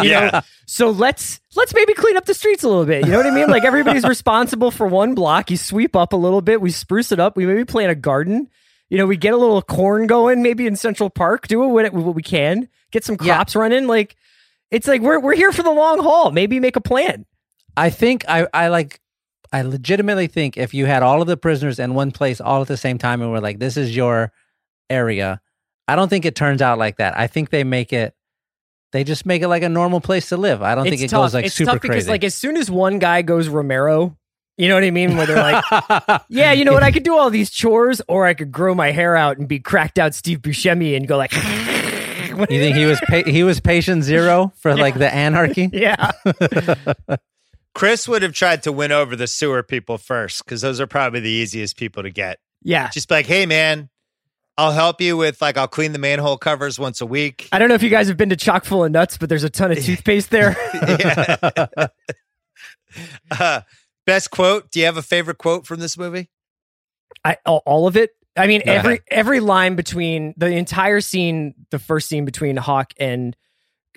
You 0.03 0.11
Yeah. 0.11 0.30
know, 0.32 0.40
so 0.66 0.88
let's 0.90 1.40
let's 1.55 1.74
maybe 1.74 1.93
clean 1.93 2.16
up 2.16 2.24
the 2.24 2.32
streets 2.32 2.62
a 2.64 2.68
little 2.68 2.86
bit. 2.86 3.05
You 3.05 3.12
know 3.12 3.18
what 3.18 3.26
I 3.26 3.30
mean? 3.32 3.51
Like 3.51 3.64
everybody's 3.64 4.05
responsible 4.09 4.70
for 4.70 4.86
one 4.86 5.14
block. 5.14 5.51
You 5.51 5.59
sweep 5.59 5.95
up 5.95 6.14
a 6.14 6.16
little 6.16 6.40
bit. 6.40 6.62
We 6.62 6.70
spruce 6.70 7.12
it 7.12 7.20
up. 7.20 7.36
We 7.36 7.45
maybe 7.45 7.66
plant 7.66 7.90
a 7.90 7.95
garden. 7.95 8.49
You 8.93 8.99
know, 8.99 9.07
we 9.07 9.16
get 9.16 9.32
a 9.32 9.38
little 9.38 9.62
corn 9.62 10.07
going, 10.07 10.43
maybe 10.43 10.66
in 10.66 10.76
Central 10.76 11.09
Park. 11.09 11.49
Do 11.49 11.61
what, 11.61 11.90
what 11.95 12.14
we 12.14 12.22
can. 12.22 12.68
Get 12.90 13.05
some 13.05 13.16
Yeah. 13.22 13.36
crops 13.36 13.57
running. 13.57 13.86
Like 13.86 14.16
it's 14.70 14.86
like 14.86 15.01
we're 15.01 15.18
we're 15.18 15.34
here 15.34 15.51
for 15.51 15.62
the 15.62 15.70
long 15.70 15.99
haul. 16.03 16.30
Maybe 16.30 16.61
make 16.61 16.76
a 16.76 16.80
plan. 16.82 17.24
I 17.74 17.88
think 17.88 18.22
I, 18.28 18.47
I 18.53 18.68
like 18.68 19.01
I 19.51 19.62
legitimately 19.62 20.26
think 20.26 20.59
if 20.59 20.74
you 20.74 20.84
had 20.84 21.03
all 21.03 21.22
of 21.22 21.26
the 21.26 21.38
prisoners 21.38 21.78
in 21.78 21.95
one 21.95 22.11
place 22.11 22.38
all 22.38 22.61
at 22.61 22.68
the 22.68 22.76
same 22.76 22.99
time 22.99 23.22
and 23.22 23.32
we're 23.32 23.38
like, 23.38 23.59
this 23.61 23.78
is 23.78 23.97
your 23.97 24.30
area, 24.90 25.40
I 25.88 25.97
don't 25.97 26.11
think 26.11 26.26
it 26.26 26.34
turns 26.34 26.61
out 26.61 26.76
like 26.76 26.99
that. 26.99 27.18
I 27.18 27.28
think 27.28 27.49
they 27.49 27.64
make 27.64 27.95
it 27.95 28.14
they 28.93 29.05
just 29.05 29.24
make 29.24 29.40
it 29.40 29.49
like 29.49 29.62
a 29.62 29.70
normal 29.70 30.03
place 30.03 30.28
to 30.28 30.36
live. 30.36 30.61
I 30.61 30.74
don't 30.74 30.84
think 30.84 31.01
it 31.01 31.09
tough. 31.09 31.22
goes 31.22 31.32
like 31.32 31.47
it's 31.47 31.55
super 31.55 31.70
tough 31.70 31.80
because 31.80 31.95
crazy. 31.95 32.11
like 32.11 32.24
as 32.24 32.34
soon 32.34 32.59
as 32.59 32.70
one 32.70 32.99
guy 32.99 33.22
goes 33.22 33.49
Romero, 33.49 34.18
you 34.57 34.68
know 34.68 34.74
what 34.74 34.84
I 34.84 34.90
mean? 34.90 35.16
Where 35.16 35.26
they're 35.26 35.36
like, 35.36 36.22
yeah, 36.28 36.53
you 36.53 36.64
know 36.64 36.72
what? 36.72 36.82
I 36.82 36.90
could 36.92 37.03
do 37.03 37.16
all 37.16 37.30
these 37.30 37.50
chores, 37.50 38.03
or 38.09 38.26
I 38.26 38.34
could 38.34 38.53
grow 38.53 38.74
my 38.74 38.90
hair 38.90 39.16
out 39.16 39.38
and 39.38 39.48
be 39.48 39.59
cracked 39.59 39.98
out 39.98 40.14
Steve 40.14 40.40
Buscemi 40.40 40.96
and 40.96 41.09
go 41.09 41.16
like, 41.16 41.32
you 41.36 42.46
think 42.46 42.76
he 42.76 42.84
was 42.84 43.00
pa- 43.00 43.24
he 43.26 43.42
was 43.42 43.61
patient 43.61 44.05
zero 44.05 44.53
for 44.57 44.74
like 44.76 44.94
the 44.98 45.12
anarchy? 45.12 45.68
yeah, 45.72 46.12
Chris 47.74 48.07
would 48.07 48.22
have 48.22 48.32
tried 48.34 48.62
to 48.64 48.72
win 48.72 48.92
over 48.92 49.16
the 49.16 49.26
sewer 49.26 49.62
people 49.62 49.96
first 49.98 50.44
because 50.44 50.61
those 50.61 50.80
are 50.80 50.86
probably 50.86 51.20
the 51.20 51.30
easiest 51.30 51.76
people 51.76 52.03
to 52.03 52.11
get. 52.11 52.38
yeah. 52.62 52.90
Just 52.90 53.09
be 53.09 53.14
like, 53.16 53.26
hey 53.26 53.46
man, 53.46 53.88
I'll 54.59 54.72
help 54.72 55.00
you 55.00 55.16
with 55.16 55.40
like 55.40 55.57
I'll 55.57 55.68
clean 55.68 55.92
the 55.92 55.98
manhole 55.98 56.36
covers 56.36 56.78
once 56.78 57.00
a 57.00 57.07
week. 57.07 57.48
I 57.53 57.59
don't 57.59 57.68
know 57.68 57.74
if 57.74 57.82
you 57.82 57.88
guys 57.90 58.09
have 58.09 58.18
been 58.18 58.28
to 58.28 58.36
Chock 58.36 58.64
full 58.66 58.84
of 58.84 58.92
nuts, 58.92 59.16
but 59.16 59.28
there's 59.30 59.44
a 59.44 59.50
ton 59.50 59.72
of 59.72 59.82
toothpaste 59.82 60.30
there. 60.30 60.55
Uh, 63.30 63.62
best 64.07 64.30
quote. 64.30 64.70
Do 64.70 64.80
you 64.80 64.86
have 64.86 64.96
a 64.96 65.03
favorite 65.03 65.38
quote 65.38 65.66
from 65.66 65.80
this 65.80 65.96
movie? 65.96 66.30
I 67.24 67.36
all, 67.46 67.86
of 67.86 67.96
it. 67.96 68.11
I 68.36 68.46
mean, 68.46 68.62
Go 68.64 68.72
every 68.72 68.94
ahead. 68.94 69.03
every 69.11 69.40
line 69.40 69.76
between 69.76 70.34
the 70.36 70.46
entire 70.46 71.00
scene, 71.00 71.55
the 71.70 71.78
first 71.78 72.09
scene 72.09 72.24
between 72.24 72.57
Hawk 72.57 72.92
and 72.98 73.36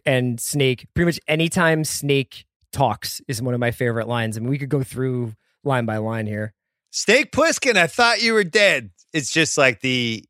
and 0.05 0.39
Snake. 0.39 0.87
Pretty 0.93 1.05
much 1.05 1.19
anytime 1.27 1.83
Snake 1.83 2.45
talks 2.71 3.21
is 3.27 3.41
one 3.41 3.53
of 3.53 3.59
my 3.59 3.71
favorite 3.71 4.07
lines. 4.07 4.37
I 4.37 4.41
mean, 4.41 4.49
we 4.49 4.57
could 4.57 4.69
go 4.69 4.83
through 4.83 5.33
line 5.63 5.85
by 5.85 5.97
line 5.97 6.27
here. 6.27 6.53
Snake 6.91 7.31
Plissken, 7.31 7.75
I 7.77 7.87
thought 7.87 8.21
you 8.21 8.33
were 8.33 8.43
dead. 8.43 8.91
It's 9.13 9.31
just 9.31 9.57
like 9.57 9.79
the 9.81 10.23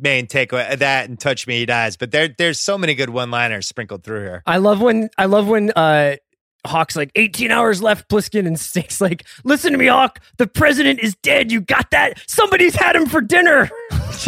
main 0.00 0.26
takeaway 0.26 0.78
that 0.78 1.08
and 1.08 1.20
touch 1.20 1.46
me 1.46 1.58
he 1.58 1.66
dies. 1.66 1.96
But 1.98 2.10
there 2.10 2.28
there's 2.28 2.58
so 2.58 2.78
many 2.78 2.94
good 2.94 3.10
one 3.10 3.30
liners 3.30 3.68
sprinkled 3.68 4.02
through 4.04 4.22
here. 4.22 4.42
I 4.46 4.56
love 4.56 4.80
when 4.80 5.10
I 5.18 5.26
love 5.26 5.46
when 5.48 5.70
uh 5.72 6.16
Hawk's 6.64 6.94
like 6.94 7.10
18 7.16 7.50
hours 7.50 7.82
left, 7.82 8.08
Plissken, 8.08 8.46
and 8.46 8.58
Snake's 8.60 9.00
like, 9.00 9.24
listen 9.44 9.72
to 9.72 9.78
me, 9.78 9.86
Hawk. 9.88 10.20
The 10.38 10.46
president 10.46 11.00
is 11.00 11.14
dead. 11.16 11.50
You 11.50 11.60
got 11.60 11.90
that? 11.90 12.20
Somebody's 12.28 12.74
had 12.76 12.94
him 12.94 13.06
for 13.06 13.20
dinner. 13.20 13.68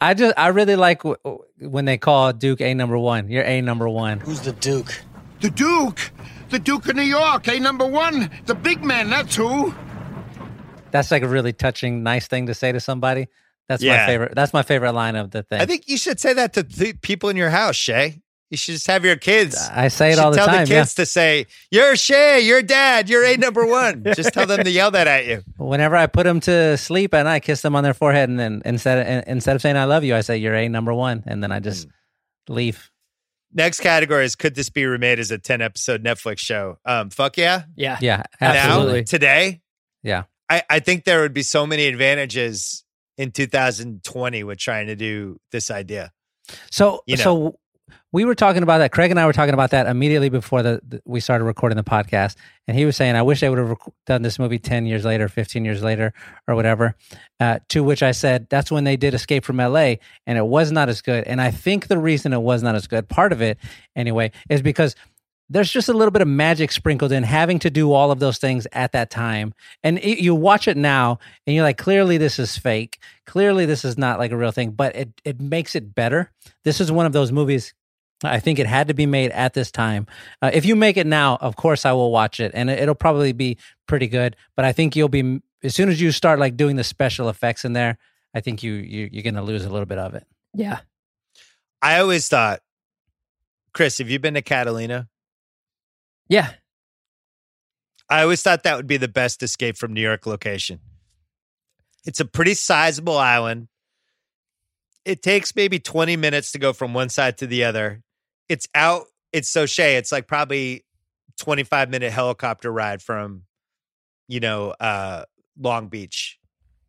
I 0.00 0.14
just 0.16 0.34
I 0.38 0.48
really 0.48 0.76
like 0.76 0.98
w- 1.02 1.16
w- 1.24 1.44
when 1.58 1.84
they 1.84 1.98
call 1.98 2.32
Duke 2.32 2.60
a 2.60 2.72
number 2.74 2.98
one. 2.98 3.28
You're 3.28 3.44
a 3.44 3.60
number 3.60 3.88
one. 3.88 4.20
Who's 4.20 4.40
the 4.40 4.52
Duke? 4.52 5.02
The 5.40 5.50
Duke! 5.50 6.12
The 6.50 6.58
Duke 6.58 6.88
of 6.88 6.96
New 6.96 7.02
York, 7.02 7.46
eh, 7.46 7.58
number 7.58 7.86
one? 7.86 8.28
The 8.46 8.54
big 8.56 8.84
man, 8.84 9.08
that's 9.10 9.36
who. 9.36 9.72
That's 10.90 11.10
like 11.12 11.22
a 11.22 11.28
really 11.28 11.52
touching, 11.52 12.02
nice 12.02 12.26
thing 12.26 12.46
to 12.46 12.54
say 12.54 12.72
to 12.72 12.80
somebody. 12.80 13.28
That's 13.68 13.82
Yeah. 13.82 13.98
my 13.98 14.06
favorite. 14.06 14.32
That's 14.34 14.52
my 14.52 14.62
favorite 14.64 14.92
line 14.92 15.14
of 15.14 15.30
the 15.30 15.44
thing. 15.44 15.60
I 15.60 15.66
think 15.66 15.84
you 15.86 15.96
should 15.96 16.18
say 16.18 16.32
that 16.32 16.54
to 16.54 16.64
the 16.64 16.94
people 16.94 17.28
in 17.28 17.36
your 17.36 17.50
house, 17.50 17.76
Shea. 17.76 18.20
You 18.50 18.56
should 18.56 18.74
just 18.74 18.88
have 18.88 19.04
your 19.04 19.14
kids. 19.16 19.56
I 19.72 19.88
say 19.88 20.08
it 20.08 20.10
You 20.10 20.14
should 20.16 20.24
all 20.24 20.30
the 20.32 20.36
tell 20.38 20.46
time, 20.48 20.64
the 20.66 20.70
kids 20.74 20.94
to 20.94 21.06
say, 21.06 21.46
"You're 21.70 21.94
Shea, 21.94 22.40
you're 22.40 22.62
Dad, 22.62 23.08
you're 23.08 23.24
a 23.24 23.36
number 23.36 23.64
one." 23.64 24.02
just 24.16 24.32
tell 24.34 24.46
them 24.46 24.64
to 24.64 24.70
yell 24.70 24.90
that 24.90 25.06
at 25.06 25.26
you. 25.26 25.42
Whenever 25.56 25.94
I 25.96 26.06
put 26.08 26.24
them 26.24 26.40
to 26.40 26.76
sleep 26.76 27.14
and 27.14 27.28
I 27.28 27.38
kiss 27.38 27.62
them 27.62 27.76
on 27.76 27.84
their 27.84 27.94
forehead, 27.94 28.28
and 28.28 28.40
then 28.40 28.60
instead 28.64 29.06
of, 29.22 29.24
instead 29.28 29.54
of 29.54 29.62
saying 29.62 29.76
I 29.76 29.84
love 29.84 30.02
you, 30.02 30.16
I 30.16 30.20
say 30.22 30.36
you're 30.36 30.54
a 30.56 30.68
number 30.68 30.92
one, 30.92 31.22
and 31.26 31.42
then 31.42 31.52
I 31.52 31.60
just 31.60 31.86
Hmm. 32.48 32.54
leave. 32.54 32.90
Next 33.52 33.80
category 33.80 34.24
is: 34.24 34.34
Could 34.34 34.56
this 34.56 34.68
be 34.68 34.84
remade 34.84 35.20
as 35.20 35.30
a 35.30 35.38
ten 35.38 35.60
episode 35.60 36.02
Netflix 36.02 36.40
show? 36.40 36.78
Um, 36.84 37.10
fuck 37.10 37.36
yeah, 37.36 37.62
Yeah. 37.76 37.98
Yeah, 38.00 38.22
now 38.40 38.48
absolutely. 38.52 39.04
today. 39.04 39.60
Yeah. 40.02 40.24
I, 40.48 40.62
I 40.68 40.80
think 40.80 41.04
there 41.04 41.20
would 41.20 41.34
be 41.34 41.42
so 41.44 41.64
many 41.68 41.86
advantages 41.86 42.84
in 43.16 43.30
2020 43.30 44.42
with 44.42 44.58
trying 44.58 44.88
to 44.88 44.96
do 44.96 45.38
this 45.52 45.70
idea. 45.70 46.10
So 46.72 47.02
You 47.06 47.16
know. 47.16 47.22
so 47.22 47.58
we 48.12 48.24
were 48.24 48.34
talking 48.34 48.62
about 48.62 48.78
that. 48.78 48.90
Craig 48.92 49.10
and 49.10 49.20
I 49.20 49.26
were 49.26 49.32
talking 49.32 49.54
about 49.54 49.70
that 49.70 49.86
immediately 49.86 50.28
before 50.28 50.62
the, 50.62 50.80
the- 50.86 51.00
we 51.04 51.20
started 51.20 51.44
recording 51.44 51.76
the 51.76 51.84
podcast, 51.84 52.36
and 52.66 52.76
he 52.76 52.84
was 52.84 52.96
saying, 52.96 53.14
"I 53.16 53.22
wish 53.22 53.42
I 53.42 53.48
would 53.48 53.58
have 53.58 53.68
rec- 53.70 53.78
done 54.06 54.22
this 54.22 54.38
movie 54.38 54.58
ten 54.58 54.86
years 54.86 55.04
later, 55.04 55.28
fifteen 55.28 55.64
years 55.64 55.82
later, 55.82 56.12
or 56.48 56.54
whatever." 56.54 56.96
Uh, 57.38 57.60
to 57.68 57.84
which 57.84 58.02
I 58.02 58.12
said, 58.12 58.48
"That's 58.50 58.70
when 58.70 58.84
they 58.84 58.96
did 58.96 59.14
Escape 59.14 59.44
from 59.44 59.60
L.A., 59.60 60.00
and 60.26 60.36
it 60.38 60.46
was 60.46 60.72
not 60.72 60.88
as 60.88 61.02
good." 61.02 61.24
And 61.24 61.40
I 61.40 61.50
think 61.50 61.86
the 61.86 61.98
reason 61.98 62.32
it 62.32 62.42
was 62.42 62.62
not 62.62 62.74
as 62.74 62.86
good, 62.86 63.08
part 63.08 63.32
of 63.32 63.40
it 63.40 63.58
anyway, 63.94 64.32
is 64.48 64.62
because 64.62 64.96
there's 65.52 65.70
just 65.72 65.88
a 65.88 65.92
little 65.92 66.12
bit 66.12 66.22
of 66.22 66.28
magic 66.28 66.70
sprinkled 66.70 67.10
in 67.10 67.24
having 67.24 67.58
to 67.58 67.70
do 67.70 67.92
all 67.92 68.12
of 68.12 68.20
those 68.20 68.38
things 68.38 68.68
at 68.70 68.92
that 68.92 69.10
time. 69.10 69.52
And 69.82 69.98
it, 69.98 70.20
you 70.22 70.32
watch 70.32 70.68
it 70.68 70.76
now 70.76 71.18
and 71.44 71.56
you're 71.56 71.64
like, 71.64 71.76
clearly 71.76 72.18
this 72.18 72.38
is 72.38 72.56
fake. 72.56 73.00
Clearly 73.26 73.66
this 73.66 73.84
is 73.84 73.98
not 73.98 74.20
like 74.20 74.30
a 74.30 74.36
real 74.36 74.52
thing, 74.52 74.70
but 74.70 74.94
it, 74.94 75.08
it 75.24 75.40
makes 75.40 75.74
it 75.74 75.92
better. 75.92 76.30
This 76.62 76.80
is 76.80 76.92
one 76.92 77.04
of 77.04 77.12
those 77.12 77.32
movies. 77.32 77.74
I 78.22 78.38
think 78.38 78.58
it 78.58 78.66
had 78.66 78.88
to 78.88 78.94
be 78.94 79.06
made 79.06 79.30
at 79.30 79.54
this 79.54 79.70
time. 79.70 80.06
Uh, 80.42 80.50
if 80.52 80.64
you 80.66 80.76
make 80.76 80.96
it 80.96 81.06
now, 81.06 81.38
of 81.40 81.56
course 81.56 81.86
I 81.86 81.92
will 81.92 82.10
watch 82.10 82.38
it 82.38 82.52
and 82.54 82.68
it, 82.68 82.78
it'll 82.78 82.94
probably 82.94 83.32
be 83.32 83.56
pretty 83.86 84.08
good. 84.08 84.36
But 84.56 84.64
I 84.64 84.72
think 84.72 84.94
you'll 84.94 85.08
be, 85.08 85.40
as 85.62 85.74
soon 85.74 85.88
as 85.88 86.00
you 86.00 86.12
start 86.12 86.38
like 86.38 86.56
doing 86.56 86.76
the 86.76 86.84
special 86.84 87.28
effects 87.28 87.64
in 87.64 87.72
there, 87.72 87.98
I 88.34 88.40
think 88.40 88.62
you, 88.62 88.74
you 88.74 89.08
you're 89.10 89.22
going 89.22 89.34
to 89.34 89.42
lose 89.42 89.64
a 89.64 89.70
little 89.70 89.86
bit 89.86 89.98
of 89.98 90.14
it. 90.14 90.26
Yeah. 90.54 90.80
I 91.82 92.00
always 92.00 92.28
thought, 92.28 92.60
Chris, 93.72 93.98
have 93.98 94.10
you 94.10 94.18
been 94.18 94.34
to 94.34 94.42
Catalina? 94.42 95.08
Yeah. 96.28 96.52
I 98.08 98.22
always 98.22 98.42
thought 98.42 98.64
that 98.64 98.76
would 98.76 98.86
be 98.86 98.96
the 98.96 99.08
best 99.08 99.42
escape 99.42 99.76
from 99.76 99.94
New 99.94 100.00
York 100.00 100.26
location. 100.26 100.80
It's 102.04 102.20
a 102.20 102.24
pretty 102.24 102.54
sizable 102.54 103.16
island. 103.16 103.68
It 105.04 105.22
takes 105.22 105.54
maybe 105.56 105.78
20 105.78 106.16
minutes 106.16 106.52
to 106.52 106.58
go 106.58 106.72
from 106.72 106.92
one 106.92 107.08
side 107.08 107.38
to 107.38 107.46
the 107.46 107.64
other. 107.64 108.02
It's 108.50 108.66
out, 108.74 109.04
it's 109.32 109.48
Sochet. 109.48 109.96
It's 109.96 110.10
like 110.10 110.26
probably 110.26 110.84
25 111.38 111.88
minute 111.88 112.10
helicopter 112.10 112.72
ride 112.72 113.00
from, 113.00 113.44
you 114.26 114.40
know, 114.40 114.70
uh, 114.80 115.24
Long 115.56 115.86
Beach. 115.86 116.36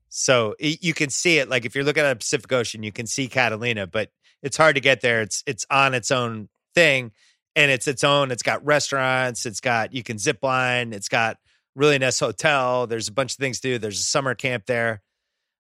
So 0.10 0.56
it, 0.60 0.84
you 0.84 0.96
can 0.96 1.12
see 1.12 1.38
it. 1.38 1.50
Like 1.50 1.66
if 1.66 1.76
you're 1.76 1.84
looking 1.84 2.04
at 2.04 2.10
the 2.10 2.16
Pacific 2.16 2.52
Ocean, 2.52 2.82
you 2.82 2.92
can 2.92 3.06
see 3.06 3.28
Catalina, 3.28 3.86
but 3.86 4.10
it's 4.42 4.58
hard 4.58 4.74
to 4.74 4.82
get 4.82 5.02
there. 5.02 5.22
It's 5.22 5.44
it's 5.46 5.64
on 5.70 5.94
its 5.94 6.10
own 6.10 6.50
thing 6.74 7.12
and 7.56 7.70
it's 7.70 7.88
its 7.88 8.04
own. 8.04 8.32
It's 8.32 8.42
got 8.42 8.66
restaurants. 8.66 9.46
It's 9.46 9.62
got 9.62 9.94
you 9.94 10.02
can 10.02 10.18
zip 10.18 10.40
line. 10.42 10.94
It's 10.94 11.10
got 11.10 11.38
really 11.76 12.00
nice 12.00 12.20
hotel. 12.20 12.88
There's 12.88 13.08
a 13.08 13.14
bunch 13.14 13.34
of 13.34 13.38
things 13.38 13.60
to 13.60 13.68
do. 13.68 13.78
There's 13.78 14.00
a 14.00 14.04
summer 14.04 14.34
camp 14.34 14.66
there. 14.66 15.04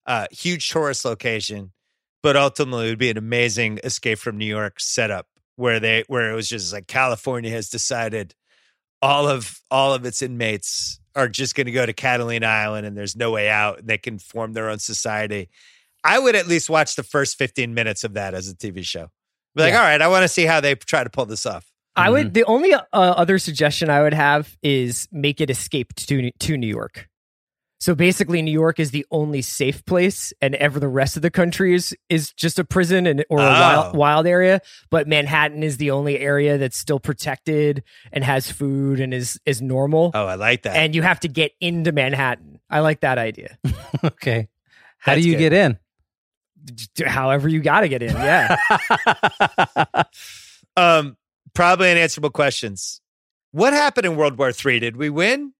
Uh, 0.07 0.25
huge 0.31 0.67
tourist 0.67 1.05
location, 1.05 1.73
but 2.23 2.35
ultimately 2.35 2.87
it 2.87 2.89
would 2.89 2.97
be 2.97 3.11
an 3.11 3.19
amazing 3.19 3.79
escape 3.83 4.17
from 4.17 4.39
New 4.39 4.47
York 4.47 4.79
setup 4.79 5.27
where 5.61 5.79
they 5.79 6.03
where 6.07 6.31
it 6.31 6.35
was 6.35 6.49
just 6.49 6.73
like 6.73 6.87
California 6.87 7.51
has 7.51 7.69
decided 7.69 8.33
all 9.01 9.27
of 9.27 9.59
all 9.69 9.93
of 9.93 10.05
its 10.05 10.21
inmates 10.21 10.99
are 11.15 11.27
just 11.29 11.55
going 11.55 11.65
to 11.65 11.71
go 11.71 11.85
to 11.85 11.93
Catalina 11.93 12.47
Island 12.47 12.87
and 12.87 12.97
there's 12.97 13.15
no 13.15 13.31
way 13.31 13.49
out. 13.49 13.79
And 13.79 13.87
they 13.87 13.97
can 13.97 14.17
form 14.17 14.53
their 14.53 14.69
own 14.69 14.79
society. 14.79 15.49
I 16.03 16.17
would 16.19 16.35
at 16.35 16.47
least 16.47 16.69
watch 16.69 16.95
the 16.95 17.03
first 17.03 17.37
15 17.37 17.73
minutes 17.73 18.03
of 18.03 18.13
that 18.13 18.33
as 18.33 18.49
a 18.49 18.55
TV 18.55 18.83
show. 18.83 19.09
Be 19.55 19.63
like, 19.63 19.73
Yeah. 19.73 19.79
all 19.79 19.85
right, 19.85 20.01
I 20.01 20.07
want 20.07 20.23
to 20.23 20.27
see 20.27 20.45
how 20.45 20.61
they 20.61 20.73
try 20.75 21.03
to 21.03 21.09
pull 21.09 21.25
this 21.25 21.45
off. 21.45 21.65
I 21.95 22.09
would. 22.09 22.33
The 22.33 22.45
only 22.45 22.73
uh, 22.73 22.81
other 22.93 23.37
suggestion 23.37 23.89
I 23.89 24.01
would 24.01 24.13
have 24.13 24.57
is 24.63 25.07
make 25.11 25.41
it 25.41 25.49
escape 25.49 25.93
to 25.95 26.31
to 26.31 26.57
New 26.57 26.67
York. 26.67 27.07
So 27.81 27.95
basically, 27.95 28.43
New 28.43 28.51
York 28.51 28.79
is 28.79 28.91
the 28.91 29.07
only 29.09 29.41
safe 29.41 29.83
place, 29.87 30.31
and 30.39 30.53
ever 30.53 30.79
the 30.79 30.87
rest 30.87 31.15
of 31.15 31.23
the 31.23 31.31
country 31.31 31.73
is 31.73 31.97
is 32.09 32.31
just 32.31 32.59
a 32.59 32.63
prison 32.63 33.07
and 33.07 33.25
or 33.27 33.39
a 33.39 33.41
wild, 33.41 33.95
Oh. 33.95 33.97
wild 33.97 34.27
area. 34.27 34.61
But 34.91 35.07
Manhattan 35.07 35.63
is 35.63 35.77
the 35.77 35.89
only 35.89 36.19
area 36.19 36.59
that's 36.59 36.77
still 36.77 36.99
protected 36.99 37.81
and 38.11 38.23
has 38.23 38.51
food 38.51 38.99
and 38.99 39.15
is 39.15 39.39
is 39.47 39.63
normal. 39.63 40.11
Oh, 40.13 40.27
I 40.27 40.35
like 40.35 40.61
that. 40.61 40.75
And 40.75 40.93
you 40.93 41.01
have 41.01 41.21
to 41.21 41.27
get 41.27 41.53
into 41.59 41.91
Manhattan. 41.91 42.59
I 42.69 42.81
like 42.81 42.99
that 42.99 43.17
idea. 43.17 43.57
okay. 44.03 44.47
How 44.99 45.13
That's 45.13 45.23
do 45.23 45.29
you 45.31 45.35
good. 45.37 45.49
get 45.49 45.53
in? 45.53 47.07
However, 47.07 47.49
you 47.49 47.61
got 47.61 47.79
to 47.79 47.89
get 47.89 48.03
in. 48.03 48.11
Yeah. 48.15 48.57
um, 50.77 51.17
probably 51.55 51.89
unanswerable 51.89 52.29
questions. 52.29 53.01
What 53.51 53.73
happened 53.73 54.05
in 54.05 54.15
World 54.17 54.37
War 54.37 54.51
III? 54.51 54.79
Did 54.79 54.97
we 54.97 55.09
win? 55.09 55.53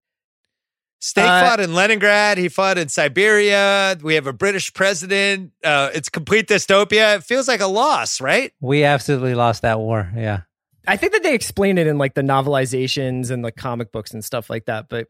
Snake 1.04 1.26
Uh, 1.26 1.44
fought 1.44 1.58
in 1.58 1.74
Leningrad. 1.74 2.38
He 2.38 2.48
fought 2.48 2.78
in 2.78 2.88
Siberia. 2.88 3.98
We 4.02 4.14
have 4.14 4.28
a 4.28 4.32
British 4.32 4.72
president. 4.72 5.50
Uh, 5.64 5.90
it's 5.92 6.08
complete 6.08 6.46
dystopia. 6.46 7.16
It 7.16 7.24
feels 7.24 7.48
like 7.48 7.60
a 7.60 7.66
loss, 7.66 8.20
right? 8.20 8.52
We 8.60 8.84
absolutely 8.84 9.34
lost 9.34 9.62
that 9.62 9.80
war. 9.80 10.12
Yeah. 10.16 10.42
I 10.86 10.96
think 10.96 11.12
that 11.12 11.24
they 11.24 11.34
explain 11.34 11.76
it 11.76 11.88
in 11.88 11.98
like 11.98 12.14
the 12.14 12.22
novelizations 12.22 13.32
and 13.32 13.42
like 13.42 13.56
comic 13.56 13.90
books 13.90 14.12
and 14.12 14.24
stuff 14.24 14.48
like 14.48 14.66
that. 14.66 14.88
But 14.88 15.08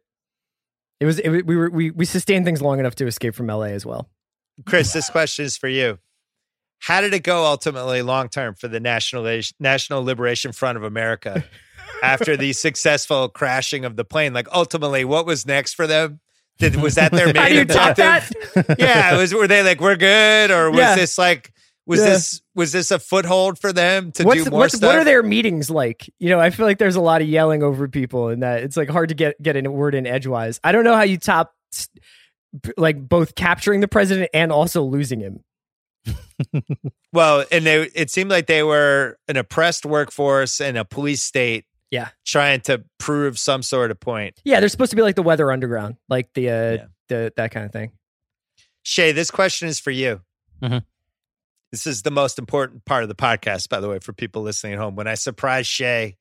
it 0.98 1.04
was 1.04 1.18
it, 1.18 1.46
we 1.46 1.56
were 1.56 1.68
we 1.68 1.90
we 1.90 2.06
sustained 2.06 2.46
things 2.46 2.62
long 2.62 2.78
enough 2.80 2.94
to 2.96 3.06
escape 3.06 3.34
from 3.34 3.48
LA 3.48 3.64
as 3.66 3.84
well. 3.84 4.08
Chris, 4.64 4.94
this 4.94 5.10
question 5.10 5.44
is 5.44 5.58
for 5.58 5.68
you. 5.68 5.98
How 6.82 7.00
did 7.00 7.14
it 7.14 7.22
go 7.22 7.44
ultimately 7.46 8.02
long 8.02 8.28
term 8.28 8.54
for 8.54 8.66
the 8.68 8.80
National 8.80 9.40
National 9.60 10.02
Liberation 10.02 10.50
Front 10.52 10.76
of 10.78 10.82
America 10.84 11.44
after 12.02 12.36
the 12.36 12.52
successful 12.52 13.28
crashing 13.28 13.84
of 13.84 13.94
the 13.96 14.04
plane? 14.04 14.32
Like 14.32 14.48
ultimately, 14.52 15.04
what 15.04 15.24
was 15.24 15.46
next 15.46 15.74
for 15.74 15.86
them? 15.86 16.20
Did 16.58 16.76
was 16.76 16.96
that 16.96 17.12
their 17.12 17.26
main 17.26 17.36
How 17.36 17.48
do 17.48 17.54
you 17.54 17.64
top 17.64 17.90
objective? 17.90 18.66
yeah, 18.78 19.16
was 19.16 19.32
were 19.32 19.46
they 19.46 19.62
like 19.62 19.80
we're 19.80 19.96
good 19.96 20.50
or 20.50 20.70
was 20.70 20.80
Yeah. 20.80 20.96
this 20.96 21.16
like 21.18 21.52
was 21.86 22.00
Yeah. 22.00 22.10
this 22.10 22.40
was 22.54 22.72
this 22.72 22.90
a 22.90 22.98
foothold 22.98 23.58
for 23.58 23.72
them 23.72 24.12
to 24.12 24.24
What's 24.24 24.44
do 24.44 24.50
more 24.50 24.60
what's 24.60 24.76
stuff? 24.76 24.88
what 24.88 24.96
are 24.96 25.04
their 25.04 25.22
meetings 25.22 25.70
like? 25.70 26.12
You 26.18 26.30
know, 26.30 26.40
I 26.40 26.50
feel 26.50 26.66
like 26.66 26.78
there's 26.78 26.96
a 26.96 27.00
lot 27.00 27.22
of 27.22 27.28
yelling 27.28 27.62
over 27.62 27.88
people, 27.88 28.28
and 28.28 28.42
that 28.42 28.62
it's 28.64 28.76
like 28.76 28.88
hard 28.90 29.08
to 29.08 29.14
get 29.14 29.40
get 29.40 29.56
a 29.56 29.70
word 29.70 29.94
in 29.94 30.06
edgewise. 30.06 30.58
I 30.64 30.72
don't 30.72 30.84
know 30.84 30.94
how 30.96 31.02
you 31.02 31.16
top 31.16 31.54
like 32.76 33.08
both 33.08 33.34
capturing 33.34 33.80
the 33.80 33.88
president 33.88 34.30
and 34.34 34.52
also 34.52 34.82
losing 34.82 35.20
him. 35.20 35.40
well, 37.12 37.44
and 37.50 37.64
they 37.66 37.82
it 37.94 38.10
seemed 38.10 38.30
like 38.30 38.46
they 38.46 38.62
were 38.62 39.18
an 39.28 39.36
oppressed 39.36 39.84
workforce 39.86 40.60
and 40.60 40.76
a 40.78 40.84
police 40.84 41.22
state 41.22 41.64
Yeah. 41.90 42.08
trying 42.24 42.60
to 42.62 42.84
prove 42.98 43.38
some 43.38 43.62
sort 43.62 43.90
of 43.90 44.00
point. 44.00 44.40
Yeah, 44.44 44.60
they're 44.60 44.68
supposed 44.68 44.90
to 44.90 44.96
be 44.96 45.02
like 45.02 45.16
the 45.16 45.22
Weather 45.22 45.50
Underground, 45.52 45.96
like 46.08 46.28
the 46.34 46.50
uh, 46.50 46.78
the 47.08 47.32
that 47.36 47.50
kind 47.50 47.66
of 47.66 47.72
thing. 47.72 47.92
Shea, 48.84 49.12
this 49.12 49.30
question 49.30 49.68
is 49.68 49.78
for 49.80 49.90
you. 49.90 50.20
Mhm. 50.62 50.84
This 51.70 51.86
is 51.86 52.02
the 52.02 52.10
most 52.10 52.38
important 52.38 52.84
part 52.84 53.02
of 53.02 53.08
the 53.08 53.14
podcast, 53.14 53.68
by 53.68 53.80
the 53.80 53.88
way, 53.88 53.98
for 53.98 54.12
people 54.12 54.42
listening 54.42 54.74
at 54.74 54.78
home. 54.78 54.94
When 54.96 55.06
I 55.06 55.14
surprise 55.14 55.66
Shea 55.66 56.16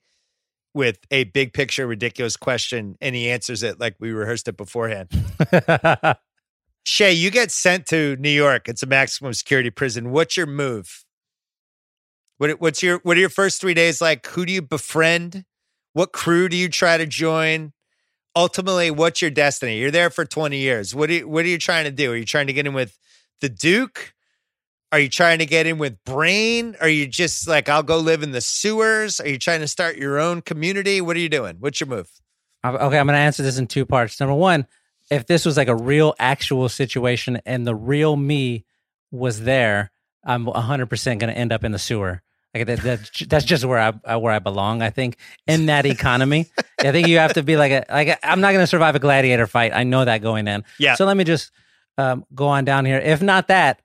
with 0.73 0.97
a 1.11 1.25
big 1.25 1.51
picture, 1.53 1.85
ridiculous 1.85 2.37
question, 2.37 2.97
and 3.01 3.13
he 3.15 3.29
answers 3.29 3.61
it 3.61 3.77
like 3.79 3.95
we 3.99 4.11
rehearsed 4.11 4.47
it 4.47 4.55
beforehand. 4.55 5.09
Shea, 6.83 7.11
you 7.11 7.31
get 7.31 7.51
sent 7.51 7.85
to 7.87 8.15
New 8.17 8.29
York. 8.29 8.67
It's 8.67 8.83
a 8.83 8.87
maximum 8.87 9.33
security 9.33 9.69
prison. 9.69 10.11
What's 10.11 10.35
your 10.35 10.47
move? 10.47 11.05
What, 12.37 12.59
what's 12.59 12.81
your 12.81 12.99
what 13.03 13.17
are 13.17 13.19
your 13.19 13.29
first 13.29 13.61
three 13.61 13.75
days 13.75 14.01
like? 14.01 14.25
Who 14.27 14.45
do 14.45 14.53
you 14.53 14.61
befriend? 14.61 15.45
What 15.93 16.11
crew 16.11 16.49
do 16.49 16.57
you 16.57 16.69
try 16.69 16.97
to 16.97 17.05
join? 17.05 17.73
Ultimately, 18.35 18.89
what's 18.89 19.21
your 19.21 19.29
destiny? 19.29 19.77
You're 19.77 19.91
there 19.91 20.09
for 20.09 20.25
20 20.25 20.57
years. 20.57 20.95
What 20.95 21.09
are 21.09 21.13
you, 21.13 21.27
what 21.27 21.43
are 21.43 21.49
you 21.49 21.57
trying 21.57 21.83
to 21.83 21.91
do? 21.91 22.13
Are 22.13 22.15
you 22.15 22.25
trying 22.25 22.47
to 22.47 22.53
get 22.53 22.65
in 22.65 22.73
with 22.73 22.97
the 23.41 23.49
Duke? 23.49 24.13
Are 24.93 24.99
you 24.99 25.09
trying 25.09 25.39
to 25.39 25.45
get 25.45 25.67
in 25.67 25.77
with 25.77 26.03
Brain? 26.03 26.75
Are 26.81 26.89
you 26.89 27.07
just 27.07 27.47
like 27.47 27.69
I'll 27.69 27.83
go 27.83 27.97
live 27.97 28.23
in 28.23 28.31
the 28.31 28.41
sewers? 28.41 29.19
Are 29.19 29.27
you 29.27 29.37
trying 29.37 29.59
to 29.61 29.67
start 29.67 29.97
your 29.97 30.19
own 30.19 30.41
community? 30.41 30.99
What 30.99 31.15
are 31.15 31.19
you 31.19 31.29
doing? 31.29 31.57
What's 31.59 31.79
your 31.79 31.87
move? 31.87 32.09
Uh, 32.63 32.71
okay, 32.71 32.97
I'm 32.97 33.07
going 33.07 33.15
to 33.15 33.21
answer 33.21 33.43
this 33.43 33.57
in 33.57 33.67
two 33.67 33.85
parts. 33.85 34.19
Number 34.19 34.35
one, 34.35 34.65
if 35.11 35.27
this 35.27 35.45
was 35.45 35.57
like 35.57 35.67
a 35.67 35.75
real 35.75 36.15
actual 36.17 36.67
situation 36.69 37.39
and 37.45 37.67
the 37.67 37.75
real 37.75 38.15
me 38.15 38.65
was 39.11 39.41
there, 39.41 39.91
I'm 40.23 40.45
100% 40.45 41.05
going 41.19 41.19
to 41.31 41.37
end 41.37 41.51
up 41.51 41.63
in 41.63 41.71
the 41.71 41.77
sewer. 41.79 42.23
Like 42.55 42.65
that, 42.65 42.79
that, 42.81 43.11
that's 43.29 43.45
just 43.45 43.63
where 43.63 43.79
I 43.79 43.93
I- 44.03 44.17
where 44.17 44.33
I 44.33 44.39
belong. 44.39 44.81
I 44.81 44.89
think 44.89 45.17
in 45.47 45.67
that 45.67 45.85
economy, 45.85 46.47
I 46.79 46.91
think 46.91 47.07
you 47.07 47.17
have 47.19 47.33
to 47.35 47.43
be 47.43 47.55
like 47.55 47.71
a 47.71 47.85
like 47.89 48.07
a, 48.09 48.27
I'm 48.27 48.41
not 48.41 48.51
going 48.51 48.63
to 48.63 48.67
survive 48.67 48.95
a 48.95 48.99
gladiator 48.99 49.47
fight. 49.47 49.71
I 49.73 49.83
know 49.83 50.03
that 50.03 50.21
going 50.21 50.47
in. 50.49 50.65
Yeah. 50.79 50.95
So 50.95 51.05
let 51.05 51.15
me 51.15 51.23
just 51.23 51.51
um, 51.97 52.25
go 52.35 52.47
on 52.47 52.65
down 52.65 52.83
here. 52.85 52.97
If 52.97 53.21
not 53.21 53.47
that, 53.47 53.81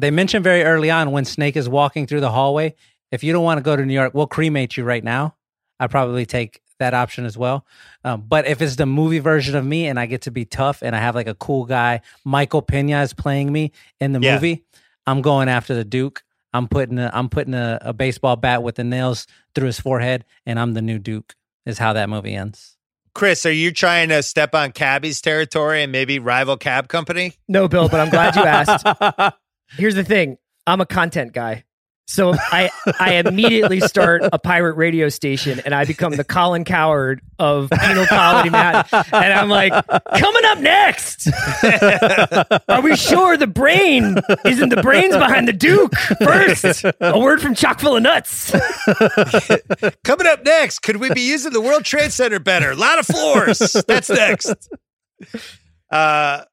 they 0.00 0.10
mentioned 0.10 0.42
very 0.42 0.64
early 0.64 0.90
on 0.90 1.12
when 1.12 1.24
Snake 1.24 1.56
is 1.56 1.68
walking 1.68 2.06
through 2.08 2.20
the 2.22 2.30
hallway. 2.30 2.74
If 3.12 3.22
you 3.22 3.32
don't 3.32 3.44
want 3.44 3.58
to 3.58 3.62
go 3.62 3.76
to 3.76 3.84
New 3.86 3.94
York, 3.94 4.14
we'll 4.14 4.26
cremate 4.26 4.76
you 4.76 4.82
right 4.82 5.04
now. 5.04 5.36
I 5.78 5.86
probably 5.86 6.26
take 6.26 6.60
that 6.78 6.94
option 6.94 7.24
as 7.24 7.36
well. 7.38 7.66
Um, 8.04 8.24
but 8.28 8.46
if 8.46 8.60
it's 8.62 8.76
the 8.76 8.86
movie 8.86 9.18
version 9.18 9.56
of 9.56 9.64
me 9.64 9.86
and 9.86 9.98
I 9.98 10.06
get 10.06 10.22
to 10.22 10.30
be 10.30 10.44
tough 10.44 10.82
and 10.82 10.94
I 10.94 10.98
have 11.00 11.14
like 11.14 11.26
a 11.28 11.34
cool 11.34 11.64
guy, 11.64 12.00
Michael 12.24 12.62
Pena 12.62 13.02
is 13.02 13.12
playing 13.12 13.52
me 13.52 13.72
in 14.00 14.12
the 14.12 14.20
Yeah. 14.20 14.34
movie, 14.34 14.64
I'm 15.06 15.22
going 15.22 15.48
after 15.48 15.74
the 15.74 15.84
Duke. 15.84 16.22
I'm 16.52 16.68
putting 16.68 16.98
a, 16.98 17.10
I'm 17.12 17.28
putting 17.28 17.54
a, 17.54 17.78
a 17.82 17.92
baseball 17.92 18.36
bat 18.36 18.62
with 18.62 18.76
the 18.76 18.84
nails 18.84 19.26
through 19.54 19.66
his 19.66 19.78
forehead, 19.80 20.24
and 20.46 20.58
I'm 20.58 20.72
the 20.74 20.82
new 20.82 20.98
Duke. 20.98 21.34
Is 21.66 21.78
how 21.78 21.92
that 21.94 22.08
movie 22.08 22.34
ends. 22.34 22.76
Chris, 23.14 23.44
are 23.44 23.52
you 23.52 23.72
trying 23.72 24.08
to 24.10 24.22
step 24.22 24.54
on 24.54 24.70
Cabbie's 24.72 25.20
territory 25.20 25.82
and 25.82 25.90
maybe 25.90 26.18
rival 26.18 26.56
cab 26.56 26.86
company? 26.88 27.34
No, 27.48 27.66
Bill, 27.66 27.88
but 27.88 27.98
I'm 28.00 28.08
glad 28.10 28.36
you 28.36 28.44
asked. 28.44 28.86
Here's 29.76 29.96
the 29.96 30.04
thing: 30.04 30.38
I'm 30.66 30.80
a 30.80 30.86
content 30.86 31.32
guy, 31.32 31.64
So 32.08 32.34
I 32.34 32.70
I 33.00 33.14
immediately 33.14 33.80
start 33.80 34.22
a 34.32 34.38
pirate 34.38 34.74
radio 34.74 35.08
station 35.08 35.60
and 35.64 35.74
I 35.74 35.84
become 35.84 36.12
the 36.14 36.22
Colin 36.24 36.64
Cowherd 36.64 37.20
of 37.38 37.68
penal 37.70 38.06
colony 38.06 38.48
Manhattan. 38.50 39.04
And 39.12 39.32
I'm 39.32 39.48
like, 39.48 39.72
coming 39.72 40.44
up 40.44 40.58
next. 40.60 41.28
Are 42.68 42.80
we 42.80 42.94
sure 42.94 43.36
the 43.36 43.48
brain 43.48 44.16
isn't 44.44 44.68
the 44.68 44.82
brains 44.82 45.16
behind 45.16 45.48
the 45.48 45.52
Duke? 45.52 45.94
First, 45.96 46.84
a 47.00 47.18
word 47.18 47.42
from 47.42 47.54
chock 47.56 47.80
full 47.80 47.96
of 47.96 48.02
nuts. 48.02 48.52
Coming 50.04 50.26
up 50.28 50.44
next, 50.44 50.80
could 50.80 50.98
we 50.98 51.10
be 51.12 51.22
using 51.22 51.52
the 51.52 51.60
World 51.60 51.84
Trade 51.84 52.12
Center 52.12 52.38
better? 52.38 52.70
A 52.70 52.76
lot 52.76 52.98
of 53.00 53.06
floors. 53.06 53.58
That's 53.86 54.08
next. 54.10 54.68
Uh, 55.90 56.44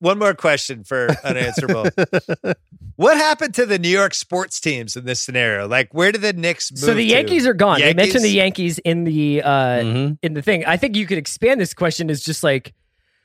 one 0.00 0.18
more 0.18 0.34
question 0.34 0.84
for 0.84 1.08
unanswerable. 1.24 1.86
what 2.96 3.16
happened 3.16 3.54
to 3.54 3.66
the 3.66 3.78
New 3.78 3.88
York 3.88 4.14
sports 4.14 4.60
teams 4.60 4.96
in 4.96 5.04
this 5.04 5.20
scenario? 5.20 5.66
Like, 5.68 5.92
where 5.92 6.12
did 6.12 6.22
the 6.22 6.32
Knicks 6.32 6.70
move? 6.72 6.78
So 6.80 6.94
the 6.94 7.02
to? 7.06 7.14
Yankees 7.14 7.46
are 7.46 7.54
gone. 7.54 7.78
They 7.80 7.86
Yankees? 7.86 7.96
mentioned 7.96 8.24
the 8.24 8.30
Yankees 8.30 8.78
in 8.78 9.04
the 9.04 9.42
uh 9.42 9.78
in 10.22 10.34
the 10.34 10.42
thing. 10.42 10.64
I 10.66 10.76
think 10.76 10.96
you 10.96 11.06
could 11.06 11.18
expand 11.18 11.60
this 11.60 11.74
question 11.74 12.10
is 12.10 12.22
just 12.24 12.42
like 12.42 12.74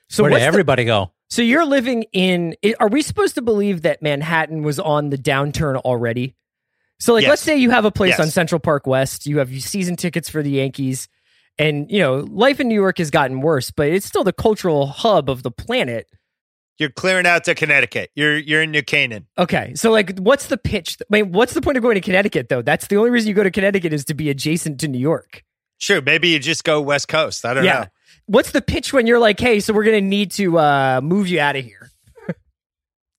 so 0.10 0.24
Where 0.24 0.30
did 0.30 0.34
what's 0.36 0.42
the- 0.44 0.48
everybody 0.48 0.86
go? 0.86 1.12
So 1.30 1.42
you're 1.42 1.66
living 1.66 2.06
in. 2.14 2.56
Are 2.80 2.90
we 2.90 3.02
supposed 3.02 3.34
to 3.36 3.42
believe 3.42 3.82
that 3.82 4.04
Manhattan 4.04 4.62
was 4.62 4.80
on 4.80 5.10
the 5.10 5.18
downturn 5.18 5.78
already? 5.78 6.36
So, 7.00 7.12
like, 7.14 7.24
Yes. 7.24 7.30
let's 7.30 7.42
say 7.42 7.58
you 7.58 7.72
have 7.72 7.86
a 7.86 7.92
place 7.92 8.12
Yes. 8.12 8.20
on 8.20 8.28
Central 8.28 8.60
Park 8.60 8.86
West. 8.86 9.26
You 9.26 9.40
have 9.40 9.50
season 9.62 9.96
tickets 9.96 10.30
for 10.30 10.44
the 10.44 10.52
Yankees, 10.52 11.08
and 11.58 11.90
you 11.90 11.98
know 12.00 12.18
life 12.30 12.60
in 12.60 12.68
New 12.68 12.76
York 12.76 13.00
has 13.00 13.10
gotten 13.10 13.42
worse, 13.42 13.72
but 13.72 13.88
it's 13.88 14.06
still 14.06 14.24
the 14.24 14.32
cultural 14.32 14.86
hub 14.86 15.28
of 15.28 15.42
the 15.42 15.50
planet. 15.50 16.08
You're 16.80 16.90
clearing 16.90 17.28
out 17.28 17.44
to 17.46 17.56
Connecticut. 17.56 18.10
You're 18.16 18.38
you're 18.38 18.64
in 18.64 18.72
New 18.72 18.82
Canaan. 18.82 19.28
Okay, 19.38 19.74
so 19.76 19.92
like, 19.92 20.18
what's 20.18 20.48
the 20.48 20.58
pitch? 20.58 20.98
I 21.02 21.06
mean, 21.10 21.32
what's 21.32 21.54
the 21.54 21.62
point 21.62 21.78
of 21.78 21.84
going 21.84 21.96
to 21.96 22.02
Connecticut 22.02 22.50
though? 22.50 22.62
That's 22.62 22.88
the 22.88 22.98
only 22.98 23.12
reason 23.12 23.30
you 23.30 23.36
go 23.36 23.44
to 23.44 23.52
Connecticut 23.52 23.94
is 23.94 24.06
to 24.06 24.14
be 24.14 24.30
adjacent 24.30 24.80
to 24.80 24.88
New 24.88 25.00
York. 25.00 25.44
Sure, 25.80 26.02
maybe 26.02 26.30
you 26.30 26.40
just 26.40 26.64
go 26.64 26.82
West 26.82 27.08
Coast. 27.08 27.46
I 27.46 27.54
don't 27.54 27.64
yeah. 27.64 27.82
know. 27.82 27.86
What's 28.26 28.52
the 28.52 28.62
pitch 28.62 28.92
when 28.92 29.06
you're 29.06 29.20
like, 29.20 29.40
hey, 29.40 29.60
so 29.60 29.74
we're 29.74 29.84
gonna 29.84 30.02
need 30.02 30.32
to 30.32 30.58
uh, 30.58 31.02
move 31.04 31.28
you 31.28 31.40
out 31.40 31.56
of 31.56 31.64
here? 31.64 31.92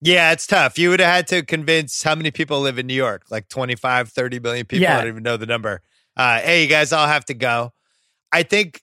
Yeah, 0.01 0.33
it's 0.33 0.47
tough. 0.47 0.79
You 0.79 0.91
would 0.91 1.01
have 1.01 1.09
had 1.09 1.27
to 1.29 1.43
convince 1.43 2.03
how 2.03 2.15
many 2.15 2.31
people 2.31 2.61
live 2.61 2.79
in 2.79 2.87
New 2.87 2.93
York? 2.93 3.23
Like 3.31 3.49
25, 3.49 4.11
30 4.11 4.39
million 4.39 4.67
people. 4.67 4.83
Yeah. 4.83 4.99
I 4.99 5.01
don't 5.01 5.09
even 5.09 5.23
know 5.23 5.39
the 5.39 5.47
number. 5.47 5.81
Uh, 6.15 6.41
hey, 6.41 6.63
you 6.63 6.69
guys 6.69 6.93
all 6.93 7.07
have 7.07 7.25
to 7.27 7.35
go. 7.35 7.73
I 8.31 8.43
think 8.43 8.83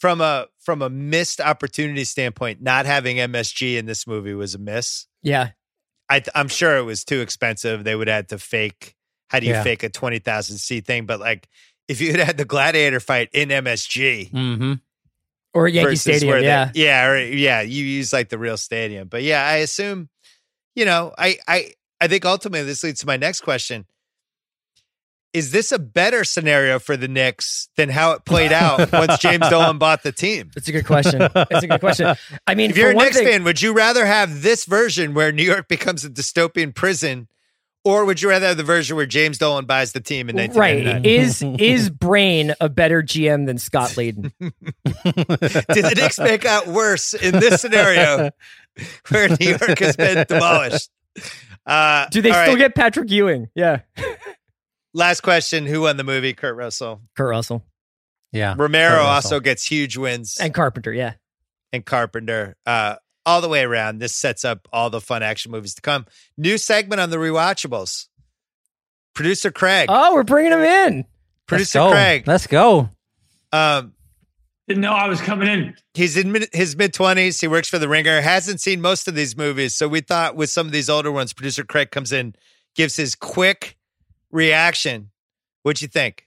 from 0.00 0.20
a 0.20 0.46
from 0.60 0.82
a 0.82 0.88
missed 0.90 1.40
opportunity 1.40 2.04
standpoint, 2.04 2.62
not 2.62 2.86
having 2.86 3.16
MSG 3.16 3.76
in 3.76 3.86
this 3.86 4.06
movie 4.06 4.34
was 4.34 4.54
a 4.54 4.58
miss. 4.58 5.06
Yeah, 5.22 5.50
I, 6.08 6.22
I'm 6.34 6.48
sure 6.48 6.76
it 6.76 6.82
was 6.82 7.04
too 7.04 7.20
expensive. 7.20 7.84
They 7.84 7.94
would 7.94 8.08
have 8.08 8.14
had 8.16 8.28
to 8.30 8.38
fake. 8.38 8.94
How 9.28 9.40
do 9.40 9.46
you 9.46 9.52
Yeah. 9.52 9.62
fake 9.62 9.82
a 9.82 9.88
twenty 9.88 10.18
thousand 10.20 10.58
seat 10.58 10.86
thing? 10.86 11.06
But 11.06 11.20
like, 11.20 11.48
if 11.88 12.00
you 12.00 12.10
had 12.12 12.20
had 12.20 12.36
the 12.36 12.44
gladiator 12.44 13.00
fight 13.00 13.28
in 13.32 13.48
MSG, 13.50 14.30
Mm-hmm. 14.30 14.72
or 15.54 15.68
Yankee 15.68 15.96
Stadium. 15.96 16.30
where 16.30 16.40
they- 16.40 16.46
Yeah, 16.46 16.70
yeah, 16.74 17.06
or, 17.08 17.18
yeah. 17.18 17.60
You 17.62 17.84
use 17.84 18.12
like 18.12 18.28
the 18.28 18.38
real 18.38 18.56
stadium, 18.56 19.08
but 19.08 19.22
yeah, 19.22 19.44
I 19.46 19.56
assume, 19.56 20.08
you 20.74 20.84
know, 20.84 21.12
I 21.18 21.38
I 21.48 21.72
I 22.00 22.06
think 22.08 22.24
ultimately 22.24 22.64
this 22.66 22.84
leads 22.84 23.00
to 23.00 23.06
my 23.06 23.16
next 23.16 23.40
question: 23.40 23.84
Is 25.38 25.52
this 25.52 25.70
a 25.72 25.78
better 25.78 26.24
scenario 26.24 26.78
for 26.80 26.96
the 26.96 27.06
Knicks 27.08 27.68
than 27.76 27.88
how 27.88 28.10
it 28.12 28.24
played 28.24 28.52
out 28.52 28.90
once 28.92 29.18
James 29.18 29.48
Dolan 29.48 29.78
bought 29.78 30.02
the 30.02 30.10
team? 30.12 30.50
That's 30.54 30.66
a 30.68 30.72
good 30.72 30.86
question. 30.86 31.18
That's 31.32 31.62
a 31.62 31.66
good 31.68 31.80
question. 31.80 32.16
I 32.46 32.54
mean, 32.56 32.70
If 32.70 32.76
you're 32.76 32.90
a 32.90 32.94
one 32.94 33.04
Knicks 33.06 33.16
thing- 33.18 33.26
fan, 33.28 33.44
would 33.44 33.62
you 33.62 33.72
rather 33.72 34.04
have 34.04 34.42
this 34.42 34.64
version 34.64 35.14
where 35.14 35.30
New 35.30 35.44
York 35.44 35.68
becomes 35.68 36.04
a 36.04 36.10
dystopian 36.10 36.74
prison, 36.74 37.28
or 37.84 38.04
would 38.04 38.20
you 38.20 38.28
rather 38.28 38.46
have 38.48 38.56
the 38.56 38.64
version 38.64 38.96
where 38.96 39.06
James 39.06 39.38
Dolan 39.38 39.64
buys 39.64 39.92
the 39.92 40.00
team 40.00 40.28
in 40.28 40.36
1999? 40.36 40.94
Right. 40.96 41.06
Is 41.06 41.42
is 41.60 41.88
Brain 41.90 42.52
a 42.60 42.68
better 42.68 43.02
GM 43.02 43.46
than 43.46 43.58
Scott 43.58 43.90
Layden? 43.90 44.32
Did 44.40 45.84
the 45.84 45.94
Knicks 45.96 46.18
make 46.18 46.44
out 46.44 46.66
worse 46.66 47.14
in 47.14 47.32
this 47.38 47.60
scenario 47.60 48.30
where 49.10 49.28
New 49.28 49.50
York 49.50 49.78
has 49.78 49.96
been 49.96 50.26
demolished? 50.28 50.90
Uh, 51.66 52.06
Do 52.08 52.22
they 52.22 52.30
still 52.30 52.40
right. 52.54 52.56
get 52.58 52.74
Patrick 52.74 53.10
Ewing? 53.10 53.50
Yeah. 53.54 53.80
Last 54.98 55.20
question: 55.20 55.64
Who 55.64 55.82
won 55.82 55.96
the 55.96 56.02
movie? 56.04 56.34
Kurt 56.34 56.56
Russell. 56.56 57.00
Kurt 57.16 57.30
Russell. 57.30 57.64
Yeah. 58.32 58.54
Romero 58.58 58.94
Russell. 58.96 59.06
also 59.06 59.40
gets 59.40 59.64
huge 59.64 59.96
wins, 59.96 60.36
And 60.40 60.52
Carpenter, 60.52 60.92
yeah. 60.92 61.14
and 61.72 61.84
Carpenter. 61.86 62.56
Uh, 62.66 62.96
all 63.24 63.40
the 63.40 63.48
way 63.48 63.62
around, 63.62 63.98
this 64.00 64.14
sets 64.14 64.44
up 64.44 64.66
all 64.72 64.90
the 64.90 65.00
fun 65.00 65.22
action 65.22 65.52
movies 65.52 65.74
to 65.74 65.82
come. 65.82 66.04
New 66.36 66.58
segment 66.58 67.00
on 67.00 67.10
the 67.10 67.16
rewatchables. 67.16 68.08
Producer 69.14 69.50
Craig. 69.52 69.86
Oh, 69.88 70.14
we're 70.14 70.24
bringing 70.24 70.52
him 70.52 70.60
in. 70.60 70.96
Let's 70.98 71.06
Producer 71.46 71.78
go. 71.78 71.90
Craig. 71.92 72.26
Let's 72.26 72.46
go. 72.48 72.90
Um, 73.52 73.94
Didn't 74.66 74.82
know 74.82 74.92
I 74.92 75.08
was 75.08 75.20
coming 75.20 75.48
in. 75.48 75.74
He's 75.94 76.16
in 76.16 76.32
mid- 76.32 76.50
his 76.52 76.76
mid 76.76 76.92
twenties. 76.92 77.40
He 77.40 77.46
works 77.48 77.68
for 77.68 77.78
the 77.78 77.88
Ringer. 77.88 78.20
Hasn't 78.20 78.60
seen 78.60 78.80
most 78.80 79.06
of 79.08 79.14
these 79.14 79.36
movies, 79.36 79.76
so 79.76 79.86
we 79.88 80.00
thought 80.00 80.34
with 80.36 80.50
some 80.50 80.66
of 80.66 80.72
these 80.72 80.90
older 80.90 81.12
ones, 81.12 81.32
producer 81.32 81.62
Craig 81.62 81.92
comes 81.92 82.12
in, 82.12 82.34
gives 82.74 82.96
his 82.96 83.14
quick 83.14 83.77
reaction. 84.30 85.10
What'd 85.62 85.82
you 85.82 85.88
think? 85.88 86.24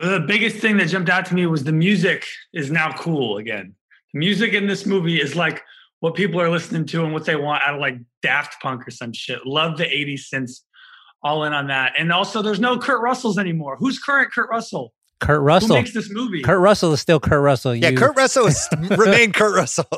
The 0.00 0.20
biggest 0.20 0.56
thing 0.56 0.76
that 0.76 0.86
jumped 0.86 1.10
out 1.10 1.26
to 1.26 1.34
me 1.34 1.46
was 1.46 1.64
the 1.64 1.72
music 1.72 2.24
is 2.52 2.70
now 2.70 2.92
cool 2.92 3.38
again. 3.38 3.74
The 4.12 4.20
music 4.20 4.52
in 4.52 4.66
this 4.66 4.86
movie 4.86 5.20
is 5.20 5.34
like 5.34 5.62
what 6.00 6.14
people 6.14 6.40
are 6.40 6.50
listening 6.50 6.86
to 6.86 7.04
and 7.04 7.12
what 7.12 7.24
they 7.24 7.36
want 7.36 7.62
out 7.64 7.74
of 7.74 7.80
like 7.80 7.98
Daft 8.22 8.60
Punk 8.62 8.86
or 8.86 8.90
some 8.90 9.12
shit. 9.12 9.44
Love 9.44 9.76
the 9.76 9.84
80s 9.84 10.28
synths. 10.32 10.60
All 11.20 11.42
in 11.42 11.52
on 11.52 11.66
that. 11.66 11.94
And 11.98 12.12
also, 12.12 12.42
there's 12.42 12.60
no 12.60 12.78
Kurt 12.78 13.02
Russells 13.02 13.38
anymore. 13.38 13.76
Who's 13.76 13.98
current 13.98 14.32
Kurt 14.32 14.48
Russell? 14.50 14.94
Kurt 15.20 15.40
Russell. 15.42 15.70
Who 15.70 15.74
makes 15.74 15.92
this 15.92 16.10
movie? 16.12 16.42
Kurt 16.42 16.60
Russell 16.60 16.92
is 16.92 17.00
still 17.00 17.18
Kurt 17.18 17.42
Russell. 17.42 17.74
Yeah, 17.74 17.90
Kurt 17.90 18.16
Russell 18.16 18.46
is 18.46 18.68
remain 18.90 19.32
Kurt 19.32 19.56
Russell. 19.56 19.88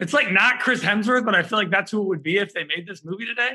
It's 0.00 0.12
like 0.12 0.30
not 0.32 0.60
Chris 0.60 0.82
Hemsworth, 0.82 1.24
but 1.24 1.34
I 1.34 1.42
feel 1.42 1.58
like 1.58 1.70
that's 1.70 1.90
who 1.90 2.02
it 2.02 2.06
would 2.06 2.22
be 2.22 2.36
if 2.36 2.52
they 2.52 2.64
made 2.64 2.86
this 2.86 3.04
movie 3.04 3.24
today. 3.24 3.52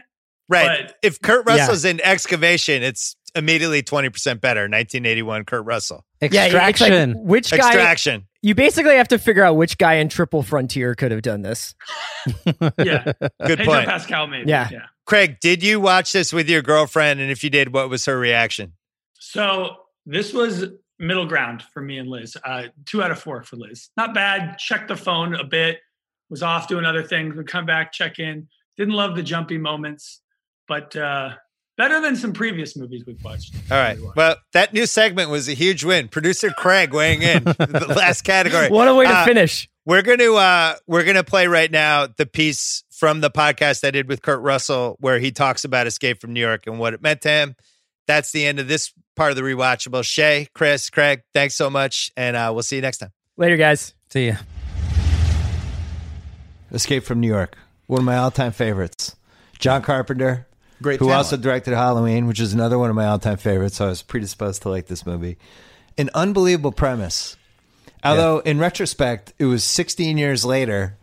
Right. 0.49 0.87
But- 0.87 0.95
if 1.01 1.21
Kurt 1.21 1.45
Yeah. 1.47 1.57
Russell's 1.57 1.85
in 1.85 1.99
Extraction, 2.01 2.83
it's 2.83 3.15
immediately 3.35 3.83
twenty 3.83 4.09
percent 4.09 4.41
better. 4.41 4.61
1981 4.61 5.45
Kurt 5.45 5.65
Russell. 5.65 6.05
Yeah, 6.21 6.29
like, 6.45 6.53
Extraction. 6.53 7.13
which 7.25 7.51
guy? 7.51 7.57
Extraction. 7.57 8.27
You 8.41 8.55
basically 8.55 8.95
have 8.95 9.07
to 9.09 9.17
figure 9.17 9.43
out 9.43 9.55
which 9.57 9.77
guy 9.77 9.95
in 9.95 10.07
Triple 10.09 10.43
Frontier 10.43 10.95
could 10.95 11.11
have 11.11 11.21
done 11.23 11.41
this. 11.41 11.73
Yeah. 12.77 13.11
Good 13.45 13.59
Pedro 13.59 13.65
point. 13.65 13.85
Pascal, 13.87 14.27
maybe. 14.27 14.49
Yeah. 14.49 14.69
yeah. 14.71 14.85
Craig, 15.05 15.37
did 15.39 15.61
you 15.63 15.79
watch 15.79 16.13
this 16.13 16.31
with 16.33 16.49
your 16.49 16.61
girlfriend? 16.61 17.19
And 17.19 17.29
if 17.31 17.43
you 17.43 17.49
did, 17.49 17.73
what 17.73 17.89
was 17.89 18.05
her 18.05 18.17
reaction? 18.17 18.73
So 19.19 19.75
this 20.05 20.33
was 20.33 20.65
middle 20.99 21.25
ground 21.25 21.63
for 21.73 21.81
me 21.81 21.97
and 21.97 22.07
Liz. 22.09 22.37
Uh, 22.43 22.63
two 22.85 23.03
out 23.03 23.11
of 23.11 23.19
four 23.19 23.43
for 23.43 23.55
Liz. 23.57 23.89
Not 23.97 24.13
bad. 24.13 24.57
Checked 24.57 24.87
the 24.87 24.95
phone 24.95 25.35
a 25.35 25.43
bit. 25.43 25.79
Was 26.29 26.41
off 26.41 26.67
doing 26.67 26.85
other 26.85 27.03
things. 27.03 27.35
Would 27.35 27.47
come 27.47 27.65
back, 27.65 27.91
check 27.91 28.17
in. 28.19 28.47
Didn't 28.77 28.93
love 28.95 29.15
the 29.15 29.23
jumpy 29.23 29.57
moments, 29.57 30.21
but 30.67 30.95
uh, 30.95 31.29
better 31.77 31.99
than 32.01 32.15
some 32.15 32.33
previous 32.33 32.75
movies 32.77 33.03
we've 33.05 33.23
watched. 33.23 33.53
All 33.71 33.77
right. 33.77 33.97
Well, 34.15 34.35
that 34.53 34.73
new 34.73 34.85
segment 34.85 35.29
was 35.29 35.47
a 35.49 35.53
huge 35.53 35.83
win. 35.83 36.07
Producer 36.07 36.49
Craig 36.51 36.93
weighing 36.93 37.21
in 37.21 37.43
the 37.43 37.85
last 37.97 38.23
category. 38.23 38.69
What 38.69 38.87
a 38.87 38.95
way 38.95 39.05
to 39.05 39.11
Uh, 39.11 39.25
finish. 39.25 39.69
We're 39.87 40.01
gonna 40.01 40.33
uh 40.33 40.75
we're 40.87 41.03
gonna 41.03 41.23
play 41.23 41.45
right 41.47 41.69
now 41.69 42.07
the 42.07 42.25
piece 42.25 42.83
from 42.91 43.21
the 43.21 43.29
podcast 43.29 43.85
I 43.87 43.91
did 43.91 44.07
with 44.07 44.21
Kurt 44.23 44.41
Russell 44.41 44.95
where 44.99 45.19
he 45.19 45.31
talks 45.31 45.63
about 45.63 45.85
Escape 45.85 46.19
from 46.19 46.33
New 46.33 46.39
York 46.39 46.65
and 46.65 46.79
what 46.79 46.93
it 46.95 47.01
meant 47.03 47.21
to 47.21 47.29
him. 47.29 47.55
That's 48.07 48.31
the 48.31 48.45
end 48.47 48.59
of 48.59 48.67
this 48.67 48.91
part 49.15 49.29
of 49.31 49.35
the 49.35 49.43
rewatchable. 49.43 50.03
Shea, 50.03 50.47
Chris, 50.55 50.89
Craig, 50.89 51.21
thanks 51.33 51.53
so 51.55 51.69
much, 51.69 52.11
and 52.17 52.35
uh, 52.35 52.49
we'll 52.53 52.63
see 52.63 52.77
you 52.77 52.81
next 52.81 52.97
time. 52.97 53.11
Later, 53.37 53.57
guys. 53.57 53.93
See 54.09 54.27
ya. 54.27 54.35
Escape 56.71 57.03
from 57.03 57.19
New 57.19 57.27
York, 57.27 57.55
one 57.87 57.99
of 57.99 58.05
my 58.05 58.17
all-time 58.17 58.51
favorites. 58.51 59.15
John 59.59 59.81
Carpenter, 59.81 60.47
Great 60.81 60.99
who 60.99 61.05
talent. 61.05 61.17
also 61.17 61.37
directed 61.37 61.73
Halloween, 61.73 62.27
which 62.27 62.39
is 62.39 62.53
another 62.53 62.77
one 62.77 62.89
of 62.89 62.95
my 62.95 63.05
all-time 63.05 63.37
favorites. 63.37 63.77
So 63.77 63.85
I 63.85 63.89
was 63.89 64.01
predisposed 64.01 64.61
to 64.63 64.69
like 64.69 64.87
this 64.87 65.05
movie. 65.05 65.37
An 65.97 66.09
unbelievable 66.13 66.71
premise. 66.73 67.37
Although 68.03 68.39
in 68.39 68.59
retrospect, 68.59 69.33
it 69.39 69.45
was 69.45 69.63
16 69.63 70.17
years 70.17 70.45
later, 70.45 70.97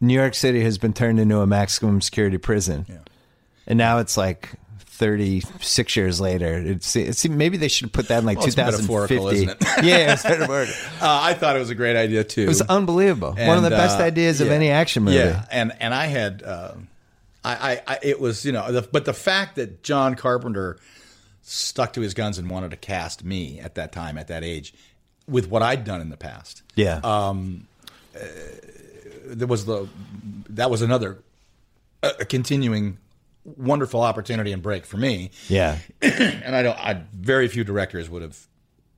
New 0.00 0.14
York 0.14 0.34
City 0.34 0.62
has 0.62 0.78
been 0.78 0.92
turned 0.92 1.20
into 1.20 1.40
a 1.40 1.46
maximum 1.46 2.00
security 2.00 2.38
prison, 2.38 2.86
and 3.66 3.76
now 3.78 3.98
it's 3.98 4.16
like 4.16 4.50
36 4.80 5.94
years 5.96 6.20
later. 6.20 6.54
It's, 6.56 6.96
it's 6.96 7.28
maybe 7.28 7.56
they 7.58 7.68
should 7.68 7.86
have 7.86 7.92
put 7.92 8.08
that 8.08 8.18
in 8.20 8.24
like 8.26 8.38
Well, 8.38 8.46
2050. 8.48 8.82
metaphorical, 8.82 9.28
isn't 9.28 9.50
it? 9.50 9.56
yeah, 9.84 10.12
it's 10.14 10.24
metaphorical. 10.28 10.74
uh, 11.00 11.20
I 11.22 11.34
thought 11.34 11.54
it 11.54 11.60
was 11.60 11.70
a 11.70 11.74
great 11.76 11.96
idea 11.96 12.24
too. 12.24 12.42
It 12.42 12.48
was 12.48 12.62
unbelievable. 12.62 13.34
One 13.34 13.56
of 13.56 13.62
the 13.62 13.70
best 13.70 14.00
ideas 14.00 14.40
of 14.40 14.48
any 14.50 14.70
action 14.70 15.04
movie. 15.04 15.18
Yeah, 15.18 15.44
and 15.52 15.72
and 15.80 15.94
I 15.94 16.06
had, 16.06 16.42
uh, 16.42 16.72
I, 17.44 17.80
I, 17.86 17.98
it 18.02 18.20
was 18.20 18.44
you 18.44 18.52
know, 18.52 18.70
the, 18.70 18.82
but 18.82 19.04
the 19.04 19.14
fact 19.14 19.56
that 19.56 19.82
John 19.82 20.14
Carpenter 20.14 20.78
stuck 21.42 21.94
to 21.94 22.00
his 22.00 22.14
guns 22.14 22.38
and 22.38 22.50
wanted 22.50 22.70
to 22.72 22.76
cast 22.76 23.24
me 23.24 23.58
at 23.60 23.74
that 23.76 23.92
time, 23.92 24.18
at 24.18 24.28
that 24.28 24.44
age, 24.44 24.74
with 25.26 25.48
what 25.48 25.62
I'd 25.62 25.84
done 25.84 26.00
in 26.00 26.10
the 26.10 26.16
past. 26.16 26.62
Yeah. 26.74 27.00
Um, 27.02 27.66
uh, 28.14 28.20
there 29.26 29.46
was 29.46 29.66
the 29.66 29.88
that 30.50 30.70
was 30.70 30.82
another 30.82 31.18
uh, 32.02 32.12
continuing 32.28 32.98
wonderful 33.56 34.02
opportunity 34.02 34.52
and 34.52 34.62
break 34.62 34.84
for 34.84 34.96
me. 34.96 35.30
Yeah. 35.48 35.78
and 36.02 36.54
I 36.54 36.62
don't. 36.62 36.78
I 36.78 37.02
very 37.12 37.48
few 37.48 37.64
directors 37.64 38.10
would 38.10 38.22
have 38.22 38.46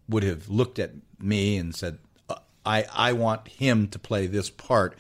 would 0.09 0.23
have 0.23 0.49
looked 0.49 0.79
at 0.79 0.91
me 1.19 1.57
and 1.57 1.75
said, 1.75 1.99
uh, 2.29 2.37
"I 2.65 2.87
I 2.93 3.13
want 3.13 3.49
him 3.49 3.89
to 3.89 3.99
play 3.99 4.27
this 4.27 4.51
part," 4.51 4.99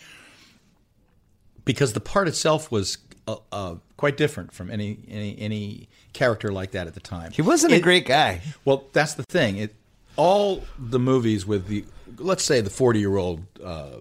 because 1.64 1.92
the 1.92 2.00
part 2.00 2.28
itself 2.28 2.70
was 2.70 2.98
uh, 3.32 3.36
uh, 3.52 3.74
quite 3.97 4.16
different 4.16 4.52
from 4.52 4.70
any 4.70 4.98
any 5.09 5.39
any 5.39 5.89
character 6.12 6.52
like 6.52 6.73
that 6.73 6.86
at 6.86 6.94
the 6.94 7.01
time. 7.01 7.32
He 7.32 7.43
wasn't 7.43 7.73
a 7.73 7.81
great 7.81 8.07
guy. 8.07 8.40
Well, 8.65 8.85
that's 8.93 9.15
the 9.15 9.24
thing. 9.24 9.57
It 9.57 9.74
all 10.16 10.65
the 10.78 10.98
movies 10.98 11.47
with 11.47 11.66
the 11.66 11.85
let's 12.19 12.44
say 12.44 12.61
the 12.61 12.70
forty 12.70 13.01
year 13.01 13.16
old 13.16 13.44
uh, 13.62 14.01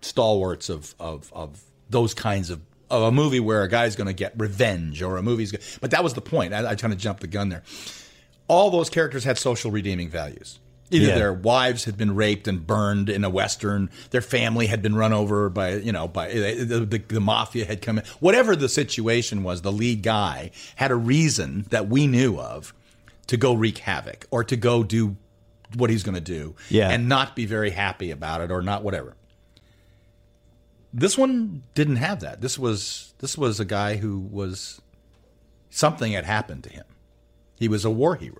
stalwarts 0.00 0.68
of 0.68 0.94
of 0.98 1.32
of 1.32 1.62
those 1.90 2.14
kinds 2.14 2.50
of 2.50 2.60
of 2.90 3.02
a 3.02 3.12
movie 3.12 3.40
where 3.40 3.62
a 3.62 3.68
guy's 3.68 3.96
going 3.96 4.06
to 4.06 4.12
get 4.12 4.34
revenge 4.36 5.02
or 5.02 5.16
a 5.16 5.22
movie's. 5.22 5.52
Gonna, 5.52 5.64
but 5.80 5.90
that 5.90 6.04
was 6.04 6.14
the 6.14 6.20
point. 6.20 6.54
I, 6.54 6.64
I 6.66 6.74
kind 6.74 6.92
of 6.92 6.98
jumped 6.98 7.20
the 7.20 7.26
gun 7.26 7.48
there. 7.48 7.62
All 8.46 8.70
those 8.70 8.90
characters 8.90 9.24
had 9.24 9.38
social 9.38 9.70
redeeming 9.70 10.10
values. 10.10 10.58
Either 10.90 11.06
Yeah. 11.06 11.14
their 11.14 11.32
wives 11.32 11.84
had 11.84 11.96
been 11.96 12.14
raped 12.14 12.46
and 12.46 12.66
burned 12.66 13.08
in 13.08 13.24
a 13.24 13.30
western, 13.30 13.90
their 14.10 14.20
family 14.20 14.66
had 14.66 14.82
been 14.82 14.94
run 14.94 15.12
over 15.12 15.48
by 15.48 15.76
you 15.76 15.92
know 15.92 16.06
by 16.06 16.28
eh, 16.30 16.38
eh, 16.60 16.64
the, 16.64 16.80
the, 16.80 16.98
the 16.98 17.20
mafia 17.20 17.64
had 17.64 17.80
come 17.82 17.98
in. 17.98 18.04
Whatever 18.20 18.54
the 18.54 18.68
situation 18.68 19.42
was, 19.42 19.62
the 19.62 19.72
lead 19.72 20.02
guy 20.02 20.50
had 20.76 20.90
a 20.90 20.96
reason 20.96 21.66
that 21.70 21.88
we 21.88 22.06
knew 22.06 22.38
of 22.38 22.74
to 23.28 23.36
go 23.38 23.54
wreak 23.54 23.78
havoc 23.78 24.26
or 24.30 24.44
to 24.44 24.56
go 24.56 24.84
do 24.84 25.16
what 25.76 25.88
he's 25.90 26.02
going 26.02 26.14
to 26.14 26.20
do 26.20 26.54
Yeah. 26.68 26.90
and 26.90 27.08
not 27.08 27.34
be 27.34 27.46
very 27.46 27.70
happy 27.70 28.10
about 28.10 28.42
it 28.42 28.50
or 28.52 28.60
not 28.62 28.84
whatever. 28.84 29.16
This 30.92 31.18
one 31.18 31.62
didn't 31.74 31.96
have 31.96 32.20
that. 32.20 32.40
This 32.40 32.58
was 32.58 33.14
this 33.18 33.36
was 33.36 33.58
a 33.58 33.64
guy 33.64 33.96
who 33.96 34.18
was 34.20 34.80
something 35.70 36.12
had 36.12 36.24
happened 36.24 36.62
to 36.64 36.70
him. 36.70 36.84
He 37.58 37.66
was 37.68 37.84
a 37.84 37.90
war 37.90 38.14
hero. 38.16 38.36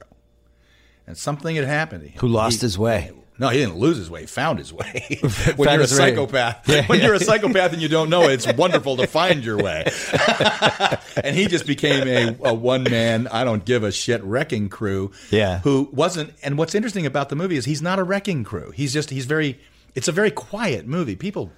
And 1.07 1.17
something 1.19 1.55
had 1.57 1.65
happened. 1.67 2.13
Who 2.17 2.29
lost 2.29 2.61
He- 2.61 2.67
his 2.67 2.79
way. 2.79 3.13
No, 3.37 3.49
he 3.49 3.59
didn't 3.59 3.79
lose 3.79 3.97
his 3.97 4.09
way. 4.09 4.21
He 4.21 4.27
found 4.27 4.61
his 4.61 4.73
way. 4.73 5.19
when 5.21 5.31
Found 5.33 5.59
you're 5.59 5.81
a 5.81 5.87
psychopath, 5.89 6.69
Yeah, 6.69 6.87
when 6.87 7.01
yeah. 7.01 7.07
you're 7.07 7.15
a 7.17 7.19
psychopath 7.21 7.73
and 7.73 7.83
you 7.83 7.89
don't 7.89 8.09
know 8.09 8.29
it, 8.29 8.35
it's 8.35 8.47
wonderful 8.57 8.97
to 8.99 9.09
find 9.09 9.45
your 9.45 9.57
way. 9.59 9.85
and 11.25 11.35
he 11.37 11.47
just 11.47 11.67
became 11.67 12.07
a, 12.07 12.37
a 12.51 12.55
one 12.55 12.85
man, 12.85 13.27
I 13.27 13.43
don't 13.43 13.65
give 13.65 13.83
a 13.83 13.91
shit 13.91 14.23
wrecking 14.23 14.69
crew. 14.69 15.11
Yeah. 15.31 15.59
Who 15.61 15.89
wasn't, 15.93 16.33
and 16.45 16.57
what's 16.57 16.77
interesting 16.77 17.07
about 17.07 17.29
the 17.29 17.35
movie 17.35 17.57
is 17.57 17.65
he's 17.65 17.83
not 17.83 17.99
a 17.99 18.05
wrecking 18.05 18.45
crew. 18.45 18.71
He's 18.71 18.93
just, 18.93 19.11
he's 19.11 19.27
very, 19.27 19.59
it's 19.97 20.07
a 20.07 20.13
very 20.13 20.31
quiet 20.31 20.87
movie. 20.87 21.17
People 21.17 21.51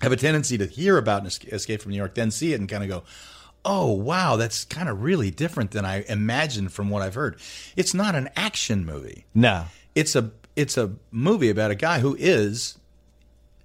have 0.00 0.12
a 0.12 0.16
tendency 0.16 0.56
to 0.56 0.64
hear 0.66 0.96
about 0.96 1.24
Esca- 1.24 1.52
Escape 1.52 1.82
from 1.82 1.90
New 1.92 1.98
York, 1.98 2.14
then 2.14 2.30
see 2.30 2.54
it 2.54 2.60
and 2.60 2.66
kind 2.68 2.82
of 2.82 2.88
go, 2.88 3.02
oh, 3.64 3.92
wow, 3.92 4.36
that's 4.36 4.64
kind 4.64 4.88
of 4.88 5.02
really 5.02 5.30
different 5.30 5.70
than 5.72 5.84
I 5.84 6.02
imagined 6.08 6.72
from 6.72 6.88
what 6.90 7.02
I've 7.02 7.14
heard. 7.14 7.38
It's 7.76 7.92
not 7.94 8.14
an 8.14 8.30
action 8.36 8.84
movie 8.86 9.26
No. 9.34 9.66
it's 9.94 10.16
a 10.16 10.30
it's 10.56 10.76
a 10.78 10.92
movie 11.10 11.50
about 11.50 11.70
a 11.70 11.74
guy 11.74 12.00
who 12.00 12.16
is 12.18 12.76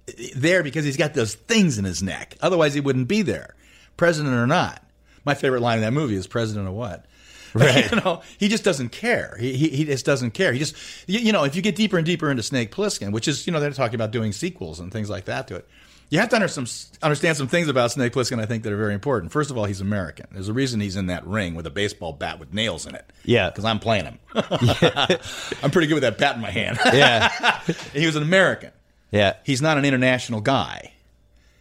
eh, 0.08 0.28
there 0.36 0.62
because 0.62 0.84
he's 0.84 0.96
got 0.96 1.14
those 1.14 1.34
things 1.34 1.78
in 1.78 1.84
his 1.84 2.02
neck. 2.02 2.36
Otherwise, 2.40 2.74
he 2.74 2.80
wouldn't 2.80 3.08
be 3.08 3.22
there, 3.22 3.54
president 3.96 4.34
or 4.34 4.46
not. 4.46 4.82
My 5.24 5.34
favorite 5.34 5.60
line 5.62 5.78
in 5.78 5.82
that 5.82 5.92
movie 5.92 6.14
is 6.14 6.26
"President 6.26 6.68
of 6.68 6.74
what?" 6.74 7.04
Right. 7.54 7.90
you 7.90 7.96
know, 8.02 8.20
he 8.38 8.48
just 8.48 8.64
doesn't 8.64 8.90
care. 8.90 9.34
He, 9.40 9.56
he 9.56 9.68
he 9.70 9.84
just 9.86 10.04
doesn't 10.04 10.32
care. 10.32 10.52
He 10.52 10.58
just 10.58 10.76
you, 11.08 11.20
you 11.20 11.32
know, 11.32 11.44
if 11.44 11.56
you 11.56 11.62
get 11.62 11.74
deeper 11.74 11.96
and 11.96 12.04
deeper 12.04 12.30
into 12.30 12.42
Snake 12.42 12.70
Plissken, 12.70 13.12
which 13.12 13.26
is 13.26 13.46
you 13.46 13.52
know 13.52 13.60
they're 13.60 13.70
talking 13.70 13.94
about 13.94 14.10
doing 14.10 14.32
sequels 14.32 14.78
and 14.78 14.92
things 14.92 15.08
like 15.08 15.24
that 15.24 15.48
to 15.48 15.56
it. 15.56 15.68
You 16.08 16.20
have 16.20 16.28
to 16.28 16.36
under 16.36 16.48
some, 16.48 16.66
understand 17.02 17.36
some 17.36 17.48
things 17.48 17.68
about 17.68 17.90
Snake 17.90 18.12
Plissken, 18.12 18.40
I 18.40 18.46
think, 18.46 18.62
that 18.62 18.72
are 18.72 18.76
very 18.76 18.94
important. 18.94 19.32
First 19.32 19.50
of 19.50 19.58
all, 19.58 19.64
he's 19.64 19.80
American. 19.80 20.26
There's 20.30 20.48
a 20.48 20.52
reason 20.52 20.80
he's 20.80 20.94
in 20.94 21.06
that 21.06 21.26
ring 21.26 21.56
with 21.56 21.66
a 21.66 21.70
baseball 21.70 22.12
bat 22.12 22.38
with 22.38 22.54
nails 22.54 22.86
in 22.86 22.94
it. 22.94 23.04
Yeah. 23.24 23.50
Because 23.50 23.64
I'm 23.64 23.80
playing 23.80 24.04
him. 24.04 24.18
I'm 24.34 25.70
pretty 25.72 25.88
good 25.88 25.94
with 25.94 26.02
that 26.02 26.16
bat 26.16 26.36
in 26.36 26.42
my 26.42 26.50
hand. 26.50 26.78
Yeah. 26.84 27.60
he 27.92 28.06
was 28.06 28.14
an 28.14 28.22
American. 28.22 28.70
Yeah. 29.10 29.34
He's 29.44 29.60
not 29.60 29.78
an 29.78 29.84
international 29.84 30.40
guy. 30.40 30.92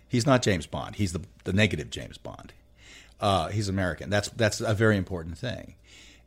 He's 0.08 0.28
not 0.28 0.44
James 0.44 0.68
Bond. 0.68 0.96
He's 0.96 1.14
the, 1.14 1.22
the 1.44 1.54
negative 1.54 1.90
James 1.90 2.20
Bond. 2.20 2.54
Uh, 3.20 3.48
he's 3.48 3.68
American. 3.70 4.10
That's 4.10 4.30
that's 4.30 4.62
a 4.62 4.74
very 4.74 4.98
important 4.98 5.38
thing. 5.38 5.76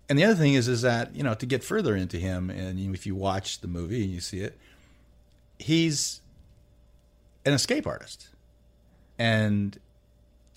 And 0.08 0.18
the 0.18 0.24
other 0.24 0.34
thing 0.34 0.54
is 0.54 0.68
is 0.68 0.82
that 0.82 1.14
you 1.14 1.22
know 1.22 1.34
to 1.34 1.46
get 1.46 1.62
further 1.62 1.94
into 1.94 2.16
him, 2.16 2.50
and 2.50 2.94
if 2.94 3.06
you 3.06 3.14
watch 3.14 3.60
the 3.60 3.68
movie 3.68 4.02
and 4.02 4.10
you 4.12 4.20
see 4.20 4.40
it, 4.40 4.58
he's 5.58 6.20
an 7.44 7.52
escape 7.52 7.86
artist, 7.86 8.28
and 9.18 9.78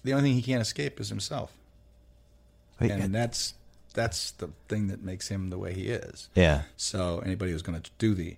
the 0.03 0.13
only 0.13 0.29
thing 0.29 0.33
he 0.33 0.41
can't 0.41 0.61
escape 0.61 0.99
is 0.99 1.09
himself. 1.09 1.53
Wait, 2.79 2.91
and 2.91 3.13
that's 3.13 3.53
that's 3.93 4.31
the 4.31 4.49
thing 4.67 4.87
that 4.87 5.03
makes 5.03 5.27
him 5.27 5.49
the 5.49 5.57
way 5.57 5.73
he 5.73 5.89
is. 5.89 6.29
Yeah. 6.35 6.63
So 6.77 7.21
anybody 7.25 7.51
who's 7.51 7.61
going 7.61 7.79
to 7.81 7.91
do 7.97 8.13
the 8.13 8.37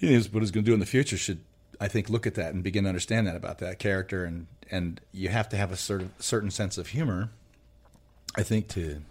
is 0.00 0.32
what 0.32 0.40
he's 0.42 0.50
going 0.50 0.64
to 0.64 0.70
do 0.70 0.74
in 0.74 0.80
the 0.80 0.86
future 0.86 1.16
should, 1.16 1.40
I 1.80 1.88
think, 1.88 2.08
look 2.08 2.26
at 2.26 2.34
that 2.34 2.54
and 2.54 2.62
begin 2.62 2.84
to 2.84 2.88
understand 2.88 3.26
that 3.26 3.36
about 3.36 3.58
that 3.58 3.78
character, 3.78 4.24
and 4.24 4.46
and 4.70 5.00
you 5.12 5.28
have 5.28 5.48
to 5.50 5.56
have 5.56 5.72
a 5.72 5.76
certain 5.76 6.12
certain 6.18 6.50
sense 6.50 6.78
of 6.78 6.88
humor, 6.88 7.30
I 8.36 8.42
think, 8.42 8.68
to 8.68 9.02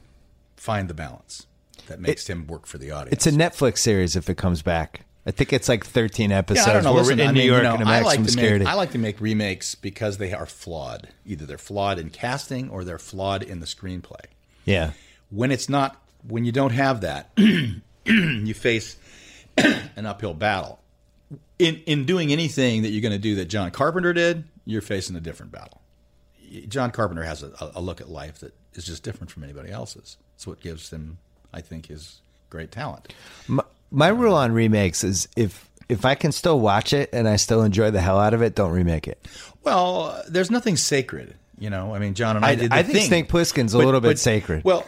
find 0.56 0.90
the 0.90 0.94
balance 0.94 1.46
that 1.88 2.00
makes 2.00 2.28
him 2.28 2.48
work 2.48 2.66
for 2.66 2.78
the 2.78 2.92
audience. 2.92 3.14
It's 3.14 3.28
a 3.28 3.38
Netflix 3.38 3.80
series 3.80 4.16
if 4.16 4.30
it 4.30 4.38
comes 4.38 4.62
back. 4.62 5.06
I 5.26 5.32
think 5.32 5.54
it's 5.54 5.68
like 5.70 5.86
13 5.86 6.32
episodes. 6.32 6.66
Yeah, 6.66 6.72
I 6.72 6.74
don't 6.76 6.84
know. 6.86 6.94
We're 6.94 7.00
Listen, 7.02 7.20
in 7.20 7.28
I 7.28 7.32
New 7.32 7.40
mean, 7.40 7.48
York 7.48 7.58
you 7.64 7.70
know, 7.70 7.76
I 7.76 7.78
maximum 7.84 8.06
like 8.06 8.24
to 8.24 8.32
security. 8.32 8.66
make 8.66 8.74
I 8.74 8.76
like 8.76 8.92
to 8.92 8.98
make 8.98 9.22
remakes 9.22 9.76
because 9.76 10.18
they 10.18 10.34
are 10.34 10.46
flawed. 10.46 11.10
Either 11.26 11.46
they're 11.46 11.58
flawed 11.58 12.00
in 12.00 12.10
casting 12.10 12.70
or 12.70 12.84
they're 12.84 12.98
flawed 13.00 13.44
in 13.44 13.60
the 13.60 13.66
screenplay. 13.66 14.26
yeah. 14.66 14.92
When 15.30 15.52
it's 15.52 15.70
not, 15.70 16.02
when 16.28 16.44
you 16.46 16.52
don't 16.52 16.72
have 16.72 17.02
that, 17.02 17.30
you 18.06 18.54
face 18.56 18.98
an 19.58 20.06
uphill 20.08 20.34
battle. 20.34 20.80
In 21.60 21.76
in 21.86 22.06
doing 22.06 22.32
anything 22.32 22.82
that 22.82 22.90
you're 22.90 23.02
going 23.02 23.12
to 23.12 23.20
do 23.20 23.36
that 23.36 23.46
John 23.46 23.70
Carpenter 23.70 24.14
did, 24.14 24.46
you're 24.66 24.82
facing 24.82 25.16
a 25.16 25.20
different 25.20 25.52
battle. 25.52 25.82
John 26.68 26.90
Carpenter 26.92 27.24
has 27.24 27.44
a, 27.44 27.52
a 27.76 27.82
look 27.82 28.02
at 28.02 28.10
life 28.10 28.40
that 28.40 28.56
is 28.74 28.86
just 28.86 29.04
different 29.04 29.30
from 29.30 29.44
anybody 29.44 29.70
else's. 29.70 30.18
It's 30.36 30.48
what 30.48 30.62
gives 30.62 30.90
him, 30.90 31.20
I 31.54 31.62
think, 31.62 31.88
his 31.88 32.22
great 32.50 32.72
talent. 32.72 33.14
My, 33.48 33.64
my 33.92 34.08
rule 34.10 34.36
on 34.36 34.52
remakes 34.52 35.04
is 35.04 35.28
if 35.36 35.68
if 35.88 36.06
I 36.06 36.16
can 36.16 36.32
still 36.32 36.60
watch 36.60 36.94
it 36.94 37.10
and 37.14 37.28
I 37.28 37.36
still 37.38 37.64
enjoy 37.64 37.90
the 37.92 38.02
hell 38.02 38.20
out 38.20 38.34
of 38.34 38.42
it, 38.42 38.56
don't 38.56 38.72
remake 38.72 39.08
it. 39.08 39.28
Well, 39.64 40.22
there's 40.28 40.52
nothing 40.52 40.78
sacred, 40.78 41.36
you 41.58 41.70
know. 41.70 41.94
I 41.96 42.00
mean, 42.00 42.14
John 42.14 42.36
and 42.36 42.46
I, 42.46 42.50
I- 42.50 42.56
did. 42.56 42.72
The 42.72 42.76
I 42.76 42.84
think 42.84 42.98
thing. 43.00 43.08
Snake 43.08 43.30
Plissken's 43.30 43.74
a 43.74 43.78
little 43.78 44.02
bit 44.02 44.20
sacred. 44.20 44.64
Well, 44.64 44.86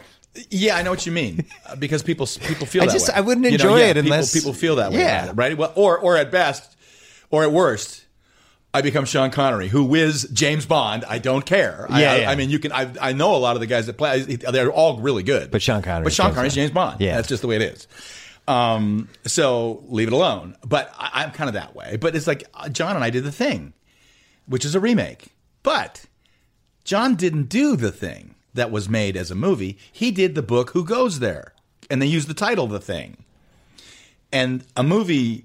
yeah, 0.50 0.76
I 0.76 0.82
know 0.82 0.90
what 0.90 1.04
you 1.04 1.12
mean 1.12 1.44
uh, 1.66 1.76
because 1.76 2.02
people 2.02 2.26
people 2.26 2.66
feel 2.66 2.82
I 2.82 2.86
that 2.86 2.92
just- 2.92 3.08
way. 3.08 3.14
I 3.16 3.20
wouldn't 3.20 3.44
You 3.44 3.50
know, 3.58 3.64
enjoy 3.64 3.78
yeah, 3.80 3.86
it 3.90 3.96
unless- 3.96 4.32
people 4.32 4.52
feel 4.52 4.76
that 4.76 4.92
way. 4.92 4.98
Yeah. 4.98 5.30
it, 5.30 5.32
right. 5.32 5.56
Well, 5.58 5.72
or 5.74 5.98
or 5.98 6.16
at 6.16 6.30
best, 6.30 6.76
or 7.30 7.42
at 7.42 7.52
worst. 7.52 8.00
I 8.74 8.80
become 8.80 9.04
Sean 9.04 9.30
Connery, 9.30 9.68
who 9.68 9.94
is 9.94 10.22
James 10.32 10.64
Bond. 10.64 11.04
I 11.06 11.18
don't 11.18 11.44
care. 11.44 11.86
I, 11.90 12.00
Yeah, 12.00 12.12
I, 12.12 12.16
yeah. 12.20 12.30
I 12.30 12.36
mean, 12.36 12.48
you 12.48 12.58
can. 12.58 12.72
I, 12.72 12.90
I 12.98 13.12
know 13.12 13.34
a 13.34 13.36
lot 13.36 13.54
of 13.54 13.60
the 13.60 13.66
guys 13.66 13.84
that 13.84 13.98
play. 13.98 14.22
They're 14.22 14.72
all 14.72 14.98
really 14.98 15.22
good. 15.22 15.50
But 15.50 15.60
Sean 15.60 15.82
Connery. 15.82 16.04
But 16.04 16.14
Sean 16.14 16.32
Connery's 16.32 16.54
James 16.54 16.70
Bond. 16.70 16.98
Yeah. 16.98 17.16
that's 17.16 17.28
just 17.28 17.42
the 17.42 17.48
way 17.48 17.56
it 17.56 17.62
is. 17.62 17.86
Um, 18.48 19.08
so 19.24 19.84
leave 19.86 20.08
it 20.08 20.12
alone. 20.14 20.56
But 20.64 20.92
I, 20.98 21.22
I'm 21.22 21.30
kind 21.30 21.48
of 21.48 21.54
that 21.54 21.74
way. 21.74 21.96
But 21.96 22.16
it's 22.16 22.26
like 22.26 22.44
uh, 22.54 22.68
John 22.68 22.96
and 22.96 23.04
I 23.04 23.10
did 23.10 23.24
the 23.24 23.32
thing, 23.32 23.72
which 24.46 24.64
is 24.64 24.74
a 24.74 24.80
remake. 24.80 25.28
But 25.62 26.06
John 26.84 27.14
didn't 27.14 27.44
do 27.44 27.76
the 27.76 27.92
thing 27.92 28.34
that 28.54 28.70
was 28.70 28.88
made 28.88 29.16
as 29.16 29.30
a 29.30 29.34
movie. 29.34 29.78
He 29.90 30.10
did 30.10 30.34
the 30.34 30.42
book 30.42 30.70
Who 30.70 30.84
Goes 30.84 31.20
There, 31.20 31.54
and 31.88 32.02
they 32.02 32.06
used 32.06 32.28
the 32.28 32.34
title 32.34 32.66
The 32.66 32.80
Thing. 32.80 33.24
And 34.32 34.64
a 34.76 34.82
movie, 34.82 35.44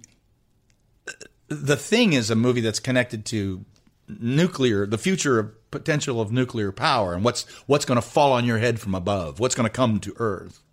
The 1.47 1.77
Thing 1.77 2.13
is 2.13 2.29
a 2.29 2.35
movie 2.35 2.61
that's 2.61 2.79
connected 2.79 3.25
to 3.25 3.65
nuclear, 4.07 4.85
the 4.85 4.97
future 4.97 5.39
of 5.39 5.71
potential 5.71 6.21
of 6.21 6.31
nuclear 6.31 6.71
power, 6.71 7.13
and 7.13 7.23
what's 7.23 7.43
what's 7.67 7.85
going 7.85 7.97
to 7.97 8.07
fall 8.07 8.31
on 8.31 8.45
your 8.45 8.57
head 8.57 8.79
from 8.79 8.95
above, 8.95 9.39
what's 9.39 9.55
going 9.55 9.67
to 9.67 9.73
come 9.73 9.99
to 9.99 10.13
Earth. 10.17 10.63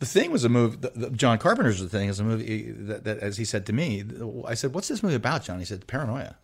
The 0.00 0.06
thing 0.06 0.32
was 0.32 0.44
a 0.44 0.48
movie. 0.48 0.78
The, 0.78 0.90
the, 0.94 1.10
John 1.10 1.38
Carpenter's 1.38 1.78
The 1.78 1.88
Thing 1.88 2.08
is 2.08 2.18
a 2.20 2.24
movie 2.24 2.72
that, 2.72 3.04
that, 3.04 3.18
as 3.18 3.36
he 3.36 3.44
said 3.44 3.66
to 3.66 3.72
me, 3.72 4.02
I 4.46 4.54
said, 4.54 4.74
"What's 4.74 4.88
this 4.88 5.02
movie 5.02 5.14
about, 5.14 5.44
John?" 5.44 5.58
He 5.58 5.64
said, 5.66 5.86
"Paranoia." 5.86 6.36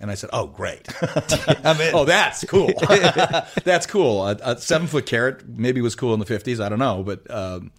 And 0.00 0.10
I 0.10 0.14
said, 0.14 0.30
"Oh, 0.32 0.48
great! 0.48 0.88
oh, 1.02 2.04
that's 2.04 2.44
cool. 2.44 2.72
that's 3.64 3.86
cool. 3.86 4.26
A, 4.26 4.36
a 4.42 4.58
seven 4.58 4.88
foot 4.88 5.06
carrot 5.06 5.48
maybe 5.48 5.80
was 5.80 5.94
cool 5.94 6.12
in 6.12 6.20
the 6.20 6.26
fifties. 6.26 6.58
I 6.58 6.68
don't 6.68 6.80
know, 6.80 7.04
but 7.04 7.30
um, 7.30 7.70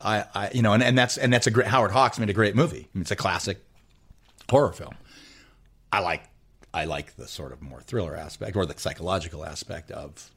I, 0.00 0.24
I, 0.34 0.50
you 0.54 0.62
know, 0.62 0.72
and, 0.72 0.82
and 0.82 0.96
that's 0.96 1.18
and 1.18 1.30
that's 1.30 1.46
a 1.46 1.50
great. 1.50 1.66
Howard 1.66 1.90
Hawks 1.90 2.18
made 2.18 2.30
a 2.30 2.34
great 2.34 2.56
movie. 2.56 2.88
I 2.88 2.88
mean, 2.94 3.02
it's 3.02 3.10
a 3.10 3.16
classic 3.16 3.62
horror 4.48 4.72
film. 4.72 4.94
I 5.92 6.00
like 6.00 6.24
I 6.72 6.86
like 6.86 7.16
the 7.16 7.28
sort 7.28 7.52
of 7.52 7.60
more 7.62 7.80
thriller 7.80 8.16
aspect 8.16 8.56
or 8.56 8.64
the 8.64 8.78
psychological 8.78 9.44
aspect 9.44 9.90
of 9.90 10.30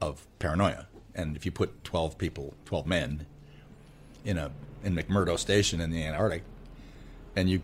of 0.00 0.26
paranoia. 0.38 0.86
And 1.18 1.36
if 1.36 1.44
you 1.44 1.50
put 1.52 1.82
twelve 1.84 2.16
people, 2.16 2.54
twelve 2.64 2.86
men, 2.86 3.26
in 4.24 4.38
a 4.38 4.52
in 4.84 4.94
McMurdo 4.94 5.38
Station 5.38 5.80
in 5.80 5.90
the 5.90 6.02
Antarctic, 6.04 6.44
and 7.36 7.50
you 7.50 7.60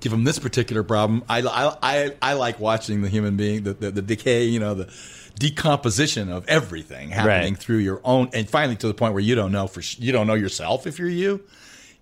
give 0.00 0.10
them 0.12 0.24
this 0.24 0.38
particular 0.38 0.82
problem. 0.82 1.22
I, 1.28 1.42
I, 1.42 1.76
I, 1.82 2.16
I 2.20 2.32
like 2.32 2.58
watching 2.58 3.02
the 3.02 3.08
human 3.08 3.36
being, 3.36 3.62
the, 3.62 3.74
the, 3.74 3.90
the 3.90 4.02
decay, 4.02 4.44
you 4.46 4.58
know, 4.58 4.74
the 4.74 4.90
decomposition 5.38 6.32
of 6.32 6.48
everything 6.48 7.10
happening 7.10 7.52
Right. 7.54 7.62
through 7.62 7.78
your 7.78 8.00
own, 8.02 8.30
and 8.32 8.48
finally 8.48 8.76
to 8.76 8.88
the 8.88 8.94
point 8.94 9.12
where 9.14 9.22
you 9.22 9.34
don't 9.34 9.52
know 9.52 9.66
for 9.68 9.80
you 10.02 10.10
don't 10.12 10.26
know 10.26 10.34
yourself 10.34 10.86
if 10.86 10.98
you're 10.98 11.08
you, 11.08 11.44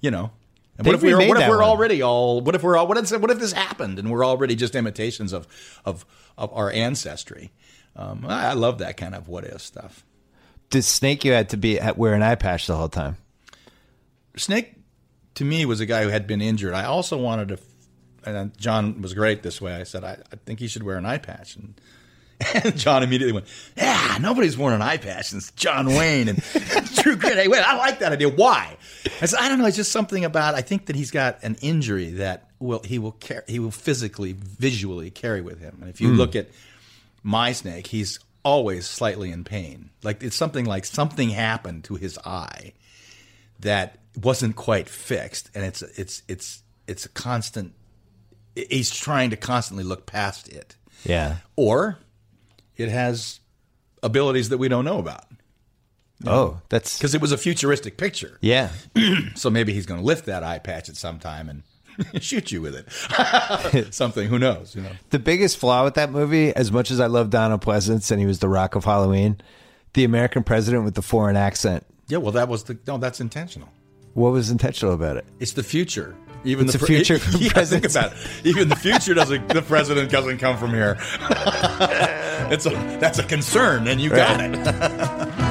you 0.00 0.10
know. 0.10 0.30
And 0.78 0.86
what 0.86 0.94
if 0.94 1.02
we're 1.02 1.14
remade 1.14 1.28
what 1.28 1.40
if 1.42 1.48
we're 1.48 1.56
one. 1.58 1.64
already 1.68 2.02
all 2.02 2.40
what 2.40 2.54
if 2.54 2.62
we're 2.62 2.76
all 2.76 2.86
what 2.86 2.96
if 2.96 3.10
what 3.20 3.30
if 3.30 3.38
this 3.40 3.52
happened 3.52 3.98
and 3.98 4.10
we're 4.10 4.24
already 4.24 4.54
just 4.54 4.74
imitations 4.74 5.32
of 5.32 5.46
of 5.84 6.06
of 6.38 6.52
our 6.52 6.70
ancestry? 6.70 7.50
Um, 7.96 8.24
I, 8.28 8.50
I 8.50 8.52
love 8.52 8.78
that 8.78 8.96
kind 8.96 9.14
of 9.14 9.28
what 9.28 9.44
if 9.44 9.60
stuff. 9.60 10.04
Did 10.70 10.82
Snake 10.84 11.24
you 11.24 11.32
had 11.32 11.48
to 11.50 11.56
be 11.56 11.80
at 11.80 11.96
wear 11.96 12.14
an 12.14 12.22
eye 12.22 12.34
patch 12.34 12.66
the 12.66 12.76
whole 12.76 12.88
time? 12.88 13.16
Snake 14.36 14.74
to 15.34 15.44
me 15.44 15.64
was 15.64 15.80
a 15.80 15.86
guy 15.86 16.02
who 16.02 16.08
had 16.08 16.26
been 16.26 16.40
injured. 16.40 16.74
I 16.74 16.84
also 16.84 17.16
wanted 17.16 17.48
to, 17.48 17.58
and 18.24 18.56
John 18.58 19.00
was 19.00 19.14
great 19.14 19.42
this 19.42 19.60
way. 19.60 19.74
I 19.74 19.84
said, 19.84 20.04
I, 20.04 20.18
I 20.32 20.36
think 20.46 20.60
he 20.60 20.68
should 20.68 20.82
wear 20.82 20.96
an 20.96 21.06
eye 21.06 21.18
patch. 21.18 21.56
And, 21.56 21.80
and 22.64 22.76
John 22.76 23.02
immediately 23.02 23.32
went, 23.32 23.46
Yeah, 23.76 24.18
nobody's 24.20 24.56
worn 24.56 24.74
an 24.74 24.82
eye 24.82 24.98
patch 24.98 25.26
since 25.26 25.50
John 25.52 25.86
Wayne 25.86 26.28
and 26.28 26.42
True 26.96 27.16
Grit. 27.16 27.34
Hey, 27.36 27.48
wait, 27.48 27.62
I 27.62 27.76
like 27.76 27.98
that 28.00 28.12
idea. 28.12 28.28
Why? 28.28 28.76
I 29.20 29.26
said, 29.26 29.40
I 29.40 29.48
don't 29.48 29.58
know. 29.58 29.66
It's 29.66 29.76
just 29.76 29.90
something 29.90 30.24
about. 30.24 30.54
I 30.54 30.60
think 30.60 30.86
that 30.86 30.94
he's 30.96 31.10
got 31.10 31.42
an 31.42 31.56
injury 31.62 32.10
that 32.12 32.50
will 32.60 32.80
he 32.84 32.98
will 33.00 33.12
car- 33.12 33.44
he 33.48 33.58
will 33.58 33.70
physically, 33.72 34.34
visually 34.34 35.10
carry 35.10 35.40
with 35.40 35.58
him. 35.60 35.78
And 35.80 35.90
if 35.90 36.00
you 36.00 36.10
Hmm. 36.10 36.16
look 36.18 36.36
at 36.36 36.48
my 37.24 37.50
snake, 37.52 37.88
he's 37.88 38.20
always 38.44 38.86
slightly 38.86 39.30
in 39.30 39.44
pain. 39.44 39.90
Like 40.02 40.22
it's 40.22 40.36
something 40.36 40.64
like 40.64 40.84
something 40.84 41.30
happened 41.30 41.84
to 41.84 41.94
his 41.96 42.18
eye 42.18 42.72
that 43.60 43.98
wasn't 44.22 44.56
quite 44.56 44.88
fixed, 44.88 45.50
and 45.54 45.64
it's 45.64 45.82
it's 45.82 46.22
it's 46.28 46.62
it's 46.86 47.04
a 47.06 47.08
constant. 47.10 47.74
He's 48.54 48.90
trying 48.90 49.30
to 49.30 49.36
constantly 49.36 49.84
look 49.84 50.06
past 50.06 50.48
it, 50.48 50.76
Yeah. 51.04 51.36
or 51.54 51.98
it 52.76 52.88
has 52.88 53.38
abilities 54.02 54.48
that 54.48 54.58
we 54.58 54.68
don't 54.68 54.84
know 54.84 54.98
about. 54.98 55.24
Oh, 56.26 56.60
that's 56.68 56.98
because 56.98 57.14
it 57.14 57.20
was 57.20 57.30
a 57.30 57.38
futuristic 57.38 57.96
picture. 57.96 58.38
Yeah. 58.40 58.70
so 59.36 59.50
maybe 59.50 59.72
he's 59.72 59.86
going 59.86 60.00
to 60.00 60.06
lift 60.06 60.26
that 60.26 60.42
eye 60.42 60.58
patch 60.58 60.88
at 60.88 60.96
some 60.96 61.20
time 61.20 61.48
and 61.48 61.62
shoot 62.20 62.52
you 62.52 62.60
with 62.62 62.74
it. 62.74 63.92
Something. 63.94 64.28
Who 64.28 64.38
knows? 64.38 64.74
You 64.74 64.82
know. 64.82 64.90
The 65.10 65.18
biggest 65.18 65.56
flaw 65.58 65.84
with 65.84 65.94
that 65.94 66.10
movie, 66.10 66.54
as 66.54 66.70
much 66.70 66.90
as 66.90 67.00
I 67.00 67.06
love 67.06 67.30
Donald 67.30 67.60
Pleasence 67.60 68.10
and 68.10 68.20
he 68.20 68.26
was 68.26 68.38
the 68.38 68.48
rock 68.48 68.74
of 68.74 68.84
Halloween, 68.84 69.40
the 69.94 70.04
American 70.04 70.42
president 70.42 70.84
with 70.84 70.94
the 70.94 71.02
foreign 71.02 71.36
accent. 71.36 71.84
Yeah. 72.08 72.18
Well, 72.18 72.32
that 72.32 72.48
was 72.48 72.64
the 72.64 72.78
no. 72.86 72.98
That's 72.98 73.20
intentional. 73.20 73.68
What 74.14 74.32
was 74.32 74.50
intentional 74.50 74.94
about 74.94 75.16
it? 75.16 75.24
It's 75.38 75.52
the 75.52 75.62
future. 75.62 76.16
Even 76.44 76.66
It's 76.66 76.78
the 76.78 76.86
future 76.86 77.14
yeah, 77.38 77.64
think 77.64 77.84
about 77.84 78.12
it. 78.12 78.18
Even 78.44 78.68
the 78.68 78.76
future 78.76 79.12
doesn't. 79.12 79.48
The 79.48 79.62
president 79.62 80.10
doesn't 80.10 80.38
come 80.38 80.56
from 80.56 80.70
here. 80.70 80.96
it's 82.50 82.64
a 82.64 82.70
that's 83.00 83.18
a 83.18 83.24
concern, 83.24 83.88
and 83.88 84.00
you 84.00 84.10
got 84.10 84.40
it. 84.40 85.47